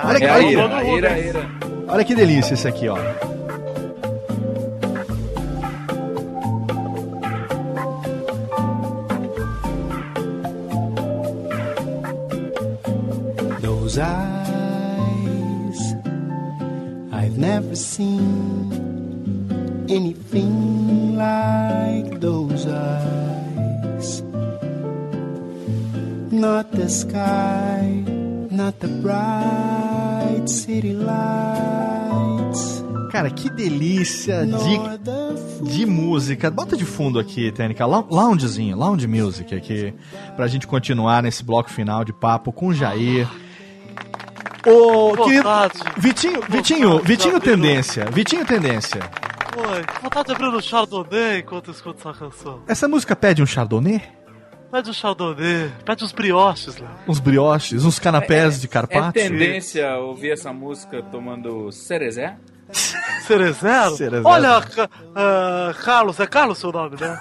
Ah, 0.00 0.08
Olha 0.10 0.18
que- 0.20 0.24
É 0.26 0.32
olha 0.32 0.44
que- 0.46 0.52
ira, 0.52 0.68
mundo, 0.68 0.96
ira, 0.96 1.18
ira. 1.18 1.46
Olha 1.88 2.04
que 2.04 2.14
delícia 2.14 2.54
esse 2.54 2.68
aqui, 2.68 2.88
ó. 2.88 2.96
Those 13.60 13.98
eyes, 13.98 15.78
I've 17.12 17.38
never 17.38 17.74
seen 17.76 18.72
anything 19.88 21.16
like 21.16 22.20
those 22.20 22.66
eyes. 22.66 24.22
Not 26.30 26.70
the 26.72 26.88
sky, 26.88 28.04
not 28.58 28.78
the 28.80 28.88
bright 28.88 30.50
city 30.50 30.92
lights, 30.92 32.84
Cara, 33.12 33.30
que 33.30 33.48
delícia 33.50 34.44
de 34.44 34.78
de 35.70 35.86
música. 35.86 36.50
Bota 36.50 36.76
de 36.76 36.84
fundo 36.84 37.18
aqui, 37.18 37.50
Tênica. 37.52 37.86
lou- 37.86 38.06
Loungezinho, 38.10 38.76
lounge 38.76 39.06
music 39.06 39.54
aqui. 39.54 39.94
Pra 40.36 40.46
gente 40.46 40.66
continuar 40.66 41.22
nesse 41.22 41.42
bloco 41.44 41.70
final 41.70 42.04
de 42.04 42.12
papo 42.12 42.52
com 42.52 42.66
o 42.68 42.74
Jair. 42.74 43.26
Ô, 44.66 45.16
querido. 45.24 45.42
vontade. 45.44 45.78
Vitinho, 45.96 46.40
Vitinho, 46.48 46.98
Vitinho 47.02 47.40
Tendência. 47.40 48.04
Vitinho 48.10 48.44
Tendência. 48.44 49.00
Oi, 49.56 49.84
vontade 50.02 50.28
de 50.28 50.34
abrir 50.34 50.48
um 50.56 50.60
Chardonnay 50.60 51.38
enquanto 51.40 51.68
eu 51.68 51.72
escuto 51.74 51.98
essa 52.08 52.12
canção. 52.18 52.60
Essa 52.68 52.86
música 52.86 53.16
pede 53.16 53.42
um 53.42 53.46
chardonnay? 53.46 54.02
Pede 54.70 54.90
um 54.90 54.92
Chardonnay, 54.92 55.72
pede 55.84 56.04
uns 56.04 56.12
brioches, 56.12 56.76
Léo. 56.76 56.90
Uns 57.08 57.18
brioches, 57.20 57.84
uns 57.84 57.98
canapés 57.98 58.60
de 58.60 58.66
É 58.66 58.70
carpaccio? 58.70 59.12
tendência 59.12 59.96
ouvir 59.96 60.32
essa 60.32 60.52
música 60.52 61.02
tomando 61.02 61.72
cerezé? 61.72 62.36
Cerezero? 63.26 63.96
Cerezero. 63.96 64.28
Olha, 64.28 64.62
ah, 65.14 65.74
Carlos, 65.84 66.20
é 66.20 66.26
Carlos 66.26 66.58
seu 66.58 66.70
nome, 66.70 66.96
né? 67.00 67.18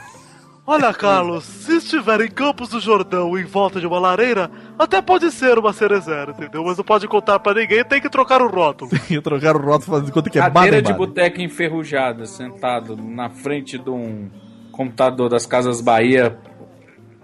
Olha, 0.65 0.93
Carlos, 0.93 1.45
se 1.45 1.77
estiver 1.77 2.19
em 2.19 2.29
Campos 2.29 2.67
do 2.67 2.81
Jordão 2.81 3.37
em 3.39 3.45
volta 3.45 3.79
de 3.79 3.87
uma 3.87 3.97
lareira, 3.97 4.51
até 4.77 5.01
pode 5.01 5.31
ser 5.31 5.57
uma 5.57 5.71
cerezera, 5.71 6.31
entendeu? 6.31 6.65
Mas 6.65 6.77
não 6.77 6.83
pode 6.83 7.07
contar 7.07 7.39
pra 7.39 7.53
ninguém, 7.53 7.85
tem 7.85 8.01
que 8.01 8.09
trocar 8.09 8.41
o 8.41 8.49
rótulo. 8.49 8.91
E 9.09 9.21
trocaram 9.21 9.61
o 9.61 9.63
rótulo 9.63 9.91
fazendo 9.97 10.11
conta 10.11 10.29
que 10.29 10.37
é 10.37 10.41
Cadeira 10.41 10.81
de 10.81 10.93
boteca 10.93 11.41
enferrujada, 11.41 12.25
sentado 12.25 12.97
na 12.97 13.29
frente 13.29 13.77
de 13.77 13.89
um 13.89 14.29
computador 14.73 15.29
das 15.29 15.45
Casas 15.45 15.79
Bahia. 15.79 16.37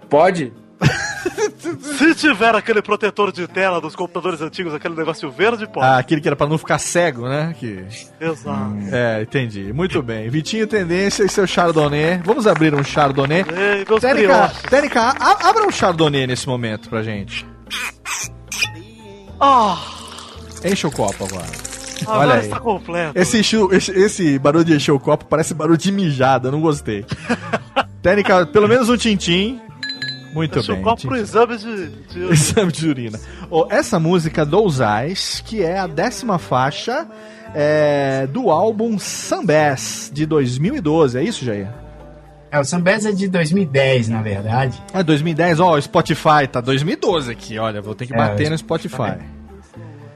Pode? 0.08 0.52
Se 1.98 2.14
tiver 2.14 2.54
aquele 2.54 2.82
protetor 2.82 3.32
de 3.32 3.46
tela 3.48 3.80
dos 3.80 3.96
computadores 3.96 4.40
antigos, 4.42 4.74
aquele 4.74 4.94
negócio 4.94 5.30
verde, 5.30 5.66
pode. 5.66 5.86
Ah, 5.86 5.98
aquele 5.98 6.20
que 6.20 6.28
era 6.28 6.36
pra 6.36 6.46
não 6.46 6.58
ficar 6.58 6.78
cego, 6.78 7.26
né? 7.28 7.54
Que... 7.58 7.82
Exato. 8.20 8.74
É, 8.92 9.22
entendi. 9.22 9.72
Muito 9.72 10.02
bem. 10.02 10.28
Vitinho 10.28 10.66
Tendência 10.66 11.24
e 11.24 11.28
seu 11.28 11.46
Chardonnay. 11.46 12.20
Vamos 12.24 12.46
abrir 12.46 12.74
um 12.74 12.84
Chardonnay. 12.84 13.40
Ei, 13.56 13.84
meus 13.88 14.00
Tênica. 14.00 14.52
Tênica, 14.68 15.00
a- 15.00 15.48
abra 15.48 15.66
um 15.66 15.70
Chardonnay 15.70 16.26
nesse 16.26 16.46
momento 16.46 16.88
pra 16.90 17.02
gente. 17.02 17.46
Ah, 19.40 19.78
Enche 20.64 20.86
o 20.86 20.90
copo 20.90 21.24
agora. 21.24 21.46
agora 22.02 22.18
Olha 22.18 22.34
aí. 22.34 22.40
está 22.40 22.60
completo. 22.60 23.18
Esse, 23.18 23.38
esse, 23.40 23.90
esse 23.92 24.38
barulho 24.38 24.64
de 24.64 24.74
encher 24.74 24.92
o 24.92 25.00
copo 25.00 25.24
parece 25.26 25.52
barulho 25.54 25.76
de 25.78 25.90
mijada, 25.92 26.50
não 26.50 26.60
gostei. 26.60 27.04
Tênica, 28.02 28.46
pelo 28.46 28.68
menos 28.68 28.88
um 28.88 28.96
tintim. 28.96 29.60
Muito 30.34 30.54
Deixa 30.54 30.72
bem. 30.72 30.80
o 30.80 30.84
copo 30.84 30.96
tintim. 30.96 31.08
pro 31.08 31.16
exame 31.16 31.56
de... 31.56 31.88
de... 31.88 32.24
Exame 32.32 32.72
de 32.72 32.88
urina. 32.88 33.20
Ó, 33.50 33.66
essa 33.70 33.98
música 34.00 34.44
Those 34.44 34.82
Eyes, 34.82 35.42
que 35.46 35.62
é 35.62 35.78
a 35.78 35.86
décima 35.86 36.38
faixa 36.38 37.06
é, 37.54 38.26
do 38.26 38.50
álbum 38.50 38.98
Sambés, 38.98 40.10
de 40.12 40.26
2012. 40.26 41.18
É 41.18 41.22
isso, 41.22 41.44
Jair? 41.44 41.68
É, 42.50 42.58
o 42.60 42.64
Sambés 42.64 43.04
é 43.06 43.12
de 43.12 43.28
2010, 43.28 44.08
na 44.08 44.22
verdade. 44.22 44.80
É 44.92 45.02
2010, 45.02 45.60
ó, 45.60 45.76
o 45.76 45.80
Spotify 45.82 46.46
tá 46.50 46.60
2012 46.60 47.30
aqui, 47.32 47.58
olha, 47.58 47.80
vou 47.82 47.94
ter 47.94 48.06
que 48.06 48.14
É, 48.14 48.16
bater 48.16 48.48
no 48.50 48.56
Spotify. 48.58 49.18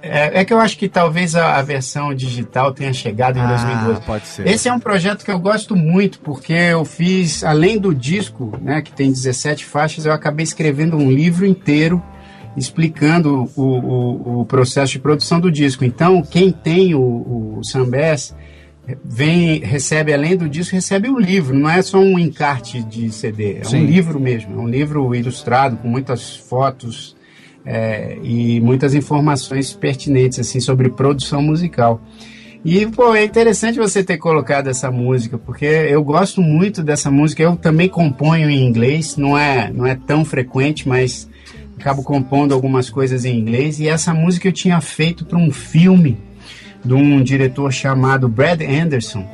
É, 0.08 0.40
é 0.40 0.44
que 0.44 0.52
eu 0.52 0.58
acho 0.60 0.76
que 0.78 0.88
talvez 0.88 1.34
a, 1.34 1.56
a 1.56 1.62
versão 1.62 2.14
digital 2.14 2.72
tenha 2.72 2.92
chegado 2.92 3.38
em 3.38 3.42
Ah, 3.42 3.46
2012. 3.48 4.00
pode 4.02 4.26
ser. 4.26 4.46
Esse 4.46 4.68
é 4.68 4.72
um 4.72 4.80
projeto 4.80 5.24
que 5.24 5.30
eu 5.30 5.38
gosto 5.38 5.76
muito, 5.76 6.20
porque 6.20 6.52
eu 6.52 6.84
fiz, 6.84 7.44
além 7.44 7.78
do 7.78 7.94
disco, 7.94 8.52
né, 8.60 8.82
que 8.82 8.92
tem 8.92 9.10
17 9.10 9.64
faixas, 9.64 10.06
eu 10.06 10.12
acabei 10.12 10.44
escrevendo 10.44 10.96
um 10.96 11.10
livro 11.10 11.46
inteiro 11.46 12.02
explicando 12.56 13.48
o, 13.54 13.62
o, 13.62 14.40
o 14.40 14.44
processo 14.44 14.92
de 14.92 14.98
produção 14.98 15.38
do 15.38 15.50
disco. 15.50 15.84
Então, 15.84 16.22
quem 16.22 16.50
tem 16.50 16.94
o, 16.94 17.58
o 17.58 17.60
Sambés 17.62 18.34
vem, 19.04 19.60
recebe, 19.60 20.12
além 20.12 20.36
do 20.36 20.48
disco, 20.48 20.74
recebe 20.74 21.08
um 21.08 21.18
livro, 21.18 21.56
não 21.56 21.68
é 21.68 21.80
só 21.82 21.98
um 21.98 22.18
encarte 22.18 22.82
de 22.82 23.10
CD, 23.12 23.58
é 23.60 23.64
Sim. 23.64 23.82
um 23.82 23.86
livro 23.86 24.18
mesmo, 24.18 24.58
é 24.58 24.58
um 24.62 24.68
livro 24.68 25.14
ilustrado 25.14 25.76
com 25.76 25.88
muitas 25.88 26.34
fotos 26.34 27.14
é, 27.70 28.16
e 28.22 28.60
muitas 28.62 28.94
informações 28.94 29.74
pertinentes 29.74 30.38
assim 30.38 30.58
sobre 30.58 30.88
produção 30.88 31.42
musical. 31.42 32.00
E, 32.64 32.86
pô, 32.86 33.14
é 33.14 33.24
interessante 33.24 33.78
você 33.78 34.02
ter 34.02 34.16
colocado 34.16 34.68
essa 34.68 34.90
música, 34.90 35.36
porque 35.36 35.66
eu 35.66 36.02
gosto 36.02 36.40
muito 36.40 36.82
dessa 36.82 37.10
música. 37.10 37.42
Eu 37.42 37.56
também 37.56 37.88
componho 37.88 38.48
em 38.50 38.66
inglês, 38.66 39.16
não 39.16 39.36
é, 39.36 39.70
não 39.70 39.86
é 39.86 39.94
tão 39.94 40.24
frequente, 40.24 40.88
mas 40.88 41.28
acabo 41.78 42.02
compondo 42.02 42.54
algumas 42.54 42.88
coisas 42.88 43.24
em 43.24 43.38
inglês. 43.38 43.78
E 43.78 43.86
essa 43.86 44.14
música 44.14 44.48
eu 44.48 44.52
tinha 44.52 44.80
feito 44.80 45.24
para 45.24 45.38
um 45.38 45.50
filme 45.50 46.16
de 46.82 46.94
um 46.94 47.22
diretor 47.22 47.70
chamado 47.70 48.28
Brad 48.28 48.62
Anderson, 48.62 49.24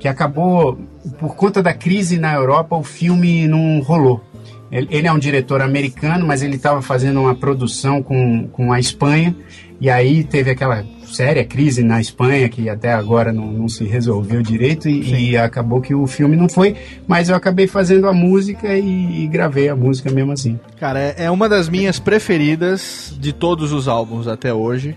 que 0.00 0.08
acabou, 0.08 0.78
por 1.20 1.36
conta 1.36 1.62
da 1.62 1.74
crise 1.74 2.18
na 2.18 2.34
Europa, 2.34 2.74
o 2.74 2.82
filme 2.82 3.46
não 3.46 3.80
rolou. 3.80 4.24
Ele, 4.72 4.88
ele 4.90 5.06
é 5.06 5.12
um 5.12 5.18
diretor 5.18 5.60
americano, 5.60 6.26
mas 6.26 6.42
ele 6.42 6.56
estava 6.56 6.80
fazendo 6.80 7.20
uma 7.20 7.34
produção 7.34 8.02
com, 8.02 8.48
com 8.48 8.72
a 8.72 8.80
Espanha, 8.80 9.36
e 9.78 9.90
aí 9.90 10.24
teve 10.24 10.50
aquela 10.50 10.84
séria 11.04 11.44
crise 11.44 11.82
na 11.82 12.00
Espanha, 12.00 12.48
que 12.48 12.70
até 12.70 12.90
agora 12.92 13.32
não, 13.32 13.52
não 13.52 13.68
se 13.68 13.84
resolveu 13.84 14.40
direito, 14.40 14.88
e, 14.88 15.32
e 15.32 15.36
acabou 15.36 15.82
que 15.82 15.94
o 15.94 16.06
filme 16.06 16.36
não 16.36 16.48
foi, 16.48 16.74
mas 17.06 17.28
eu 17.28 17.36
acabei 17.36 17.66
fazendo 17.66 18.08
a 18.08 18.12
música 18.14 18.74
e, 18.74 19.24
e 19.24 19.26
gravei 19.26 19.68
a 19.68 19.76
música 19.76 20.10
mesmo 20.10 20.32
assim. 20.32 20.58
Cara, 20.80 20.98
é, 20.98 21.24
é 21.24 21.30
uma 21.30 21.48
das 21.48 21.68
minhas 21.68 21.98
preferidas 21.98 23.14
de 23.20 23.32
todos 23.32 23.72
os 23.72 23.88
álbuns 23.88 24.26
até 24.26 24.54
hoje. 24.54 24.96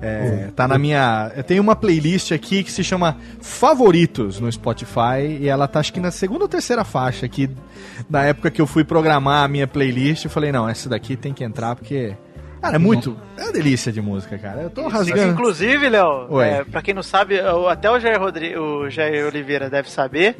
É, 0.00 0.50
tá 0.54 0.68
na 0.68 0.78
minha. 0.78 1.32
Eu 1.36 1.42
tenho 1.42 1.62
uma 1.62 1.74
playlist 1.74 2.30
aqui 2.30 2.62
que 2.62 2.70
se 2.70 2.84
chama 2.84 3.16
Favoritos 3.40 4.38
no 4.38 4.50
Spotify 4.50 5.38
e 5.40 5.48
ela 5.48 5.66
tá 5.66 5.80
acho 5.80 5.92
que 5.92 6.00
na 6.00 6.10
segunda 6.10 6.44
ou 6.44 6.48
terceira 6.48 6.84
faixa 6.84 7.26
aqui. 7.26 7.50
Na 8.08 8.22
época 8.24 8.50
que 8.50 8.60
eu 8.60 8.66
fui 8.66 8.84
programar 8.84 9.44
a 9.44 9.48
minha 9.48 9.66
playlist, 9.66 10.24
eu 10.24 10.30
falei: 10.30 10.52
não, 10.52 10.68
essa 10.68 10.88
daqui 10.88 11.16
tem 11.16 11.32
que 11.32 11.42
entrar 11.42 11.74
porque. 11.74 12.14
Cara, 12.60 12.74
é 12.74 12.78
muito. 12.78 13.16
É 13.36 13.44
uma 13.44 13.52
delícia 13.52 13.92
de 13.92 14.00
música, 14.00 14.36
cara. 14.36 14.62
Eu 14.62 14.70
tô 14.70 14.88
rasgando. 14.88 15.32
Inclusive, 15.32 15.88
Léo, 15.88 16.40
é, 16.40 16.64
pra 16.64 16.82
quem 16.82 16.92
não 16.92 17.04
sabe, 17.04 17.40
até 17.68 17.88
o 17.88 18.00
Jair, 18.00 18.18
Rodri 18.18 18.56
o 18.56 18.90
Jair 18.90 19.26
Oliveira 19.26 19.70
deve 19.70 19.88
saber 19.90 20.36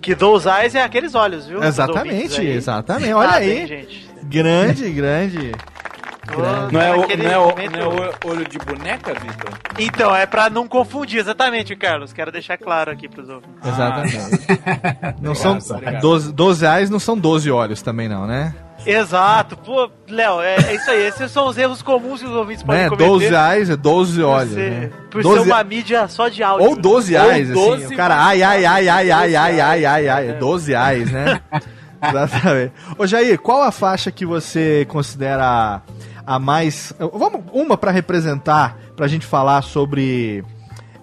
que 0.00 0.14
Those 0.14 0.46
Eyes 0.48 0.74
é 0.74 0.82
aqueles 0.82 1.14
olhos, 1.14 1.46
viu? 1.46 1.62
Exatamente, 1.62 2.42
exatamente. 2.42 3.12
Olha 3.12 3.30
Sabem, 3.30 3.60
aí. 3.60 3.66
gente. 3.66 4.10
Grande, 4.24 4.90
grande. 4.90 5.52
Não 6.38 6.80
é, 6.80 6.90
o, 6.92 6.96
não, 6.96 7.30
é 7.30 7.38
o, 7.38 7.48
momento- 7.48 7.72
não 7.72 8.04
é 8.04 8.10
o 8.24 8.30
olho 8.30 8.48
de 8.48 8.58
boneca, 8.58 9.12
Vitor? 9.14 9.52
Então, 9.78 10.14
é 10.14 10.26
pra 10.26 10.48
não 10.50 10.66
confundir, 10.66 11.20
exatamente, 11.20 11.74
Carlos. 11.76 12.12
Quero 12.12 12.32
deixar 12.32 12.56
claro 12.56 12.90
aqui 12.90 13.08
pros 13.08 13.28
ouvintes. 13.28 13.66
Exatamente. 13.66 15.20
Não 15.20 15.34
são 15.34 15.58
obrigado. 15.58 16.00
12, 16.00 16.32
12 16.32 16.60
reais, 16.62 16.90
não 16.90 16.98
são 16.98 17.16
12 17.18 17.50
olhos 17.50 17.82
também, 17.82 18.08
não, 18.08 18.26
né? 18.26 18.54
Exato, 18.84 19.56
pô, 19.56 19.88
Léo, 20.08 20.40
é, 20.40 20.56
é 20.56 20.74
isso 20.74 20.90
aí. 20.90 21.06
Esses 21.06 21.30
são 21.30 21.46
os 21.46 21.56
erros 21.56 21.82
comuns 21.82 22.20
que 22.20 22.26
os 22.26 22.34
ouvintes 22.34 22.62
podem 22.62 22.82
né? 22.82 22.88
cometer. 22.88 23.06
12 23.06 23.28
reais 23.28 23.70
é 23.70 23.76
12 23.76 24.20
por 24.20 24.26
olhos. 24.26 24.52
ser, 24.52 24.70
né? 24.70 24.90
por 25.10 25.22
12 25.22 25.38
ser 25.44 25.46
uma 25.50 25.64
mídia 25.64 26.08
só 26.08 26.28
de 26.28 26.42
áudio. 26.42 26.68
Ou 26.68 26.76
12 26.76 27.12
reais, 27.12 27.50
assim. 27.50 27.60
12 27.60 27.94
O 27.94 27.96
cara, 27.96 28.16
ai, 28.16 28.42
ai, 28.42 28.64
ai, 28.64 28.88
ai, 28.88 29.10
ai, 29.10 29.36
ai, 29.36 29.60
ai, 29.60 29.86
ai, 29.86 30.08
ai. 30.08 30.32
12 30.32 30.72
reais, 30.72 31.10
né? 31.12 31.40
Exatamente. 32.02 32.72
Ô, 32.98 33.06
Jair, 33.06 33.38
qual 33.38 33.62
a 33.62 33.70
faixa 33.70 34.10
que 34.10 34.26
você 34.26 34.84
considera 34.88 35.80
a 36.26 36.38
mais. 36.38 36.92
Vamos, 36.98 37.42
uma 37.52 37.76
pra 37.76 37.90
representar, 37.90 38.78
pra 38.96 39.06
gente 39.08 39.26
falar 39.26 39.62
sobre 39.62 40.44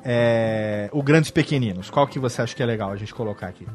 é, 0.03 0.89
o 0.91 1.01
Grandes 1.03 1.31
Pequeninos? 1.31 1.89
Qual 1.89 2.07
que 2.07 2.19
você 2.19 2.41
acha 2.41 2.55
que 2.55 2.63
é 2.63 2.65
legal 2.65 2.91
a 2.91 2.95
gente 2.95 3.13
colocar 3.13 3.47
aqui? 3.47 3.65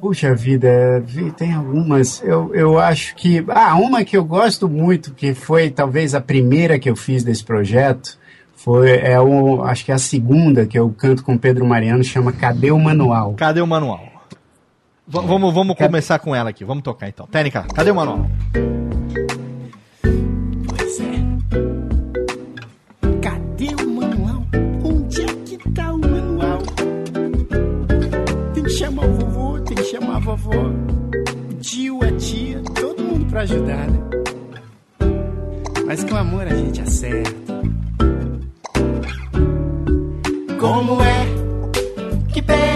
Puxa 0.00 0.32
vida, 0.34 1.00
vi- 1.04 1.32
tem 1.32 1.52
algumas. 1.52 2.22
Eu, 2.22 2.54
eu 2.54 2.78
acho 2.78 3.16
que. 3.16 3.44
Ah, 3.48 3.74
uma 3.76 4.04
que 4.04 4.16
eu 4.16 4.24
gosto 4.24 4.68
muito, 4.68 5.12
que 5.12 5.34
foi 5.34 5.70
talvez 5.70 6.14
a 6.14 6.20
primeira 6.20 6.78
que 6.78 6.88
eu 6.88 6.94
fiz 6.94 7.24
desse 7.24 7.42
projeto, 7.44 8.16
foi. 8.54 8.92
É 8.98 9.20
o, 9.20 9.62
acho 9.64 9.84
que 9.84 9.90
é 9.90 9.94
a 9.96 9.98
segunda 9.98 10.64
que 10.66 10.78
eu 10.78 10.88
canto 10.96 11.24
com 11.24 11.36
Pedro 11.36 11.66
Mariano, 11.66 12.04
chama 12.04 12.32
Cadê 12.32 12.70
o 12.70 12.78
Manual? 12.78 13.34
Cadê 13.34 13.60
o 13.60 13.66
manual? 13.66 14.06
V- 15.08 15.20
vamos 15.26 15.52
vamos 15.52 15.74
começar 15.76 16.20
com 16.20 16.32
ela 16.32 16.50
aqui. 16.50 16.64
Vamos 16.64 16.84
tocar 16.84 17.08
então. 17.08 17.26
Técnica, 17.26 17.66
cadê 17.74 17.90
o 17.90 17.94
manual? 17.96 18.24
Chamar 30.48 30.54
a 30.54 30.62
vovó, 30.62 30.70
o 31.50 31.54
tio, 31.60 32.02
a 32.02 32.12
tia, 32.12 32.62
todo 32.74 33.02
mundo 33.02 33.26
pra 33.26 33.42
ajudar, 33.42 33.88
né? 33.90 33.98
Mas 35.86 36.04
com 36.04 36.16
amor 36.16 36.46
a 36.46 36.54
gente 36.54 36.80
acerta. 36.80 37.60
Como 40.58 41.02
é 41.02 41.26
que 42.32 42.42
pega? 42.42 42.67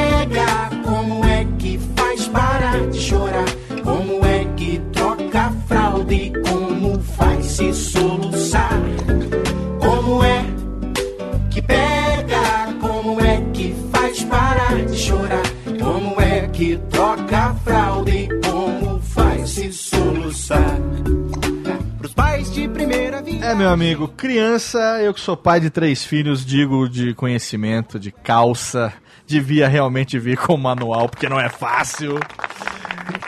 Que 16.63 16.77
troca 16.91 17.55
fralda 17.65 18.11
e 18.13 18.29
como 18.41 19.01
faz 19.01 19.51
se 19.51 19.73
soluçar? 19.73 20.79
Pros 21.99 22.15
pais 22.15 22.53
de 22.55 22.69
primeira 22.69 23.21
vinda. 23.21 23.47
É, 23.47 23.53
meu 23.53 23.69
amigo, 23.69 24.07
criança, 24.07 24.79
eu 25.03 25.13
que 25.13 25.21
sou 25.21 25.37
pai 25.37 25.59
de 25.59 25.71
três 25.71 26.05
filhos, 26.05 26.47
digo 26.47 26.89
de 26.89 27.15
conhecimento, 27.15 27.99
de 27.99 28.13
calça, 28.13 28.93
devia 29.27 29.67
realmente 29.67 30.21
vir 30.21 30.39
com 30.39 30.57
manual, 30.57 31.09
porque 31.09 31.29
não 31.29 31.41
é 31.41 31.49
fácil. 31.49 32.21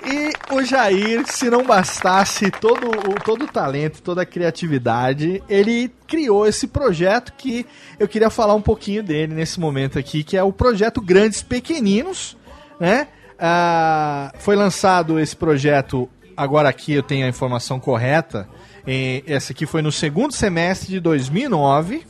E 0.06 0.55
o 0.55 0.62
Jair, 0.62 1.27
se 1.27 1.51
não 1.51 1.65
bastasse 1.65 2.52
todo 2.52 2.86
o, 2.86 3.15
todo 3.15 3.47
o 3.47 3.48
talento, 3.48 4.01
toda 4.01 4.23
a 4.23 4.27
criatividade, 4.27 5.43
ele 5.48 5.90
criou 6.06 6.47
esse 6.47 6.69
projeto 6.69 7.32
que 7.36 7.66
eu 7.98 8.06
queria 8.06 8.31
falar 8.31 8.55
um 8.55 8.62
pouquinho 8.62 9.02
dele 9.02 9.35
nesse 9.35 9.59
momento 9.59 9.98
aqui, 9.98 10.23
que 10.23 10.36
é 10.36 10.43
o 10.44 10.52
projeto 10.52 11.01
Grandes 11.01 11.43
Pequeninos, 11.43 12.36
né? 12.78 13.09
Ah, 13.47 14.33
foi 14.39 14.57
lançado 14.57 15.21
esse 15.21 15.37
projeto, 15.37 16.09
agora 16.35 16.66
aqui 16.71 16.95
eu 16.95 17.03
tenho 17.03 17.27
a 17.27 17.29
informação 17.29 17.79
correta, 17.79 18.49
e 18.87 19.23
essa 19.27 19.53
aqui 19.53 19.66
foi 19.66 19.83
no 19.83 19.93
segundo 19.93 20.33
semestre 20.33 20.89
de 20.89 20.99
2009. 20.99 22.07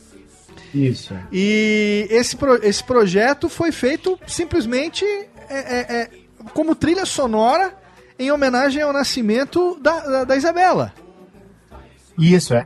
Isso. 0.73 1.13
E 1.33 2.07
esse, 2.09 2.37
pro- 2.37 2.63
esse 2.63 2.81
projeto 2.81 3.49
foi 3.49 3.73
feito 3.73 4.17
simplesmente 4.25 5.03
é, 5.49 5.57
é, 5.57 5.95
é, 6.01 6.09
como 6.53 6.73
trilha 6.73 7.05
sonora 7.05 7.73
em 8.17 8.31
homenagem 8.31 8.81
ao 8.81 8.93
nascimento 8.93 9.77
da, 9.81 9.99
da, 9.99 10.23
da 10.23 10.37
Isabela. 10.37 10.93
Isso, 12.17 12.53
é. 12.53 12.65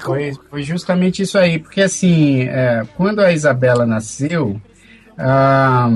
Foi, 0.00 0.32
foi 0.50 0.62
justamente 0.64 1.22
isso 1.22 1.38
aí, 1.38 1.60
porque 1.60 1.80
assim, 1.80 2.42
é, 2.42 2.82
quando 2.96 3.20
a 3.20 3.32
Isabela 3.32 3.86
nasceu, 3.86 4.60
ah, 5.16 5.88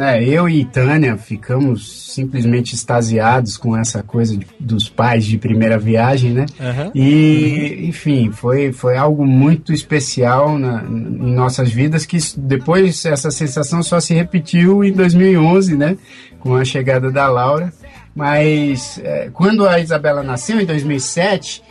né, 0.00 0.24
eu 0.24 0.48
e 0.48 0.64
Tânia 0.64 1.16
ficamos 1.18 2.12
simplesmente 2.14 2.74
extasiados 2.74 3.56
com 3.58 3.76
essa 3.76 4.02
coisa 4.02 4.34
de- 4.36 4.46
dos 4.58 4.88
pais 4.88 5.24
de 5.26 5.36
primeira 5.36 5.78
viagem, 5.78 6.32
né? 6.32 6.46
Aham. 6.58 6.90
E, 6.94 7.84
enfim, 7.86 8.30
foi, 8.32 8.72
foi 8.72 8.96
algo 8.96 9.26
muito 9.26 9.72
especial 9.74 10.58
na, 10.58 10.82
em 10.82 11.34
nossas 11.34 11.70
vidas, 11.70 12.06
que 12.06 12.16
depois 12.38 13.04
essa 13.04 13.30
sensação 13.30 13.82
só 13.82 14.00
se 14.00 14.14
repetiu 14.14 14.82
em 14.82 14.92
2011, 14.92 15.76
né? 15.76 15.96
Com 16.40 16.54
a 16.56 16.64
chegada 16.64 17.10
da 17.12 17.28
Laura. 17.28 17.70
Mas 18.14 18.98
é, 19.04 19.30
quando 19.32 19.66
a 19.68 19.78
Isabela 19.78 20.22
nasceu, 20.22 20.60
em 20.60 20.64
2007, 20.64 21.62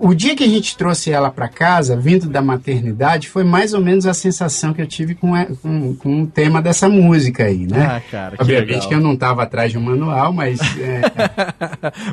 o 0.00 0.14
dia 0.14 0.34
que 0.36 0.44
a 0.44 0.48
gente 0.48 0.76
trouxe 0.76 1.10
ela 1.10 1.30
para 1.30 1.48
casa, 1.48 1.96
vindo 1.96 2.28
da 2.28 2.42
maternidade, 2.42 3.28
foi 3.28 3.44
mais 3.44 3.72
ou 3.74 3.80
menos 3.80 4.06
a 4.06 4.14
sensação 4.14 4.72
que 4.74 4.80
eu 4.82 4.86
tive 4.86 5.14
com, 5.14 5.34
a- 5.34 5.46
com, 5.62 5.94
com 5.96 6.22
o 6.22 6.26
tema 6.26 6.60
dessa 6.60 6.88
música 6.88 7.44
aí, 7.44 7.66
né? 7.66 7.86
Ah, 7.96 8.02
cara, 8.10 8.36
que 8.36 8.42
Obviamente 8.42 8.70
legal. 8.70 8.88
que 8.88 8.94
eu 8.94 9.00
não 9.00 9.14
estava 9.14 9.42
atrás 9.42 9.70
de 9.72 9.78
um 9.78 9.82
manual, 9.82 10.32
mas... 10.32 10.58
é, 10.78 11.00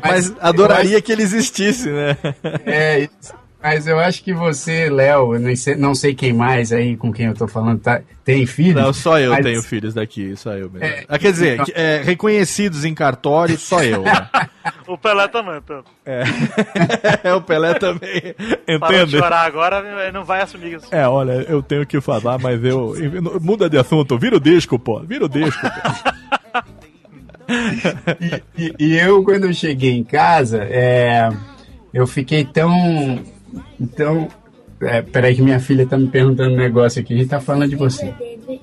Mas 0.02 0.30
eu 0.30 0.36
adoraria 0.40 0.96
acho- 0.96 1.02
que 1.04 1.12
ele 1.12 1.22
existisse, 1.22 1.88
né? 1.90 2.16
é, 2.64 3.00
isso. 3.20 3.32
Mas 3.66 3.86
eu 3.88 3.98
acho 3.98 4.22
que 4.22 4.32
você, 4.32 4.88
Léo, 4.88 5.32
não 5.76 5.92
sei 5.92 6.14
quem 6.14 6.32
mais 6.32 6.72
aí 6.72 6.96
com 6.96 7.12
quem 7.12 7.26
eu 7.26 7.34
tô 7.34 7.48
falando, 7.48 7.80
tá, 7.80 8.00
tem 8.24 8.46
filhos? 8.46 8.80
Não, 8.80 8.92
só 8.92 9.18
eu 9.18 9.32
mas- 9.32 9.44
tenho 9.44 9.60
filhos 9.60 9.92
daqui, 9.92 10.36
só 10.36 10.52
eu 10.52 10.70
mesmo. 10.70 10.84
É, 10.86 11.04
Ah, 11.08 11.18
quer 11.18 11.32
dizer, 11.32 11.60
que, 11.64 11.72
é, 11.74 12.00
reconhecidos 12.04 12.84
em 12.84 12.94
cartório, 12.94 13.58
só 13.58 13.82
eu. 13.82 14.02
né? 14.02 14.28
O 14.86 14.96
Pelé 14.96 15.26
também, 15.26 15.60
tá? 15.62 15.82
É, 16.04 17.34
o 17.34 17.40
Pelé 17.40 17.74
também. 17.74 18.34
Parou 18.78 18.96
Entende? 18.98 19.18
chorar 19.18 19.44
agora, 19.44 20.12
não 20.12 20.24
vai 20.24 20.42
assumir 20.42 20.74
isso. 20.76 20.86
É, 20.92 21.08
olha, 21.08 21.32
eu 21.48 21.60
tenho 21.60 21.84
que 21.84 22.00
falar, 22.00 22.38
mas 22.38 22.62
eu. 22.64 22.94
Muda 23.40 23.68
de 23.68 23.76
assunto, 23.78 24.16
vira 24.16 24.36
o 24.36 24.40
disco, 24.40 24.78
pô. 24.78 25.00
Vira 25.00 25.24
o 25.24 25.28
disco. 25.28 25.60
Pô. 25.60 26.62
E, 28.58 28.74
e 28.78 28.96
eu, 28.98 29.22
quando 29.22 29.44
eu 29.44 29.52
cheguei 29.54 29.92
em 29.92 30.02
casa, 30.02 30.64
é, 30.64 31.28
eu 31.94 32.06
fiquei 32.06 32.44
tão. 32.44 33.20
Tão 33.96 34.28
é, 34.80 35.00
peraí, 35.00 35.34
que 35.34 35.42
minha 35.42 35.58
filha 35.58 35.86
tá 35.86 35.96
me 35.96 36.06
perguntando 36.06 36.54
um 36.54 36.56
negócio 36.56 37.00
aqui. 37.00 37.14
A 37.14 37.16
gente 37.16 37.28
tá 37.28 37.40
falando 37.40 37.70
de 37.70 37.76
você. 37.76 38.12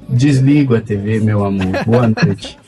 Desligo 0.08 0.76
a 0.76 0.82
TV, 0.82 1.20
meu 1.20 1.44
amor. 1.44 1.84
Boa 1.86 2.08
noite. 2.08 2.58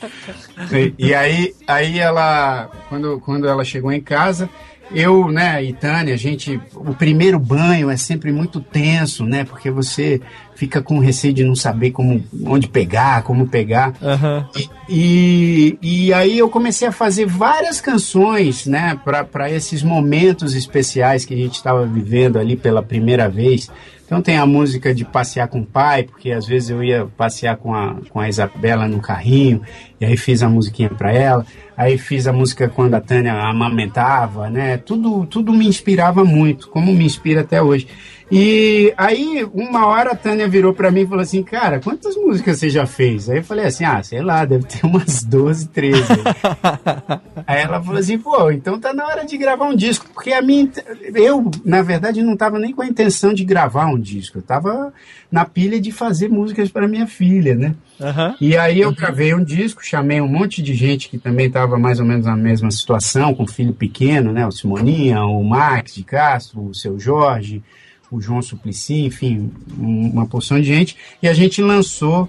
E, 0.72 0.94
e 0.98 1.14
aí, 1.14 1.54
aí 1.66 1.98
ela, 1.98 2.70
quando, 2.88 3.20
quando 3.20 3.46
ela 3.46 3.62
chegou 3.62 3.92
em 3.92 4.00
casa, 4.00 4.48
eu, 4.92 5.28
né, 5.30 5.62
e 5.64 5.72
Tânia, 5.72 6.14
a 6.14 6.16
gente, 6.16 6.60
o 6.74 6.94
primeiro 6.94 7.38
banho 7.38 7.90
é 7.90 7.96
sempre 7.96 8.30
muito 8.30 8.60
tenso, 8.60 9.24
né, 9.24 9.44
porque 9.44 9.70
você 9.70 10.20
fica 10.54 10.80
com 10.80 10.98
receio 10.98 11.34
de 11.34 11.44
não 11.44 11.54
saber 11.54 11.90
como, 11.90 12.24
onde 12.44 12.68
pegar, 12.68 13.22
como 13.22 13.46
pegar. 13.46 13.92
Aham. 14.02 14.48
E, 14.88 15.78
e 15.82 16.12
aí 16.14 16.38
eu 16.38 16.48
comecei 16.48 16.86
a 16.88 16.92
fazer 16.92 17.26
várias 17.26 17.80
canções, 17.80 18.66
né, 18.66 18.98
para 19.04 19.50
esses 19.50 19.82
momentos 19.82 20.54
especiais 20.54 21.24
que 21.24 21.34
a 21.34 21.36
gente 21.36 21.54
estava 21.54 21.84
vivendo 21.84 22.38
ali 22.38 22.56
pela 22.56 22.82
primeira 22.82 23.28
vez. 23.28 23.68
Então 24.06 24.22
tem 24.22 24.38
a 24.38 24.46
música 24.46 24.94
de 24.94 25.04
passear 25.04 25.48
com 25.48 25.60
o 25.60 25.66
pai, 25.66 26.04
porque 26.04 26.30
às 26.30 26.46
vezes 26.46 26.70
eu 26.70 26.82
ia 26.82 27.06
passear 27.16 27.56
com 27.56 27.74
a, 27.74 27.96
com 28.08 28.20
a 28.20 28.28
Isabela 28.28 28.86
no 28.86 29.00
carrinho, 29.00 29.62
e 30.00 30.04
aí 30.04 30.16
fiz 30.16 30.44
a 30.44 30.48
musiquinha 30.48 30.88
para 30.88 31.12
ela. 31.12 31.44
Aí 31.76 31.98
fiz 31.98 32.26
a 32.26 32.32
música 32.32 32.68
quando 32.68 32.94
a 32.94 33.00
Tânia 33.00 33.34
amamentava, 33.34 34.48
né? 34.48 34.78
Tudo, 34.78 35.26
tudo 35.26 35.52
me 35.52 35.66
inspirava 35.66 36.24
muito, 36.24 36.68
como 36.68 36.94
me 36.94 37.04
inspira 37.04 37.42
até 37.42 37.60
hoje. 37.60 37.86
E 38.30 38.92
aí, 38.96 39.48
uma 39.54 39.86
hora 39.86 40.10
a 40.10 40.16
Tânia 40.16 40.48
virou 40.48 40.74
pra 40.74 40.90
mim 40.90 41.02
e 41.02 41.06
falou 41.06 41.22
assim: 41.22 41.44
Cara, 41.44 41.78
quantas 41.78 42.16
músicas 42.16 42.58
você 42.58 42.68
já 42.68 42.84
fez? 42.84 43.30
Aí 43.30 43.38
eu 43.38 43.44
falei 43.44 43.66
assim: 43.66 43.84
Ah, 43.84 44.02
sei 44.02 44.20
lá, 44.20 44.44
deve 44.44 44.64
ter 44.64 44.84
umas 44.84 45.22
12, 45.22 45.68
13. 45.68 46.02
aí 47.46 47.62
ela 47.62 47.80
falou 47.80 48.00
assim: 48.00 48.18
Pô, 48.18 48.50
então 48.50 48.80
tá 48.80 48.92
na 48.92 49.06
hora 49.06 49.24
de 49.24 49.36
gravar 49.36 49.66
um 49.66 49.76
disco. 49.76 50.06
Porque 50.12 50.32
a 50.32 50.42
minha. 50.42 50.68
Eu, 51.14 51.48
na 51.64 51.82
verdade, 51.82 52.20
não 52.20 52.36
tava 52.36 52.58
nem 52.58 52.72
com 52.72 52.82
a 52.82 52.86
intenção 52.86 53.32
de 53.32 53.44
gravar 53.44 53.86
um 53.86 53.98
disco. 53.98 54.38
Eu 54.38 54.42
tava 54.42 54.92
na 55.30 55.44
pilha 55.44 55.80
de 55.80 55.92
fazer 55.92 56.28
músicas 56.28 56.68
para 56.68 56.88
minha 56.88 57.06
filha, 57.06 57.54
né? 57.54 57.76
Aham. 58.00 58.34
E 58.40 58.56
aí 58.56 58.80
eu 58.80 58.92
gravei 58.92 59.34
um 59.34 59.44
disco, 59.44 59.86
chamei 59.86 60.20
um 60.20 60.28
monte 60.28 60.62
de 60.62 60.74
gente 60.74 61.08
que 61.08 61.16
também 61.16 61.46
estava 61.46 61.78
mais 61.78 62.00
ou 62.00 62.06
menos 62.06 62.26
na 62.26 62.36
mesma 62.36 62.72
situação, 62.72 63.34
com 63.34 63.46
filho 63.46 63.72
pequeno, 63.72 64.32
né? 64.32 64.44
O 64.44 64.50
Simoninha, 64.50 65.24
o 65.24 65.44
Max 65.44 65.94
de 65.94 66.02
Castro, 66.02 66.60
o 66.60 66.74
seu 66.74 66.98
Jorge, 66.98 67.62
o 68.10 68.20
João 68.20 68.40
Suplicy, 68.42 69.04
enfim, 69.06 69.50
um- 69.78 70.10
uma 70.12 70.26
porção 70.26 70.60
de 70.60 70.66
gente. 70.66 70.96
E 71.22 71.28
a 71.28 71.34
gente 71.34 71.60
lançou 71.60 72.28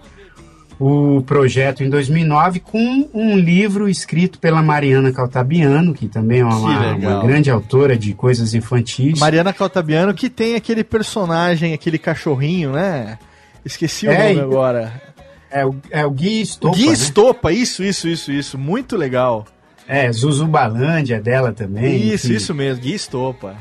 o 0.79 1.23
projeto 1.23 1.83
em 1.83 1.89
2009 1.89 2.59
com 2.59 3.09
um 3.13 3.35
livro 3.35 3.89
escrito 3.89 4.37
pela 4.39 4.61
Mariana 4.61 5.11
Caltabiano, 5.11 5.93
que 5.93 6.07
também 6.07 6.41
é 6.41 6.45
uma, 6.45 6.95
uma 6.95 7.21
grande 7.25 7.49
autora 7.49 7.97
de 7.97 8.13
coisas 8.13 8.53
infantis. 8.53 9.19
Mariana 9.19 9.51
Caltabiano, 9.51 10.13
que 10.13 10.29
tem 10.29 10.55
aquele 10.55 10.83
personagem, 10.83 11.73
aquele 11.73 11.97
cachorrinho, 11.97 12.73
né? 12.73 13.17
Esqueci 13.65 14.07
o 14.07 14.11
É, 14.11 14.29
nome 14.33 14.39
agora. 14.41 15.01
É 15.49 15.65
o, 15.65 15.75
é 15.89 16.05
o 16.05 16.11
Gui 16.11 16.41
Estopa, 16.41 16.75
Gui 16.77 16.87
né? 16.87 16.93
Estopa, 16.93 17.51
isso, 17.51 17.83
isso, 17.83 18.07
isso, 18.07 18.31
isso. 18.31 18.57
Muito 18.57 18.95
legal. 18.95 19.45
É, 19.87 20.11
Zuzubalândia 20.11 21.19
dela 21.21 21.51
também. 21.53 21.95
Isso, 22.13 22.27
enfim. 22.27 22.35
isso 22.35 22.53
mesmo, 22.53 22.83
Gui 22.83 22.93
Estopa. 22.93 23.55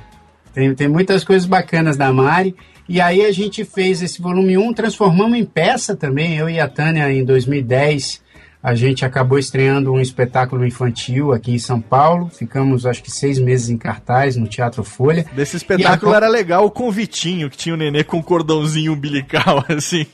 Tem, 0.57 0.75
tem 0.75 0.89
muitas 0.89 1.23
coisas 1.23 1.47
bacanas 1.47 1.99
da 1.99 2.11
Mari. 2.11 2.57
E 2.89 2.99
aí 2.99 3.27
a 3.27 3.31
gente 3.31 3.63
fez 3.63 4.01
esse 4.01 4.23
volume 4.23 4.57
1, 4.57 4.73
transformamos 4.73 5.39
em 5.39 5.45
peça 5.45 5.95
também. 5.95 6.35
Eu 6.35 6.49
e 6.49 6.59
a 6.59 6.67
Tânia, 6.67 7.13
em 7.13 7.23
2010, 7.23 8.23
a 8.63 8.75
gente 8.75 9.05
acabou 9.05 9.39
estreando 9.39 9.93
um 9.93 10.01
espetáculo 10.01 10.65
infantil 10.65 11.31
aqui 11.31 11.53
em 11.53 11.59
São 11.59 11.79
Paulo. 11.79 12.31
Ficamos, 12.31 12.87
acho 12.87 13.03
que, 13.03 13.11
seis 13.11 13.39
meses 13.39 13.69
em 13.69 13.77
cartaz 13.77 14.35
no 14.35 14.47
Teatro 14.47 14.83
Folha. 14.83 15.27
Desse 15.35 15.59
espetáculo 15.59 16.15
era 16.15 16.27
legal 16.27 16.65
o 16.65 16.71
convitinho, 16.71 17.51
que 17.51 17.57
tinha 17.59 17.75
o 17.75 17.79
nenê 17.79 18.03
com 18.03 18.17
um 18.17 18.23
cordãozinho 18.23 18.95
umbilical, 18.95 19.63
assim. 19.69 20.07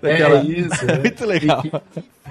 É 0.00 0.42
isso. 0.44 0.86
É 0.86 0.98
muito 1.00 1.26
legal. 1.26 1.64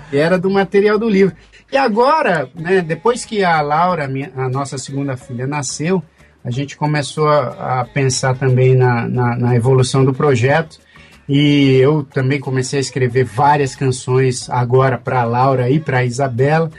E 0.09 0.15
era 0.15 0.39
do 0.39 0.49
material 0.49 0.97
do 0.97 1.09
livro. 1.09 1.35
E 1.69 1.75
agora, 1.75 2.49
né, 2.55 2.81
depois 2.81 3.25
que 3.25 3.43
a 3.43 3.59
Laura, 3.59 4.07
minha, 4.07 4.31
a 4.37 4.47
nossa 4.47 4.77
segunda 4.77 5.17
filha, 5.17 5.45
nasceu, 5.45 6.01
a 6.45 6.51
gente 6.51 6.77
começou 6.77 7.27
a, 7.27 7.81
a 7.81 7.85
pensar 7.85 8.37
também 8.37 8.75
na, 8.75 9.07
na, 9.09 9.35
na, 9.35 9.55
evolução 9.55 10.05
do 10.05 10.13
projeto. 10.13 10.79
E 11.27 11.77
eu 11.77 12.03
também 12.03 12.39
comecei 12.39 12.77
a 12.77 12.81
escrever 12.81 13.23
várias 13.25 13.75
canções 13.75 14.47
agora 14.47 14.95
para 14.95 15.23
Laura 15.23 15.71
e 15.71 15.79
para 15.79 16.05
Isabela. 16.05 16.69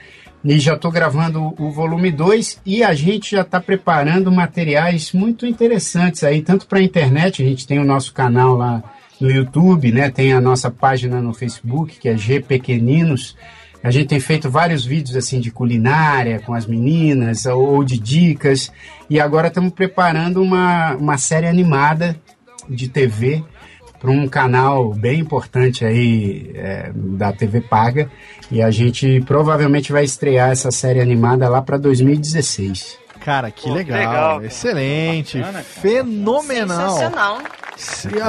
E 0.45 0.61
já 0.61 0.75
estou 0.75 0.93
gravando 0.93 1.53
o 1.59 1.73
volume 1.73 2.13
2 2.13 2.61
e 2.65 2.85
a 2.85 2.95
gente 2.95 3.33
já 3.33 3.43
está 3.43 3.61
preparando 3.61 4.31
materiais 4.31 5.13
muito 5.13 5.45
interessantes 5.45 6.23
aí, 6.23 6.41
tanto 6.41 6.69
para 6.69 6.79
a 6.79 6.83
internet, 6.83 7.43
a 7.43 7.45
gente 7.45 7.67
tem 7.67 7.81
o 7.81 7.85
nosso 7.85 8.15
canal 8.15 8.55
lá 8.55 8.81
no 9.21 9.29
YouTube, 9.29 9.91
né? 9.91 10.09
Tem 10.09 10.33
a 10.33 10.41
nossa 10.41 10.71
página 10.71 11.21
no 11.21 11.35
Facebook, 11.35 11.99
que 11.99 12.09
é 12.09 12.17
G 12.17 12.39
Pequeninos. 12.39 13.37
A 13.87 13.91
gente 13.93 14.09
tem 14.09 14.19
feito 14.19 14.51
vários 14.51 14.85
vídeos 14.85 15.17
assim 15.17 15.39
de 15.39 15.53
culinária 15.53 16.41
com 16.41 16.53
as 16.53 16.67
meninas 16.67 17.47
ou 17.47 17.85
de 17.85 17.97
dicas. 17.97 18.73
E 19.09 19.21
agora 19.21 19.47
estamos 19.47 19.73
preparando 19.73 20.43
uma, 20.43 20.97
uma 20.97 21.17
série 21.17 21.47
animada 21.47 22.17
de 22.69 22.89
TV 22.89 23.45
para 24.01 24.11
um 24.11 24.27
canal 24.27 24.93
bem 24.93 25.21
importante 25.21 25.85
aí 25.85 26.51
é, 26.57 26.91
da 26.93 27.33
TV 27.33 27.61
Paga. 27.61 28.11
E 28.51 28.61
a 28.61 28.73
gente 28.73 29.21
provavelmente 29.21 29.93
vai 29.93 30.03
estrear 30.03 30.51
essa 30.51 30.73
série 30.73 31.01
animada 31.01 31.49
lá 31.49 31.63
para 31.63 31.79
2016. 31.79 32.99
Cara, 33.27 33.51
que 33.51 33.65
Pô, 33.65 33.75
legal. 33.75 33.99
legal. 33.99 34.45
Excelente. 34.45 35.41
Bacana, 35.41 35.61
fenomenal. 35.61 36.91
Sensacional. 36.93 37.39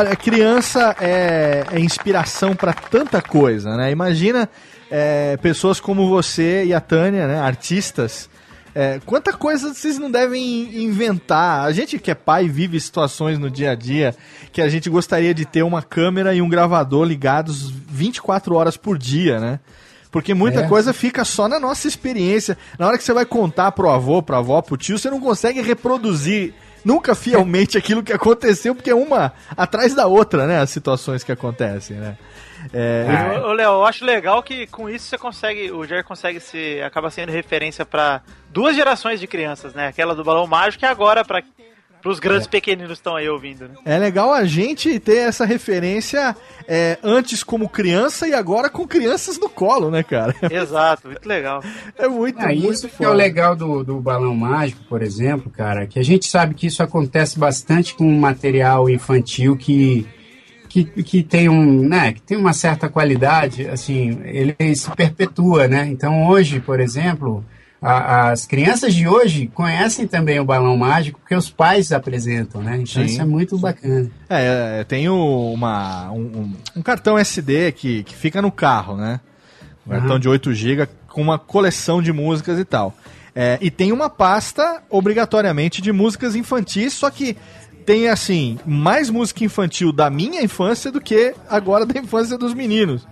A 0.10 0.16
criança 0.16 0.96
é, 1.00 1.64
é 1.72 1.80
inspiração 1.80 2.56
para 2.56 2.74
tanta 2.74 3.22
coisa, 3.22 3.78
né? 3.78 3.92
Imagina 3.92 4.50
é, 4.90 5.38
pessoas 5.38 5.80
como 5.80 6.10
você 6.10 6.66
e 6.66 6.74
a 6.74 6.82
Tânia, 6.82 7.28
né? 7.28 7.40
Artistas. 7.40 8.28
É, 8.74 9.00
quanta 9.06 9.34
coisa 9.34 9.72
vocês 9.72 10.00
não 10.00 10.10
devem 10.10 10.84
inventar? 10.84 11.64
A 11.68 11.72
gente 11.72 12.00
que 12.00 12.10
é 12.10 12.16
pai 12.16 12.48
vive 12.48 12.80
situações 12.80 13.38
no 13.38 13.52
dia 13.52 13.74
a 13.74 13.76
dia 13.76 14.16
que 14.52 14.64
a 14.64 14.68
gente 14.68 14.90
gostaria 14.90 15.32
de 15.32 15.46
ter 15.46 15.62
uma 15.62 15.84
câmera 15.84 16.34
e 16.34 16.42
um 16.42 16.50
gravador 16.50 17.06
ligados 17.06 17.70
24 17.70 18.56
horas 18.56 18.76
por 18.76 18.98
dia, 18.98 19.40
né? 19.40 19.60
Porque 20.12 20.34
muita 20.34 20.62
é. 20.62 20.68
coisa 20.68 20.94
fica 20.94 21.26
só 21.26 21.48
na 21.48 21.60
nossa 21.60 21.88
experiência. 21.88 22.58
Na 22.80 22.88
hora 22.88 22.98
que 22.98 23.04
você 23.04 23.14
vai 23.14 23.26
contar 23.26 23.72
pro 23.72 23.90
avô, 23.90 24.22
pra 24.22 24.38
avó, 24.38 24.62
pro 24.62 24.78
tio, 24.78 24.98
você 24.98 25.10
não 25.10 25.20
consegue 25.20 25.62
reproduzir 25.62 26.54
nunca 26.84 27.14
fielmente 27.14 27.78
aquilo 27.80 28.02
que 28.02 28.14
aconteceu, 28.14 28.74
porque 28.74 28.90
é 28.90 28.96
uma 28.96 29.34
atrás 29.56 29.94
da 29.94 30.08
outra, 30.08 30.48
né? 30.48 30.60
As 30.60 30.70
situações 30.70 31.24
que 31.24 31.32
acontecem, 31.32 31.98
né? 31.98 32.18
É... 32.74 33.40
Ô, 33.44 33.54
Léo, 33.54 33.74
eu 33.74 33.86
acho 33.86 34.04
legal 34.04 34.42
que 34.42 34.68
com 34.68 34.90
isso 34.90 35.08
você 35.08 35.18
consegue, 35.18 35.72
o 35.72 35.86
Jair 35.86 36.04
consegue 36.04 36.40
se 36.40 36.82
acaba 36.82 37.10
sendo 37.10 37.32
referência 37.32 37.86
para 37.86 38.22
duas 38.50 38.76
gerações 38.76 39.20
de 39.20 39.28
crianças, 39.28 39.74
né? 39.74 39.88
Aquela 39.88 40.16
do 40.16 40.24
balão 40.24 40.48
mágico 40.48 40.84
e 40.84 40.88
agora 40.88 41.24
para 41.24 41.44
os 42.10 42.20
grandes 42.20 42.48
é. 42.48 42.50
pequeninos 42.50 42.94
estão 42.94 43.16
aí 43.16 43.28
ouvindo, 43.28 43.68
né? 43.68 43.76
É 43.86 43.98
legal 43.98 44.34
a 44.34 44.46
gente 44.46 45.00
ter 45.00 45.18
essa 45.18 45.46
referência 45.46 46.36
é, 46.68 46.98
antes 47.04 47.44
como 47.44 47.70
criança 47.70 48.28
e 48.28 48.34
agora 48.34 48.70
com 48.70 48.88
crianças 48.88 49.40
no 49.40 49.50
colo, 49.50 49.90
né, 49.90 50.04
cara? 50.04 50.36
Exato, 50.50 51.08
muito 51.08 51.28
legal. 51.28 51.64
É 51.98 52.08
muito, 52.08 52.40
é, 52.40 52.48
muito 52.48 52.72
Isso 52.72 52.90
que 52.90 53.04
é 53.04 53.10
o 53.10 53.14
legal 53.14 53.56
do, 53.56 53.84
do 53.84 54.00
balão 54.00 54.36
mágico, 54.36 54.84
por 54.90 55.02
exemplo, 55.02 55.52
cara, 55.52 55.88
que 55.88 56.00
a 56.00 56.04
gente 56.04 56.28
sabe 56.28 56.54
que 56.54 56.68
isso 56.68 56.84
acontece 56.84 57.38
bastante 57.38 57.96
com 57.96 58.10
material 58.12 58.90
infantil 58.90 59.56
que 59.56 60.08
que, 60.68 60.84
que 60.84 61.24
tem 61.24 61.50
um, 61.50 61.88
né, 61.88 62.14
que 62.14 62.22
tem 62.22 62.38
uma 62.38 62.54
certa 62.54 62.90
qualidade, 62.90 63.68
assim, 63.68 64.20
ele 64.26 64.76
se 64.76 64.92
perpetua, 64.92 65.68
né? 65.68 65.88
Então 65.88 66.28
hoje, 66.28 66.60
por 66.60 66.80
exemplo, 66.80 67.44
a, 67.82 68.30
as 68.32 68.46
crianças 68.46 68.94
de 68.94 69.08
hoje 69.08 69.48
conhecem 69.54 70.08
também 70.08 70.40
o 70.40 70.46
balão 70.46 70.76
mágico 70.76 71.20
porque 71.20 71.36
os 71.36 71.50
pais 71.50 71.92
apresentam, 71.92 72.62
né? 72.62 72.76
Então 72.76 73.04
Sim. 73.04 73.06
isso 73.06 73.22
é 73.22 73.26
muito 73.26 73.58
bacana. 73.58 74.10
É, 74.30 74.84
tem 74.84 75.08
uma, 75.10 76.12
um, 76.12 76.54
um, 76.76 76.82
cartão 76.82 77.18
SD 77.18 77.72
que, 77.74 78.04
que 78.04 78.16
fica 78.16 78.42
no 78.42 78.52
carro, 78.52 78.98
né? 78.98 79.20
Um 79.86 79.92
uhum. 79.92 80.00
cartão 80.00 80.20
de 80.20 80.28
8 80.28 80.54
GB 80.54 80.88
com 81.08 81.22
uma 81.22 81.38
coleção 81.38 82.02
de 82.02 82.12
músicas 82.12 82.60
e 82.60 82.66
tal. 82.66 82.96
É, 83.36 83.60
e 83.62 83.70
tem 83.70 83.92
uma 83.92 84.10
pasta 84.10 84.82
obrigatoriamente 84.90 85.80
de 85.80 85.92
músicas 85.92 86.36
infantis, 86.36 86.94
só 86.94 87.12
que 87.12 87.38
tem 87.86 88.10
assim 88.10 88.58
mais 88.66 89.10
música 89.10 89.46
infantil 89.46 89.92
da 89.92 90.10
minha 90.10 90.42
infância 90.42 90.92
do 90.92 91.00
que 91.00 91.36
agora 91.48 91.86
da 91.86 92.00
infância 92.00 92.38
dos 92.38 92.54
meninos. 92.56 93.08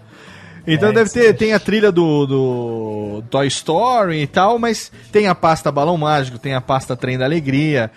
Então 0.68 0.90
é, 0.90 0.94
deve 0.94 1.10
ter, 1.10 1.34
tem 1.36 1.54
a 1.54 1.60
trilha 1.60 1.92
do, 1.92 2.26
do 2.26 3.24
Toy 3.30 3.48
Story 3.48 4.22
e 4.22 4.28
tal, 4.28 4.58
mas 4.58 4.92
tem 5.12 5.28
a 5.28 5.36
pasta 5.36 5.72
Balão 5.72 5.98
Mágico, 5.98 6.40
tem 6.40 6.54
a 6.54 6.62
pasta 6.62 6.96
Trem 6.96 7.18
da 7.18 7.26
Alegria. 7.26 7.92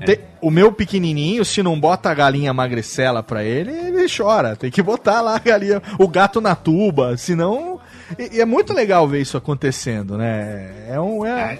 É. 0.00 0.04
Tem, 0.04 0.18
o 0.40 0.50
meu 0.50 0.72
pequenininho, 0.72 1.44
se 1.44 1.62
não 1.62 1.78
bota 1.78 2.10
a 2.10 2.14
galinha 2.14 2.52
magricela 2.52 3.22
pra 3.22 3.44
ele, 3.44 3.70
ele 3.70 4.06
chora. 4.14 4.56
Tem 4.56 4.70
que 4.70 4.82
botar 4.82 5.20
lá 5.20 5.36
a 5.36 5.38
galinha, 5.38 5.80
o 5.98 6.08
gato 6.08 6.40
na 6.40 6.54
tuba, 6.54 7.16
senão... 7.16 7.80
E, 8.18 8.36
e 8.36 8.40
é 8.40 8.44
muito 8.44 8.72
legal 8.72 9.08
ver 9.08 9.20
isso 9.20 9.36
acontecendo, 9.36 10.18
né? 10.18 10.88
É 10.88 11.00
um... 11.00 11.24
É, 11.24 11.58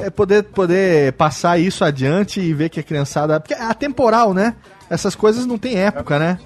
é, 0.00 0.06
é 0.06 0.10
poder, 0.10 0.42
poder 0.44 1.12
passar 1.12 1.58
isso 1.58 1.84
adiante 1.84 2.40
e 2.40 2.52
ver 2.54 2.70
que 2.70 2.80
a 2.80 2.82
criançada... 2.82 3.38
Porque 3.38 3.54
é 3.54 3.62
atemporal, 3.62 4.32
né? 4.32 4.54
Essas 4.88 5.14
coisas 5.14 5.46
não 5.46 5.58
tem 5.58 5.76
época, 5.76 6.18
né? 6.18 6.38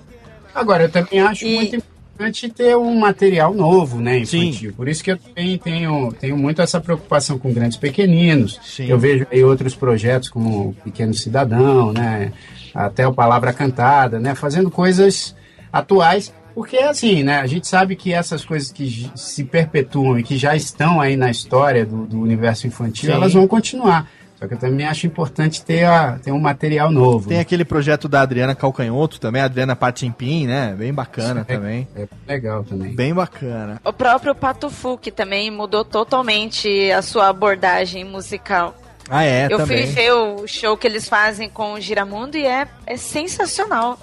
Agora, 0.55 0.85
eu 0.85 0.91
também 0.91 1.21
acho 1.21 1.47
e... 1.47 1.55
muito 1.55 1.77
importante 1.77 1.96
importante 2.17 2.49
ter 2.49 2.77
um 2.77 2.99
material 2.99 3.53
novo, 3.53 4.01
né, 4.01 4.19
infantil. 4.19 4.71
Sim. 4.71 4.77
Por 4.77 4.89
isso 4.89 5.05
que 5.05 5.13
eu 5.13 5.19
também 5.19 5.59
tenho, 5.59 6.13
tenho 6.13 6.37
muito 6.37 6.63
essa 6.63 6.81
preocupação 6.81 7.39
com 7.39 7.53
grandes 7.53 7.77
pequeninos. 7.77 8.59
Sim. 8.65 8.87
Eu 8.87 8.99
vejo 8.99 9.27
aí 9.31 9.45
outros 9.45 9.75
projetos 9.75 10.31
como 10.31 10.75
Pequeno 10.83 11.13
Cidadão, 11.13 11.93
né, 11.93 12.33
até 12.75 13.07
o 13.07 13.13
Palavra 13.13 13.53
Cantada, 13.53 14.19
né, 14.19 14.35
fazendo 14.35 14.71
coisas 14.71 15.37
atuais, 15.71 16.33
porque 16.55 16.79
assim, 16.79 17.23
né, 17.23 17.41
a 17.41 17.47
gente 17.47 17.69
sabe 17.69 17.95
que 17.95 18.15
essas 18.15 18.45
coisas 18.45 18.73
que 18.73 19.11
se 19.15 19.45
perpetuam 19.45 20.19
e 20.19 20.23
que 20.23 20.39
já 20.39 20.57
estão 20.57 21.01
aí 21.01 21.15
na 21.15 21.31
história 21.31 21.85
do, 21.85 22.07
do 22.07 22.19
universo 22.19 22.67
infantil, 22.67 23.11
Sim. 23.11 23.17
elas 23.17 23.35
vão 23.35 23.47
continuar. 23.47 24.09
Só 24.39 24.47
que 24.47 24.55
eu 24.55 24.59
também 24.59 24.87
acho 24.87 25.07
importante 25.07 25.65
ter, 25.65 25.85
a, 25.85 26.19
ter 26.19 26.31
um 26.31 26.39
material 26.39 26.91
novo. 26.91 27.29
Tem 27.29 27.39
né? 27.39 27.43
aquele 27.43 27.65
projeto 27.65 28.07
da 28.07 28.21
Adriana 28.21 28.55
Calcanhoto 28.55 29.19
também, 29.19 29.41
a 29.41 29.47
Adriana 29.47 29.75
Patimpim, 29.75 30.47
né? 30.47 30.75
Bem 30.79 30.93
bacana 30.93 31.41
é, 31.41 31.45
também. 31.45 31.89
É 31.97 32.07
legal 32.29 32.63
também. 32.63 32.95
Bem 32.95 33.15
bacana. 33.15 33.81
O 33.83 33.93
próprio 33.93 34.35
Patufu, 34.35 34.99
que 34.99 35.11
também 35.11 35.51
mudou 35.51 35.85
totalmente 35.85 36.91
a 36.93 37.01
sua 37.01 37.29
abordagem 37.29 38.05
musical. 38.05 38.77
Ah, 39.09 39.25
é? 39.25 39.47
Eu 39.47 39.59
também. 39.59 39.87
fui 39.87 39.95
ver 39.95 40.13
o 40.13 40.47
show 40.47 40.77
que 40.77 40.87
eles 40.87 41.09
fazem 41.09 41.49
com 41.49 41.73
o 41.73 41.81
Giramundo 41.81 42.37
e 42.37 42.45
é, 42.45 42.69
é 42.87 42.97
sensacional. 42.97 43.99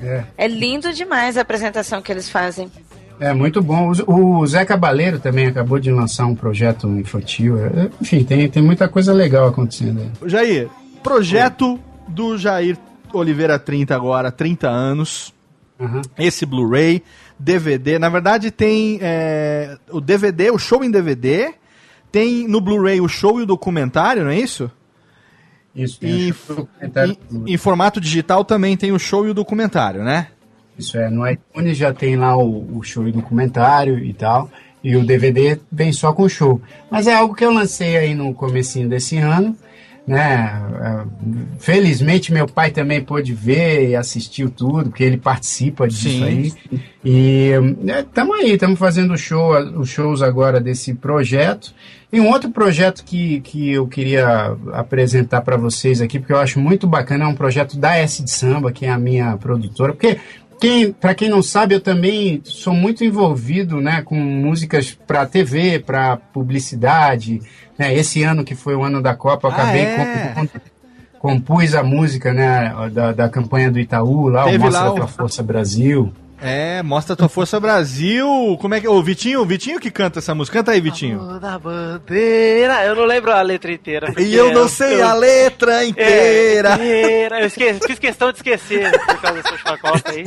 É. 0.00 0.24
é 0.36 0.46
lindo 0.46 0.92
demais 0.92 1.38
a 1.38 1.40
apresentação 1.40 2.02
que 2.02 2.12
eles 2.12 2.28
fazem. 2.28 2.70
É 3.18 3.32
muito 3.32 3.62
bom. 3.62 3.92
O 4.06 4.46
Zé 4.46 4.64
Cabaleiro 4.64 5.18
também 5.18 5.46
acabou 5.46 5.78
de 5.78 5.90
lançar 5.90 6.26
um 6.26 6.34
projeto 6.34 6.86
infantil. 6.88 7.58
É, 7.58 7.90
enfim, 8.00 8.22
tem, 8.24 8.48
tem 8.48 8.62
muita 8.62 8.88
coisa 8.88 9.12
legal 9.12 9.48
acontecendo 9.48 10.00
aí. 10.00 10.28
Jair, 10.28 10.68
projeto 11.02 11.78
do 12.08 12.36
Jair 12.36 12.76
Oliveira 13.12 13.58
30 13.58 13.94
agora, 13.94 14.30
30 14.30 14.68
anos. 14.68 15.34
Uhum. 15.78 16.02
Esse 16.18 16.46
Blu-ray, 16.46 17.02
DVD. 17.38 17.98
Na 17.98 18.08
verdade, 18.08 18.50
tem 18.50 18.98
é, 19.00 19.76
o 19.90 20.00
DVD, 20.00 20.50
o 20.50 20.58
show 20.58 20.82
em 20.84 20.90
DVD. 20.90 21.54
Tem 22.10 22.48
no 22.48 22.60
Blu-ray 22.60 23.00
o 23.00 23.08
show 23.08 23.40
e 23.40 23.42
o 23.42 23.46
documentário, 23.46 24.24
não 24.24 24.30
é 24.30 24.38
isso? 24.38 24.70
Isso, 25.74 26.00
tem 26.00 26.10
em, 26.10 26.32
em, 27.30 27.52
em 27.52 27.56
formato 27.58 28.00
digital 28.00 28.42
também 28.42 28.76
tem 28.78 28.92
o 28.92 28.98
show 28.98 29.26
e 29.26 29.30
o 29.30 29.34
documentário, 29.34 30.02
né? 30.02 30.28
Isso 30.78 30.98
é, 30.98 31.08
no 31.08 31.28
iTunes 31.28 31.76
já 31.76 31.92
tem 31.92 32.16
lá 32.16 32.36
o, 32.36 32.78
o 32.78 32.82
show 32.82 33.08
e 33.08 33.12
documentário 33.12 33.98
e 33.98 34.12
tal, 34.12 34.50
e 34.82 34.96
o 34.96 35.04
DVD 35.04 35.58
vem 35.70 35.92
só 35.92 36.12
com 36.12 36.22
o 36.22 36.28
show. 36.28 36.60
Mas 36.90 37.06
é 37.06 37.14
algo 37.14 37.34
que 37.34 37.44
eu 37.44 37.52
lancei 37.52 37.96
aí 37.96 38.14
no 38.14 38.34
comecinho 38.34 38.88
desse 38.88 39.16
ano, 39.16 39.56
né? 40.06 40.62
É, 40.80 41.04
felizmente 41.58 42.32
meu 42.32 42.46
pai 42.46 42.70
também 42.70 43.02
pôde 43.02 43.34
ver 43.34 43.90
e 43.90 43.96
assistiu 43.96 44.48
tudo, 44.48 44.90
porque 44.90 45.02
ele 45.02 45.16
participa 45.16 45.88
disso 45.88 46.08
Sim. 46.08 46.24
aí. 46.24 46.52
E 47.04 47.50
estamos 47.84 48.38
aí, 48.38 48.52
estamos 48.52 48.78
fazendo 48.78 49.16
show, 49.18 49.58
os 49.78 49.88
shows 49.88 50.22
agora 50.22 50.60
desse 50.60 50.94
projeto. 50.94 51.74
E 52.12 52.20
um 52.20 52.30
outro 52.30 52.50
projeto 52.50 53.04
que, 53.04 53.40
que 53.40 53.72
eu 53.72 53.88
queria 53.88 54.56
apresentar 54.72 55.40
para 55.40 55.56
vocês 55.56 56.00
aqui, 56.00 56.20
porque 56.20 56.32
eu 56.32 56.38
acho 56.38 56.60
muito 56.60 56.86
bacana, 56.86 57.24
é 57.24 57.26
um 57.26 57.34
projeto 57.34 57.76
da 57.76 57.96
S 57.96 58.22
de 58.22 58.30
Samba, 58.30 58.70
que 58.70 58.86
é 58.86 58.90
a 58.90 58.98
minha 58.98 59.36
produtora. 59.36 59.92
Porque 59.92 60.18
quem, 60.60 60.92
para 60.92 61.14
quem 61.14 61.28
não 61.28 61.42
sabe, 61.42 61.74
eu 61.74 61.80
também 61.80 62.40
sou 62.44 62.72
muito 62.74 63.04
envolvido, 63.04 63.80
né, 63.80 64.02
com 64.02 64.14
músicas 64.16 64.92
para 65.06 65.26
TV, 65.26 65.78
para 65.78 66.16
publicidade. 66.16 67.40
Né? 67.78 67.94
Esse 67.94 68.22
ano 68.22 68.44
que 68.44 68.54
foi 68.54 68.74
o 68.74 68.82
ano 68.82 69.02
da 69.02 69.14
Copa, 69.14 69.48
eu 69.48 69.52
Ah, 69.52 69.54
acabei 69.54 69.82
é? 69.82 69.96
com- 70.34 70.46
com- 70.46 70.60
compus 71.18 71.74
a 71.74 71.82
música, 71.82 72.32
né, 72.32 72.72
da, 72.92 73.12
da 73.12 73.28
campanha 73.28 73.70
do 73.70 73.78
Itaú, 73.80 74.28
lá, 74.28 74.44
Teve 74.44 74.58
o 74.58 74.60
Mostra 74.60 74.84
lá 74.84 74.92
o- 75.04 75.08
Força 75.08 75.42
Brasil. 75.42 76.12
É, 76.40 76.82
mostra 76.82 77.16
tua 77.16 77.28
força 77.28 77.58
Brasil. 77.58 78.26
Como 78.60 78.74
é 78.74 78.80
que. 78.80 78.86
O 78.88 79.02
Vitinho, 79.02 79.40
o 79.40 79.46
Vitinho 79.46 79.80
que 79.80 79.90
canta 79.90 80.18
essa 80.18 80.34
música. 80.34 80.58
Canta 80.58 80.72
aí, 80.72 80.80
Vitinho. 80.80 81.38
Da 81.40 81.58
bandeira. 81.58 82.84
Eu 82.84 82.94
não 82.94 83.04
lembro 83.04 83.32
a 83.32 83.40
letra 83.42 83.72
inteira. 83.72 84.12
E 84.18 84.34
eu 84.34 84.52
não 84.52 84.68
sei 84.68 85.00
a 85.00 85.14
letra 85.14 85.82
É, 85.82 85.86
inteira. 85.86 86.74
inteira. 86.74 87.40
Eu 87.40 87.46
esque- 87.46 87.74
fiz 87.86 87.98
questão 87.98 88.30
de 88.30 88.38
esquecer 88.38 88.90
por 89.06 89.20
causa 89.20 89.42
dessa 89.42 89.78
Copa 89.78 90.02
aí. 90.10 90.24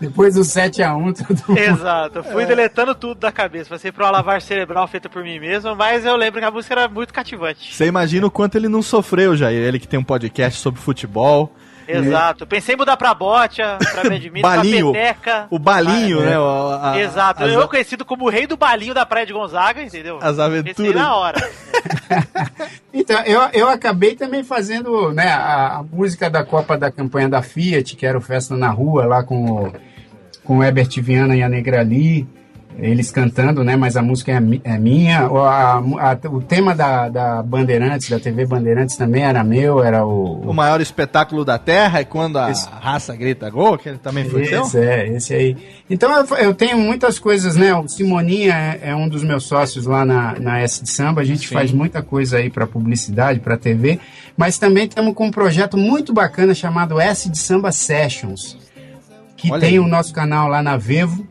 Depois 0.00 0.34
do 0.34 0.40
7x1, 0.40 1.12
todo 1.26 1.42
mundo... 1.48 1.58
Exato, 1.58 2.18
eu 2.18 2.24
fui 2.24 2.44
deletando 2.44 2.92
tudo 2.94 3.20
da 3.20 3.30
cabeça. 3.30 3.70
Passei 3.70 3.92
por 3.92 4.02
uma 4.02 4.10
lavagem 4.10 4.40
cerebral 4.48 4.88
feita 4.88 5.08
por 5.08 5.22
mim 5.22 5.38
mesmo, 5.38 5.76
mas 5.76 6.04
eu 6.04 6.16
lembro 6.16 6.40
que 6.40 6.44
a 6.46 6.50
música 6.50 6.74
era 6.74 6.88
muito 6.88 7.14
cativante. 7.14 7.72
Você 7.72 7.86
imagina 7.86 8.26
o 8.26 8.30
quanto 8.30 8.56
ele 8.56 8.68
não 8.68 8.82
sofreu, 8.82 9.36
Jair. 9.36 9.62
Ele 9.62 9.78
que 9.78 9.86
tem 9.86 10.00
um 10.00 10.04
podcast 10.04 10.58
sobre 10.60 10.80
futebol. 10.80 11.54
Exato. 11.98 12.46
Pensei 12.46 12.74
em 12.74 12.78
mudar 12.78 12.96
pra 12.96 13.12
bocha, 13.14 13.78
pra 13.92 14.04
Medmito, 14.10 14.42
Balinho. 14.42 14.92
pra 14.92 15.00
peteca. 15.00 15.46
O 15.50 15.58
balinho, 15.58 16.20
Ah, 16.20 16.22
é. 16.22 16.26
né? 16.30 16.38
o- 16.38 16.78
a- 16.82 16.98
Exato. 17.00 17.44
as- 17.44 17.52
Eu 17.52 17.68
conhecido 17.68 18.04
como 18.04 18.24
o 18.26 18.28
rei 18.30 18.46
do 18.46 18.56
balinho 18.56 18.94
da 18.94 19.04
Praia 19.06 19.26
de 19.26 19.32
Gonzaga, 19.32 19.82
entendeu? 19.82 20.18
As 20.22 20.38
aventuras. 20.38 20.76
Pensei 20.76 20.94
na 20.94 21.14
hora. 21.16 21.38
Então, 22.94 23.18
eu, 23.24 23.40
eu 23.54 23.68
acabei 23.68 24.14
também 24.14 24.44
fazendo 24.44 25.12
né, 25.12 25.28
a, 25.28 25.78
a 25.78 25.82
música 25.82 26.28
da 26.28 26.44
Copa 26.44 26.76
da 26.76 26.90
campanha 26.90 27.28
da 27.28 27.40
Fiat, 27.42 27.96
que 27.96 28.04
era 28.04 28.18
o 28.18 28.20
Festa 28.20 28.54
na 28.54 28.68
Rua, 28.68 29.06
lá 29.06 29.22
com 29.22 29.50
o, 29.50 29.72
com 30.44 30.58
o 30.58 30.62
Herbert 30.62 30.90
Viana 31.00 31.34
e 31.34 31.42
a 31.42 31.48
Negrali, 31.48 32.26
eles 32.78 33.10
cantando, 33.10 33.62
né? 33.62 33.76
Mas 33.76 33.96
a 33.96 34.02
música 34.02 34.32
é, 34.32 34.40
é 34.64 34.78
minha. 34.78 35.28
O, 35.30 35.38
a- 35.38 35.74
a- 35.78 36.28
o 36.28 36.40
tema 36.40 36.74
da, 36.74 37.08
da 37.08 37.42
Bandeirantes, 37.42 38.08
da 38.08 38.18
TV 38.18 38.46
Bandeirantes 38.46 38.96
também 38.96 39.22
era 39.24 39.44
meu, 39.44 39.82
era 39.82 40.04
o. 40.04 40.40
O 40.48 40.54
maior 40.54 40.80
espetáculo 40.80 41.44
da 41.44 41.58
Terra 41.58 42.00
é 42.00 42.04
quando 42.04 42.38
a 42.38 42.50
Esse- 42.50 42.68
raça 42.68 43.14
grita 43.14 43.48
gol, 43.50 43.76
que 43.78 43.88
ele 43.88 43.98
também 43.98 44.24
foi 44.28 44.44
seu? 44.46 44.62
Esse, 44.62 44.78
é, 44.78 45.08
esse 45.08 45.34
aí. 45.34 45.56
Então 45.88 46.10
eu, 46.12 46.36
eu 46.38 46.54
tenho 46.54 46.78
muitas 46.78 47.18
coisas, 47.18 47.56
né? 47.56 47.74
O 47.74 47.86
Simoninha 47.88 48.52
é, 48.54 48.90
é 48.90 48.96
um 48.96 49.08
dos 49.08 49.22
meus 49.22 49.44
sócios 49.44 49.86
lá 49.86 50.04
na, 50.04 50.38
na 50.40 50.60
S 50.60 50.82
de 50.82 50.90
Samba. 50.90 51.20
A 51.20 51.24
gente 51.24 51.48
Sim. 51.48 51.54
faz 51.54 51.72
muita 51.72 52.02
coisa 52.02 52.38
aí 52.38 52.48
para 52.50 52.66
publicidade, 52.66 53.38
para 53.40 53.56
TV, 53.56 53.98
mas 54.36 54.58
também 54.58 54.86
estamos 54.86 55.14
com 55.14 55.26
um 55.26 55.30
projeto 55.30 55.76
muito 55.76 56.12
bacana 56.12 56.54
chamado 56.54 57.00
S 57.00 57.28
de 57.30 57.38
Samba 57.38 57.70
Sessions, 57.70 58.56
que 59.36 59.50
Olha 59.52 59.60
tem 59.60 59.70
aí. 59.70 59.78
o 59.80 59.86
nosso 59.86 60.12
canal 60.12 60.48
lá 60.48 60.62
na 60.62 60.76
Vevo. 60.76 61.26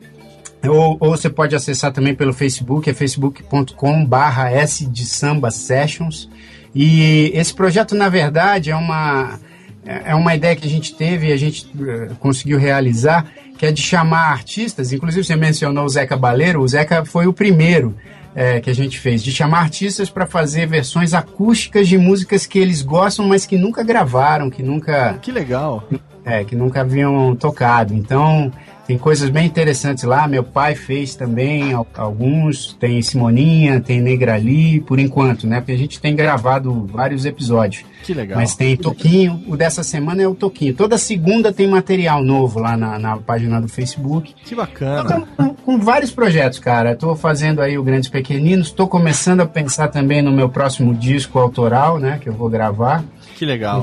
Ou, 0.68 0.98
ou 1.00 1.12
você 1.12 1.30
pode 1.30 1.56
acessar 1.56 1.92
também 1.92 2.14
pelo 2.14 2.34
Facebook, 2.34 2.90
é 2.90 2.94
facebook.com 2.94 4.06
barra 4.06 4.50
S 4.52 4.86
de 4.86 5.06
Samba 5.06 5.50
Sessions. 5.50 6.30
E 6.74 7.32
esse 7.34 7.54
projeto, 7.54 7.96
na 7.96 8.08
verdade, 8.10 8.70
é 8.72 8.76
uma, 8.76 9.40
é 9.84 10.14
uma 10.16 10.36
ideia 10.36 10.56
que 10.56 10.66
a 10.66 10.70
gente 10.70 10.96
teve 10.96 11.28
e 11.28 11.32
a 11.34 11.38
gente 11.38 11.70
eh, 11.80 12.10
conseguiu 12.20 12.58
realizar, 12.60 13.26
que 13.58 13.66
é 13.66 13.72
de 13.72 13.82
chamar 13.82 14.32
artistas, 14.32 14.94
inclusive 14.94 15.24
você 15.24 15.36
mencionou 15.36 15.86
o 15.86 15.90
Zeca 15.90 16.16
Baleiro, 16.16 16.62
o 16.62 16.68
Zeca 16.68 17.04
foi 17.04 17.28
o 17.28 17.34
primeiro 17.34 17.94
eh, 18.36 18.62
que 18.62 18.70
a 18.70 18.74
gente 18.74 18.98
fez, 19.00 19.22
de 19.22 19.32
chamar 19.32 19.60
artistas 19.62 20.10
para 20.10 20.26
fazer 20.26 20.66
versões 20.68 21.14
acústicas 21.14 21.88
de 21.88 21.98
músicas 21.98 22.46
que 22.46 22.58
eles 22.60 22.82
gostam, 22.82 23.28
mas 23.28 23.46
que 23.46 23.58
nunca 23.58 23.84
gravaram, 23.84 24.50
que 24.50 24.64
nunca 24.64 25.16
Que 25.22 25.32
legal. 25.32 25.84
é, 26.24 26.44
que 26.46 26.56
nunca 26.56 26.82
haviam 26.82 27.36
tocado. 27.36 27.94
Então, 27.94 28.52
tem 28.92 28.98
coisas 28.98 29.30
bem 29.30 29.46
interessantes 29.46 30.04
lá. 30.04 30.28
Meu 30.28 30.44
pai 30.44 30.76
fez 30.76 31.16
também 31.16 31.72
al- 31.72 31.88
alguns. 31.96 32.74
Tem 32.78 33.02
Simoninha, 33.02 33.80
tem 33.80 34.02
Negrali, 34.02 34.82
por 34.82 35.00
enquanto, 35.00 35.48
né? 35.48 35.62
Porque 35.62 35.72
a 35.72 35.78
gente 35.78 36.02
tem 36.02 36.14
gravado 36.14 36.90
vários 36.92 37.24
episódios. 37.26 37.86
Que 38.04 38.14
legal. 38.14 38.38
Mas 38.38 38.54
tem 38.54 38.76
Toquinho. 38.76 39.42
O 39.48 39.56
dessa 39.56 39.82
semana 39.82 40.22
é 40.24 40.28
o 40.28 40.36
Toquinho. 40.36 40.74
Toda 40.74 40.98
segunda 40.98 41.54
tem 41.54 41.70
material 41.70 42.22
novo 42.22 42.60
lá 42.60 42.76
na, 42.76 43.00
na 43.00 43.16
página 43.16 43.62
do 43.62 43.70
Facebook. 43.70 44.36
Que 44.44 44.54
bacana. 44.54 45.26
Então, 45.38 45.48
com, 45.48 45.54
com 45.56 45.80
vários 45.80 46.12
projetos, 46.12 46.60
cara. 46.60 46.92
Estou 46.92 47.16
fazendo 47.16 47.62
aí 47.62 47.78
o 47.78 47.84
Grandes 47.84 48.10
Pequeninos. 48.10 48.68
Estou 48.68 48.90
começando 48.90 49.40
a 49.40 49.46
pensar 49.46 49.88
também 49.88 50.22
no 50.22 50.34
meu 50.34 50.50
próximo 50.50 50.94
disco 50.94 51.40
autoral, 51.40 51.98
né? 51.98 52.20
Que 52.22 52.28
eu 52.28 52.34
vou 52.34 52.50
gravar. 52.50 53.06
Que 53.38 53.46
legal. 53.46 53.82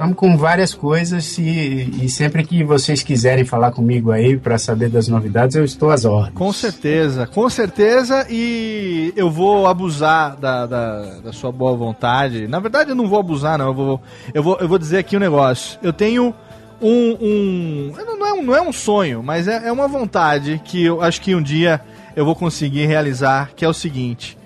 Estamos 0.00 0.16
com 0.16 0.34
várias 0.34 0.72
coisas 0.72 1.36
e, 1.36 1.90
e 2.02 2.08
sempre 2.08 2.42
que 2.42 2.64
vocês 2.64 3.02
quiserem 3.02 3.44
falar 3.44 3.70
comigo 3.70 4.10
aí 4.10 4.34
para 4.34 4.56
saber 4.56 4.88
das 4.88 5.08
novidades, 5.08 5.56
eu 5.56 5.62
estou 5.62 5.90
às 5.90 6.06
ordens. 6.06 6.32
Com 6.32 6.50
certeza, 6.54 7.26
com 7.26 7.50
certeza, 7.50 8.26
e 8.30 9.12
eu 9.14 9.30
vou 9.30 9.66
abusar 9.66 10.38
da, 10.38 10.64
da, 10.64 11.02
da 11.20 11.32
sua 11.34 11.52
boa 11.52 11.76
vontade. 11.76 12.48
Na 12.48 12.58
verdade, 12.60 12.92
eu 12.92 12.96
não 12.96 13.06
vou 13.06 13.20
abusar, 13.20 13.58
não. 13.58 13.66
Eu 13.66 13.74
vou, 13.74 14.00
eu 14.32 14.42
vou, 14.42 14.56
eu 14.58 14.66
vou 14.66 14.78
dizer 14.78 14.96
aqui 14.96 15.18
um 15.18 15.20
negócio. 15.20 15.78
Eu 15.82 15.92
tenho 15.92 16.34
um. 16.80 17.18
um 17.20 17.92
não, 18.18 18.26
é 18.26 18.32
um 18.32 18.42
não 18.42 18.56
é 18.56 18.62
um 18.62 18.72
sonho, 18.72 19.22
mas 19.22 19.46
é, 19.48 19.68
é 19.68 19.70
uma 19.70 19.86
vontade 19.86 20.62
que 20.64 20.82
eu 20.82 21.02
acho 21.02 21.20
que 21.20 21.34
um 21.34 21.42
dia 21.42 21.78
eu 22.16 22.24
vou 22.24 22.34
conseguir 22.34 22.86
realizar, 22.86 23.50
que 23.54 23.66
é 23.66 23.68
o 23.68 23.74
seguinte: 23.74 24.38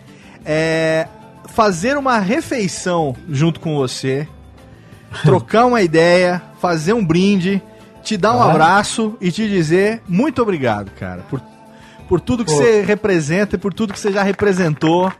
é 0.44 1.06
fazer 1.46 1.96
uma 1.96 2.18
refeição 2.18 3.14
junto 3.30 3.60
com 3.60 3.76
você, 3.76 4.26
trocar 5.22 5.66
uma 5.66 5.82
ideia, 5.82 6.42
fazer 6.60 6.92
um 6.92 7.04
brinde, 7.04 7.62
te 8.02 8.16
dar 8.16 8.36
um 8.36 8.42
Ah. 8.42 8.50
abraço 8.50 9.16
e 9.20 9.30
te 9.30 9.48
dizer 9.48 10.02
muito 10.08 10.40
obrigado, 10.42 10.90
cara, 10.98 11.22
por, 11.30 11.40
por 12.08 12.20
tudo 12.20 12.44
que 12.44 12.50
Pô. 12.50 12.56
você 12.58 12.82
representa 12.82 13.56
e 13.56 13.58
por 13.58 13.72
tudo 13.72 13.92
que 13.92 13.98
você 13.98 14.12
já 14.12 14.22
representou 14.22 15.10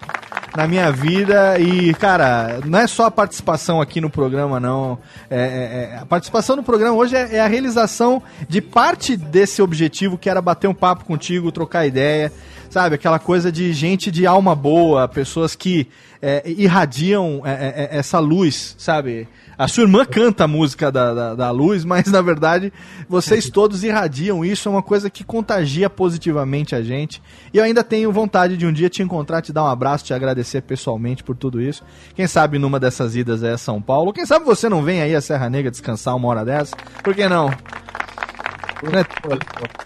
na 0.56 0.68
minha 0.68 0.92
vida. 0.92 1.58
E, 1.58 1.92
cara, 1.94 2.60
não 2.64 2.78
é 2.78 2.86
só 2.86 3.06
a 3.06 3.10
participação 3.10 3.80
aqui 3.80 4.00
no 4.00 4.08
programa, 4.08 4.60
não. 4.60 4.98
É, 5.28 5.36
é- 5.36 5.94
é- 5.94 5.98
a 6.02 6.06
participação 6.06 6.54
no 6.54 6.62
programa 6.62 6.94
hoje 6.96 7.16
é, 7.16 7.36
é 7.36 7.40
a 7.40 7.46
realização 7.48 8.22
de 8.48 8.60
parte 8.60 9.16
desse 9.16 9.60
objetivo, 9.60 10.16
que 10.16 10.30
era 10.30 10.40
bater 10.40 10.68
um 10.68 10.74
papo 10.74 11.04
contigo, 11.04 11.50
trocar 11.50 11.86
ideia. 11.86 12.30
Sabe, 12.70 12.96
aquela 12.96 13.18
coisa 13.20 13.50
de 13.52 13.72
gente 13.72 14.10
de 14.10 14.26
alma 14.26 14.52
boa, 14.54 15.06
pessoas 15.08 15.54
que 15.56 15.88
é, 16.20 16.42
irradiam 16.44 17.42
é, 17.44 17.88
essa 17.92 18.18
luz, 18.18 18.74
sabe? 18.78 19.28
A 19.56 19.68
sua 19.68 19.82
irmã 19.84 20.04
canta 20.04 20.44
a 20.44 20.48
música 20.48 20.90
da, 20.90 21.14
da, 21.14 21.34
da 21.34 21.50
luz, 21.50 21.84
mas 21.84 22.06
na 22.10 22.20
verdade 22.20 22.72
vocês 23.08 23.48
todos 23.48 23.84
irradiam 23.84 24.44
isso, 24.44 24.68
é 24.68 24.72
uma 24.72 24.82
coisa 24.82 25.08
que 25.08 25.22
contagia 25.22 25.88
positivamente 25.88 26.74
a 26.74 26.82
gente. 26.82 27.22
E 27.52 27.58
eu 27.58 27.64
ainda 27.64 27.84
tenho 27.84 28.10
vontade 28.10 28.56
de 28.56 28.66
um 28.66 28.72
dia 28.72 28.88
te 28.90 29.02
encontrar, 29.02 29.42
te 29.42 29.52
dar 29.52 29.62
um 29.64 29.68
abraço, 29.68 30.04
te 30.04 30.12
agradecer 30.14 30.62
pessoalmente 30.62 31.22
por 31.22 31.36
tudo 31.36 31.60
isso. 31.60 31.82
Quem 32.14 32.26
sabe 32.26 32.58
numa 32.58 32.80
dessas 32.80 33.14
idas 33.14 33.42
a 33.44 33.56
São 33.56 33.80
Paulo, 33.80 34.12
quem 34.12 34.26
sabe 34.26 34.44
você 34.44 34.68
não 34.68 34.82
vem 34.82 35.00
aí 35.02 35.14
a 35.14 35.20
Serra 35.20 35.48
Negra 35.48 35.70
descansar 35.70 36.16
uma 36.16 36.28
hora 36.28 36.44
dessa? 36.44 36.76
Por 37.02 37.14
que 37.14 37.28
não? 37.28 37.50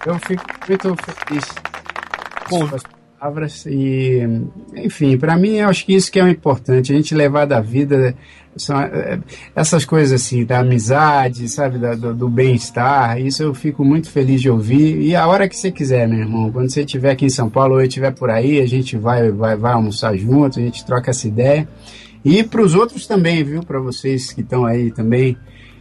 Eu 0.07 0.19
fico 0.19 0.45
muito 0.67 0.97
feliz 1.27 1.45
Com- 2.49 2.98
palavras 3.19 3.67
e, 3.67 4.21
enfim, 4.77 5.17
para 5.19 5.37
mim 5.37 5.57
eu 5.57 5.69
acho 5.69 5.85
que 5.85 5.95
isso 5.95 6.11
que 6.11 6.19
é 6.21 6.25
o 6.25 6.29
importante, 6.29 6.93
a 6.93 6.97
gente 6.97 7.15
levar 7.15 7.47
da 7.47 7.61
vida 7.61 8.15
são, 8.57 8.81
é, 8.81 9.19
essas 9.55 9.85
coisas 9.85 10.21
assim, 10.21 10.45
da 10.45 10.61
amizade, 10.61 11.49
sabe, 11.49 11.79
da- 11.79 11.95
do, 11.95 12.15
do 12.15 12.29
bem-estar, 12.29 13.21
isso 13.21 13.43
eu 13.43 13.55
fico 13.55 13.85
muito 13.85 14.11
feliz 14.11 14.41
de 14.41 14.51
ouvir 14.51 15.01
e 15.01 15.15
a 15.17 15.27
hora 15.27 15.49
que 15.49 15.57
você 15.57 15.71
quiser, 15.71 16.09
meu 16.09 16.21
irmão, 16.21 16.51
quando 16.53 16.71
você 16.71 16.81
estiver 16.81 17.11
aqui 17.11 17.27
em 17.27 17.31
São 17.31 17.49
Paulo 17.51 17.75
ou 17.75 17.81
eu 17.81 17.87
estiver 17.87 18.13
por 18.13 18.31
aí, 18.31 18.61
a 18.61 18.67
gente 18.67 18.97
vai, 18.97 19.31
vai, 19.31 19.57
vai 19.57 19.73
almoçar 19.73 20.17
junto, 20.17 20.59
a 20.59 20.63
gente 20.63 20.85
troca 20.85 21.11
essa 21.11 21.27
ideia 21.27 21.69
e 22.25 22.43
para 22.43 22.63
os 22.63 22.75
outros 22.75 23.07
também, 23.07 23.43
viu, 23.45 23.63
para 23.63 23.81
vocês 23.81 24.33
que 24.33 24.41
estão 24.41 24.67
aí 24.67 24.91
também. 24.91 25.37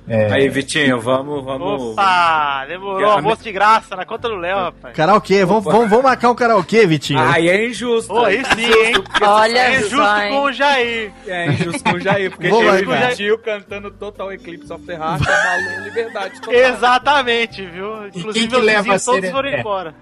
É, 0.08 0.32
Aí, 0.34 0.48
Vitinho, 0.50 1.02
vamos, 1.02 1.44
vamos. 1.44 1.82
Opa, 1.92 2.66
demorou. 2.68 3.10
Almoço 3.12 3.44
de 3.44 3.52
graça 3.52 3.96
na 3.96 4.06
conta 4.06 4.30
do 4.30 4.36
Léo, 4.36 4.58
rapaz. 4.58 4.96
Karaokê, 4.96 5.44
vamos, 5.44 5.64
vamos, 5.66 5.90
vamos 5.90 6.04
marcar 6.06 6.30
um 6.32 6.36
karaokê, 6.36 6.86
Vitinho. 6.88 7.20
Aí 7.20 7.50
é 7.50 7.68
injusto. 7.68 8.14
Pô, 8.14 8.24
aí 8.24 8.42
sim, 8.56 8.66
hein? 8.66 8.94
Olha 9.22 9.60
É 9.60 9.80
justo 9.82 9.96
só, 9.98 10.22
hein? 10.24 10.32
com 10.34 10.42
o 10.44 10.52
Jair. 10.54 11.12
É 11.28 11.48
injusto 11.48 11.84
com 11.84 11.92
o 11.96 12.00
Jair, 12.00 12.30
porque 12.32 12.48
Vou 12.50 12.64
eu 12.64 12.80
e 12.80 12.84
o 12.84 12.88
cara. 12.90 13.08
Vitinho 13.10 13.38
cantando 13.40 13.92
Total 13.92 14.32
Eclipse 14.32 14.72
of 14.72 14.86
the 14.86 14.94
Heart, 14.94 15.22
é 15.28 15.44
maluco, 15.46 15.82
liberdade 15.84 16.42
total. 16.42 16.54
Exatamente, 16.54 17.66
viu? 17.66 18.08
Inclusive, 18.08 18.48
que 18.48 18.56
leva 18.58 18.82
vizinhos 18.84 19.02
a 19.08 19.12
todos 19.12 19.26
ser- 19.26 19.32
foram 19.32 19.50
é. 19.50 19.94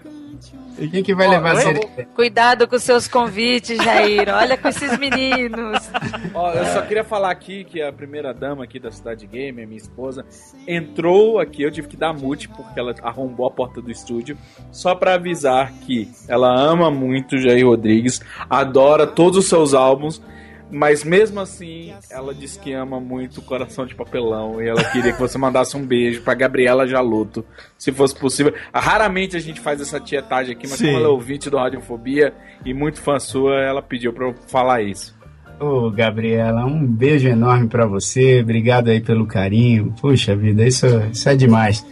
Quem 0.91 1.03
que 1.03 1.15
vai 1.15 1.27
levar 1.27 1.51
a 1.51 1.55
Oi? 1.55 1.61
sério? 1.61 1.89
Cuidado 2.13 2.67
com 2.67 2.77
seus 2.77 3.07
convites, 3.07 3.77
Jair. 3.77 4.27
Olha 4.29 4.57
com 4.57 4.67
esses 4.67 4.97
meninos. 4.97 5.89
Ó, 6.33 6.51
eu 6.51 6.65
só 6.65 6.81
queria 6.81 7.03
falar 7.03 7.31
aqui 7.31 7.63
que 7.63 7.81
a 7.81 7.93
primeira 7.93 8.33
dama 8.33 8.63
aqui 8.63 8.79
da 8.79 8.91
Cidade 8.91 9.25
Game, 9.25 9.63
a 9.63 9.65
minha 9.65 9.77
esposa, 9.77 10.25
entrou 10.67 11.39
aqui, 11.39 11.63
eu 11.63 11.71
tive 11.71 11.87
que 11.87 11.97
dar 11.97 12.13
mute 12.13 12.49
porque 12.49 12.79
ela 12.79 12.93
arrombou 13.01 13.47
a 13.47 13.51
porta 13.51 13.81
do 13.81 13.89
estúdio, 13.89 14.37
só 14.71 14.93
pra 14.93 15.13
avisar 15.13 15.71
que 15.85 16.09
ela 16.27 16.53
ama 16.53 16.91
muito 16.91 17.35
o 17.35 17.37
Jair 17.37 17.65
Rodrigues, 17.65 18.21
adora 18.49 19.07
todos 19.07 19.37
os 19.37 19.47
seus 19.47 19.73
álbuns, 19.73 20.21
mas 20.71 21.03
mesmo 21.03 21.39
assim, 21.39 21.93
ela 22.09 22.33
diz 22.33 22.57
que 22.57 22.73
ama 22.73 22.99
muito 22.99 23.39
o 23.39 23.43
Coração 23.43 23.85
de 23.85 23.95
Papelão 23.95 24.61
e 24.61 24.67
ela 24.67 24.83
queria 24.91 25.13
que 25.13 25.19
você 25.19 25.37
mandasse 25.37 25.77
um 25.77 25.85
beijo 25.85 26.21
pra 26.21 26.33
Gabriela 26.33 26.87
Jaluto, 26.87 27.45
se 27.77 27.91
fosse 27.91 28.15
possível. 28.15 28.53
Raramente 28.73 29.37
a 29.37 29.39
gente 29.39 29.59
faz 29.59 29.79
essa 29.79 29.99
tietagem 29.99 30.55
aqui, 30.55 30.67
mas 30.67 30.77
Sim. 30.77 30.87
como 30.87 30.97
ela 30.97 31.07
é 31.07 31.11
ouvinte 31.11 31.49
do 31.49 31.57
Radiofobia 31.57 32.33
e 32.65 32.73
muito 32.73 33.01
fã 33.01 33.19
sua, 33.19 33.55
ela 33.61 33.81
pediu 33.81 34.11
pra 34.11 34.27
eu 34.27 34.35
falar 34.47 34.81
isso. 34.81 35.15
Ô, 35.59 35.89
Gabriela, 35.89 36.65
um 36.65 36.85
beijo 36.85 37.29
enorme 37.29 37.67
pra 37.67 37.85
você. 37.85 38.41
Obrigado 38.41 38.89
aí 38.89 38.99
pelo 38.99 39.25
carinho. 39.25 39.93
Puxa 40.01 40.35
vida, 40.35 40.67
isso, 40.67 40.85
isso 41.11 41.29
é 41.29 41.35
demais. 41.35 41.85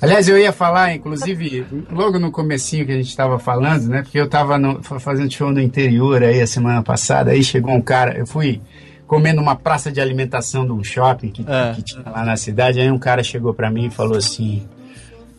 Aliás, 0.00 0.28
eu 0.28 0.38
ia 0.38 0.52
falar, 0.52 0.94
inclusive, 0.94 1.66
logo 1.90 2.20
no 2.20 2.30
comecinho 2.30 2.86
que 2.86 2.92
a 2.92 2.96
gente 2.96 3.08
estava 3.08 3.38
falando, 3.38 3.88
né? 3.88 4.02
Porque 4.02 4.18
eu 4.18 4.26
estava 4.26 4.56
fazendo 5.00 5.32
show 5.32 5.50
no 5.50 5.60
interior 5.60 6.22
aí 6.22 6.40
a 6.40 6.46
semana 6.46 6.82
passada, 6.82 7.32
aí 7.32 7.42
chegou 7.42 7.74
um 7.74 7.80
cara, 7.80 8.16
eu 8.16 8.26
fui 8.26 8.60
comer 9.08 9.32
numa 9.32 9.56
praça 9.56 9.90
de 9.90 10.00
alimentação 10.00 10.64
de 10.64 10.72
um 10.72 10.84
shopping 10.84 11.30
que, 11.30 11.44
que 11.74 11.82
tinha 11.82 12.04
lá 12.08 12.24
na 12.24 12.36
cidade, 12.36 12.78
aí 12.78 12.90
um 12.90 12.98
cara 12.98 13.24
chegou 13.24 13.52
pra 13.52 13.70
mim 13.70 13.86
e 13.86 13.90
falou 13.90 14.16
assim, 14.16 14.62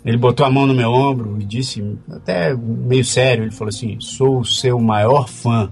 ele 0.03 0.17
botou 0.17 0.45
a 0.45 0.49
mão 0.49 0.65
no 0.65 0.73
meu 0.73 0.91
ombro 0.91 1.37
e 1.39 1.45
disse, 1.45 1.97
até 2.11 2.53
meio 2.53 3.05
sério, 3.05 3.45
ele 3.45 3.51
falou 3.51 3.69
assim, 3.69 3.97
sou 4.01 4.39
o 4.39 4.45
seu 4.45 4.77
maior 4.79 5.29
fã. 5.29 5.71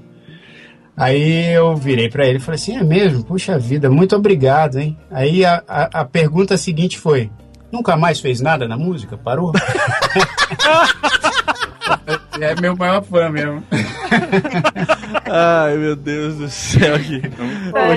Aí 0.96 1.54
eu 1.54 1.76
virei 1.76 2.10
pra 2.10 2.26
ele 2.26 2.38
e 2.38 2.42
falei 2.42 2.56
assim, 2.56 2.78
é 2.78 2.84
mesmo? 2.84 3.24
Puxa 3.24 3.60
vida, 3.60 3.90
muito 3.90 4.16
obrigado, 4.16 4.80
hein? 4.80 4.98
Aí 5.12 5.44
a, 5.44 5.64
a, 5.68 6.02
a 6.02 6.06
pergunta 6.06 6.58
seguinte 6.58 6.98
foi, 6.98 7.30
nunca 7.72 7.96
mais 7.96 8.20
fez 8.20 8.42
nada 8.42 8.68
na 8.68 8.78
música? 8.78 9.18
Parou? 9.18 9.52
é 12.40 12.60
meu 12.60 12.76
maior 12.76 13.02
fã 13.04 13.30
mesmo. 13.30 13.64
Ai, 15.26 15.76
meu 15.78 15.96
Deus 15.96 16.36
do 16.38 16.50
céu. 16.50 16.96
aqui. 16.96 17.22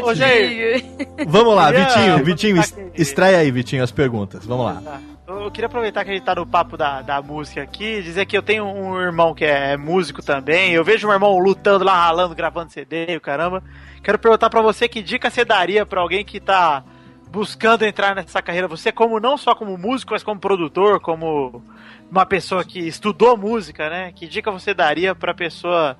Ô, 0.04 0.08
ô, 0.08 0.14
Jair. 0.14 0.84
Vamos 1.26 1.54
lá, 1.54 1.72
Queria- 1.72 1.86
Vitinho, 1.86 2.24
Vitinho, 2.24 2.62
extrai 2.94 3.34
aí, 3.34 3.50
Vitinho, 3.50 3.82
as 3.82 3.92
perguntas. 3.92 4.44
Vamos 4.46 4.66
lá. 4.66 4.82
Eu 5.28 5.50
queria 5.50 5.66
aproveitar 5.66 6.04
que 6.04 6.10
a 6.10 6.12
gente 6.14 6.24
tá 6.24 6.34
no 6.34 6.44
papo 6.46 6.76
da, 6.76 7.02
da 7.02 7.22
música 7.22 7.62
aqui 7.62 8.02
dizer 8.02 8.26
que 8.26 8.36
eu 8.36 8.42
tenho 8.42 8.64
um 8.64 9.00
irmão 9.00 9.32
que 9.32 9.44
é 9.44 9.76
músico 9.76 10.22
também. 10.22 10.72
Eu 10.72 10.82
vejo 10.84 11.06
meu 11.06 11.14
irmão 11.14 11.38
lutando 11.38 11.84
lá, 11.84 11.94
ralando, 11.94 12.34
gravando 12.34 12.72
CD, 12.72 13.16
o 13.16 13.20
caramba. 13.20 13.62
Quero 14.02 14.18
perguntar 14.18 14.50
pra 14.50 14.60
você 14.60 14.88
que 14.88 15.00
dica 15.02 15.30
você 15.30 15.44
daria 15.44 15.86
pra 15.86 16.00
alguém 16.00 16.24
que 16.24 16.40
tá 16.40 16.82
buscando 17.30 17.84
entrar 17.84 18.14
nessa 18.14 18.42
carreira? 18.42 18.66
Você, 18.68 18.90
como 18.90 19.20
não 19.20 19.36
só 19.36 19.54
como 19.54 19.78
músico, 19.78 20.12
mas 20.12 20.22
como 20.22 20.40
produtor, 20.40 21.00
como 21.00 21.62
uma 22.10 22.26
pessoa 22.26 22.64
que 22.64 22.80
estudou 22.80 23.36
música, 23.36 23.88
né? 23.88 24.12
Que 24.12 24.26
dica 24.26 24.50
você 24.50 24.74
daria 24.74 25.14
pra 25.14 25.32
pessoa 25.32 25.96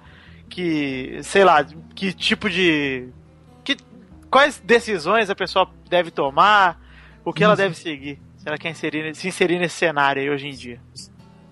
que, 0.48 1.20
sei 1.22 1.44
lá, 1.44 1.64
que 1.94 2.12
tipo 2.12 2.50
de. 2.50 3.08
Que, 3.62 3.76
quais 4.30 4.58
decisões 4.58 5.30
a 5.30 5.34
pessoa 5.34 5.70
deve 5.88 6.10
tomar? 6.10 6.80
O 7.24 7.32
que 7.32 7.44
ela 7.44 7.54
deve 7.54 7.74
seguir? 7.74 8.18
Se 8.36 8.48
ela 8.48 8.58
quer 8.58 8.70
inserir, 8.70 9.14
se 9.14 9.28
inserir 9.28 9.58
nesse 9.58 9.76
cenário 9.76 10.20
aí 10.20 10.30
hoje 10.30 10.48
em 10.48 10.52
dia. 10.52 10.80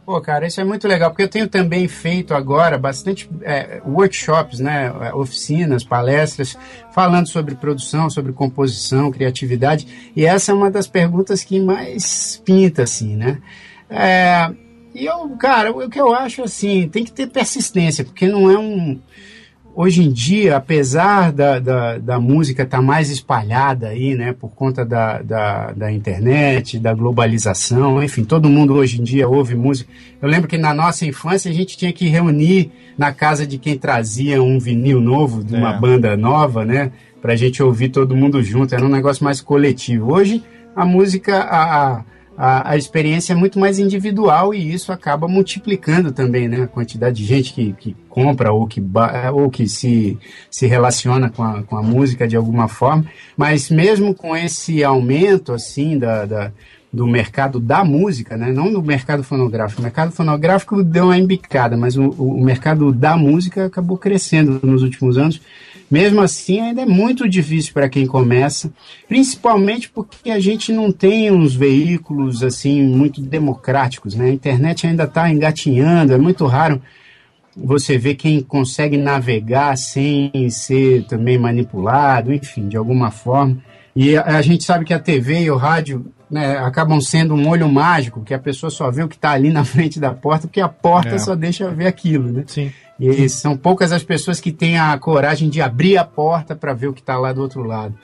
Pô, 0.09 0.19
cara, 0.23 0.47
isso 0.47 0.59
é 0.59 0.65
muito 0.65 0.89
legal, 0.89 1.11
porque 1.11 1.25
eu 1.25 1.29
tenho 1.29 1.47
também 1.47 1.87
feito 1.87 2.33
agora 2.33 2.79
bastante 2.79 3.29
é, 3.43 3.83
workshops, 3.85 4.59
né, 4.59 4.91
oficinas, 5.13 5.85
palestras, 5.85 6.57
falando 6.95 7.27
sobre 7.27 7.55
produção, 7.55 8.09
sobre 8.09 8.33
composição, 8.33 9.11
criatividade, 9.11 10.11
e 10.17 10.25
essa 10.25 10.51
é 10.51 10.55
uma 10.55 10.71
das 10.71 10.87
perguntas 10.87 11.45
que 11.45 11.61
mais 11.61 12.41
pinta, 12.43 12.85
assim, 12.85 13.17
né? 13.17 13.37
É, 13.91 14.51
e 14.95 15.05
eu, 15.05 15.29
cara, 15.37 15.73
o 15.73 15.91
que 15.91 16.01
eu 16.01 16.15
acho, 16.15 16.43
assim, 16.43 16.89
tem 16.89 17.05
que 17.05 17.13
ter 17.13 17.27
persistência, 17.27 18.03
porque 18.03 18.27
não 18.27 18.51
é 18.51 18.59
um... 18.59 18.99
Hoje 19.81 20.03
em 20.03 20.11
dia, 20.11 20.57
apesar 20.57 21.31
da, 21.31 21.61
da, 21.61 21.99
da 21.99 22.19
música 22.19 22.65
estar 22.65 22.83
mais 22.83 23.11
espalhada 23.13 23.87
aí, 23.91 24.17
né, 24.17 24.33
por 24.33 24.49
conta 24.49 24.85
da, 24.85 25.23
da, 25.23 25.71
da 25.71 25.93
internet, 25.93 26.81
da 26.81 26.93
globalização, 26.93 28.03
enfim, 28.03 28.25
todo 28.25 28.49
mundo 28.49 28.75
hoje 28.75 29.01
em 29.01 29.05
dia 29.05 29.29
ouve 29.29 29.55
música. 29.55 29.89
Eu 30.21 30.29
lembro 30.29 30.49
que 30.49 30.59
na 30.59 30.75
nossa 30.75 31.07
infância 31.07 31.49
a 31.49 31.55
gente 31.55 31.77
tinha 31.77 31.93
que 31.93 32.09
reunir 32.09 32.73
na 32.99 33.13
casa 33.13 33.47
de 33.47 33.57
quem 33.57 33.79
trazia 33.79 34.43
um 34.43 34.59
vinil 34.59 35.01
novo, 35.01 35.45
de 35.45 35.55
uma 35.55 35.77
É. 35.77 35.79
banda 35.79 36.17
nova, 36.17 36.65
né, 36.65 36.91
pra 37.23 37.37
gente 37.37 37.63
ouvir 37.63 37.91
todo 37.91 38.17
mundo 38.17 38.43
junto, 38.43 38.75
era 38.75 38.85
um 38.85 38.89
negócio 38.89 39.23
mais 39.23 39.41
coletivo. 39.41 40.13
Hoje, 40.13 40.43
a 40.75 40.85
música, 40.85 41.37
a, 41.39 41.63
a, 41.99 42.05
a 42.71 42.77
experiência 42.77 43.33
é 43.33 43.37
muito 43.37 43.59
mais 43.59 43.79
individual 43.81 44.55
e 44.55 44.73
isso 44.73 44.93
acaba 44.93 45.27
multiplicando 45.27 46.13
também, 46.13 46.47
né? 46.49 46.63
A 46.63 46.67
quantidade 46.69 47.17
de 47.17 47.25
gente 47.25 47.53
que, 47.53 47.73
que 47.73 47.97
compra 48.09 48.53
ou 48.53 48.67
que, 48.67 48.81
ou 49.35 49.51
que 49.51 49.67
se, 49.69 50.17
se 50.51 50.67
relaciona 50.67 51.29
com 51.31 51.43
a, 51.43 51.63
com 51.65 51.77
a 51.77 51.83
música 51.83 52.29
de 52.29 52.37
alguma 52.37 52.69
forma. 52.69 53.05
Mas 53.37 53.71
mesmo 53.71 54.15
com 54.15 54.37
esse 54.37 54.85
aumento, 54.85 55.53
assim, 55.53 55.99
da, 55.99 56.25
da- 56.25 56.53
do 56.91 57.07
mercado 57.07 57.61
da 57.61 57.85
música, 57.85 58.35
né? 58.37 58.51
Não 58.51 58.73
do 58.73 58.83
mercado 58.83 59.23
fonográfico. 59.23 59.81
O 59.81 59.85
mercado 59.85 60.11
fonográfico 60.11 60.83
deu 60.83 61.05
uma 61.05 61.19
embicada, 61.19 61.77
mas 61.77 61.97
o, 61.99 62.09
o 62.11 62.43
mercado 62.43 62.93
da 62.93 63.15
música 63.17 63.67
acabou 63.67 63.99
crescendo 63.99 64.59
nos 64.63 64.83
últimos 64.83 65.19
anos. 65.19 65.39
Mesmo 65.91 66.21
assim, 66.21 66.61
ainda 66.61 66.83
é 66.83 66.87
muito 66.87 67.29
difícil 67.29 67.73
para 67.73 67.89
quem 67.89 68.07
começa, 68.07 68.71
principalmente 69.09 69.89
porque 69.89 70.31
a 70.31 70.39
gente 70.39 70.71
não 70.73 70.93
tem 70.93 71.31
uns 71.31 71.55
veículos 71.55 72.43
assim 72.43 72.83
muito 72.83 73.23
democráticos, 73.23 74.15
né? 74.15 74.27
A 74.27 74.33
internet 74.33 74.87
ainda 74.87 75.05
está 75.05 75.31
engatinhando, 75.31 76.13
é 76.13 76.19
muito 76.19 76.45
raro 76.47 76.81
você 77.57 77.99
ver 77.99 78.15
quem 78.15 78.41
consegue 78.41 78.97
navegar 78.97 79.77
sem 79.77 80.31
ser 80.51 81.05
também 81.07 81.39
manipulado, 81.39 82.33
enfim, 82.33 82.69
de 82.69 82.77
alguma 82.77 83.11
forma. 83.11 83.59
E 83.97 84.17
a, 84.17 84.37
a 84.37 84.43
gente 84.43 84.63
sabe 84.65 84.85
que 84.85 84.95
a 84.95 84.99
TV 84.99 85.41
e 85.41 85.51
o 85.51 85.57
rádio 85.57 86.07
né, 86.31 86.59
acabam 86.59 87.01
sendo 87.01 87.35
um 87.35 87.49
olho 87.49 87.69
mágico, 87.69 88.23
que 88.23 88.35
a 88.35 88.39
pessoa 88.39 88.71
só 88.71 88.91
vê 88.91 89.03
o 89.03 89.09
que 89.09 89.17
está 89.17 89.31
ali 89.31 89.51
na 89.51 89.65
frente 89.65 89.99
da 89.99 90.13
porta, 90.13 90.47
porque 90.47 90.61
a 90.61 90.69
porta 90.69 91.15
É. 91.15 91.19
só 91.19 91.35
deixa 91.35 91.69
ver 91.71 91.87
aquilo, 91.87 92.31
né? 92.31 92.45
Sim. 92.47 92.71
E 92.99 93.29
são 93.29 93.57
poucas 93.57 93.93
as 93.93 94.03
pessoas 94.03 94.41
que 94.41 94.51
têm 94.51 94.79
a 94.79 94.99
coragem 94.99 95.49
de 95.49 95.61
abrir 95.61 95.97
a 95.97 96.05
porta 96.05 96.57
para 96.57 96.75
ver 96.75 96.89
o 96.89 96.93
que 96.93 97.01
está 97.01 97.17
lá 97.17 97.33
do 97.33 97.41
outro 97.41 97.63
lado. 97.63 97.95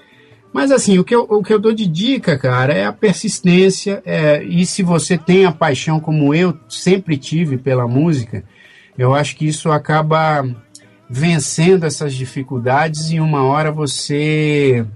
Mas 0.52 0.70
assim, 0.70 0.98
o 0.98 1.04
que 1.04 1.14
eu, 1.14 1.26
o 1.28 1.42
que 1.42 1.52
eu 1.52 1.58
dou 1.58 1.72
de 1.72 1.84
dica, 1.84 2.38
cara, 2.38 2.72
é 2.72 2.86
a 2.86 2.92
persistência. 2.92 4.00
é, 4.06 4.42
e 4.44 4.64
se 4.64 4.84
você 4.84 5.18
tem 5.18 5.44
a 5.44 5.50
paixão 5.50 5.98
como 5.98 6.32
eu 6.32 6.56
sempre 6.68 7.16
tive 7.16 7.58
pela 7.58 7.88
música, 7.88 8.44
eu 8.96 9.12
acho 9.14 9.34
que 9.34 9.46
isso 9.46 9.72
acaba 9.72 10.46
vencendo 11.10 11.84
essas 11.84 12.14
dificuldades 12.14 13.10
e 13.10 13.18
uma 13.18 13.42
hora 13.42 13.72
você 13.72 14.86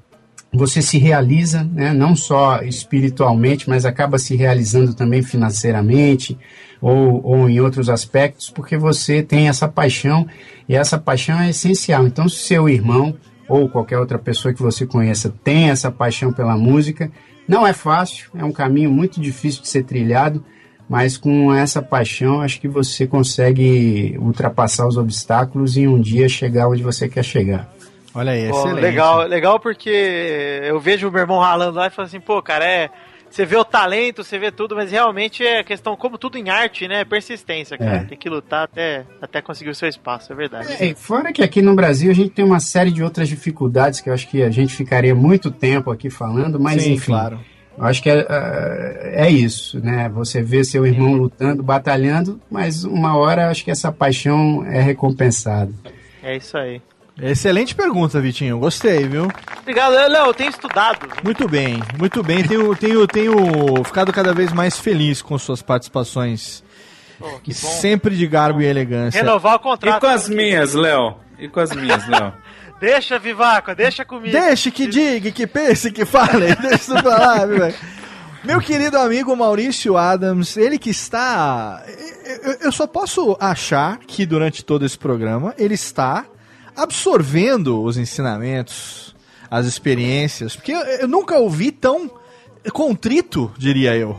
você 0.51 0.81
se 0.81 0.97
realiza, 0.97 1.63
né, 1.63 1.93
não 1.93 2.17
só 2.17 2.63
espiritualmente, 2.63 3.69
mas 3.69 3.85
acaba 3.85 4.19
se 4.19 4.35
realizando 4.35 4.95
também 4.95 5.23
financeiramente 5.23 6.39
ou, 6.81 7.25
ou 7.25 7.49
em 7.49 7.61
outros 7.61 7.89
aspectos, 7.89 8.51
porque 8.51 8.77
você 8.77 9.23
tem 9.23 9.49
essa 9.49 9.69
paixão 9.69 10.27
e 10.69 10.75
essa 10.75 10.99
paixão 10.99 11.41
é 11.41 11.51
essencial. 11.51 12.07
Então, 12.07 12.29
se 12.29 12.39
seu 12.39 12.69
irmão 12.69 13.17
ou 13.49 13.69
qualquer 13.69 13.99
outra 13.99 14.19
pessoa 14.19 14.53
que 14.53 14.63
você 14.63 14.87
conheça 14.87 15.33
tem 15.43 15.71
essa 15.71 15.91
paixão 15.91 16.33
pela 16.33 16.57
música, 16.57 17.11
não 17.47 17.67
é 17.67 17.73
fácil, 17.73 18.31
é 18.37 18.45
um 18.45 18.53
caminho 18.53 18.91
muito 18.91 19.21
difícil 19.21 19.63
de 19.63 19.69
ser 19.69 19.85
trilhado, 19.85 20.45
mas 20.89 21.17
com 21.17 21.53
essa 21.53 21.83
paixão 21.83 22.41
acho 22.41 22.61
que 22.61 22.69
você 22.69 23.07
consegue 23.07 24.17
ultrapassar 24.19 24.87
os 24.87 24.97
obstáculos 24.97 25.77
e 25.77 25.87
um 25.87 26.01
dia 26.01 26.29
chegar 26.29 26.69
onde 26.69 26.83
você 26.83 27.09
quer 27.09 27.25
chegar. 27.25 27.69
Olha 28.15 28.33
aí, 28.33 28.49
excelente. 28.49 28.81
legal, 28.81 29.19
legal 29.27 29.61
porque 29.61 30.61
eu 30.65 30.81
vejo 30.81 31.09
o 31.09 31.13
meu 31.13 31.21
irmão 31.21 31.39
ralando 31.39 31.79
lá 31.79 31.87
e 31.87 31.91
falo 31.91 32.07
assim, 32.07 32.21
pô, 32.21 32.43
cara, 32.43 32.65
é. 32.65 32.91
Você 33.31 33.45
vê 33.45 33.57
o 33.57 33.65
talento, 33.65 34.25
você 34.25 34.39
vê 34.39 34.51
tudo, 34.51 34.75
mas 34.75 34.91
realmente 34.91 35.45
é 35.45 35.63
questão, 35.63 35.97
como 35.97 36.19
tudo 36.19 36.39
em 36.39 36.49
arte, 36.49 36.89
né? 36.89 37.01
É 37.01 37.05
persistência, 37.05 37.77
cara. 37.77 37.99
É. 37.99 38.05
Tem 38.05 38.19
que 38.19 38.29
lutar 38.29 38.65
até, 38.65 39.05
até 39.21 39.43
conseguir 39.43 39.71
o 39.71 39.75
seu 39.75 39.89
espaço, 39.89 40.33
é 40.33 40.37
verdade. 40.37 40.73
É, 40.83 40.95
fora 40.95 41.33
que 41.33 41.43
aqui 41.43 41.61
no 41.63 41.75
Brasil 41.75 42.11
a 42.11 42.15
gente 42.15 42.31
tem 42.31 42.45
uma 42.45 42.61
série 42.61 42.91
de 42.91 43.03
outras 43.03 43.29
dificuldades 43.29 44.01
que 44.01 44.09
eu 44.09 44.15
acho 44.15 44.29
que 44.29 44.43
a 44.43 44.51
gente 44.51 44.75
ficaria 44.75 45.15
muito 45.15 45.51
tempo 45.51 45.91
aqui 45.91 46.11
falando, 46.11 46.59
mas 46.59 46.83
Sim, 46.83 46.95
enfim. 46.95 47.13
claro. 47.13 47.41
Eu 47.79 47.85
acho 47.85 48.03
que 48.03 48.11
é, 48.11 48.27
é, 48.29 49.27
é 49.27 49.31
isso, 49.31 49.79
né? 49.79 50.09
Você 50.09 50.43
vê 50.43 50.65
seu 50.65 50.85
irmão 50.85 51.15
lutando, 51.15 51.63
batalhando, 51.63 52.41
mas 52.51 52.83
uma 52.83 53.17
hora 53.17 53.51
acho 53.51 53.65
que 53.65 53.71
essa 53.71 53.93
paixão 53.93 54.65
é 54.67 54.81
recompensada. 54.81 55.73
É 56.21 56.37
isso 56.37 56.59
aí. 56.59 56.83
Excelente 57.21 57.75
pergunta, 57.75 58.21
Vitinho. 58.21 58.59
Gostei, 58.59 59.07
viu? 59.09 59.29
Obrigado, 59.61 59.93
Léo, 59.93 60.27
eu 60.27 60.35
tenho 60.35 60.51
estudado. 60.51 61.09
Muito 61.25 61.49
bem, 61.49 61.83
muito 61.99 62.23
bem. 62.23 62.45
Tenho, 62.47 62.75
tenho, 62.77 63.07
tenho 63.07 63.85
ficado 63.85 64.13
cada 64.13 64.33
vez 64.33 64.53
mais 64.53 64.79
feliz 64.79 65.21
com 65.21 65.37
suas 65.39 65.61
participações 65.63 66.63
Oh, 67.21 67.41
que 67.41 67.51
E 67.51 67.55
bom. 67.55 67.69
sempre 67.81 68.15
de 68.17 68.25
garbo 68.29 68.63
e 68.63 68.65
elegância. 68.65 69.19
Renovar 69.21 69.55
o 69.55 69.57
E 69.57 69.59
contrato. 69.59 70.01
com 70.01 70.07
as 70.07 70.29
minhas, 70.29 70.73
Léo? 70.73 71.17
E 71.37 71.49
com 71.49 71.59
as 71.59 71.73
minhas, 71.75 72.07
Léo? 72.09 72.33
Deixa, 72.81 73.19
Vivaco, 73.19 73.75
deixa 73.75 74.05
comigo. 74.05 74.31
Deixe 74.31 74.71
que 74.71 74.87
diga, 74.87 75.33
que 75.33 75.45
pense, 75.45 75.91
que 75.91 76.05
fale. 76.05 76.55
Deixa 76.63 76.77
isso 76.77 77.03
pra 77.03 77.19
lá, 77.19 77.45
viu, 77.45 77.59
velho? 77.59 77.75
Meu 78.45 78.61
querido 78.61 78.97
amigo 78.97 79.35
Maurício 79.37 79.97
Adams, 79.97 80.57
ele 80.57 80.79
que 80.79 80.91
está. 80.91 81.83
Eu 82.61 82.71
só 82.71 82.87
posso 82.87 83.37
achar 83.41 83.99
que 83.99 84.25
durante 84.25 84.65
todo 84.65 84.87
esse 84.87 84.97
programa 84.97 85.53
ele 85.59 85.75
está 85.75 86.25
absorvendo 86.79 87.83
os 87.83 87.97
ensinamentos, 87.97 89.15
as 89.51 89.67
experiências, 89.67 90.55
porque 90.57 90.73
eu, 90.73 90.81
eu 90.81 91.09
nunca 91.09 91.37
ouvi 91.39 91.71
tão 91.73 92.11
contrito, 92.73 93.53
diria 93.59 93.97
eu. 93.97 94.19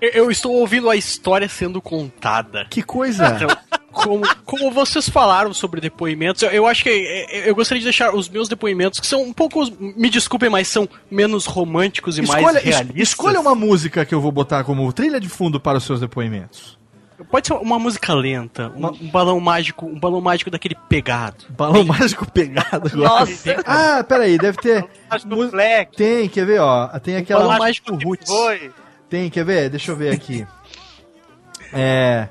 Eu, 0.00 0.10
eu 0.10 0.30
estou 0.30 0.52
ouvindo 0.52 0.88
a 0.88 0.96
história 0.96 1.48
sendo 1.48 1.80
contada. 1.80 2.66
Que 2.70 2.82
coisa! 2.82 3.26
Então, 3.36 3.48
como, 3.92 4.22
como 4.46 4.70
vocês 4.70 5.08
falaram 5.08 5.52
sobre 5.52 5.80
depoimentos, 5.80 6.42
eu, 6.42 6.50
eu 6.50 6.66
acho 6.66 6.82
que 6.82 6.88
eu, 6.88 7.40
eu 7.46 7.54
gostaria 7.54 7.80
de 7.80 7.84
deixar 7.84 8.14
os 8.14 8.28
meus 8.28 8.48
depoimentos, 8.48 8.98
que 9.00 9.06
são 9.06 9.22
um 9.22 9.32
pouco, 9.32 9.62
me 9.78 10.08
desculpem, 10.08 10.48
mas 10.48 10.68
são 10.68 10.88
menos 11.10 11.44
românticos 11.44 12.16
e 12.16 12.22
mais 12.22 12.40
Escolha, 12.40 12.58
es- 12.58 12.64
realistas. 12.64 13.02
escolha 13.02 13.40
uma 13.40 13.54
música 13.54 14.04
que 14.06 14.14
eu 14.14 14.20
vou 14.20 14.32
botar 14.32 14.64
como 14.64 14.90
trilha 14.92 15.20
de 15.20 15.28
fundo 15.28 15.60
para 15.60 15.76
os 15.78 15.84
seus 15.84 16.00
depoimentos. 16.00 16.78
Pode 17.24 17.46
ser 17.46 17.54
uma 17.54 17.78
música 17.78 18.14
lenta, 18.14 18.72
um, 18.76 18.86
um 18.86 19.10
balão 19.10 19.40
mágico, 19.40 19.86
um 19.86 19.98
balão 19.98 20.20
mágico 20.20 20.50
daquele 20.50 20.76
pegado. 20.88 21.44
Balão 21.50 21.84
mágico 21.84 22.30
pegado 22.30 22.88
agora. 22.92 22.96
Nossa. 22.96 23.56
Ah, 23.66 24.04
peraí, 24.04 24.38
deve 24.38 24.58
ter. 24.58 24.86
Acho 25.08 25.26
que 25.26 25.34
mu- 25.34 25.44
o 25.44 25.50
Black. 25.50 25.96
Tem, 25.96 26.28
quer 26.28 26.46
ver, 26.46 26.60
ó. 26.60 26.86
Tem 27.00 27.16
aquela. 27.16 27.44
balão 27.44 27.58
mágico 27.58 27.94
roots. 27.96 28.28
Foi. 28.30 28.70
Tem, 29.08 29.28
quer 29.28 29.44
ver? 29.44 29.68
Deixa 29.70 29.90
eu 29.90 29.96
ver 29.96 30.14
aqui. 30.14 30.46
É. 31.72 32.28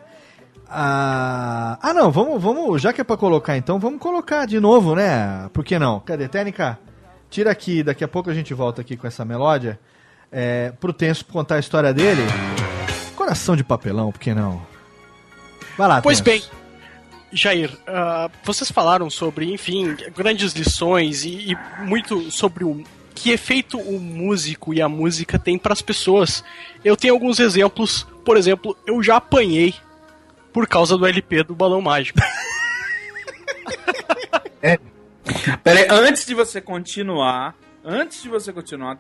Ah, 0.70 1.78
ah 1.82 1.94
não, 1.94 2.12
vamos, 2.12 2.42
vamos. 2.42 2.82
Já 2.82 2.94
que 2.94 3.02
é 3.02 3.04
pra 3.04 3.18
colocar 3.18 3.58
então, 3.58 3.80
vamos 3.80 4.00
colocar 4.00 4.46
de 4.46 4.60
novo, 4.60 4.96
né? 4.96 5.50
Por 5.52 5.64
que 5.64 5.80
não? 5.80 6.00
Cadê? 6.00 6.28
Técnica? 6.28 6.78
Tira 7.30 7.52
aqui, 7.52 7.84
daqui 7.84 8.04
a 8.04 8.08
pouco 8.08 8.30
a 8.30 8.34
gente 8.34 8.54
volta 8.54 8.82
aqui 8.82 8.96
com 8.96 9.08
essa 9.08 9.26
melódia. 9.26 9.80
É, 10.32 10.72
pro 10.80 10.94
Tenso 10.94 11.26
contar 11.26 11.56
a 11.56 11.60
história 11.60 11.94
dele. 11.94 12.22
Coração 13.16 13.56
de 13.56 13.64
papelão, 13.64 14.12
por 14.12 14.20
que 14.20 14.34
não? 14.34 14.62
Vai 15.80 15.88
lá, 15.88 16.02
Pois 16.02 16.20
bem, 16.20 16.44
Jair, 17.32 17.72
ah, 17.88 18.30
vocês 18.44 18.70
falaram 18.70 19.10
sobre, 19.10 19.54
enfim, 19.54 19.96
grandes 20.14 20.52
lições 20.52 21.24
e, 21.24 21.54
e 21.54 21.58
muito 21.86 22.30
sobre 22.32 22.66
o 22.66 22.84
que 23.16 23.32
efeito 23.32 23.80
o 23.80 23.98
músico 23.98 24.74
e 24.74 24.82
a 24.82 24.90
música 24.90 25.40
tem 25.40 25.58
para 25.58 25.72
as 25.72 25.82
pessoas. 25.82 26.44
Eu 26.84 26.98
tenho 26.98 27.14
alguns 27.14 27.40
exemplos. 27.40 28.06
Por 28.26 28.36
exemplo, 28.36 28.76
eu 28.86 29.02
já 29.02 29.16
apanhei 29.16 29.74
por 30.52 30.68
causa 30.68 30.98
do 30.98 31.08
LP 31.08 31.44
do 31.44 31.56
Balão 31.56 31.80
Mágico. 31.80 32.20
Peraí, 35.64 35.88
antes 35.90 36.26
de 36.26 36.36
você 36.36 36.60
continuar, 36.60 37.56
antes 37.86 38.22
de 38.22 38.28
você 38.28 38.52
continuar, 38.52 38.98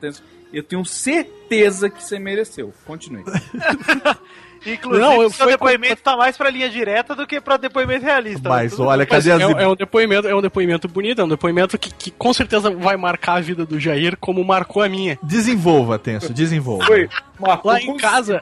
eu 0.53 0.63
tenho 0.63 0.85
certeza 0.85 1.89
que 1.89 2.01
você 2.01 2.17
mereceu. 2.17 2.73
Continue. 2.85 3.25
Inclusive, 4.65 4.99
Não, 5.05 5.21
eu 5.21 5.29
seu 5.29 5.47
depoimento 5.47 6.01
tá 6.01 6.17
mais 6.17 6.35
pra 6.37 6.49
linha 6.49 6.69
direta 6.69 7.15
do 7.15 7.25
que 7.25 7.39
pra 7.39 7.57
depoimento 7.57 8.05
realista. 8.05 8.47
Mas 8.49 8.71
Tudo 8.71 8.85
olha, 8.85 9.07
Mas 9.09 9.25
cadê 9.25 9.31
as. 9.31 9.41
é, 9.41 9.63
é 9.63 9.67
um 9.67 9.75
depoimento, 9.75 10.27
é 10.27 10.35
um 10.35 10.41
depoimento 10.41 10.87
bonito, 10.87 11.21
é 11.21 11.23
um 11.23 11.27
depoimento 11.29 11.77
que, 11.77 11.93
que 11.93 12.11
com 12.11 12.33
certeza 12.33 12.69
vai 12.69 12.97
marcar 12.97 13.35
a 13.37 13.41
vida 13.41 13.65
do 13.65 13.79
Jair 13.79 14.17
como 14.19 14.43
marcou 14.43 14.81
a 14.83 14.89
minha. 14.89 15.17
Desenvolva, 15.23 15.97
Tenso, 15.97 16.33
desenvolva. 16.33 16.85
Foi. 16.85 17.09
Marcou 17.39 17.71
Lá 17.71 17.79
em 17.81 17.95
casa- 17.95 18.41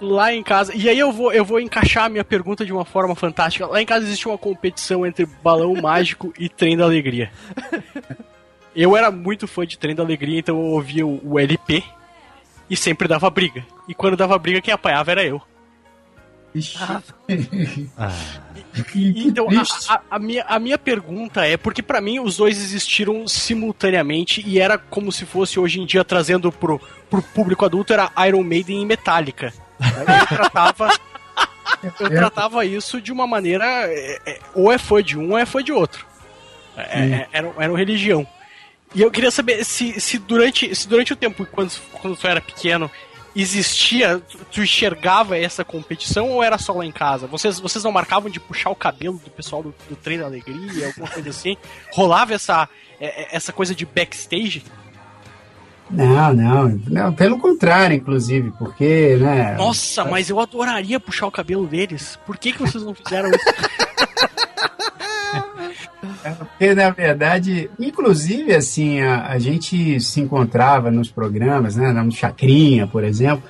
lá 0.00 0.34
em 0.34 0.42
casa. 0.42 0.72
E 0.74 0.88
aí 0.88 0.98
eu 0.98 1.12
vou, 1.12 1.32
eu 1.32 1.44
vou 1.44 1.60
encaixar 1.60 2.06
a 2.06 2.08
minha 2.08 2.24
pergunta 2.24 2.66
de 2.66 2.72
uma 2.72 2.84
forma 2.84 3.14
fantástica. 3.14 3.66
Lá 3.66 3.80
em 3.80 3.86
casa 3.86 4.04
existe 4.04 4.26
uma 4.26 4.36
competição 4.36 5.06
entre 5.06 5.26
balão 5.44 5.74
mágico 5.80 6.32
e 6.38 6.48
trem 6.48 6.76
da 6.76 6.84
alegria. 6.84 7.30
Eu 8.74 8.96
era 8.96 9.10
muito 9.10 9.46
fã 9.48 9.66
de 9.66 9.78
trem 9.78 9.94
da 9.94 10.02
alegria, 10.02 10.38
então 10.38 10.56
eu 10.56 10.62
ouvia 10.72 11.06
o, 11.06 11.20
o 11.24 11.38
LP 11.38 11.82
e 12.70 12.76
sempre 12.76 13.06
dava 13.08 13.28
briga. 13.28 13.66
E 13.88 13.94
quando 13.94 14.16
dava 14.16 14.38
briga, 14.38 14.60
quem 14.62 14.72
apanhava 14.72 15.10
era 15.10 15.24
eu. 15.24 15.42
Ixi. 16.54 16.78
Ah. 17.98 18.12
Que 18.92 19.12
Então, 19.26 19.48
a, 19.50 19.94
a- 19.94 20.00
a 20.12 20.18
minha, 20.18 20.44
a 20.44 20.58
minha 20.60 20.78
pergunta 20.78 21.44
é, 21.44 21.56
porque 21.56 21.82
pra 21.82 22.00
mim 22.00 22.20
os 22.20 22.36
dois 22.36 22.56
existiram 22.56 23.26
simultaneamente 23.26 24.44
e 24.46 24.60
era 24.60 24.78
como 24.78 25.10
se 25.10 25.26
fosse 25.26 25.58
hoje 25.58 25.80
em 25.80 25.86
dia 25.86 26.04
trazendo 26.04 26.52
pro, 26.52 26.80
pro 27.10 27.20
público 27.20 27.64
adulto, 27.64 27.92
era 27.92 28.12
Iron 28.28 28.44
Maiden 28.44 28.80
e 28.82 28.86
Metallica. 28.86 29.52
Eu 29.80 30.26
tratava, 30.36 30.88
eu 31.98 32.10
tratava 32.10 32.64
isso 32.64 33.00
de 33.00 33.10
uma 33.10 33.26
maneira, 33.26 33.64
é, 33.66 34.18
é, 34.24 34.38
ou 34.54 34.70
é 34.70 34.78
fã 34.78 35.02
de 35.02 35.18
um 35.18 35.32
ou 35.32 35.38
é 35.38 35.44
fã 35.44 35.62
de 35.64 35.72
outro. 35.72 36.06
É, 36.76 36.82
é, 37.00 37.28
era, 37.32 37.52
era 37.58 37.72
uma 37.72 37.78
religião. 37.78 38.24
E 38.94 39.02
eu 39.02 39.10
queria 39.10 39.30
saber 39.30 39.64
se, 39.64 40.00
se, 40.00 40.18
durante, 40.18 40.74
se 40.74 40.88
durante 40.88 41.12
o 41.12 41.16
tempo, 41.16 41.46
quando, 41.46 41.72
quando 42.00 42.16
tu 42.16 42.26
era 42.26 42.40
pequeno, 42.40 42.90
existia, 43.34 44.20
tu, 44.50 44.62
enxergava 44.62 45.38
essa 45.38 45.64
competição 45.64 46.28
ou 46.30 46.42
era 46.42 46.58
só 46.58 46.72
lá 46.72 46.84
em 46.84 46.90
casa? 46.90 47.26
Vocês, 47.26 47.60
vocês 47.60 47.84
não 47.84 47.92
marcavam 47.92 48.28
de 48.30 48.40
puxar 48.40 48.70
o 48.70 48.74
cabelo 48.74 49.20
do 49.24 49.30
pessoal 49.30 49.62
do, 49.62 49.74
do 49.88 49.94
trem 49.94 50.18
da 50.18 50.26
alegria, 50.26 50.88
alguma 50.88 51.08
coisa 51.08 51.30
assim? 51.30 51.56
Rolava 51.92 52.34
essa, 52.34 52.68
é, 53.00 53.22
é, 53.22 53.28
essa 53.36 53.52
coisa 53.52 53.74
de 53.74 53.86
backstage? 53.86 54.64
Não, 55.88 56.32
não, 56.32 56.80
não, 56.86 57.12
pelo 57.12 57.38
contrário, 57.38 57.96
inclusive, 57.96 58.52
porque, 58.52 59.16
né? 59.16 59.54
Nossa, 59.56 60.04
mas 60.04 60.30
eu 60.30 60.38
adoraria 60.38 61.00
puxar 61.00 61.26
o 61.26 61.32
cabelo 61.32 61.66
deles. 61.66 62.16
Por 62.24 62.38
que, 62.38 62.52
que 62.52 62.60
vocês 62.60 62.84
não 62.84 62.94
fizeram 62.94 63.28
isso? 63.28 63.44
Porque, 66.48 66.74
na 66.74 66.90
verdade, 66.90 67.70
inclusive, 67.78 68.54
assim, 68.54 69.00
a, 69.00 69.26
a 69.28 69.38
gente 69.38 69.98
se 70.00 70.20
encontrava 70.20 70.90
nos 70.90 71.10
programas, 71.10 71.76
né? 71.76 71.92
No 71.92 72.12
Chacrinha, 72.12 72.86
por 72.86 73.02
exemplo. 73.04 73.42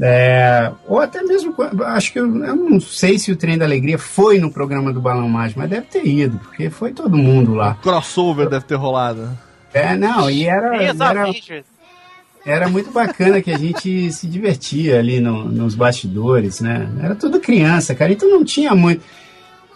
é, 0.00 0.70
ou 0.86 0.98
até 1.00 1.22
mesmo, 1.22 1.54
acho 1.86 2.12
que 2.12 2.18
eu, 2.18 2.24
eu 2.44 2.56
não 2.56 2.80
sei 2.80 3.18
se 3.18 3.30
o 3.30 3.36
Trem 3.36 3.56
da 3.56 3.64
Alegria 3.64 3.96
foi 3.98 4.38
no 4.38 4.50
programa 4.50 4.92
do 4.92 5.00
Balão 5.00 5.28
Mágico, 5.28 5.60
mas 5.60 5.70
deve 5.70 5.86
ter 5.86 6.04
ido, 6.06 6.38
porque 6.38 6.68
foi 6.68 6.92
todo 6.92 7.16
mundo 7.16 7.54
lá. 7.54 7.76
Crossover 7.82 8.48
deve 8.48 8.64
ter 8.64 8.74
rolado. 8.74 9.30
É, 9.72 9.96
não, 9.96 10.28
e 10.30 10.44
era, 10.46 10.76
era, 11.10 11.26
era 12.44 12.68
muito 12.68 12.90
bacana 12.90 13.40
que 13.40 13.50
a 13.50 13.56
gente 13.58 14.12
se 14.12 14.26
divertia 14.26 14.98
ali 14.98 15.18
no- 15.20 15.44
nos 15.46 15.74
bastidores, 15.74 16.60
né? 16.60 16.88
Era 17.02 17.14
tudo 17.14 17.40
criança, 17.40 17.94
cara, 17.94 18.12
então 18.12 18.28
não 18.28 18.44
tinha 18.44 18.74
muito. 18.74 19.02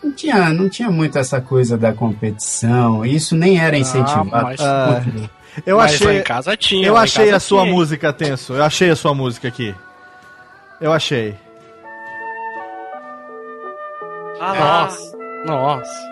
Não 0.02 0.12
tinha, 0.12 0.50
não 0.50 0.68
tinha 0.68 0.90
muito 0.90 1.18
essa 1.18 1.40
coisa 1.40 1.76
da 1.76 1.92
competição, 1.92 3.04
isso 3.04 3.36
nem 3.36 3.58
era 3.60 3.76
incentivado. 3.76 4.30
mas- 4.30 4.60
Ah, 4.60 5.02
eu 5.66 5.76
Mas 5.78 5.94
achei. 5.94 6.18
em 6.18 6.22
casa 6.22 6.56
tinha. 6.56 6.86
Eu 6.86 6.96
achei 6.96 7.30
a 7.32 7.40
sua 7.40 7.62
tinha. 7.62 7.74
música, 7.74 8.12
Tenso. 8.12 8.52
Eu 8.54 8.62
achei 8.64 8.90
a 8.90 8.96
sua 8.96 9.12
música 9.14 9.48
aqui. 9.48 9.74
Eu 10.80 10.92
achei. 10.92 11.34
Ah, 14.40 14.86
Nossa, 14.86 15.16
nossa. 15.46 16.08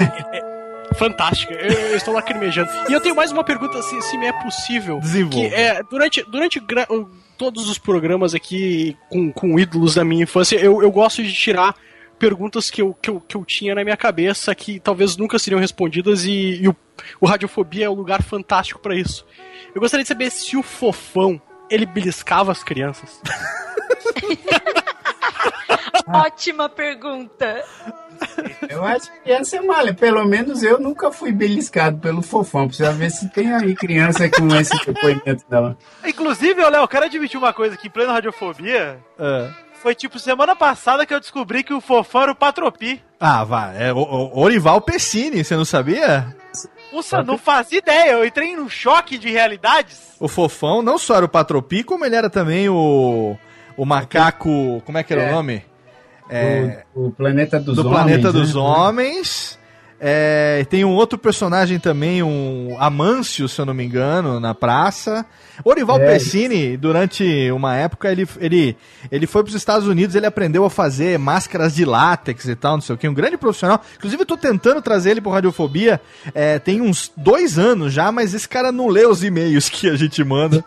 É, 0.00 0.04
é, 0.36 0.38
é 0.90 0.94
fantástica. 0.94 1.52
Eu, 1.54 1.70
eu 1.90 1.96
estou 1.96 2.14
lacrimejando. 2.14 2.70
E 2.88 2.92
eu 2.92 3.00
tenho 3.00 3.14
mais 3.14 3.30
uma 3.30 3.44
pergunta, 3.44 3.82
se, 3.82 4.00
se 4.02 4.16
me 4.16 4.26
é 4.26 4.32
possível. 4.32 4.98
Desenvolva. 4.98 5.48
Que 5.48 5.54
é, 5.54 5.82
durante, 5.90 6.22
durante 6.22 6.62
todos 7.36 7.68
os 7.68 7.76
programas 7.78 8.34
aqui 8.34 8.96
com, 9.10 9.30
com 9.30 9.58
ídolos 9.58 9.94
da 9.94 10.04
minha 10.04 10.22
infância, 10.22 10.56
eu, 10.56 10.82
eu 10.82 10.90
gosto 10.90 11.22
de 11.22 11.32
tirar 11.32 11.74
perguntas 12.22 12.70
que 12.70 12.80
eu, 12.80 12.94
que, 12.94 13.10
eu, 13.10 13.20
que 13.20 13.36
eu 13.36 13.44
tinha 13.44 13.74
na 13.74 13.82
minha 13.82 13.96
cabeça 13.96 14.54
que 14.54 14.78
talvez 14.78 15.16
nunca 15.16 15.40
seriam 15.40 15.58
respondidas 15.58 16.24
e, 16.24 16.62
e 16.62 16.68
o, 16.68 16.76
o 17.20 17.26
Radiofobia 17.26 17.86
é 17.86 17.90
um 17.90 17.94
lugar 17.94 18.22
fantástico 18.22 18.78
para 18.78 18.94
isso. 18.94 19.26
Eu 19.74 19.80
gostaria 19.80 20.04
de 20.04 20.08
saber 20.08 20.30
se 20.30 20.56
o 20.56 20.62
fofão 20.62 21.42
ele 21.68 21.84
beliscava 21.84 22.52
as 22.52 22.62
crianças. 22.62 23.20
Ótima 26.06 26.68
pergunta. 26.68 27.64
Eu 28.68 28.84
acho 28.84 29.10
que 29.24 29.32
essa 29.32 29.56
é 29.56 29.60
malha. 29.60 29.92
Pelo 29.92 30.24
menos 30.24 30.62
eu 30.62 30.78
nunca 30.78 31.10
fui 31.10 31.32
beliscado 31.32 31.98
pelo 31.98 32.22
fofão. 32.22 32.68
Precisa 32.68 32.92
ver 32.92 33.10
se 33.10 33.28
tem 33.30 33.52
aí 33.52 33.74
criança 33.74 34.30
com 34.30 34.46
esse 34.54 34.76
depoimento 34.86 35.44
dela. 35.50 35.76
Inclusive, 36.04 36.62
Léo, 36.62 36.82
eu 36.82 36.88
quero 36.88 37.06
admitir 37.06 37.36
uma 37.36 37.52
coisa 37.52 37.74
aqui, 37.74 37.88
em 37.88 37.90
plena 37.90 38.12
radiofobia. 38.12 39.00
Ah. 39.18 39.50
Foi 39.82 39.94
tipo 39.94 40.18
semana 40.18 40.54
passada 40.54 41.04
que 41.04 41.12
eu 41.12 41.18
descobri 41.20 41.64
que 41.64 41.74
o 41.74 41.80
fofão 41.80 42.22
era 42.22 42.32
o 42.32 42.36
Patropi. 42.36 43.02
Ah, 43.18 43.42
vai. 43.42 43.88
É 43.88 43.92
o, 43.92 43.96
o 43.98 44.38
Orival 44.40 44.80
Pessini, 44.80 45.42
você 45.44 45.56
não 45.56 45.64
sabia? 45.64 46.34
Nossa, 46.92 47.22
não 47.22 47.36
fazia 47.38 47.78
ideia. 47.78 48.12
Eu 48.12 48.24
entrei 48.24 48.54
num 48.54 48.68
choque 48.68 49.16
de 49.18 49.30
realidades. 49.30 50.12
O 50.20 50.28
Fofão 50.28 50.82
não 50.82 50.98
só 50.98 51.16
era 51.16 51.24
o 51.24 51.28
Patropi, 51.28 51.82
como 51.82 52.04
ele 52.04 52.14
era 52.14 52.28
também 52.30 52.68
o. 52.68 53.36
O 53.76 53.84
macaco. 53.86 54.82
Como 54.84 54.98
é 54.98 55.02
que 55.02 55.12
era 55.14 55.22
É. 55.22 55.28
o 55.30 55.32
nome? 55.32 55.64
É, 56.28 56.84
O, 56.94 57.06
o 57.06 57.10
Planeta 57.10 57.58
dos 57.58 57.76
do 57.76 57.80
Homens. 57.88 57.94
Planeta 58.02 58.26
né? 58.32 58.32
dos 58.32 58.54
Homens. 58.54 59.58
É, 60.04 60.66
tem 60.68 60.84
um 60.84 60.90
outro 60.90 61.16
personagem 61.16 61.78
também, 61.78 62.24
um 62.24 62.76
Amâncio, 62.80 63.48
se 63.48 63.60
eu 63.60 63.64
não 63.64 63.72
me 63.72 63.84
engano, 63.84 64.40
na 64.40 64.52
praça. 64.52 65.24
Orival 65.64 66.00
É, 66.00 66.06
Pessini, 66.06 66.76
durante 66.76 67.48
uma 67.52 67.76
época, 67.76 68.10
ele, 68.10 68.26
ele, 68.40 68.76
ele 69.12 69.28
foi 69.28 69.44
para 69.44 69.50
os 69.50 69.54
Estados 69.54 69.86
Unidos, 69.86 70.16
ele 70.16 70.26
aprendeu 70.26 70.64
a 70.64 70.70
fazer 70.70 71.20
máscaras 71.20 71.72
de 71.72 71.84
látex 71.84 72.46
e 72.48 72.56
tal, 72.56 72.74
não 72.74 72.80
sei 72.80 72.96
o 72.96 72.98
que, 72.98 73.08
um 73.08 73.14
grande 73.14 73.36
profissional. 73.36 73.80
Inclusive, 73.96 74.22
eu 74.22 74.26
tô 74.26 74.36
tentando 74.36 74.82
trazer 74.82 75.12
ele 75.12 75.20
pro 75.20 75.30
Radiofobia, 75.30 76.00
é, 76.34 76.58
tem 76.58 76.80
uns 76.80 77.12
dois 77.16 77.56
anos 77.56 77.92
já, 77.92 78.10
mas 78.10 78.34
esse 78.34 78.48
cara 78.48 78.72
não 78.72 78.88
lê 78.88 79.06
os 79.06 79.22
e-mails 79.22 79.68
que 79.68 79.88
a 79.88 79.94
gente 79.94 80.24
manda. 80.24 80.64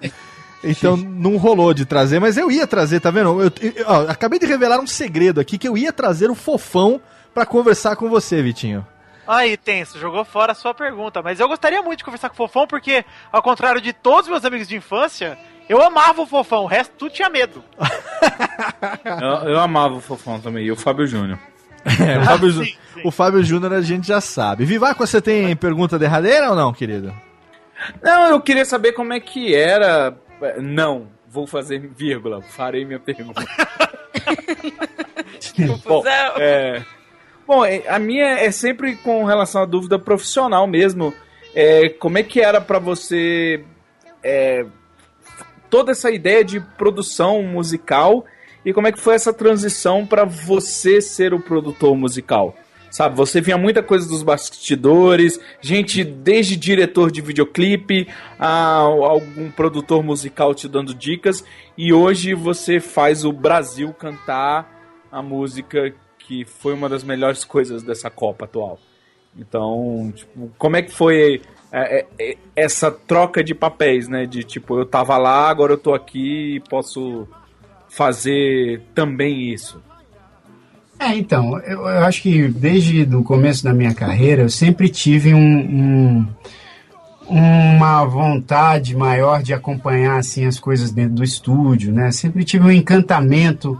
Então 0.63 0.95
não 0.95 1.35
rolou 1.35 1.73
de 1.73 1.83
trazer, 1.83 2.21
mas 2.21 2.37
eu 2.37 2.49
ia 2.49 2.65
trazer, 2.65 3.01
tá 3.01 3.11
vendo? 3.11 3.41
Eu, 3.41 3.51
eu- 3.61 3.85
ó, 3.85 4.05
acabei 4.07 4.39
de 4.39 4.45
revelar 4.45 4.79
um 4.79 4.87
segredo 4.87 5.41
aqui 5.41 5.57
que 5.57 5.67
eu 5.67 5.77
ia 5.77 5.91
trazer 5.91 6.29
o 6.29 6.35
fofão 6.35 7.01
pra 7.33 7.45
conversar 7.45 7.97
com 7.97 8.09
você, 8.09 8.41
Vitinho. 8.41 8.87
Aí, 9.27 9.57
Tenso, 9.57 9.99
jogou 9.99 10.23
fora 10.25 10.51
a 10.51 10.55
sua 10.55 10.73
pergunta. 10.73 11.21
Mas 11.21 11.39
eu 11.39 11.47
gostaria 11.47 11.81
muito 11.81 11.99
de 11.99 12.03
conversar 12.05 12.29
com 12.29 12.33
o 12.33 12.37
Fofão, 12.37 12.67
porque, 12.67 13.05
ao 13.31 13.41
contrário 13.41 13.81
de 13.81 13.93
todos 13.93 14.23
os 14.23 14.29
meus 14.29 14.45
amigos 14.45 14.67
de 14.67 14.75
infância, 14.75 15.37
eu 15.67 15.81
amava 15.81 16.21
o 16.21 16.27
Fofão, 16.27 16.63
o 16.63 16.67
resto 16.67 16.93
tudo 16.97 17.11
tinha 17.13 17.29
medo. 17.29 17.63
Eu, 19.21 19.49
eu 19.49 19.59
amava 19.59 19.95
o 19.95 20.01
Fofão 20.01 20.39
também, 20.39 20.65
e 20.65 20.71
o 20.71 20.75
Fábio 20.75 21.05
Júnior. 21.07 21.37
É, 21.85 22.17
o 22.19 22.23
Fábio, 22.25 22.49
Jú- 22.49 22.65
o 23.03 23.11
Fábio 23.11 23.43
Júnior 23.43 23.73
a 23.73 23.81
gente 23.81 24.07
já 24.07 24.19
sabe. 24.19 24.65
Vivaco, 24.65 25.05
você 25.05 25.21
tem 25.21 25.55
pergunta 25.55 25.99
derradeira 25.99 26.49
ou 26.49 26.55
não, 26.55 26.73
querido? 26.73 27.13
Não, 28.01 28.29
eu 28.29 28.41
queria 28.41 28.65
saber 28.65 28.93
como 28.93 29.13
é 29.13 29.19
que 29.19 29.53
era. 29.53 30.15
Não, 30.59 31.07
vou 31.27 31.45
fazer 31.45 31.79
vírgula, 31.79 32.41
farei 32.41 32.85
minha 32.85 32.99
pergunta. 32.99 33.45
Bom, 35.85 36.03
é, 36.37 36.83
bom, 37.45 37.63
é, 37.65 37.87
a 37.87 37.99
minha 37.99 38.39
é 38.39 38.51
sempre 38.51 38.95
com 38.95 39.23
relação 39.25 39.61
à 39.61 39.65
dúvida 39.65 39.97
profissional 39.99 40.67
mesmo. 40.67 41.13
É, 41.53 41.89
como 41.89 42.17
é 42.17 42.23
que 42.23 42.41
era 42.41 42.59
pra 42.59 42.79
você 42.79 43.63
é, 44.23 44.65
toda 45.69 45.91
essa 45.91 46.11
ideia 46.11 46.43
de 46.43 46.59
produção 46.59 47.41
musical 47.43 48.25
e 48.65 48.73
como 48.73 48.87
é 48.87 48.91
que 48.91 48.99
foi 48.99 49.15
essa 49.15 49.31
transição 49.31 50.05
pra 50.05 50.25
você 50.25 50.99
ser 50.99 51.33
o 51.33 51.39
produtor 51.39 51.95
musical? 51.95 52.55
Sabe, 52.89 53.15
você 53.17 53.41
via 53.41 53.57
muita 53.57 53.83
coisa 53.83 54.07
dos 54.07 54.23
bastidores, 54.23 55.37
gente 55.59 56.01
desde 56.01 56.55
diretor 56.55 57.11
de 57.11 57.19
videoclipe 57.19 58.07
a 58.39 58.77
algum 58.77 59.51
produtor 59.51 60.01
musical 60.01 60.55
te 60.55 60.69
dando 60.69 60.93
dicas, 60.93 61.43
e 61.77 61.91
hoje 61.91 62.33
você 62.33 62.79
faz 62.79 63.25
o 63.25 63.33
Brasil 63.33 63.93
cantar 63.93 64.95
a 65.11 65.21
música 65.21 65.93
que 66.27 66.45
foi 66.45 66.73
uma 66.73 66.87
das 66.89 67.03
melhores 67.03 67.43
coisas 67.43 67.83
dessa 67.83 68.09
Copa 68.09 68.45
atual. 68.45 68.79
Então, 69.37 70.11
tipo, 70.15 70.49
como 70.57 70.75
é 70.77 70.81
que 70.81 70.91
foi 70.91 71.41
é, 71.71 71.99
é, 71.99 72.05
é, 72.31 72.37
essa 72.55 72.89
troca 72.89 73.43
de 73.43 73.53
papéis, 73.53 74.07
né? 74.07 74.25
De 74.25 74.43
tipo, 74.43 74.77
eu 74.79 74.85
tava 74.85 75.17
lá, 75.17 75.49
agora 75.49 75.73
eu 75.73 75.77
tô 75.77 75.93
aqui 75.93 76.55
e 76.55 76.59
posso 76.69 77.27
fazer 77.89 78.81
também 78.93 79.53
isso. 79.53 79.81
É, 80.97 81.13
então, 81.15 81.59
eu, 81.59 81.81
eu 81.81 82.05
acho 82.05 82.21
que 82.21 82.47
desde 82.47 83.03
o 83.13 83.23
começo 83.23 83.63
da 83.63 83.73
minha 83.73 83.93
carreira 83.93 84.43
eu 84.43 84.49
sempre 84.49 84.87
tive 84.87 85.33
um, 85.33 85.39
um- 85.39 86.27
uma 87.27 88.05
vontade 88.05 88.95
maior 88.95 89.41
de 89.43 89.53
acompanhar 89.53 90.17
assim 90.17 90.45
as 90.45 90.59
coisas 90.59 90.91
dentro 90.91 91.15
do 91.15 91.23
estúdio, 91.23 91.91
né? 91.91 92.11
Sempre 92.11 92.43
tive 92.45 92.65
um 92.65 92.71
encantamento 92.71 93.77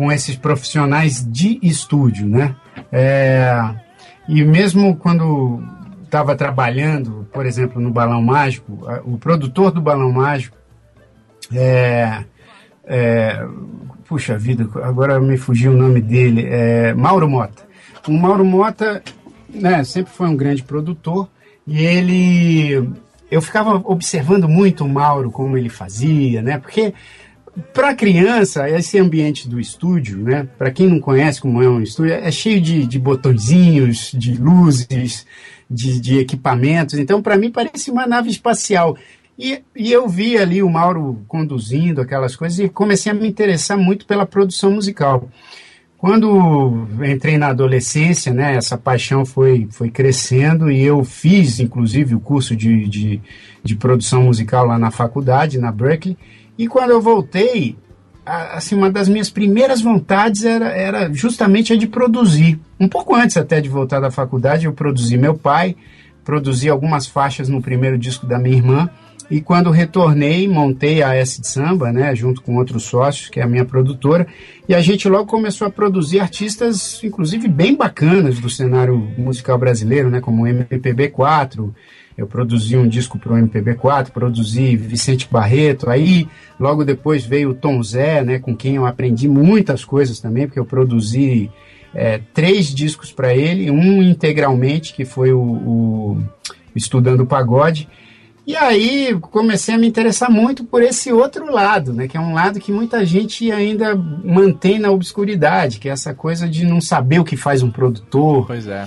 com 0.00 0.10
esses 0.10 0.34
profissionais 0.34 1.22
de 1.30 1.58
estúdio, 1.62 2.26
né? 2.26 2.56
É, 2.90 3.52
e 4.26 4.42
mesmo 4.42 4.96
quando 4.96 5.62
estava 6.02 6.34
trabalhando, 6.34 7.28
por 7.30 7.44
exemplo, 7.44 7.82
no 7.82 7.90
Balão 7.90 8.22
Mágico, 8.22 8.78
o 9.04 9.18
produtor 9.18 9.70
do 9.70 9.82
Balão 9.82 10.10
Mágico 10.10 10.56
é, 11.52 12.24
é, 12.82 13.46
puxa 14.06 14.38
vida, 14.38 14.66
agora 14.82 15.20
me 15.20 15.36
fugiu 15.36 15.72
o 15.72 15.76
nome 15.76 16.00
dele, 16.00 16.46
é 16.48 16.94
Mauro 16.94 17.28
Mota. 17.28 17.62
O 18.08 18.12
Mauro 18.12 18.42
Mota, 18.42 19.02
né, 19.50 19.84
sempre 19.84 20.14
foi 20.14 20.28
um 20.28 20.36
grande 20.36 20.62
produtor 20.62 21.28
e 21.66 21.84
ele, 21.84 22.90
eu 23.30 23.42
ficava 23.42 23.74
observando 23.84 24.48
muito 24.48 24.82
o 24.82 24.88
Mauro 24.88 25.30
como 25.30 25.58
ele 25.58 25.68
fazia, 25.68 26.40
né, 26.40 26.56
porque 26.56 26.94
para 27.72 27.94
criança 27.94 28.68
esse 28.68 28.98
ambiente 28.98 29.48
do 29.48 29.58
estúdio, 29.58 30.18
né, 30.18 30.48
para 30.56 30.70
quem 30.70 30.88
não 30.88 31.00
conhece 31.00 31.40
como 31.40 31.62
é 31.62 31.68
um 31.68 31.82
estúdio, 31.82 32.14
é 32.14 32.30
cheio 32.30 32.60
de, 32.60 32.86
de 32.86 32.98
botõezinhos, 32.98 34.12
de 34.14 34.34
luzes, 34.34 35.26
de, 35.68 36.00
de 36.00 36.18
equipamentos. 36.18 36.98
Então, 36.98 37.22
para 37.22 37.36
mim 37.36 37.50
parece 37.50 37.90
uma 37.90 38.06
nave 38.06 38.30
espacial. 38.30 38.96
E, 39.38 39.62
e 39.74 39.90
eu 39.90 40.06
vi 40.08 40.36
ali 40.36 40.62
o 40.62 40.68
Mauro 40.68 41.22
conduzindo 41.26 42.00
aquelas 42.00 42.36
coisas 42.36 42.58
e 42.58 42.68
comecei 42.68 43.10
a 43.10 43.14
me 43.14 43.26
interessar 43.26 43.78
muito 43.78 44.04
pela 44.04 44.26
produção 44.26 44.72
musical. 44.72 45.28
Quando 45.96 46.86
entrei 47.04 47.36
na 47.36 47.48
adolescência, 47.48 48.32
né, 48.32 48.54
essa 48.54 48.76
paixão 48.78 49.24
foi, 49.24 49.68
foi 49.70 49.90
crescendo 49.90 50.70
e 50.70 50.80
eu 50.82 51.04
fiz, 51.04 51.60
inclusive, 51.60 52.14
o 52.14 52.20
curso 52.20 52.56
de, 52.56 52.88
de, 52.88 53.20
de 53.62 53.76
produção 53.76 54.22
musical 54.22 54.66
lá 54.66 54.78
na 54.78 54.90
faculdade, 54.90 55.58
na 55.58 55.70
Berkeley. 55.70 56.16
E 56.60 56.68
quando 56.68 56.90
eu 56.90 57.00
voltei, 57.00 57.74
a- 58.24 58.58
assim, 58.58 58.74
uma 58.74 58.90
das 58.90 59.08
minhas 59.08 59.30
primeiras 59.30 59.80
vontades 59.80 60.44
era, 60.44 60.68
era 60.68 61.10
justamente 61.10 61.72
a 61.72 61.76
de 61.76 61.86
produzir. 61.86 62.60
Um 62.78 62.86
pouco 62.86 63.14
antes 63.14 63.38
até 63.38 63.62
de 63.62 63.68
voltar 63.70 63.98
da 63.98 64.10
faculdade, 64.10 64.66
eu 64.66 64.72
produzi 64.74 65.16
meu 65.16 65.34
pai, 65.34 65.74
produzi 66.22 66.68
algumas 66.68 67.06
faixas 67.06 67.48
no 67.48 67.62
primeiro 67.62 67.96
disco 67.96 68.26
da 68.26 68.38
minha 68.38 68.56
irmã. 68.58 68.90
E 69.30 69.40
quando 69.40 69.70
retornei, 69.70 70.46
montei 70.46 71.02
a 71.02 71.14
S 71.14 71.40
de 71.40 71.48
Samba, 71.48 71.90
né, 71.92 72.14
junto 72.14 72.42
com 72.42 72.56
outros 72.56 72.82
sócios, 72.82 73.30
que 73.30 73.40
é 73.40 73.42
a 73.42 73.48
minha 73.48 73.64
produtora, 73.64 74.26
e 74.68 74.74
a 74.74 74.82
gente 74.82 75.08
logo 75.08 75.24
começou 75.24 75.66
a 75.66 75.70
produzir 75.70 76.20
artistas, 76.20 77.00
inclusive 77.02 77.48
bem 77.48 77.74
bacanas 77.74 78.38
do 78.38 78.50
cenário 78.50 78.98
musical 79.16 79.56
brasileiro, 79.56 80.10
né, 80.10 80.20
como 80.20 80.42
o 80.42 80.46
MPB4. 80.46 81.72
Eu 82.20 82.26
produzi 82.26 82.76
um 82.76 82.86
disco 82.86 83.18
para 83.18 83.32
o 83.32 83.36
MPB4, 83.36 84.10
produzi 84.10 84.76
Vicente 84.76 85.26
Barreto, 85.30 85.88
aí 85.88 86.28
logo 86.58 86.84
depois 86.84 87.24
veio 87.24 87.48
o 87.48 87.54
Tom 87.54 87.82
Zé, 87.82 88.22
né, 88.22 88.38
com 88.38 88.54
quem 88.54 88.74
eu 88.76 88.84
aprendi 88.84 89.26
muitas 89.26 89.86
coisas 89.86 90.20
também, 90.20 90.46
porque 90.46 90.60
eu 90.60 90.66
produzi 90.66 91.50
é, 91.94 92.20
três 92.34 92.74
discos 92.74 93.10
para 93.10 93.34
ele, 93.34 93.70
um 93.70 94.02
integralmente, 94.02 94.92
que 94.92 95.06
foi 95.06 95.32
o, 95.32 95.40
o 95.40 96.22
Estudando 96.76 97.24
Pagode, 97.24 97.88
e 98.46 98.54
aí 98.54 99.18
comecei 99.18 99.74
a 99.74 99.78
me 99.78 99.86
interessar 99.86 100.30
muito 100.30 100.62
por 100.62 100.82
esse 100.82 101.10
outro 101.10 101.50
lado, 101.50 101.94
né? 101.94 102.06
Que 102.06 102.18
é 102.18 102.20
um 102.20 102.34
lado 102.34 102.60
que 102.60 102.70
muita 102.70 103.02
gente 103.06 103.50
ainda 103.50 103.94
mantém 103.94 104.78
na 104.78 104.90
obscuridade, 104.90 105.78
que 105.78 105.88
é 105.88 105.92
essa 105.92 106.12
coisa 106.12 106.46
de 106.46 106.66
não 106.66 106.82
saber 106.82 107.18
o 107.18 107.24
que 107.24 107.36
faz 107.36 107.62
um 107.62 107.70
produtor. 107.70 108.46
Pois 108.46 108.66
é. 108.66 108.86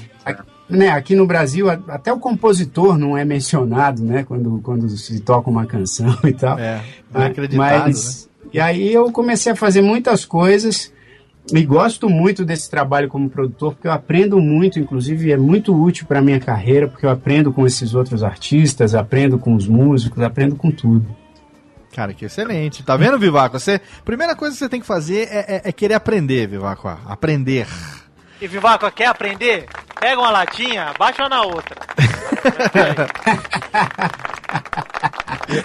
Aqui, 0.68 0.77
né, 0.77 0.90
aqui 0.90 1.15
no 1.15 1.26
Brasil, 1.27 1.69
até 1.69 2.11
o 2.11 2.19
compositor 2.19 2.98
não 2.98 3.18
é 3.18 3.23
mencionado, 3.26 4.02
né? 4.03 4.23
Quando, 4.23 4.60
quando 4.64 4.90
se 4.90 5.19
toca 5.19 5.49
uma 5.49 5.65
canção 5.65 6.18
e 6.23 6.34
tal. 6.34 6.57
É, 6.57 6.81
não 7.14 7.22
é 7.22 7.26
acreditado, 7.27 7.69
né? 7.72 7.80
Mas, 7.85 8.30
E 8.52 8.60
aí 8.60 8.94
eu 8.94 9.11
comecei 9.11 9.52
a 9.52 9.56
fazer 9.56 9.81
muitas 9.81 10.26
coisas 10.26 10.91
e 11.52 11.65
gosto 11.65 12.10
muito 12.10 12.45
desse 12.45 12.69
trabalho 12.69 13.10
como 13.10 13.30
produtor, 13.30 13.73
porque 13.73 13.88
eu 13.88 13.91
aprendo 13.91 14.40
muito, 14.40 14.80
inclusive 14.80 15.31
é 15.31 15.38
muito 15.38 15.76
útil 15.76 16.06
para 16.07 16.22
minha 16.22 16.40
carreira, 16.40 16.88
porque 16.88 17.06
eu 17.06 17.10
aprendo 17.10 17.52
com 17.52 17.65
esses 17.68 17.94
outros 17.94 18.23
artistas, 18.23 18.95
aprendo 18.95 19.38
com 19.38 19.53
os 19.56 19.68
músicos, 19.68 20.23
aprendo 20.23 20.56
com 20.56 20.72
tudo. 20.72 21.06
Cara, 21.94 22.14
que 22.14 22.26
excelente. 22.26 22.81
Tá 22.84 22.95
vendo, 22.98 23.19
Vivaco? 23.19 23.60
Você, 23.60 23.80
primeira 24.06 24.35
coisa 24.35 24.53
que 24.56 24.60
você 24.60 24.69
tem 24.69 24.80
que 24.80 24.88
fazer 24.88 25.27
é, 25.30 25.56
é- 25.57 25.61
é 25.65 25.72
querer 25.72 25.94
aprender, 25.95 26.48
Vivaco. 26.48 26.88
Aprender. 27.06 27.68
E 28.44 28.48
Vivaco, 28.48 28.91
quer 28.91 29.06
aprender? 29.06 29.68
Pega 29.98 30.20
uma 30.20 30.30
latinha, 30.30 30.91
baixa 30.99 31.30
na 31.30 31.44
outra. 31.44 31.78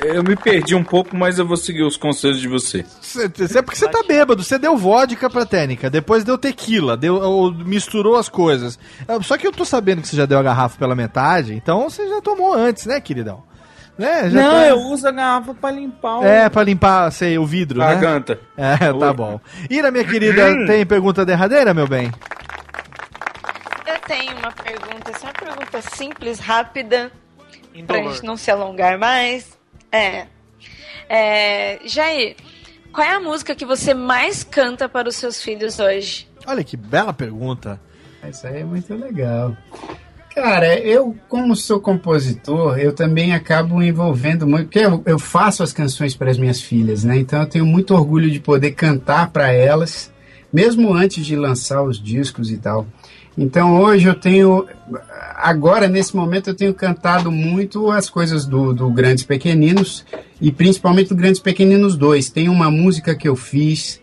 Eu, 0.05 0.23
me 0.23 0.37
perdi 0.37 0.75
um 0.77 0.85
pouco, 0.85 1.17
mas 1.17 1.39
eu 1.39 1.47
vou 1.47 1.57
seguir 1.57 1.83
os 1.83 1.97
conselhos 1.97 2.39
de 2.41 2.47
você. 2.47 2.85
Isso 3.03 3.59
é 3.59 3.63
porque 3.63 3.77
você 3.79 3.89
tá 3.89 4.03
bêbado. 4.07 4.43
Você 4.45 4.59
deu 4.59 4.77
vodka 4.77 5.29
pra 5.31 5.45
técnica, 5.47 5.89
depois 5.91 6.23
deu 6.25 6.37
tequila, 6.39 6.97
deu, 6.97 7.15
ou 7.17 7.53
misturou 7.53 8.17
as 8.17 8.29
coisas. 8.29 8.79
Ah, 9.09 9.19
Só 9.23 9.37
que 9.37 9.45
eu 9.47 9.53
tô 9.53 9.65
sabendo 9.65 10.03
que 10.03 10.07
você 10.09 10.17
já 10.17 10.25
deu 10.27 10.39
a 10.39 10.43
garrafa 10.43 10.79
pela 10.79 10.95
metade, 10.95 11.53
então 11.55 11.89
você 11.91 12.07
já 12.09 12.21
tomou 12.21 12.55
antes, 12.55 12.87
né, 12.87 13.01
queridão? 13.01 13.43
Né? 13.97 14.31
Já 14.31 14.41
Não, 14.43 14.51
tá- 14.53 14.67
eu 14.69 14.77
uso 14.79 15.09
a 15.09 15.11
garrafa 15.11 15.55
pra 15.55 15.71
limpar 15.73 16.19
o... 16.19 16.25
É, 16.25 16.49
pra 16.49 16.63
limpar, 16.63 17.11
sei, 17.11 17.37
o 17.39 17.45
vidro, 17.47 17.81
né? 17.81 17.87
Garganta. 17.87 18.39
É, 18.57 18.77
tá 18.93 19.13
bom. 19.13 19.41
Ira, 19.69 19.91
minha 19.91 20.05
querida, 20.05 20.55
tem 20.67 20.87
pergunta 20.87 21.25
derradeira, 21.27 21.75
meu 21.75 21.89
bem? 21.89 22.13
Eu 24.09 24.17
tenho 24.17 24.39
uma 24.39 24.51
pergunta, 24.53 25.11
essa 25.11 25.27
é 25.27 25.29
uma 25.29 25.35
pergunta 25.35 25.83
simples, 25.83 26.39
rápida, 26.39 27.13
pra 27.87 27.99
Indolor. 27.99 28.13
gente 28.15 28.25
não 28.25 28.39
se 28.39 28.51
alongar 28.51 28.99
mais. 28.99 29.59
É. 29.93 30.27
é. 31.11 31.79
Jair, 31.85 32.35
qual 32.91 33.07
é 33.07 33.13
a 33.13 33.21
música 33.21 33.55
que 33.55 33.67
você 33.67 33.93
mais 33.93 34.43
canta 34.43 34.89
para 34.89 35.11
os 35.11 35.17
seus 35.17 35.43
filhos 35.43 35.79
hoje? 35.79 36.27
Olha 36.47 36.65
que 36.65 36.75
bela 36.75 37.13
pergunta. 37.13 37.79
Isso 38.27 38.47
aí 38.47 38.63
é 38.63 38.65
muito 38.65 38.95
legal. 38.95 39.55
Cara, 40.35 40.79
eu, 40.79 41.15
como 41.29 41.55
sou 41.55 41.79
compositor, 41.79 42.79
eu 42.79 42.95
também 42.95 43.35
acabo 43.35 43.83
envolvendo 43.83 44.47
muito, 44.47 44.65
porque 44.65 44.79
eu, 44.79 45.03
eu 45.05 45.19
faço 45.19 45.63
as 45.63 45.73
canções 45.73 46.17
para 46.17 46.31
as 46.31 46.39
minhas 46.39 46.63
filhas, 46.63 47.05
né? 47.05 47.19
Então 47.19 47.43
eu 47.43 47.47
tenho 47.47 47.67
muito 47.67 47.95
orgulho 47.95 48.31
de 48.31 48.41
poder 48.41 48.71
cantar 48.71 49.31
para 49.31 49.53
elas, 49.53 50.11
mesmo 50.51 50.95
antes 50.95 51.27
de 51.27 51.37
lançar 51.37 51.83
os 51.83 52.03
discos 52.03 52.51
e 52.51 52.57
tal. 52.57 52.87
Então 53.39 53.81
hoje 53.81 54.09
eu 54.09 54.17
tenho, 54.17 54.67
agora 55.37 55.87
nesse 55.87 56.17
momento 56.17 56.51
eu 56.51 56.55
tenho 56.55 56.75
cantado 56.75 57.31
muito 57.31 57.89
as 57.89 58.11
coisas 58.11 58.45
do, 58.45 58.75
do 58.75 58.91
Grandes 58.91 59.23
Pequeninos 59.23 60.05
e 60.41 60.51
principalmente 60.51 61.11
do 61.11 61.15
Grandes 61.15 61.41
Pequeninos 61.41 61.97
2. 61.97 62.31
Tem 62.31 62.49
uma 62.49 62.69
música 62.69 63.15
que 63.15 63.29
eu 63.29 63.37
fiz, 63.37 64.03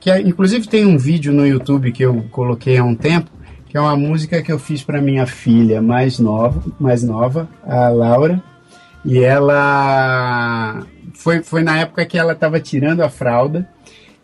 que 0.00 0.10
é, 0.10 0.20
inclusive 0.20 0.66
tem 0.66 0.84
um 0.84 0.98
vídeo 0.98 1.32
no 1.32 1.46
YouTube 1.46 1.92
que 1.92 2.04
eu 2.04 2.24
coloquei 2.32 2.76
há 2.76 2.82
um 2.82 2.96
tempo, 2.96 3.30
que 3.68 3.76
é 3.76 3.80
uma 3.80 3.96
música 3.96 4.42
que 4.42 4.50
eu 4.50 4.58
fiz 4.58 4.82
para 4.82 5.00
minha 5.00 5.26
filha 5.26 5.80
mais 5.80 6.18
nova, 6.18 6.60
mais 6.80 7.04
nova, 7.04 7.48
a 7.64 7.88
Laura, 7.88 8.42
e 9.04 9.20
ela 9.20 10.84
foi, 11.14 11.40
foi 11.44 11.62
na 11.62 11.78
época 11.78 12.04
que 12.04 12.18
ela 12.18 12.32
estava 12.32 12.58
tirando 12.58 13.00
a 13.00 13.08
fralda. 13.08 13.68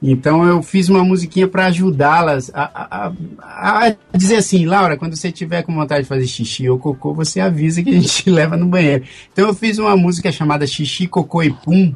Então 0.03 0.47
eu 0.47 0.63
fiz 0.63 0.89
uma 0.89 1.05
musiquinha 1.05 1.49
para 1.49 1.67
ajudá-las 1.67 2.51
a, 2.55 3.11
a, 3.43 3.87
a, 3.89 3.95
dizer 4.17 4.37
assim, 4.37 4.65
Laura, 4.65 4.97
quando 4.97 5.17
você 5.17 5.33
tiver 5.33 5.63
com 5.63 5.75
vontade 5.75 6.03
de 6.03 6.09
fazer 6.09 6.27
xixi 6.27 6.69
ou 6.69 6.79
cocô, 6.79 7.13
você 7.13 7.41
avisa 7.41 7.83
que 7.83 7.91
a 7.91 7.95
gente 7.95 8.31
leva 8.31 8.57
no 8.57 8.67
banheiro. 8.67 9.05
Então 9.33 9.49
eu 9.49 9.55
fiz 9.55 9.79
uma 9.79 9.97
música 9.97 10.31
chamada 10.31 10.67
Xixi, 10.67 11.09
Cocô 11.09 11.43
e 11.43 11.51
Pum, 11.53 11.93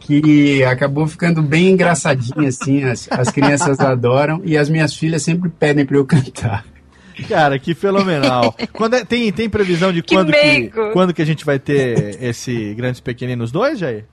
que 0.00 0.62
acabou 0.64 1.06
ficando 1.06 1.40
bem 1.40 1.70
engraçadinha 1.70 2.48
assim, 2.48 2.84
as, 2.84 3.08
as 3.10 3.30
crianças 3.30 3.80
adoram 3.80 4.42
e 4.44 4.58
as 4.58 4.68
minhas 4.68 4.94
filhas 4.94 5.22
sempre 5.22 5.48
pedem 5.48 5.86
para 5.86 5.96
eu 5.96 6.04
cantar. 6.04 6.64
Cara, 7.28 7.58
que 7.58 7.74
fenomenal. 7.74 8.54
Quando 8.72 8.94
é- 8.94 9.04
tem, 9.04 9.30
tem 9.32 9.48
previsão 9.48 9.92
de 9.92 10.02
Que 10.02 10.14
quando 10.14 10.32
que, 10.32 10.70
quando 10.92 11.14
que 11.14 11.22
a 11.22 11.26
gente 11.26 11.44
vai 11.44 11.58
ter 11.58 12.22
esse 12.22 12.74
Grandes 12.74 13.00
Pequeninos 13.00 13.50
2, 13.50 13.78
Jair? 13.78 14.04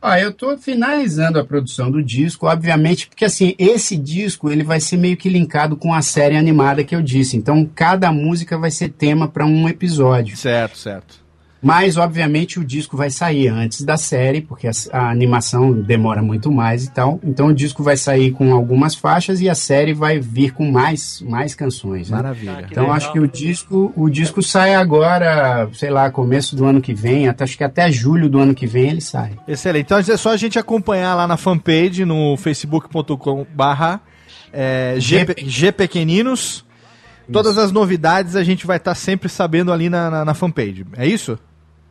Ah, 0.00 0.20
eu 0.20 0.32
tô 0.32 0.56
finalizando 0.58 1.38
a 1.38 1.44
produção 1.44 1.90
do 1.90 2.02
disco, 2.02 2.46
obviamente, 2.46 3.06
porque 3.06 3.24
assim, 3.24 3.54
esse 3.58 3.96
disco 3.96 4.50
ele 4.50 4.64
vai 4.64 4.80
ser 4.80 4.96
meio 4.96 5.16
que 5.16 5.28
linkado 5.28 5.76
com 5.76 5.94
a 5.94 6.02
série 6.02 6.36
animada 6.36 6.84
que 6.84 6.94
eu 6.94 7.02
disse. 7.02 7.36
Então, 7.36 7.68
cada 7.74 8.12
música 8.12 8.58
vai 8.58 8.70
ser 8.70 8.88
tema 8.90 9.28
para 9.28 9.46
um 9.46 9.68
episódio. 9.68 10.36
Certo, 10.36 10.76
certo. 10.76 11.21
Mas, 11.62 11.96
obviamente, 11.96 12.58
o 12.58 12.64
disco 12.64 12.96
vai 12.96 13.08
sair 13.08 13.46
antes 13.46 13.82
da 13.82 13.96
série, 13.96 14.40
porque 14.40 14.66
a, 14.66 14.72
a 14.92 15.10
animação 15.10 15.72
demora 15.72 16.20
muito 16.20 16.50
mais 16.50 16.84
e 16.86 16.90
tal. 16.90 17.20
Então, 17.22 17.46
o 17.46 17.54
disco 17.54 17.84
vai 17.84 17.96
sair 17.96 18.32
com 18.32 18.52
algumas 18.52 18.96
faixas 18.96 19.40
e 19.40 19.48
a 19.48 19.54
série 19.54 19.94
vai 19.94 20.18
vir 20.18 20.52
com 20.52 20.68
mais, 20.70 21.22
mais 21.22 21.54
canções. 21.54 22.10
Né? 22.10 22.16
Maravilha. 22.16 22.66
Então, 22.68 22.92
acho 22.92 23.12
que 23.12 23.20
o 23.20 23.28
disco, 23.28 23.92
o 23.96 24.10
disco 24.10 24.42
sai 24.42 24.74
agora, 24.74 25.68
sei 25.72 25.90
lá, 25.90 26.10
começo 26.10 26.56
do 26.56 26.64
ano 26.64 26.80
que 26.80 26.92
vem, 26.92 27.28
até, 27.28 27.44
acho 27.44 27.56
que 27.56 27.64
até 27.64 27.90
julho 27.92 28.28
do 28.28 28.38
ano 28.40 28.54
que 28.54 28.66
vem 28.66 28.90
ele 28.90 29.00
sai. 29.00 29.32
Excelente. 29.46 29.84
Então 29.84 29.98
é 29.98 30.16
só 30.16 30.30
a 30.30 30.36
gente 30.36 30.58
acompanhar 30.58 31.14
lá 31.14 31.28
na 31.28 31.36
fanpage, 31.36 32.04
no 32.04 32.36
facebook.com 32.36 33.46
barra 33.54 34.00
é, 34.52 34.96
G, 34.98 35.26
G 35.46 35.70
Pequeninos. 35.70 36.64
Todas 37.32 37.56
as 37.56 37.70
novidades 37.70 38.36
a 38.36 38.42
gente 38.42 38.66
vai 38.66 38.76
estar 38.76 38.94
sempre 38.94 39.28
sabendo 39.28 39.72
ali 39.72 39.88
na, 39.88 40.10
na, 40.10 40.24
na 40.24 40.34
fanpage. 40.34 40.84
É 40.96 41.06
isso? 41.06 41.38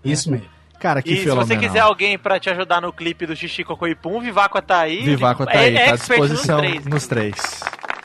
Isso 0.03 0.31
mesmo. 0.31 0.45
Cara, 0.79 1.01
que 1.01 1.11
E 1.11 1.17
se 1.17 1.23
fenomenal. 1.25 1.45
você 1.47 1.57
quiser 1.57 1.79
alguém 1.79 2.17
pra 2.17 2.39
te 2.39 2.49
ajudar 2.49 2.81
no 2.81 2.91
clipe 2.91 3.27
do 3.27 3.35
Xixi 3.35 3.63
Cocô 3.63 3.85
e 3.85 3.93
Pum, 3.93 4.19
Viváqua 4.19 4.61
tá 4.63 4.79
aí. 4.79 5.03
Vivaco 5.03 5.45
tá 5.45 5.53
É- 5.53 5.57
aí, 5.59 5.75
é 5.77 5.85
tá 5.85 5.91
à 5.91 5.95
disposição 5.95 6.57
três. 6.57 6.85
nos 6.87 7.05
três. 7.07 7.35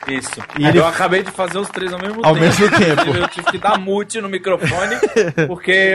Isso. 0.08 0.30
E 0.58 0.66
ele- 0.66 0.78
Eu 0.78 0.86
acabei 0.86 1.22
de 1.22 1.30
fazer 1.30 1.58
os 1.58 1.68
três 1.68 1.92
ao 1.92 1.98
mesmo 2.00 2.20
Ao 2.24 2.32
tempo. 2.34 2.46
mesmo 2.46 2.70
tempo. 2.78 3.16
Eu 3.16 3.28
tive 3.28 3.50
que 3.50 3.58
dar 3.58 3.78
mute 3.78 4.20
no 4.20 4.28
microfone, 4.28 4.96
porque 5.48 5.94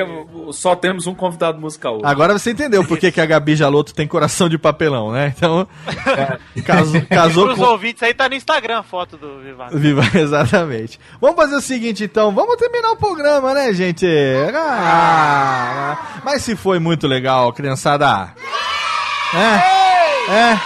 só 0.52 0.76
temos 0.76 1.08
um 1.08 1.16
convidado 1.16 1.60
musical 1.60 1.96
hoje. 1.96 2.04
Agora 2.06 2.38
você 2.38 2.52
entendeu 2.52 2.84
por 2.86 2.98
que, 2.98 3.12
que 3.12 3.22
a 3.22 3.26
Gabi 3.26 3.56
Jaloto 3.56 3.94
tem 3.94 4.08
coração 4.08 4.50
de 4.50 4.58
papelão, 4.58 5.12
né? 5.12 5.34
Então, 5.36 5.68
casou, 6.66 7.02
casou 7.10 7.46
Pros 7.46 7.58
com... 7.60 7.64
ouvintes 7.66 8.04
aí 8.04 8.14
tá 8.14 8.28
no 8.28 8.36
Instagram 8.36 8.80
a 8.80 8.84
foto 8.84 9.16
do 9.18 9.40
Viváqua. 9.40 9.78
Viva, 9.78 10.02
exatamente. 10.14 11.00
Vamos 11.20 11.36
fazer 11.38 11.56
o 11.56 11.62
seguinte, 11.62 12.04
então. 12.04 12.32
Vamos 12.34 12.58
terminar 12.58 12.92
o 12.92 12.98
programa, 12.98 13.54
né, 13.54 13.74
gente? 13.74 14.06
Ah, 14.54 15.98
mas 16.24 16.42
se 16.44 16.56
foi 16.56 16.80
muito 16.80 17.08
legal, 17.08 17.52
criançada. 17.54 18.34
É, 19.34 20.34
é, 20.34 20.60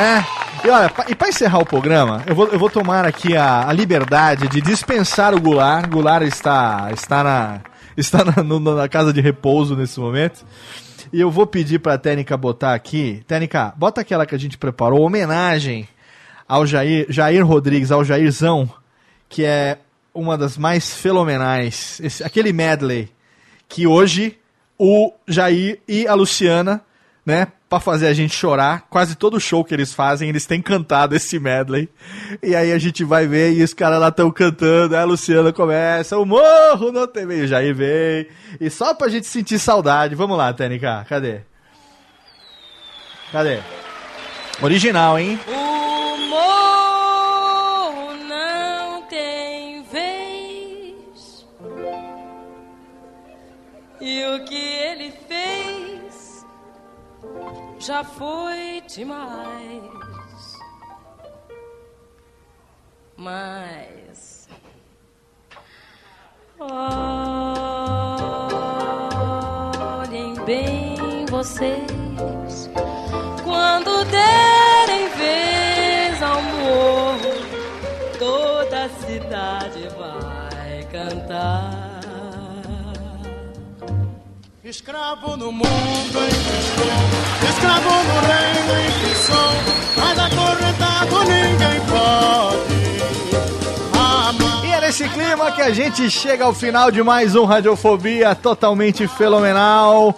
é. 0.00 0.24
E 0.66 0.68
olha, 0.68 0.90
e 1.08 1.14
pra 1.14 1.28
encerrar 1.28 1.60
o 1.60 1.64
programa, 1.66 2.24
eu 2.26 2.34
vou, 2.34 2.48
eu 2.48 2.58
vou 2.58 2.68
tomar 2.68 3.04
aqui 3.04 3.36
a, 3.36 3.68
a 3.68 3.72
liberdade 3.72 4.48
de 4.48 4.60
dispensar 4.60 5.32
o 5.32 5.40
Goulart. 5.40 5.88
Goulart 5.88 6.24
está, 6.26 6.88
está, 6.92 7.22
na, 7.22 7.60
está 7.96 8.24
na, 8.24 8.42
no- 8.42 8.58
na 8.58 8.88
casa 8.88 9.12
de 9.12 9.20
repouso 9.20 9.76
nesse 9.76 10.00
momento. 10.00 10.44
E 11.12 11.20
eu 11.20 11.30
vou 11.30 11.46
pedir 11.46 11.78
pra 11.78 11.96
Técnica 11.96 12.36
botar 12.36 12.74
aqui. 12.74 13.22
Técnica, 13.28 13.72
bota 13.76 14.00
aquela 14.00 14.26
que 14.26 14.34
a 14.34 14.38
gente 14.38 14.58
preparou, 14.58 15.02
homenagem 15.02 15.88
ao 16.48 16.66
Jair, 16.66 17.06
Jair 17.08 17.46
Rodrigues, 17.46 17.92
ao 17.92 18.02
Jairzão, 18.04 18.68
que 19.28 19.44
é 19.44 19.78
uma 20.12 20.36
das 20.36 20.58
mais 20.58 20.92
fenomenais. 20.96 22.00
Esse- 22.02 22.24
aquele 22.24 22.52
medley 22.52 23.08
que 23.68 23.86
hoje 23.86 24.36
o 24.76 25.12
Jair 25.28 25.78
e 25.86 26.08
a 26.08 26.14
Luciana, 26.14 26.82
né, 27.26 27.48
pra 27.68 27.80
fazer 27.80 28.06
a 28.06 28.14
gente 28.14 28.32
chorar, 28.32 28.86
quase 28.88 29.16
todo 29.16 29.40
show 29.40 29.64
que 29.64 29.74
eles 29.74 29.92
fazem, 29.92 30.28
eles 30.28 30.46
têm 30.46 30.62
cantado 30.62 31.16
esse 31.16 31.40
medley. 31.40 31.88
E 32.40 32.54
aí 32.54 32.72
a 32.72 32.78
gente 32.78 33.02
vai 33.02 33.26
ver 33.26 33.52
e 33.52 33.64
os 33.64 33.74
caras 33.74 33.98
lá 33.98 34.08
estão 34.08 34.30
cantando, 34.30 34.94
aí 34.94 35.02
a 35.02 35.04
Luciana 35.04 35.52
começa, 35.52 36.16
o 36.16 36.24
morro 36.24 36.92
não 36.92 37.08
tem 37.08 37.26
meio, 37.26 37.48
Jair 37.48 37.74
vem. 37.74 38.28
E 38.60 38.70
só 38.70 38.94
pra 38.94 39.08
gente 39.08 39.26
sentir 39.26 39.58
saudade, 39.58 40.14
vamos 40.14 40.38
lá, 40.38 40.52
TNK, 40.52 41.04
cadê? 41.08 41.40
Cadê? 43.32 43.58
Original, 44.62 45.18
hein? 45.18 45.38
O 45.48 46.16
morro 46.28 48.14
não 48.28 49.02
tem 49.02 49.82
vez. 49.82 51.44
E 54.00 54.24
o 54.26 54.44
que 54.44 54.54
ele 54.54 55.10
fez 55.10 55.25
já 57.78 58.02
foi 58.04 58.82
demais. 58.86 59.82
Mas. 63.16 64.48
Olhem 66.58 67.14
bem 70.44 71.26
vocês 71.30 72.70
quando 73.44 74.04
derem 74.06 75.08
vez 75.16 76.22
ao 76.22 76.42
morro, 76.42 77.30
toda 78.18 78.84
a 78.84 78.88
cidade 78.88 79.88
vai 79.96 80.84
cantar. 80.90 81.85
Escravo 84.68 85.36
no 85.36 85.52
mundo 85.52 85.64
em 85.64 86.28
que 86.28 86.58
estou, 86.58 86.90
escravo 87.50 87.88
no 87.88 88.18
reino 88.26 88.74
em 88.82 88.90
que 88.98 89.14
sou, 89.14 89.52
mas 89.96 90.18
acorrentado 90.18 91.20
ninguém 91.20 91.78
pode. 91.88 92.74
E 94.66 94.72
é 94.72 94.80
nesse 94.80 95.08
clima 95.08 95.52
que 95.52 95.62
a 95.62 95.70
gente 95.70 96.10
chega 96.10 96.44
ao 96.44 96.52
final 96.52 96.90
de 96.90 97.00
mais 97.00 97.36
um 97.36 97.44
Radiofobia 97.44 98.34
totalmente 98.34 99.06
fenomenal. 99.06 100.12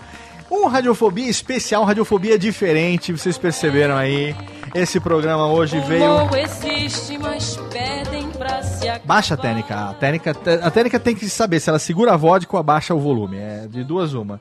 Um 0.51 0.67
Radiofobia 0.67 1.29
especial, 1.29 1.85
Radiofobia 1.85 2.39
diferente, 2.39 3.13
vocês 3.13 3.37
perceberam 3.37 3.99
aí. 3.99 4.35
Esse 4.75 5.01
programa 5.01 5.47
hoje 5.47 5.79
O 5.79 5.83
veio. 5.83 6.29
existe, 6.37 7.19
mas 7.19 7.57
pedem 7.73 8.29
pra 8.31 8.63
se 8.63 8.89
ac- 8.89 9.07
Baixa 9.07 9.35
a 9.35 9.37
técnica. 9.37 9.75
A 9.91 9.95
técnica, 9.95 10.31
a 10.63 10.71
técnica 10.71 11.01
tem 11.01 11.15
que 11.15 11.29
saber 11.29 11.61
se 11.61 11.69
ela 11.69 11.79
segura 11.79 12.13
a 12.13 12.17
vodka 12.17 12.57
ou 12.57 12.61
abaixa 12.61 12.95
o 12.95 12.99
volume. 13.01 13.37
É 13.39 13.67
de 13.69 13.83
duas 13.85 14.15
uma. 14.15 14.41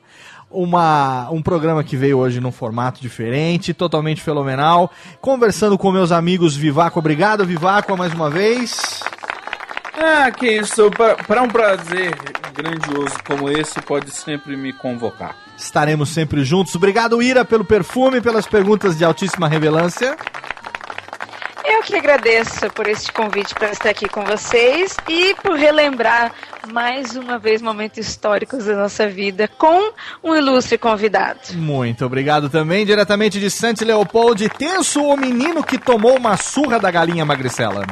Uma, 0.50 1.28
um 1.30 1.42
programa 1.42 1.84
que 1.84 1.94
veio 1.96 2.16
hoje 2.18 2.40
num 2.40 2.50
formato 2.50 3.00
diferente, 3.02 3.74
totalmente 3.74 4.22
fenomenal. 4.22 4.90
Conversando 5.20 5.76
com 5.76 5.92
meus 5.92 6.10
amigos 6.10 6.56
Vivaco. 6.56 6.98
Obrigado, 6.98 7.44
Vivaco, 7.44 7.94
mais 7.98 8.14
uma 8.14 8.30
vez. 8.30 9.00
Ah, 10.00 10.30
que 10.30 10.46
isso. 10.50 10.90
Pra 11.26 11.42
um 11.42 11.48
prazer 11.48 12.16
grandioso 12.54 13.14
como 13.26 13.50
esse, 13.50 13.80
pode 13.82 14.10
sempre 14.10 14.56
me 14.56 14.72
convocar. 14.72 15.36
Estaremos 15.58 16.10
sempre 16.10 16.44
juntos. 16.44 16.74
Obrigado, 16.76 17.20
Ira, 17.20 17.44
pelo 17.44 17.64
perfume, 17.64 18.20
pelas 18.20 18.46
perguntas 18.46 18.96
de 18.96 19.04
altíssima 19.04 19.48
relevância. 19.48 20.16
Eu 21.64 21.82
que 21.82 21.96
agradeço 21.96 22.70
por 22.70 22.86
este 22.86 23.12
convite 23.12 23.54
para 23.54 23.70
estar 23.70 23.90
aqui 23.90 24.08
com 24.08 24.24
vocês 24.24 24.96
e 25.08 25.34
por 25.42 25.58
relembrar 25.58 26.32
mais 26.72 27.16
uma 27.16 27.38
vez 27.38 27.60
momentos 27.60 27.98
históricos 27.98 28.64
da 28.64 28.76
nossa 28.76 29.08
vida 29.08 29.48
com 29.48 29.92
um 30.22 30.34
ilustre 30.34 30.78
convidado. 30.78 31.40
Muito 31.54 32.06
obrigado 32.06 32.48
também, 32.48 32.86
diretamente 32.86 33.38
de 33.38 33.50
Santi 33.50 33.84
Leopold, 33.84 34.48
Tenso, 34.50 35.02
o 35.02 35.16
menino 35.16 35.62
que 35.62 35.76
tomou 35.76 36.16
uma 36.16 36.36
surra 36.36 36.78
da 36.78 36.90
galinha 36.90 37.24
magricela. 37.26 37.84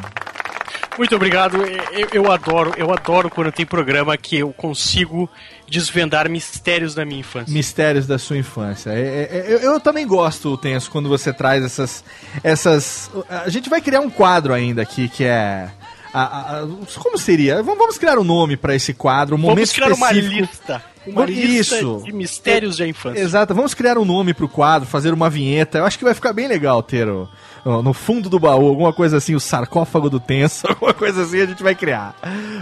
Muito 0.97 1.15
obrigado. 1.15 1.57
Eu, 1.91 2.07
eu 2.11 2.31
adoro, 2.31 2.73
eu 2.77 2.91
adoro 2.91 3.29
quando 3.29 3.51
tem 3.51 3.65
programa 3.65 4.17
que 4.17 4.37
eu 4.39 4.51
consigo 4.51 5.29
desvendar 5.69 6.29
mistérios 6.29 6.95
da 6.95 7.05
minha 7.05 7.19
infância. 7.19 7.53
Mistérios 7.53 8.07
da 8.07 8.17
sua 8.17 8.37
infância. 8.37 8.89
É, 8.89 8.99
é, 8.99 9.29
é, 9.31 9.45
eu, 9.53 9.59
eu 9.73 9.79
também 9.79 10.07
gosto, 10.07 10.57
Tenso, 10.57 10.89
quando 10.89 11.07
você 11.07 11.31
traz 11.31 11.63
essas. 11.63 12.03
essas. 12.43 13.11
A 13.29 13.49
gente 13.49 13.69
vai 13.69 13.79
criar 13.81 13.99
um 14.01 14.09
quadro 14.09 14.53
ainda 14.53 14.81
aqui 14.81 15.07
que 15.07 15.23
é. 15.23 15.69
a- 16.13 16.61
a- 16.63 16.67
como 16.99 17.17
seria? 17.17 17.61
Vamos, 17.61 17.97
criar 17.97 18.17
um 18.17 18.23
nome 18.23 18.57
pra 18.57 18.73
esse 18.73 18.93
quadro, 18.93 19.35
um 19.35 19.37
momento 19.37 19.55
Vamos 19.57 19.71
criar 19.73 19.93
uma 19.93 20.11
específico. 20.11 20.41
lista. 20.41 20.83
Uma 21.05 21.25
lista 21.25 21.75
Isso. 21.77 22.01
de 22.03 22.11
mistérios 22.11 22.77
da 22.77 22.85
infância. 22.87 23.21
Exato, 23.21 23.53
vamos 23.55 23.73
criar 23.73 23.97
um 23.97 24.03
nome 24.03 24.33
pro 24.33 24.49
quadro, 24.49 24.85
fazer 24.89 25.13
uma 25.13 25.29
vinheta. 25.29 25.77
Eu 25.77 25.85
acho 25.85 25.97
que 25.97 26.03
vai 26.03 26.13
ficar 26.13 26.33
bem 26.33 26.47
legal 26.49 26.81
ter 26.83 27.07
o- 27.07 27.29
no, 27.65 27.93
fundo 27.93 28.29
do 28.29 28.39
baú, 28.39 28.67
alguma 28.67 28.93
coisa 28.93 29.17
assim, 29.17 29.35
o 29.35 29.39
sarcófago 29.39 30.09
do 30.09 30.19
tenso, 30.19 30.67
alguma 30.69 30.93
coisa 30.93 31.23
assim 31.23 31.41
a 31.41 31.45
gente 31.45 31.63
vai 31.63 31.75
criar. 31.75 32.15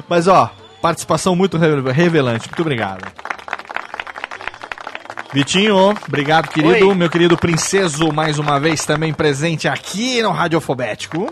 Mas 0.07 0.27
ó, 0.27 0.51
participação 0.81 1.35
muito 1.35 1.57
re- 1.57 1.91
revelante, 1.91 2.47
muito 2.47 2.61
obrigado. 2.61 3.05
Vitinho, 5.33 5.93
obrigado, 6.07 6.47
querido. 6.47 6.87
Oi. 6.89 6.95
Meu 6.95 7.09
querido 7.09 7.37
princeso, 7.37 8.11
mais 8.13 8.39
uma 8.39 8.57
vez 8.59 8.85
também 8.85 9.13
presente 9.13 9.67
aqui 9.67 10.21
no 10.21 10.31
Radiofobético. 10.31 11.29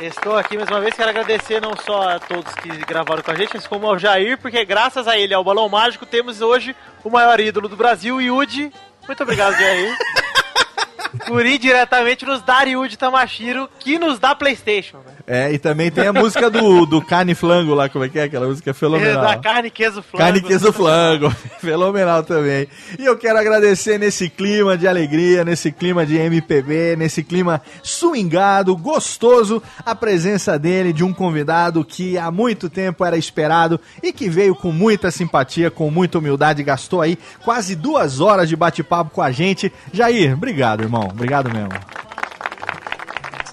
Estou 0.00 0.36
aqui 0.36 0.56
mais 0.56 0.68
uma 0.68 0.80
vez, 0.80 0.94
quero 0.94 1.10
agradecer 1.10 1.60
não 1.60 1.76
só 1.76 2.10
a 2.16 2.18
todos 2.18 2.52
que 2.54 2.68
gravaram 2.86 3.22
com 3.22 3.30
a 3.30 3.34
gente, 3.34 3.50
mas 3.54 3.66
como 3.66 3.86
ao 3.86 3.98
Jair, 3.98 4.38
porque 4.38 4.64
graças 4.64 5.06
a 5.06 5.16
ele, 5.18 5.34
ao 5.34 5.44
Balão 5.44 5.68
Mágico, 5.68 6.04
temos 6.06 6.40
hoje 6.40 6.74
o 7.04 7.10
maior 7.10 7.38
ídolo 7.38 7.68
do 7.68 7.76
Brasil, 7.76 8.20
Yudi. 8.20 8.72
Muito 9.06 9.22
obrigado, 9.22 9.54
Jair. 9.56 9.96
por 11.26 11.44
ir 11.44 11.58
diretamente 11.58 12.24
nos 12.24 12.42
dar 12.42 12.66
Yudi 12.66 12.96
Tamashiro, 12.96 13.68
que 13.78 13.98
nos 13.98 14.18
dá 14.18 14.34
Playstation. 14.34 14.98
Né? 14.98 15.12
É, 15.34 15.50
e 15.50 15.58
também 15.58 15.90
tem 15.90 16.06
a 16.06 16.12
música 16.12 16.50
do, 16.50 16.84
do 16.84 17.00
Carne 17.00 17.34
Flango 17.34 17.72
lá, 17.72 17.88
como 17.88 18.04
é 18.04 18.08
que 18.10 18.18
é? 18.18 18.24
Aquela 18.24 18.46
música 18.46 18.74
fenomenal. 18.74 19.22
Da 19.24 19.38
carne, 19.38 19.70
queijo, 19.70 20.02
flango. 20.02 20.18
Carne, 20.18 20.42
queijo, 20.42 20.70
flango. 20.74 21.30
Fenomenal 21.58 22.22
também. 22.22 22.68
E 22.98 23.06
eu 23.06 23.16
quero 23.16 23.38
agradecer 23.38 23.98
nesse 23.98 24.28
clima 24.28 24.76
de 24.76 24.86
alegria, 24.86 25.42
nesse 25.42 25.72
clima 25.72 26.04
de 26.04 26.18
MPB, 26.18 26.96
nesse 26.96 27.22
clima 27.22 27.62
swingado, 27.82 28.76
gostoso, 28.76 29.62
a 29.86 29.94
presença 29.94 30.58
dele, 30.58 30.92
de 30.92 31.02
um 31.02 31.14
convidado 31.14 31.82
que 31.82 32.18
há 32.18 32.30
muito 32.30 32.68
tempo 32.68 33.02
era 33.02 33.16
esperado 33.16 33.80
e 34.02 34.12
que 34.12 34.28
veio 34.28 34.54
com 34.54 34.70
muita 34.70 35.10
simpatia, 35.10 35.70
com 35.70 35.90
muita 35.90 36.18
humildade, 36.18 36.62
gastou 36.62 37.00
aí 37.00 37.18
quase 37.42 37.74
duas 37.74 38.20
horas 38.20 38.50
de 38.50 38.54
bate-papo 38.54 39.10
com 39.10 39.22
a 39.22 39.30
gente. 39.30 39.72
Jair, 39.94 40.34
obrigado, 40.34 40.82
irmão. 40.82 41.08
Obrigado 41.10 41.50
mesmo. 41.50 41.70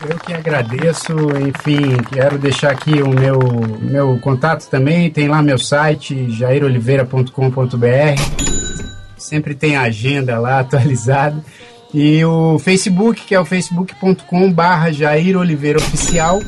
Eu 0.02 0.18
que 0.18 0.34
agradeço, 0.34 1.12
enfim, 1.46 1.98
quero 2.10 2.38
deixar 2.38 2.72
aqui 2.72 3.02
o 3.02 3.10
meu, 3.10 3.38
meu 3.82 4.18
contato 4.20 4.70
também, 4.70 5.12
tem 5.12 5.28
lá 5.28 5.42
meu 5.42 5.60
site, 5.60 6.32
jairoliveira.com.br, 6.32 8.22
sempre 9.18 9.54
tem 9.54 9.76
agenda 9.76 10.40
lá 10.40 10.62
atualizada, 10.62 11.44
e 11.94 12.24
o 12.24 12.58
Facebook, 12.60 13.26
que 13.26 13.36
é 13.36 13.40
o 13.40 13.44
facebook.com 13.44 14.54
barra 14.54 14.90
Jair 14.90 15.38
Oliveira 15.38 15.80
Oficial, 15.80 16.40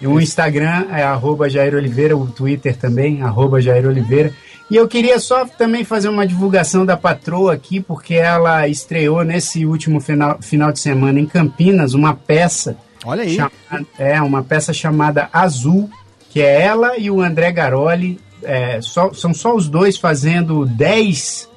e 0.00 0.06
o 0.08 0.20
Instagram 0.20 0.86
é 0.90 1.04
arroba 1.04 1.48
Jair 1.48 1.76
Oliveira, 1.76 2.16
o 2.16 2.26
Twitter 2.26 2.76
também, 2.76 3.22
arroba 3.22 3.60
Jair 3.60 3.86
Oliveira, 3.86 4.32
e 4.70 4.76
eu 4.76 4.88
queria 4.88 5.18
só 5.18 5.44
também 5.46 5.84
fazer 5.84 6.08
uma 6.08 6.26
divulgação 6.26 6.84
da 6.86 6.96
patroa 6.96 7.52
aqui, 7.52 7.80
porque 7.80 8.14
ela 8.14 8.66
estreou 8.66 9.22
nesse 9.24 9.64
último 9.66 10.00
final, 10.00 10.38
final 10.40 10.72
de 10.72 10.80
semana 10.80 11.20
em 11.20 11.26
Campinas 11.26 11.94
uma 11.94 12.14
peça. 12.14 12.76
Olha 13.04 13.22
aí. 13.22 13.34
chamada- 13.36 13.86
é, 13.98 14.20
uma 14.22 14.42
peça 14.42 14.72
chamada 14.72 15.28
Azul, 15.32 15.90
que 16.30 16.40
é 16.40 16.62
ela 16.62 16.96
e 16.98 17.10
o 17.10 17.20
André 17.20 17.52
Garoli. 17.52 18.18
é, 18.42 18.78
só- 18.82 19.12
são 19.14 19.32
só 19.32 19.54
os 19.54 19.68
dois 19.68 19.96
fazendo 19.96 20.66
10 20.66 21.48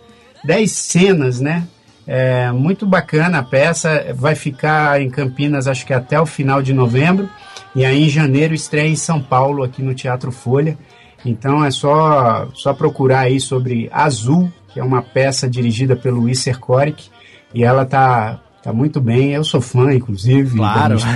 10 0.46 0.72
cenas, 0.72 1.42
né? 1.42 1.64
É, 2.08 2.50
muito 2.54 2.86
bacana 2.86 3.40
a 3.40 3.44
peça. 3.44 4.06
Vai 4.16 4.36
ficar 4.36 5.02
em 5.02 5.10
Campinas, 5.10 5.68
acho 5.68 5.86
que 5.86 5.94
até 5.94 6.18
o 6.22 6.26
final 6.26 6.62
de 6.62 6.72
novembro. 6.74 7.30
E 7.76 7.84
aí 7.84 8.06
em 8.06 8.10
janeiro 8.10 8.54
estreia 8.54 8.88
em 8.88 8.96
São 8.96 9.22
Paulo, 9.22 9.64
aqui 9.64 9.82
no 9.82 9.94
Teatro 9.94 10.32
Folha. 10.32 10.78
Então 11.26 11.64
é 11.66 11.72
só, 11.72 12.48
só 12.54 12.74
procurar 12.74 13.22
aí 13.22 13.40
sobre 13.40 13.90
Azul, 13.92 14.52
que 14.74 14.80
é 14.80 14.84
uma 14.84 15.02
peça 15.02 15.50
dirigida 15.50 15.96
pelo 15.96 16.30
Isser 16.30 16.60
Korik. 16.60 17.10
E 17.54 17.64
ela 17.64 17.86
tá, 17.86 18.40
tá 18.64 18.72
muito 18.72 19.02
bem. 19.02 19.32
Eu 19.34 19.44
sou 19.44 19.60
fã, 19.62 19.92
inclusive. 19.94 20.56
Claro. 20.58 20.98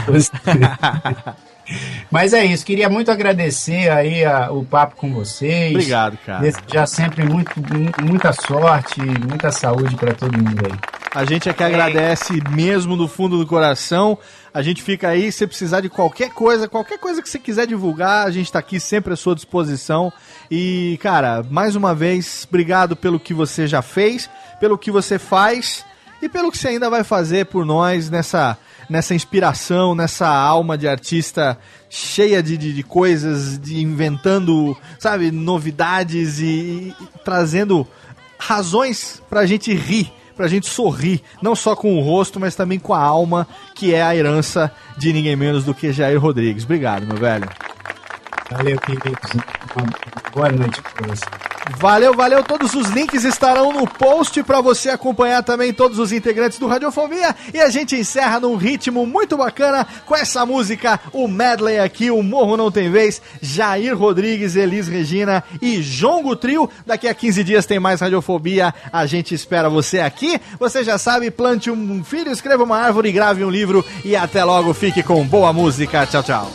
Mas 2.12 2.34
é 2.34 2.44
isso, 2.44 2.66
queria 2.66 2.90
muito 2.90 3.10
agradecer 3.12 3.90
aí 3.90 4.26
a- 4.26 4.52
o 4.52 4.66
papo 4.66 4.96
com 4.98 5.14
vocês. 5.14 5.72
Obrigado, 5.74 6.18
cara. 6.26 6.42
Desejar 6.42 6.86
sempre 6.86 7.24
muito, 7.24 7.52
mu- 7.62 8.10
muita 8.10 8.34
sorte, 8.34 9.00
muita 9.02 9.52
saúde 9.52 9.96
para 9.96 10.14
todo 10.14 10.38
mundo 10.38 10.64
aí. 10.66 11.01
A 11.14 11.26
gente 11.26 11.50
é 11.50 11.54
que 11.54 11.62
agradece 11.62 12.42
mesmo 12.52 12.96
do 12.96 13.06
fundo 13.06 13.38
do 13.38 13.46
coração. 13.46 14.18
A 14.54 14.62
gente 14.62 14.82
fica 14.82 15.10
aí, 15.10 15.30
se 15.30 15.46
precisar 15.46 15.82
de 15.82 15.90
qualquer 15.90 16.30
coisa, 16.30 16.70
qualquer 16.70 16.98
coisa 16.98 17.22
que 17.22 17.30
você 17.30 17.38
quiser 17.38 17.68
divulgar, 17.68 18.26
a 18.26 18.32
gente 18.32 18.50
tá 18.50 18.60
aqui 18.60 18.80
sempre 18.80 19.14
à 19.14 19.18
sua 19.18 19.36
disposição. 19.36 20.12
E, 20.50 20.98
cara, 21.02 21.46
mais 21.50 21.76
uma 21.76 21.94
vez, 21.94 22.48
obrigado 22.48 22.96
pelo 22.96 23.20
que 23.20 23.34
você 23.34 23.68
já 23.68 23.82
fez, 23.82 24.30
pelo 24.58 24.78
que 24.78 24.90
você 24.90 25.20
faz 25.20 25.84
e 26.22 26.30
pelo 26.30 26.50
que 26.50 26.58
você 26.58 26.70
ainda 26.70 26.90
vai 26.90 27.04
fazer 27.04 27.48
por 27.48 27.66
nós 27.66 28.10
nessa, 28.10 28.58
nessa 28.90 29.14
inspiração, 29.14 29.94
nessa 29.94 30.30
alma 30.30 30.78
de 30.78 30.88
artista 30.88 31.58
cheia 31.90 32.42
de, 32.42 32.56
de, 32.56 32.72
de 32.72 32.84
coisas, 32.84 33.60
de 33.60 33.82
inventando, 33.82 34.78
sabe, 34.98 35.30
novidades 35.30 36.40
e, 36.40 36.46
e 36.46 36.96
trazendo 37.26 37.86
razões 38.38 39.22
pra 39.30 39.46
gente 39.46 39.74
rir, 39.74 40.12
pra 40.36 40.48
gente 40.48 40.68
sorrir, 40.68 41.22
não 41.42 41.56
só 41.56 41.76
com 41.76 41.98
o 41.98 42.02
rosto, 42.02 42.40
mas 42.40 42.56
também 42.56 42.80
com 42.80 42.94
a 42.94 43.02
alma, 43.02 43.48
que 43.76 43.94
é 43.94 44.02
a 44.02 44.16
herança 44.16 44.72
de 44.98 45.14
ninguém 45.14 45.36
menos 45.36 45.64
do 45.64 45.74
que 45.74 45.92
Jair 45.92 46.20
Rodrigues. 46.20 46.64
Obrigado, 46.64 47.06
meu 47.06 47.18
velho. 47.18 47.50
Valeu, 48.52 48.80
queridos. 48.80 49.32
Boa 50.34 50.50
noite 50.50 50.82
para 50.82 51.08
você. 51.08 51.51
Valeu, 51.78 52.14
valeu. 52.14 52.44
Todos 52.44 52.74
os 52.74 52.90
links 52.90 53.24
estarão 53.24 53.72
no 53.72 53.88
post 53.88 54.42
para 54.44 54.62
você 54.62 54.90
acompanhar 54.90 55.44
também 55.44 55.74
todos 55.74 56.00
os 56.00 56.12
integrantes 56.12 56.58
do 56.58 56.68
Radiofobia. 56.68 57.36
E 57.54 57.60
a 57.60 57.70
gente 57.70 57.96
encerra 57.96 58.40
num 58.40 58.56
ritmo 58.56 59.06
muito 59.06 59.38
bacana 59.38 59.86
com 60.06 60.16
essa 60.16 60.46
música, 60.46 61.00
o 61.14 61.28
medley 61.28 61.80
aqui, 61.80 62.10
o 62.10 62.24
Morro 62.24 62.58
Não 62.58 62.72
Tem 62.72 62.90
Vez, 62.90 63.22
Jair 63.42 63.98
Rodrigues, 63.98 64.56
Elis 64.56 64.88
Regina 64.88 65.44
e 65.62 65.82
Jongo 65.82 66.36
Trio. 66.36 66.70
Daqui 66.86 67.08
a 67.08 67.14
15 67.14 67.44
dias 67.44 67.66
tem 67.66 67.80
mais 67.80 68.02
Radiofobia. 68.02 68.74
A 68.92 69.06
gente 69.06 69.36
espera 69.36 69.70
você 69.70 70.00
aqui. 70.00 70.40
Você 70.60 70.84
já 70.84 70.98
sabe, 70.98 71.30
plante 71.30 71.70
um 71.70 72.04
filho, 72.04 72.32
escreva 72.32 72.64
uma 72.64 72.78
árvore, 72.78 73.12
grave 73.12 73.44
um 73.44 73.50
livro 73.50 73.86
e 74.04 74.16
até 74.16 74.44
logo. 74.44 74.74
Fique 74.74 75.04
com 75.04 75.24
boa 75.26 75.54
música. 75.54 76.06
Tchau, 76.06 76.24
tchau. 76.24 76.52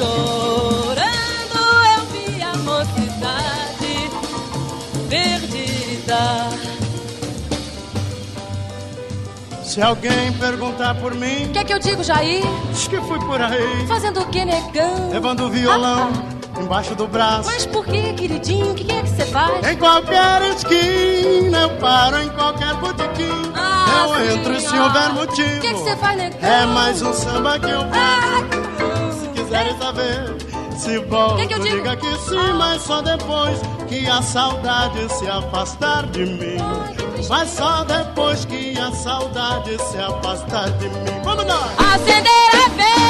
Chorando, 0.00 1.60
eu 1.96 2.02
vi 2.12 2.42
a 2.42 2.56
mocidade 2.56 4.10
perdida. 5.08 6.50
Se 9.62 9.80
alguém 9.82 10.32
perguntar 10.32 10.94
por 10.96 11.14
mim, 11.14 11.46
O 11.46 11.52
que 11.52 11.58
é 11.58 11.64
que 11.64 11.72
eu 11.72 11.78
digo, 11.78 12.02
Jair? 12.02 12.42
diz 12.72 12.88
que 12.88 12.96
fui 13.02 13.18
por 13.20 13.40
aí, 13.40 13.86
Fazendo 13.86 14.20
o 14.20 14.26
que, 14.26 14.44
negão? 14.44 15.10
levando 15.12 15.44
o 15.46 15.50
violão 15.50 16.10
Ah, 16.56 16.60
embaixo 16.60 16.94
do 16.96 17.06
braço. 17.06 17.48
Mas 17.48 17.66
por 17.66 17.84
que, 17.86 18.12
queridinho? 18.14 18.72
O 18.72 18.74
que, 18.74 18.82
que 18.84 18.92
é 18.92 19.02
que 19.02 19.08
você 19.10 19.24
faz? 19.26 19.64
Em 19.68 19.76
qualquer 19.76 20.42
esquina, 20.56 21.58
eu 21.62 21.70
paro 21.78 22.18
em 22.20 22.28
qualquer 22.30 22.74
botequim. 22.74 23.52
Ah, 23.54 24.06
eu 24.08 24.34
entro 24.36 24.60
se 24.60 24.76
houver 24.76 25.12
motivo. 25.12 25.58
O 25.58 25.60
que, 25.60 25.68
que 25.68 25.74
você 25.74 25.96
faz, 25.96 26.16
negão? 26.18 26.38
É 26.50 26.66
mais 26.66 27.00
um 27.02 27.12
samba 27.12 27.58
que 27.60 27.70
eu 27.70 27.80
Ah, 27.92 29.09
quiserem 29.50 29.76
saber, 29.78 30.36
se 30.78 30.98
volto, 31.00 31.36
Que 31.38 31.46
que 31.48 31.54
eu 31.54 31.58
digo? 31.58 31.76
diga 31.78 31.96
que 31.96 32.16
sim, 32.18 32.52
mas 32.56 32.82
só 32.82 33.02
depois 33.02 33.58
que 33.88 34.06
a 34.06 34.22
saudade 34.22 35.12
se 35.12 35.26
afastar 35.28 36.06
de 36.06 36.24
mim. 36.24 36.56
Mas 37.28 37.50
só 37.50 37.82
depois 37.84 38.44
que 38.44 38.78
a 38.78 38.92
saudade 38.92 39.76
se 39.90 39.98
afastar 39.98 40.70
de 40.78 40.88
mim. 40.88 41.20
Vamos 41.24 41.44
nós! 41.46 41.70
Acender 41.94 42.30
a 42.54 42.68
vela, 42.70 43.09